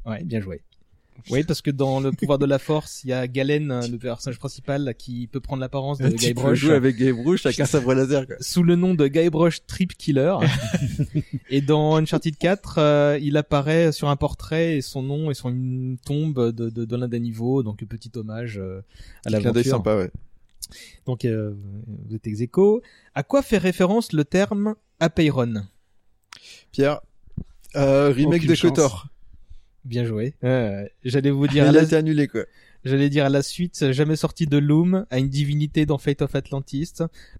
[0.05, 0.61] Ouais, bien joué.
[1.31, 3.97] Oui, parce que dans le pouvoir de la force, il y a Galen, euh, le
[3.97, 6.59] personnage principal, qui peut prendre l'apparence de tu peux Guybrush.
[6.59, 8.27] jouer avec Guybrush avec un sabre laser.
[8.27, 8.35] Quoi.
[8.39, 10.35] sous le nom de Guybrush Trip Killer.
[11.49, 15.49] et dans Uncharted 4, euh, il apparaît sur un portrait et son nom est sur
[15.49, 18.81] une tombe de, de, de l'un des niveaux, donc petit hommage euh,
[19.25, 19.71] à Clin d'œil l'aventure.
[19.71, 20.11] sympa, ouais.
[21.05, 21.53] Donc euh,
[22.07, 22.81] vous êtes ex aequo.
[23.13, 25.65] À quoi fait référence le terme Apeiron?
[26.71, 27.01] Pierre,
[27.75, 28.79] euh, remake Aucune de chance.
[29.85, 30.33] Bien joué.
[30.43, 31.63] Euh, J'allais vous dire.
[31.63, 32.41] Il à a la- été annulé quoi.
[32.83, 36.35] J'allais dire à la suite, jamais sorti de Loom, à une divinité dans Fate of
[36.35, 36.93] Atlantis,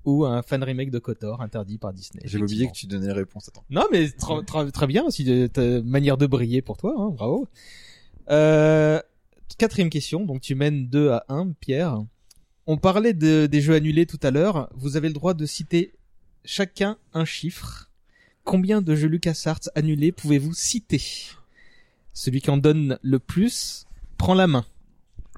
[0.03, 2.23] ou un fan remake de Kotor, interdit par Disney.
[2.26, 3.49] J'avais oublié que tu donnais les réponses.
[3.49, 3.63] Attends.
[3.69, 7.09] Non, mais tra- tra- très bien, aussi, de- ta manière de briller pour toi, hein,
[7.11, 7.47] bravo.
[8.31, 8.99] Euh,
[9.59, 12.03] quatrième question, donc tu mènes 2 à 1, Pierre.
[12.65, 15.93] On parlait de, des jeux annulés tout à l'heure, vous avez le droit de citer
[16.43, 17.91] chacun un chiffre.
[18.43, 21.01] Combien de jeux LucasArts annulés pouvez-vous citer?
[22.15, 23.85] Celui qui en donne le plus
[24.17, 24.65] prend la main.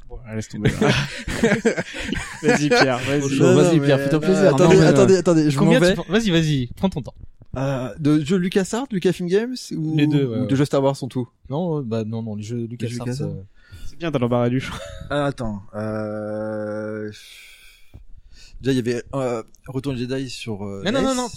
[0.08, 0.70] Bon, laisse tomber.
[2.44, 3.40] vas-y Pierre, vas-y.
[3.40, 4.44] Vas-y, Pierre, fais-toi plaisir.
[4.44, 5.96] euh, Attendez, Non, mais, attendez, attendez, je m'en vais.
[6.08, 7.16] Vas-y, vas-y, prends ton temps.
[7.58, 10.48] Euh, de jeux LucasArts, Lucasfilm Games ou, Les deux, ouais, ou ouais.
[10.48, 11.28] de jeux Star Wars en tout?
[11.50, 13.06] Non, euh, bah non, non, les jeux LucasArts.
[13.08, 13.30] LucasArts.
[13.30, 13.44] euh,
[13.88, 14.78] C'est bien, t'as l'embarras du choix.
[15.10, 15.64] Ah, attends.
[15.74, 17.12] Euh...
[18.62, 20.64] Déjà, il y avait euh, Retour de Jedi sur.
[20.66, 21.28] Euh, Non, non, non, non.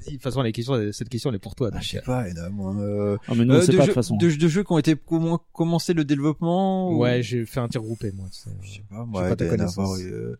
[0.00, 1.70] Vas-y, de toute façon, les questions, cette question, elle est pour toi.
[1.72, 2.80] Ah, je sais euh, pas, énorme.
[2.80, 4.16] Euh, Ah, mais nous, on euh, sait de pas de jeux, façon.
[4.16, 6.90] De, de jeux qui ont été comment commencé le développement.
[6.92, 8.26] ou- Ouais, j'ai fait un tir groupé, moi.
[8.32, 8.50] tu sais.
[8.62, 10.38] Je sais pas, J'ai moi, pas en avoir, euh,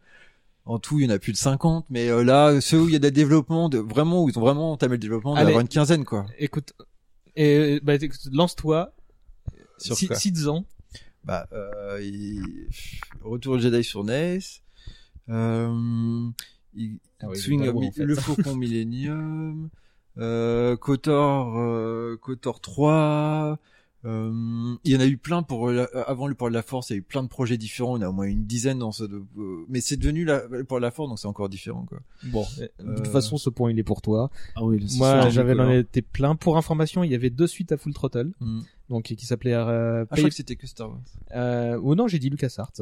[0.67, 2.93] en tout, il y en a plus de 50, mais euh, là, ceux où il
[2.93, 5.43] y a des développements, de, vraiment, où ils ont vraiment entamé le développement, il y
[5.43, 6.27] avoir une quinzaine, quoi.
[6.39, 6.73] Écoute,
[7.37, 8.93] et, bah, écoute, lance-toi.
[9.79, 10.65] Sur Ci- quoi Cites-en.
[11.25, 12.43] Bah, euh, il...
[13.23, 14.39] Retour de Jedi sur NES,
[15.29, 16.29] euh,
[16.75, 16.99] il...
[17.21, 18.03] Ah oui, Swing en fait.
[18.05, 19.69] le Faucon Millennium,
[20.19, 23.59] euh, Kotor, euh, Kotor 3,
[24.07, 26.93] euh, il y en a eu plein pour la- avant le pour la Force, il
[26.95, 28.79] y a eu plein de projets différents, il y en a au moins une dizaine
[28.79, 31.85] dans ce, de- euh, mais c'est devenu la, pour la Force, donc c'est encore différent,
[31.87, 31.99] quoi.
[32.25, 34.31] Bon, de toute Euh, façon, ce point, il est pour toi.
[34.57, 36.35] Ah oui, Moi, j'avais l'en été plein.
[36.35, 38.33] Pour information, il y avait deux suites à Full Throttle.
[38.41, 38.61] Mm.
[38.89, 41.01] Donc, qui s'appelait, euh, Ah, je Pay- crois que c'était que Star Wars.
[41.37, 42.73] euh, ou non, j'ai dit LucasArts.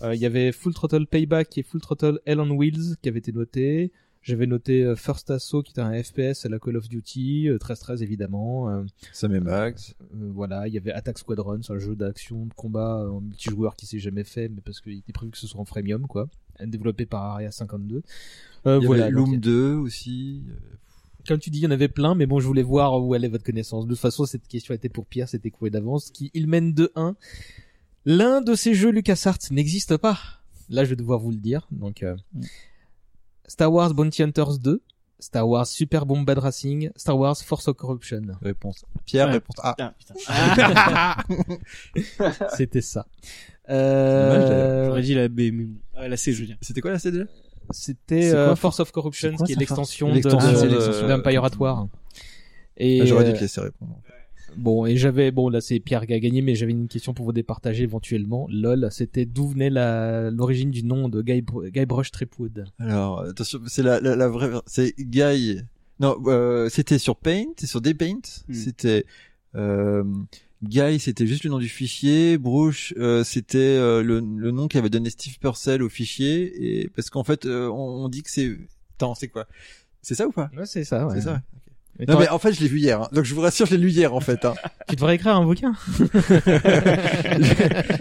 [0.00, 2.50] Il y en Euh, Il y avait Full Throttle Payback et Full Throttle Hell on
[2.50, 3.92] Wheels qui avaient été notés.
[4.22, 7.58] J'avais noté euh, First Assault qui était un FPS à la Call of Duty, euh,
[7.58, 8.68] 13-13 évidemment.
[8.68, 8.82] Euh,
[9.12, 9.94] Sam et Max.
[10.00, 13.76] euh, voilà, il y avait Attack Squadron, c'est un jeu d'action, de combat en multijoueur
[13.76, 16.28] qui s'est jamais fait, mais parce qu'il était prévu que ce soit en freemium, quoi.
[16.60, 18.02] Développé par Area 52.
[18.66, 20.42] Euh, Il y voilà, avait donc, Loom 2 aussi.
[21.28, 23.28] comme tu dis, il y en avait plein, mais bon, je voulais voir où allait
[23.28, 23.84] votre connaissance.
[23.84, 26.10] De toute façon, cette question était pour Pierre, c'était coué d'avance.
[26.10, 27.14] Qui, il mène 2-1.
[28.06, 30.18] L'un de ces jeux LucasArts n'existe pas.
[30.70, 31.66] Là, je vais devoir vous le dire.
[31.70, 32.16] Donc, euh,
[33.46, 34.80] Star Wars Bounty Hunters 2,
[35.18, 38.22] Star Wars Super Bombad Racing, Star Wars Force of Corruption.
[38.42, 38.84] Réponse.
[39.06, 39.32] Pierre, Ouais.
[39.34, 39.74] réponse A.
[40.28, 41.56] Ah, putain.
[42.56, 43.06] C'était ça.
[43.68, 45.80] Euh, J'aurais dit la B, mais bon.
[45.96, 46.56] Ah, la C, je veux dire.
[46.60, 47.24] C'était quoi la C déjà?
[47.70, 50.68] C'était C'est quoi, euh, For- Force of Corruption, quoi qui est l'extension de, L'extension de-
[50.68, 51.88] de- de- at War.
[52.76, 53.98] Et Ah, J'aurais dû euh, te laisser répondre.
[54.56, 57.26] Bon, et j'avais, bon, là c'est Pierre qui a gagné, mais j'avais une question pour
[57.26, 58.48] vous départager éventuellement.
[58.50, 62.64] LOL, c'était d'où venait la, l'origine du nom de Guy, Br- Guy Brush Tripwood.
[62.78, 65.60] Alors, attention, c'est la, la, la vraie, c'est Guy.
[66.00, 68.20] Non, euh, c'était sur Paint, c'est sur Daypaint.
[68.48, 68.52] Hmm.
[68.54, 69.06] C'était
[69.54, 70.04] euh,
[70.62, 72.38] Guy, c'était juste le nom du fichier.
[72.38, 76.80] Bruce, euh, c'était euh, le, le nom qu'avait donné Steve Purcell au fichier.
[76.82, 78.56] Et parce qu'en fait, on, on dit que c'est.
[78.96, 79.46] Attends, c'est quoi?
[80.02, 80.50] C'est ça ou pas?
[80.56, 81.14] Ouais, c'est ça, ouais.
[81.16, 81.42] C'est ça.
[81.98, 83.02] Mais Non mais en fait, je l'ai vu hier.
[83.02, 83.08] hein.
[83.12, 84.44] Donc je vous rassure, je l'ai lu hier en fait.
[84.44, 84.54] Hein.
[84.88, 85.74] Tu devrais écrire un bouquin.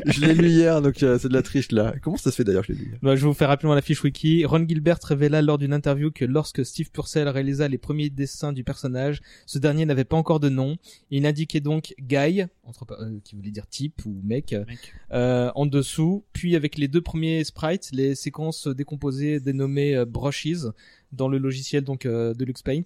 [0.06, 1.94] je l'ai lu hier, donc euh, c'est de la triche là.
[2.02, 3.48] Comment ça se fait d'ailleurs que je l'ai lu hier Bah, je vais vous faire
[3.48, 4.46] rapidement la fiche wiki.
[4.46, 8.64] Ron Gilbert révéla lors d'une interview que lorsque Steve Purcell réalisa les premiers dessins du
[8.64, 10.76] personnage, ce dernier n'avait pas encore de nom.
[11.12, 14.94] Il indiquait donc Guy, entre, euh, qui voulait dire type ou mec, Mec.
[15.12, 16.24] euh, en dessous.
[16.34, 20.68] Puis avec les deux premiers sprites, les séquences décomposées dénommées euh, brushes
[21.12, 22.82] dans le logiciel donc euh, de LuxPaint,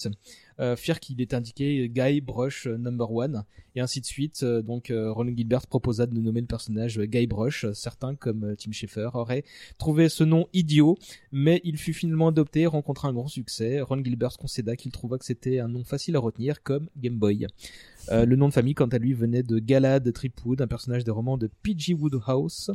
[0.60, 3.44] euh, firent qu'il est indiqué Guy Brush euh, Number One
[3.76, 4.44] et ainsi de suite.
[4.44, 7.66] Euh, donc euh, Ron Gilbert proposa de nommer le personnage Guy Brush.
[7.74, 9.44] Certains comme Tim Schafer auraient
[9.78, 10.98] trouvé ce nom idiot,
[11.32, 13.82] mais il fut finalement adopté et rencontra un grand succès.
[13.82, 17.48] Ron Gilbert concéda qu'il trouva que c'était un nom facile à retenir comme Game Boy.
[18.12, 21.38] Le nom de famille, quant à lui, venait de Galad Tripwood, un personnage des romans
[21.38, 21.94] de P.G.
[21.94, 22.72] Woodhouse.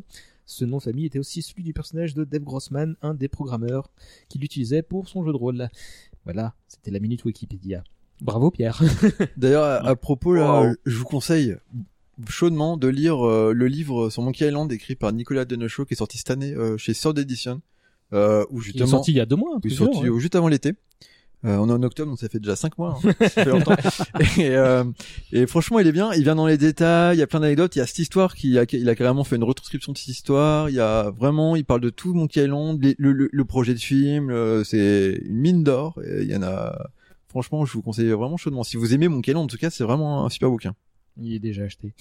[0.47, 3.90] Ce nom de famille était aussi celui du personnage de Dave Grossman, un des programmeurs
[4.28, 5.69] qu'il utilisait pour son jeu de rôle.
[6.25, 7.85] Voilà, c'était la minute Wikipédia.
[8.21, 8.81] Bravo Pierre.
[9.37, 10.75] D'ailleurs, à, à propos, là, Wow.
[10.87, 11.57] je vous conseille
[12.29, 15.97] chaudement de lire euh, le livre sur Monkey Island écrit par Nicolas Denechaud qui est
[15.97, 17.61] sorti cette année euh, chez Sword Edition,
[18.13, 19.57] euh, où Il est justement, sorti il y a deux mois.
[19.57, 20.21] un il est sorti ouais.
[20.21, 20.75] juste avant l'été.
[21.45, 22.99] Euh, on est en octobre, donc ça fait déjà cinq mois.
[23.05, 23.12] hein.
[23.21, 23.77] Ça fait longtemps.
[24.39, 24.85] et, euh,
[25.33, 26.12] et franchement, il est bien.
[26.15, 27.16] Il vient dans les détails.
[27.16, 27.77] Il y a plein d'anecdotes.
[27.77, 30.09] Il y a cette histoire qui a, il a carrément fait une retranscription de cette
[30.09, 30.71] histoire.
[30.71, 33.79] Il y a vraiment, il parle de tout Monkey Island, le, le, le projet de
[33.79, 34.33] film.
[34.65, 36.01] C'est une mine d'or.
[36.07, 36.75] Et Il y en a.
[37.29, 38.62] Franchement, je vous conseille vraiment chaudement.
[38.62, 40.75] Si vous aimez Monkey Island, en tout cas, c'est vraiment un super bouquin.
[41.20, 41.93] Il est déjà acheté.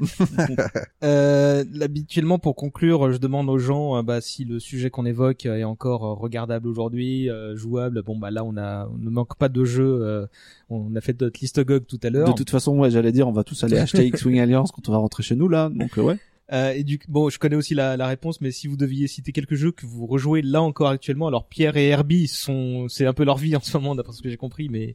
[1.04, 5.44] euh, habituellement, pour conclure, je demande aux gens euh, bah, si le sujet qu'on évoque
[5.44, 8.02] est encore euh, regardable aujourd'hui, euh, jouable.
[8.02, 10.00] Bon, bah là, on a, on ne manque pas de jeux.
[10.02, 10.26] euh,
[10.70, 12.28] on a fait notre liste GOG tout à l'heure.
[12.28, 14.92] De toute façon, ouais, j'allais dire, on va tous aller acheter X-Wing Alliance quand on
[14.92, 15.68] va rentrer chez nous, là.
[15.68, 16.16] Donc, euh, ouais.
[16.52, 19.32] Euh, et du bon, je connais aussi la, la réponse, mais si vous deviez citer
[19.32, 23.14] quelques jeux que vous rejouez là encore actuellement, alors Pierre et Herbie sont, c'est un
[23.14, 24.94] peu leur vie en ce moment, d'après ce que j'ai compris, mais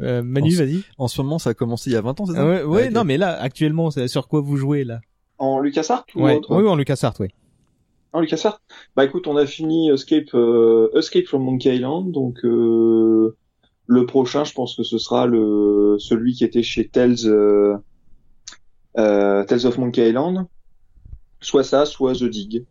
[0.00, 0.82] euh, Manu, vas-y.
[0.98, 2.42] En ce moment, ça a commencé il y a 20 ans, c'est ça?
[2.42, 2.92] Ah ouais, ouais, ok.
[2.94, 5.00] non, mais là, actuellement, c'est sur quoi vous jouez là?
[5.38, 6.54] En LucasArts ou Ouais, autre?
[6.54, 7.30] Oui, en LucasArts, ouais.
[8.12, 8.60] En LucasArts?
[8.94, 13.36] Bah écoute, on a fini Escape, euh, Escape from Monkey Island, donc euh,
[13.86, 17.76] le prochain, je pense que ce sera le celui qui était chez Tales, euh,
[18.98, 20.46] euh, Tales of Monkey Island.
[21.42, 22.64] Soit ça, soit The Dig.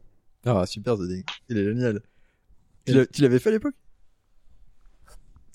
[0.46, 1.26] Ah, super, The Dig.
[1.50, 2.02] Il est génial.
[2.86, 3.76] Tu l'avais fait à l'époque?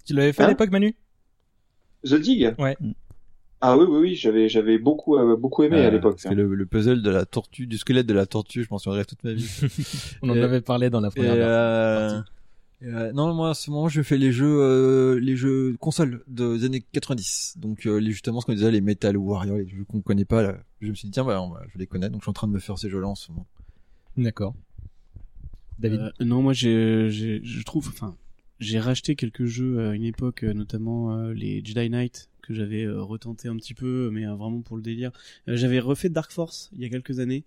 [0.07, 0.95] Tu l'avais fait Hein à l'époque, Manu?
[2.05, 2.55] The Dig?
[2.59, 2.77] Ouais.
[3.61, 6.21] Ah oui, oui, oui, j'avais, j'avais beaucoup, euh, beaucoup aimé à Euh, l'époque.
[6.23, 9.07] Que le, le puzzle de la tortue, du squelette de la tortue, je m'en souviendrai
[9.07, 9.49] toute ma vie.
[10.23, 12.31] On en Et- avait parlé dans la Et, première euh, partie.
[12.83, 16.57] Euh, non, moi, à ce moment, je fais les jeux, euh, les jeux consoles de-
[16.57, 17.55] des années 90.
[17.59, 20.43] Donc, euh, les, justement, ce qu'on disait, les Metal Warrior, les jeux qu'on connaît pas,
[20.43, 20.59] là.
[20.81, 22.35] Je me suis dit, tiens, bah, on va- je les connais, donc je suis en
[22.35, 23.47] train de me faire ces jeux-là en ce moment.
[24.17, 24.55] D'accord.
[25.79, 26.01] David.
[26.01, 28.17] Euh, non, moi j'ai, j'ai- je trouve, enfin,
[28.61, 33.03] j'ai racheté quelques jeux à une époque, notamment euh, les Jedi Knight que j'avais euh,
[33.03, 35.11] retenté un petit peu, mais euh, vraiment pour le délire.
[35.49, 37.45] Euh, j'avais refait Dark Force il y a quelques années,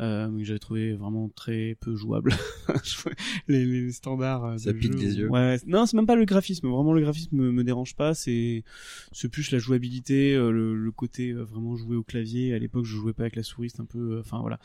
[0.00, 2.32] euh, mais que j'avais trouvé vraiment très peu jouable.
[3.48, 4.58] les, les standards.
[4.60, 4.98] Ça de pique jeu.
[4.98, 5.28] des yeux.
[5.30, 6.68] Ouais, non, c'est même pas le graphisme.
[6.68, 8.14] Vraiment, le graphisme me, me dérange pas.
[8.14, 8.64] C'est,
[9.12, 12.54] c'est plus la jouabilité, euh, le, le côté euh, vraiment jouer au clavier.
[12.54, 14.58] À l'époque, je jouais pas avec la souris, c'est un peu, euh, enfin voilà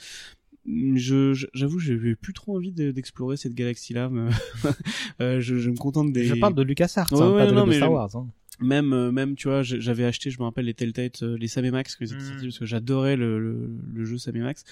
[0.65, 4.09] je je- j'avoue j'ai plus trop envie de- d'explorer cette galaxie là
[5.19, 7.55] euh, je, je me contente des Je parle de LucasArts, Ouais, hein, ouais, pas de,
[7.55, 8.15] non, de mais Star je- Wars.
[8.15, 8.27] Hein.
[8.59, 11.65] Même euh, même tu vois j'avais acheté je me rappelle les Telltale euh, les Sam
[11.65, 12.41] et Max que Mm.
[12.43, 14.63] parce que j'adorais le, le, le jeu Sam et Max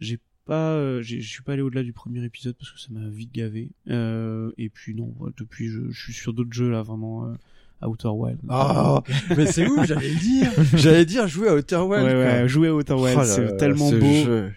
[0.00, 2.88] j'ai pas euh, j'ai- je suis pas allé au-delà du premier épisode parce que ça
[2.90, 6.70] m'a vite gavé euh, et puis non ouais, depuis je, je suis sur d'autres jeux
[6.70, 9.02] là vraiment euh, Outer Wild Ah,
[9.36, 12.04] mais c'est où j'allais dire J'allais dire jouer à Outer Wild.
[12.04, 12.20] ouais, quoi.
[12.42, 14.24] ouais, jouer à Outer Wild, Oh là c'est tellement ce beau.
[14.26, 14.52] jeu.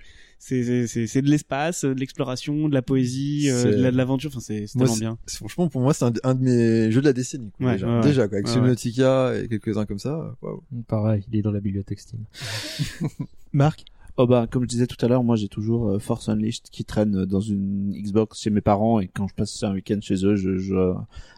[0.45, 4.30] C'est c'est c'est c'est de l'espace, de l'exploration, de la poésie, euh, de la- l'aventure.
[4.30, 5.18] Enfin, c'est tellement bien.
[5.28, 7.49] Franchement, pour moi, c'est un, de- un de mes jeux de la décennie.
[7.57, 7.88] Quoi, Ouais, déjà.
[7.88, 8.02] ouais, ouais.
[8.02, 10.36] déjà, quoi, avec Ouais, Subnautica et quelques-uns comme ça.
[10.41, 10.61] Waouh.
[10.86, 12.26] Pareil, il est dans la bibliothèque Steam.
[13.53, 13.86] Marc
[14.18, 16.86] Oh bah, comme je disais tout à l'heure, moi j'ai toujours euh, Force Unleashed qui
[16.86, 20.36] traîne dans une Xbox chez mes parents et quand je passe un week-end chez eux,
[20.36, 20.76] je, je,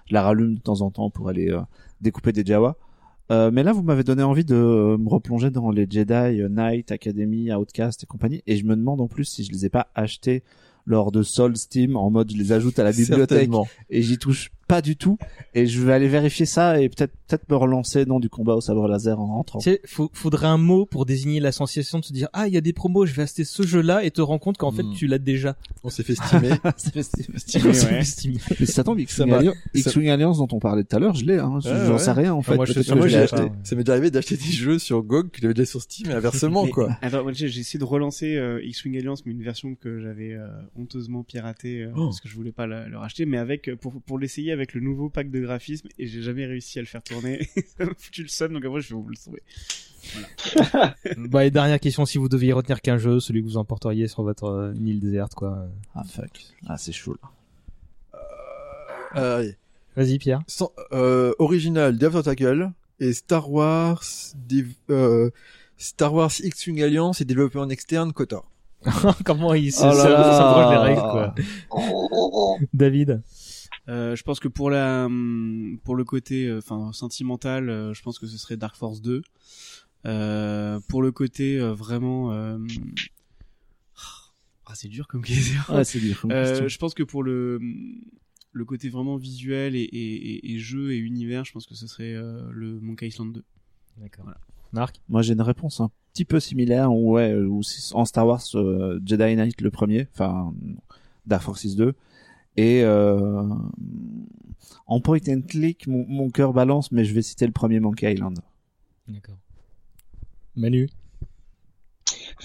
[0.08, 1.62] je la rallume de temps en temps pour aller euh,
[2.02, 2.76] découper des Jawa.
[3.32, 6.50] Euh, mais là, vous m'avez donné envie de euh, me replonger dans les Jedi euh,
[6.50, 8.44] Knight, Academy, Outcast et compagnie.
[8.46, 10.44] Et je me demande en plus si je les ai pas achetés
[10.86, 13.50] lors de Soul Steam en mode je les ajoute à la bibliothèque
[13.90, 15.18] et j'y touche pas du tout.
[15.54, 18.62] Et je vais aller vérifier ça et peut-être peut-être me relancer dans du combat au
[18.62, 19.60] sabre laser en rentrant.
[19.60, 22.54] Tu sais, faut, faudrait un mot pour désigner la sensation de se dire ah il
[22.54, 24.84] y a des promos, je vais acheter ce jeu-là et te rends compte qu'en fait
[24.84, 24.94] Hmm.
[24.94, 25.56] tu l'as déjà.
[25.84, 26.52] On s'est fait stimer.
[26.78, 26.96] C'est
[27.66, 28.00] ouais.
[28.00, 28.38] estimé.
[28.60, 31.26] Mais ça tombe, X-Wing Alliance, ça- X-Wing Alliance dont on parlait tout à l'heure, je
[31.26, 31.54] l'ai, hein.
[31.56, 32.00] Ouais, J'en ouais.
[32.00, 32.56] sais rien, en fait.
[32.56, 33.52] moi, je que moi, je acheté.
[33.64, 36.14] Ça m'est déjà arrivé d'acheter des jeux sur GOG que j'avais déjà sur Steam et
[36.14, 36.98] inversement, Mais- quoi.
[37.02, 40.34] Attends, moi, j'ai j'ai essayé de relancer euh, X-Wing Alliance, mais une version que j'avais
[40.34, 42.06] euh, honteusement piratée euh, Oh.
[42.06, 44.74] parce que je voulais pas la- le racheter, mais avec euh, pour pour l'essayer avec
[44.74, 47.48] le nouveau pack de graphisme et j'ai jamais réussi à le faire tourner.
[47.78, 49.44] ça m'a foutu le seum, donc après je vais vous le trouver.
[51.30, 54.24] bah et dernière question, si vous deviez retenir qu'un jeu, celui que vous emporteriez sur
[54.24, 55.68] votre euh, une île déserte quoi.
[55.96, 56.30] Ah, fuck.
[56.68, 57.30] Ah, c'est chaud, là.
[59.16, 59.56] Euh, allez.
[59.96, 60.42] Vas-y Pierre.
[60.48, 64.04] Sans- euh, original Death Tackle et Star Wars,
[64.48, 65.30] Div- euh,
[65.78, 68.46] Star Wars X-Wing Alliance et développé en externe Kotor.
[69.26, 70.34] Comment il se Oh là se- là.
[70.38, 72.58] s'approche des règles quoi.
[72.74, 73.22] David.
[73.88, 78.02] Euh, je pense que pour la hum, pour le côté euh, enfin sentimental, euh, je
[78.02, 79.22] pense que ce serait Dark Force 2.
[80.06, 82.58] Euh, pour le côté euh, vraiment euh,
[84.68, 85.60] ah c'est dur comme question.
[85.70, 87.60] Ouais, c'est dur comme Euh, je pense que pour le
[88.52, 91.88] le côté vraiment visuel et, et, et- et jeu et univers, je pense que ce
[91.88, 93.44] serait euh, le Monkey Island 2.
[93.98, 94.26] D'accord.
[94.72, 94.96] Marc?
[95.10, 99.36] Moi, j'ai une réponse un petit peu similaire, ouais, c'est en Star Wars, euh, Jedi
[99.36, 100.54] Knight le premier, enfin,
[101.26, 101.94] Dark Forces 2.
[102.58, 103.44] Et, euh,
[104.88, 108.14] en point and click, mon, mon cœur balance, mais je vais citer le premier Monkey
[108.14, 108.40] Island.
[109.08, 109.36] D'accord.
[110.56, 110.90] Manu.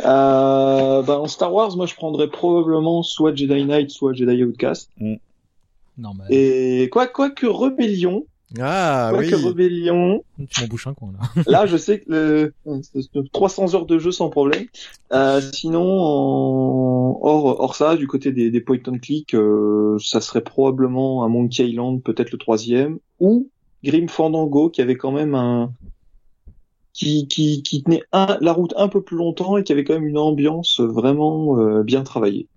[0.01, 4.91] Euh, bah, en Star Wars, moi, je prendrais probablement soit Jedi Knight, soit Jedi Outcast.
[5.99, 6.27] Normal.
[6.31, 8.24] Et quoi, quoi que Rebellion,
[8.59, 9.32] Ah quoi oui.
[9.32, 11.43] Rebellion, Tu m'en bouches un coin là.
[11.47, 14.66] là, je sais que le, c'est 300 heures de jeu sans problème.
[15.12, 20.20] Euh, sinon, en, hors, hors ça, du côté des, des point and click, euh, ça
[20.20, 23.48] serait probablement un Monkey Island, peut-être le troisième, ou
[23.85, 25.72] Grim Fandango, qui avait quand même un,
[26.93, 29.94] qui, qui, qui tenait un, la route un peu plus longtemps et qui avait quand
[29.94, 32.48] même une ambiance vraiment euh, bien travaillée.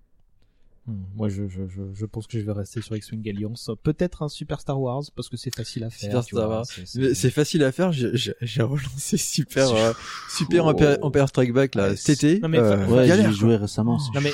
[0.86, 3.70] Hmm, Moi, je, je, je, je pense que je vais rester sur X-Wing Alliance.
[3.82, 6.22] Peut-être un Super Star Wars, parce que c'est facile à faire.
[6.22, 6.66] Super Star Wars.
[6.66, 7.90] c'est- facile à faire.
[7.92, 9.92] J'ai relancé Super euh,
[10.30, 10.66] Super.
[10.66, 12.40] Empire, Empire Strike Back là cet été.
[12.40, 13.98] Non, mais Euh, Ouais, galère, j'y joué récemment.
[14.14, 14.32] Non, mais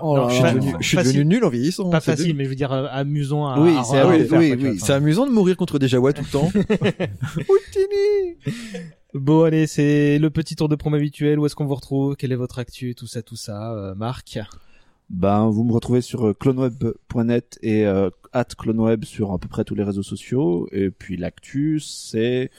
[0.00, 1.90] Oh non, je suis devenu- je suis facile- devenu nul en vieillissant.
[1.90, 4.94] Pas facile, mais je veux dire euh, amusant à, Oui, c'est- oui, oui, oui, enfin.
[4.94, 6.52] Amusant de mourir contre des Jawa tout le temps.
[9.12, 11.38] Bon, allez, c'est le petit tour de promo habituel.
[11.40, 12.14] Où est-ce qu'on vous retrouve?
[12.16, 12.94] Quelle est votre actu?
[12.94, 13.72] Tout ça, tout ça.
[13.74, 14.38] Euh, Marc
[15.10, 19.64] Ben, vous me retrouvez sur euh, cloneweb.net et euh, at cloneweb sur à peu près
[19.64, 20.68] tous les réseaux sociaux.
[20.70, 22.50] Et puis l'actu, c'est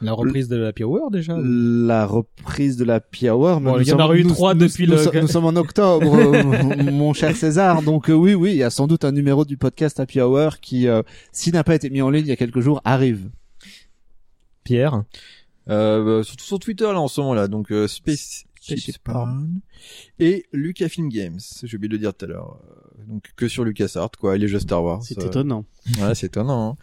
[0.00, 3.00] La reprise de la Hour déjà la reprise de la
[3.32, 3.60] Hour.
[3.60, 5.26] Bon, Nous il y en aura eu nous- trois nous- depuis nous, le- so- Nous
[5.26, 7.82] sommes en octobre, euh, mon cher César.
[7.82, 10.60] Donc euh, oui, oui, il y a sans doute un numéro du podcast Happy Hour
[10.60, 11.02] qui, euh,
[11.32, 13.28] s'il n'a pas été mis en ligne il y a quelques jours, arrive.
[14.62, 15.02] Pierre?
[15.68, 17.48] Euh, bah, surtout sur Twitter là en ce moment là.
[17.48, 17.88] Donc euh,
[18.76, 19.60] Space Spaceship Spawn
[20.18, 21.40] et Lucasfilm Games.
[21.62, 22.60] J'ai oublié de le dire tout à l'heure.
[22.98, 25.02] Euh, Donc que sur LucasArts quoi, et les jeux Star Wars.
[25.02, 25.64] C'est euh, étonnant.
[26.00, 26.70] Ouais, c'est étonnant.
[26.72, 26.76] hein.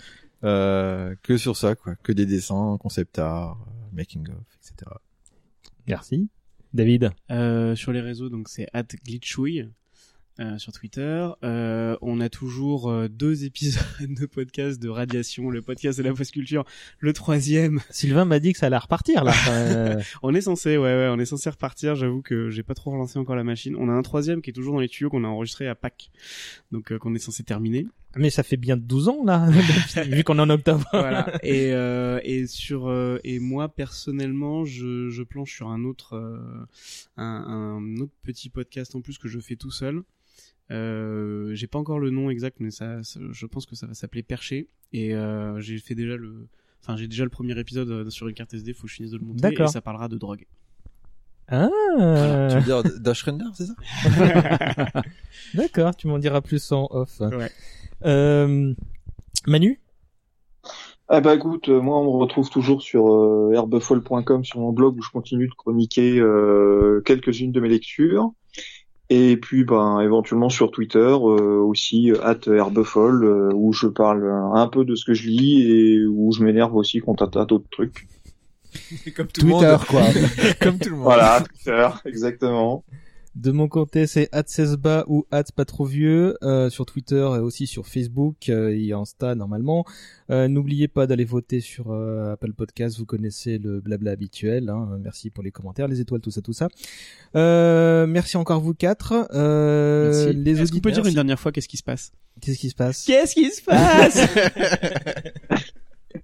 [0.44, 3.58] Euh, que sur ça quoi, que des dessins, concept art,
[3.94, 4.92] making of, etc.
[5.88, 6.30] Merci.
[6.74, 7.12] David?
[7.32, 8.68] Euh, sur les réseaux, donc c'est
[9.06, 9.70] @glitchouille
[10.40, 11.28] euh, sur Twitter.
[11.44, 16.14] Euh, on a toujours euh, deux épisodes de podcast de Radiation, le podcast de la
[16.14, 16.66] post culture,
[17.00, 17.80] le troisième.
[17.90, 19.34] Sylvain m'a dit que ça allait repartir là.
[19.50, 21.96] Euh, On est censé, ouais, ouais, on est censé repartir.
[21.96, 23.76] J'avoue que j'ai pas trop relancé encore la machine.
[23.78, 26.12] On a un troisième qui est toujours dans les tuyaux qu'on a enregistré à Pâques,
[26.72, 27.86] donc euh, qu'on est censé terminer.
[28.16, 29.48] mais ça fait bien 12 ans là,
[30.06, 30.86] vu qu'on est en octobre.
[30.92, 31.32] voilà.
[31.44, 36.66] Et euh, et sur euh, et moi personnellement, je je planche sur un autre euh,
[37.18, 40.02] un, un autre petit podcast en plus que je fais tout seul.
[40.72, 43.94] Euh, j'ai pas encore le nom exact, mais ça, ça- je pense que ça va
[43.94, 44.68] s'appeler Perché.
[44.94, 46.48] Et euh, j'ai fait déjà le,
[46.84, 48.74] enfin j'ai déjà le premier épisode euh, sur une carte SD.
[48.74, 49.42] Faut que je finisse de le monter.
[49.42, 49.70] D'accord.
[49.70, 50.46] Et ça parlera de drogue.
[51.50, 51.70] Ah,
[52.50, 53.74] Tu veux dire Dash Render, c'est ça?
[55.54, 57.22] D'accord, tu m'en diras plus en off.
[57.22, 57.50] Ouais.
[58.06, 58.74] Euh,
[59.46, 59.80] Manu?
[61.10, 64.98] Ah bah écoute, euh, moi on me retrouve toujours sur euh, herbefolle.com sur mon blog
[64.98, 68.34] où je continue de chroniquer euh, quelques-unes de mes lectures.
[69.10, 74.30] Et puis ben éventuellement sur Twitter euh, aussi euh, at herbefolle euh, où je parle
[74.54, 77.46] un peu de ce que je lis et où je m'énerve aussi contre un tas
[77.46, 78.08] d'autres trucs.
[79.16, 79.86] Comme tout Twitter, le monde.
[79.86, 80.02] quoi.
[80.62, 81.06] Comme tout le monde.
[81.06, 82.84] Voilà, Twitter, exactement.
[83.38, 87.86] De mon côté, c'est @cesba ou pas trop vieux euh, sur Twitter et aussi sur
[87.86, 89.86] Facebook euh, et Insta normalement.
[90.32, 92.98] Euh, N'oubliez pas d'aller voter sur euh, Apple Podcast.
[92.98, 94.70] Vous connaissez le blabla habituel.
[94.70, 94.98] Hein.
[95.04, 96.68] Merci pour les commentaires, les étoiles, tout ça, tout ça.
[97.36, 99.14] Euh, merci encore vous quatre.
[99.32, 100.40] Euh, Merci.
[100.44, 102.14] les Est-ce qu'on peut dire une dernière fois qu'est-ce qui se passe?
[102.42, 103.06] Qu'est-ce qui se passe?
[103.06, 104.20] Qu'est-ce qui se passe?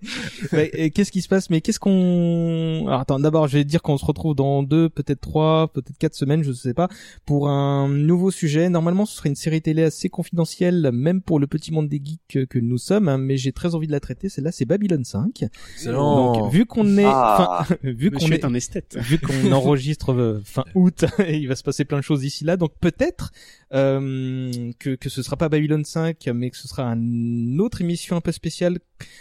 [0.93, 1.49] Qu'est-ce qui se passe?
[1.49, 5.21] Mais qu'est-ce qu'on Alors attends, d'abord, je vais dire qu'on se retrouve dans deux, peut-être
[5.21, 6.87] trois, peut-être quatre semaines, je sais pas,
[7.25, 8.69] pour un nouveau sujet.
[8.69, 12.47] Normalement, ce serait une série télé assez confidentielle, même pour le petit monde des geeks
[12.47, 13.07] que, nous sommes.
[13.09, 14.29] hein, mais j'ai très envie de la traiter.
[14.29, 15.45] Celle-là, c'est Babylon 5.
[15.75, 16.33] Excellent.
[16.33, 17.59] Donc, vu qu'on est, Ah.
[17.61, 18.97] enfin, vu qu'on est, un esthète.
[18.99, 22.43] vu qu'on enregistre euh, fin août, et il va se passer plein de choses d'ici
[22.43, 22.57] là.
[22.57, 23.31] Donc peut-être
[23.73, 28.15] euh, que que ce sera pas Babylon 5, mais que ce sera une autre émission
[28.15, 28.79] un peu spéciale,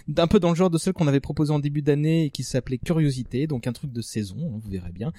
[0.09, 2.43] d'un peu dans le genre de celle qu'on avait proposée en début d'année et qui
[2.43, 5.13] s'appelait Curiosité, donc un truc de saison, hein, vous verrez bien.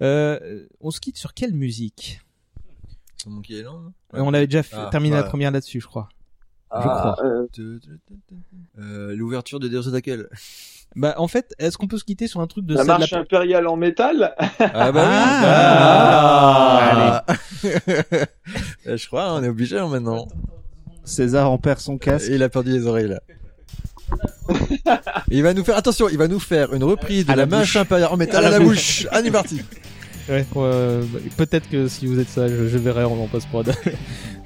[0.00, 2.20] Euh, on se quitte sur quelle musique?
[3.22, 3.92] C'est mon qui est lent, non?
[4.14, 6.08] Euh, On avait déjà Ah, terminé la première là-dessus, je crois.
[6.72, 7.26] Je Ah, crois.
[7.26, 7.46] euh,
[8.78, 10.10] Euh, L'ouverture de Deus Ex
[10.96, 13.66] Bah en fait, est-ce qu'on peut se quitter sur un truc de la marche impériale
[13.66, 14.34] en métal?
[14.58, 17.24] Ah bah Ah.
[17.26, 17.28] oui.
[17.28, 17.36] Ah.
[18.96, 20.26] Je crois, on est obligé hein, maintenant.
[21.04, 22.28] César en perd son casque.
[22.30, 23.20] Il a perdu les oreilles là.
[25.30, 27.58] Il va nous faire attention, il va nous faire une reprise de À la, la
[27.58, 27.76] bouche.
[27.76, 29.06] impériale en métal À à la bouche.
[29.10, 29.60] Allez parti.
[30.28, 31.02] Ouais, euh,
[31.36, 33.72] peut-être que si vous êtes sage, je, je verrai en, en post-prod.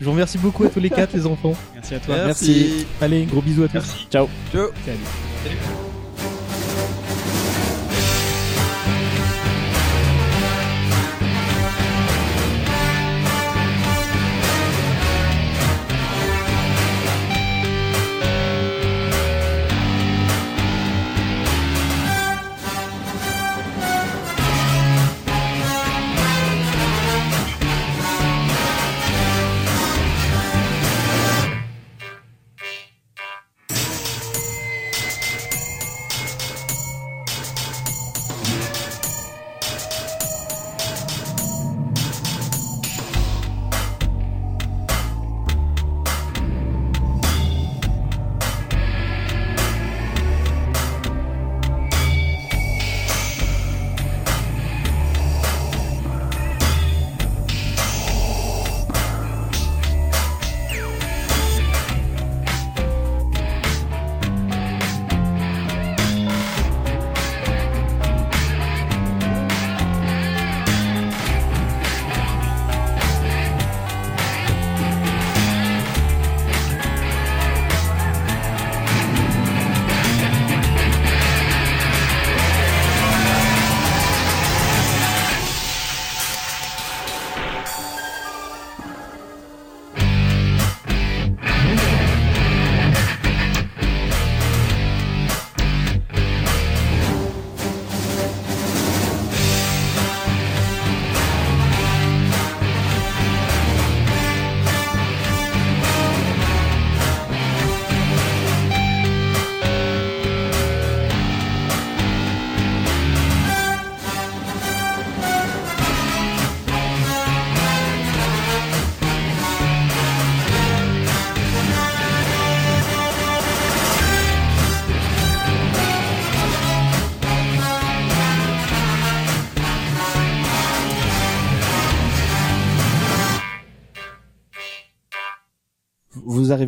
[0.01, 1.55] je vous remercie beaucoup à tous les quatre, les enfants.
[1.74, 2.16] Merci à toi.
[2.24, 2.86] Merci.
[3.01, 4.06] Allez, gros bisous à tous.
[4.10, 4.28] Ciao.
[4.52, 4.68] Ciao.
[4.86, 5.85] vous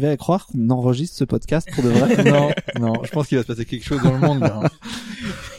[0.09, 3.43] à croire qu'on enregistre ce podcast pour de vrai non, non, je pense qu'il va
[3.43, 4.41] se passer quelque chose dans le monde.
[4.41, 4.71] Là.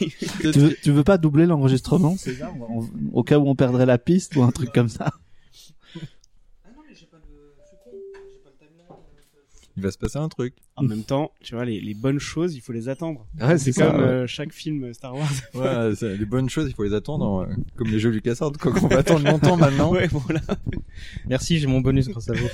[0.40, 2.16] tu, veux, tu veux pas doubler l'enregistrement?
[2.18, 5.12] C'est ça On- Au cas où on perdrait la piste ou un truc comme ça.
[9.76, 10.54] Il va se passer un truc.
[10.76, 13.26] En même temps, tu vois, les, les bonnes choses, il faut les attendre.
[13.40, 14.06] Ouais, c'est ça, comme ouais.
[14.06, 15.30] euh, chaque film Star Wars.
[15.54, 17.46] Ouais, les bonnes choses, il faut les attendre.
[17.48, 19.90] euh, Comme les jeux LucasArts, quoi, qu'on va attendre longtemps maintenant.
[19.92, 20.40] ouais, voilà.
[21.28, 22.48] Merci, j'ai mon bonus grâce à vous.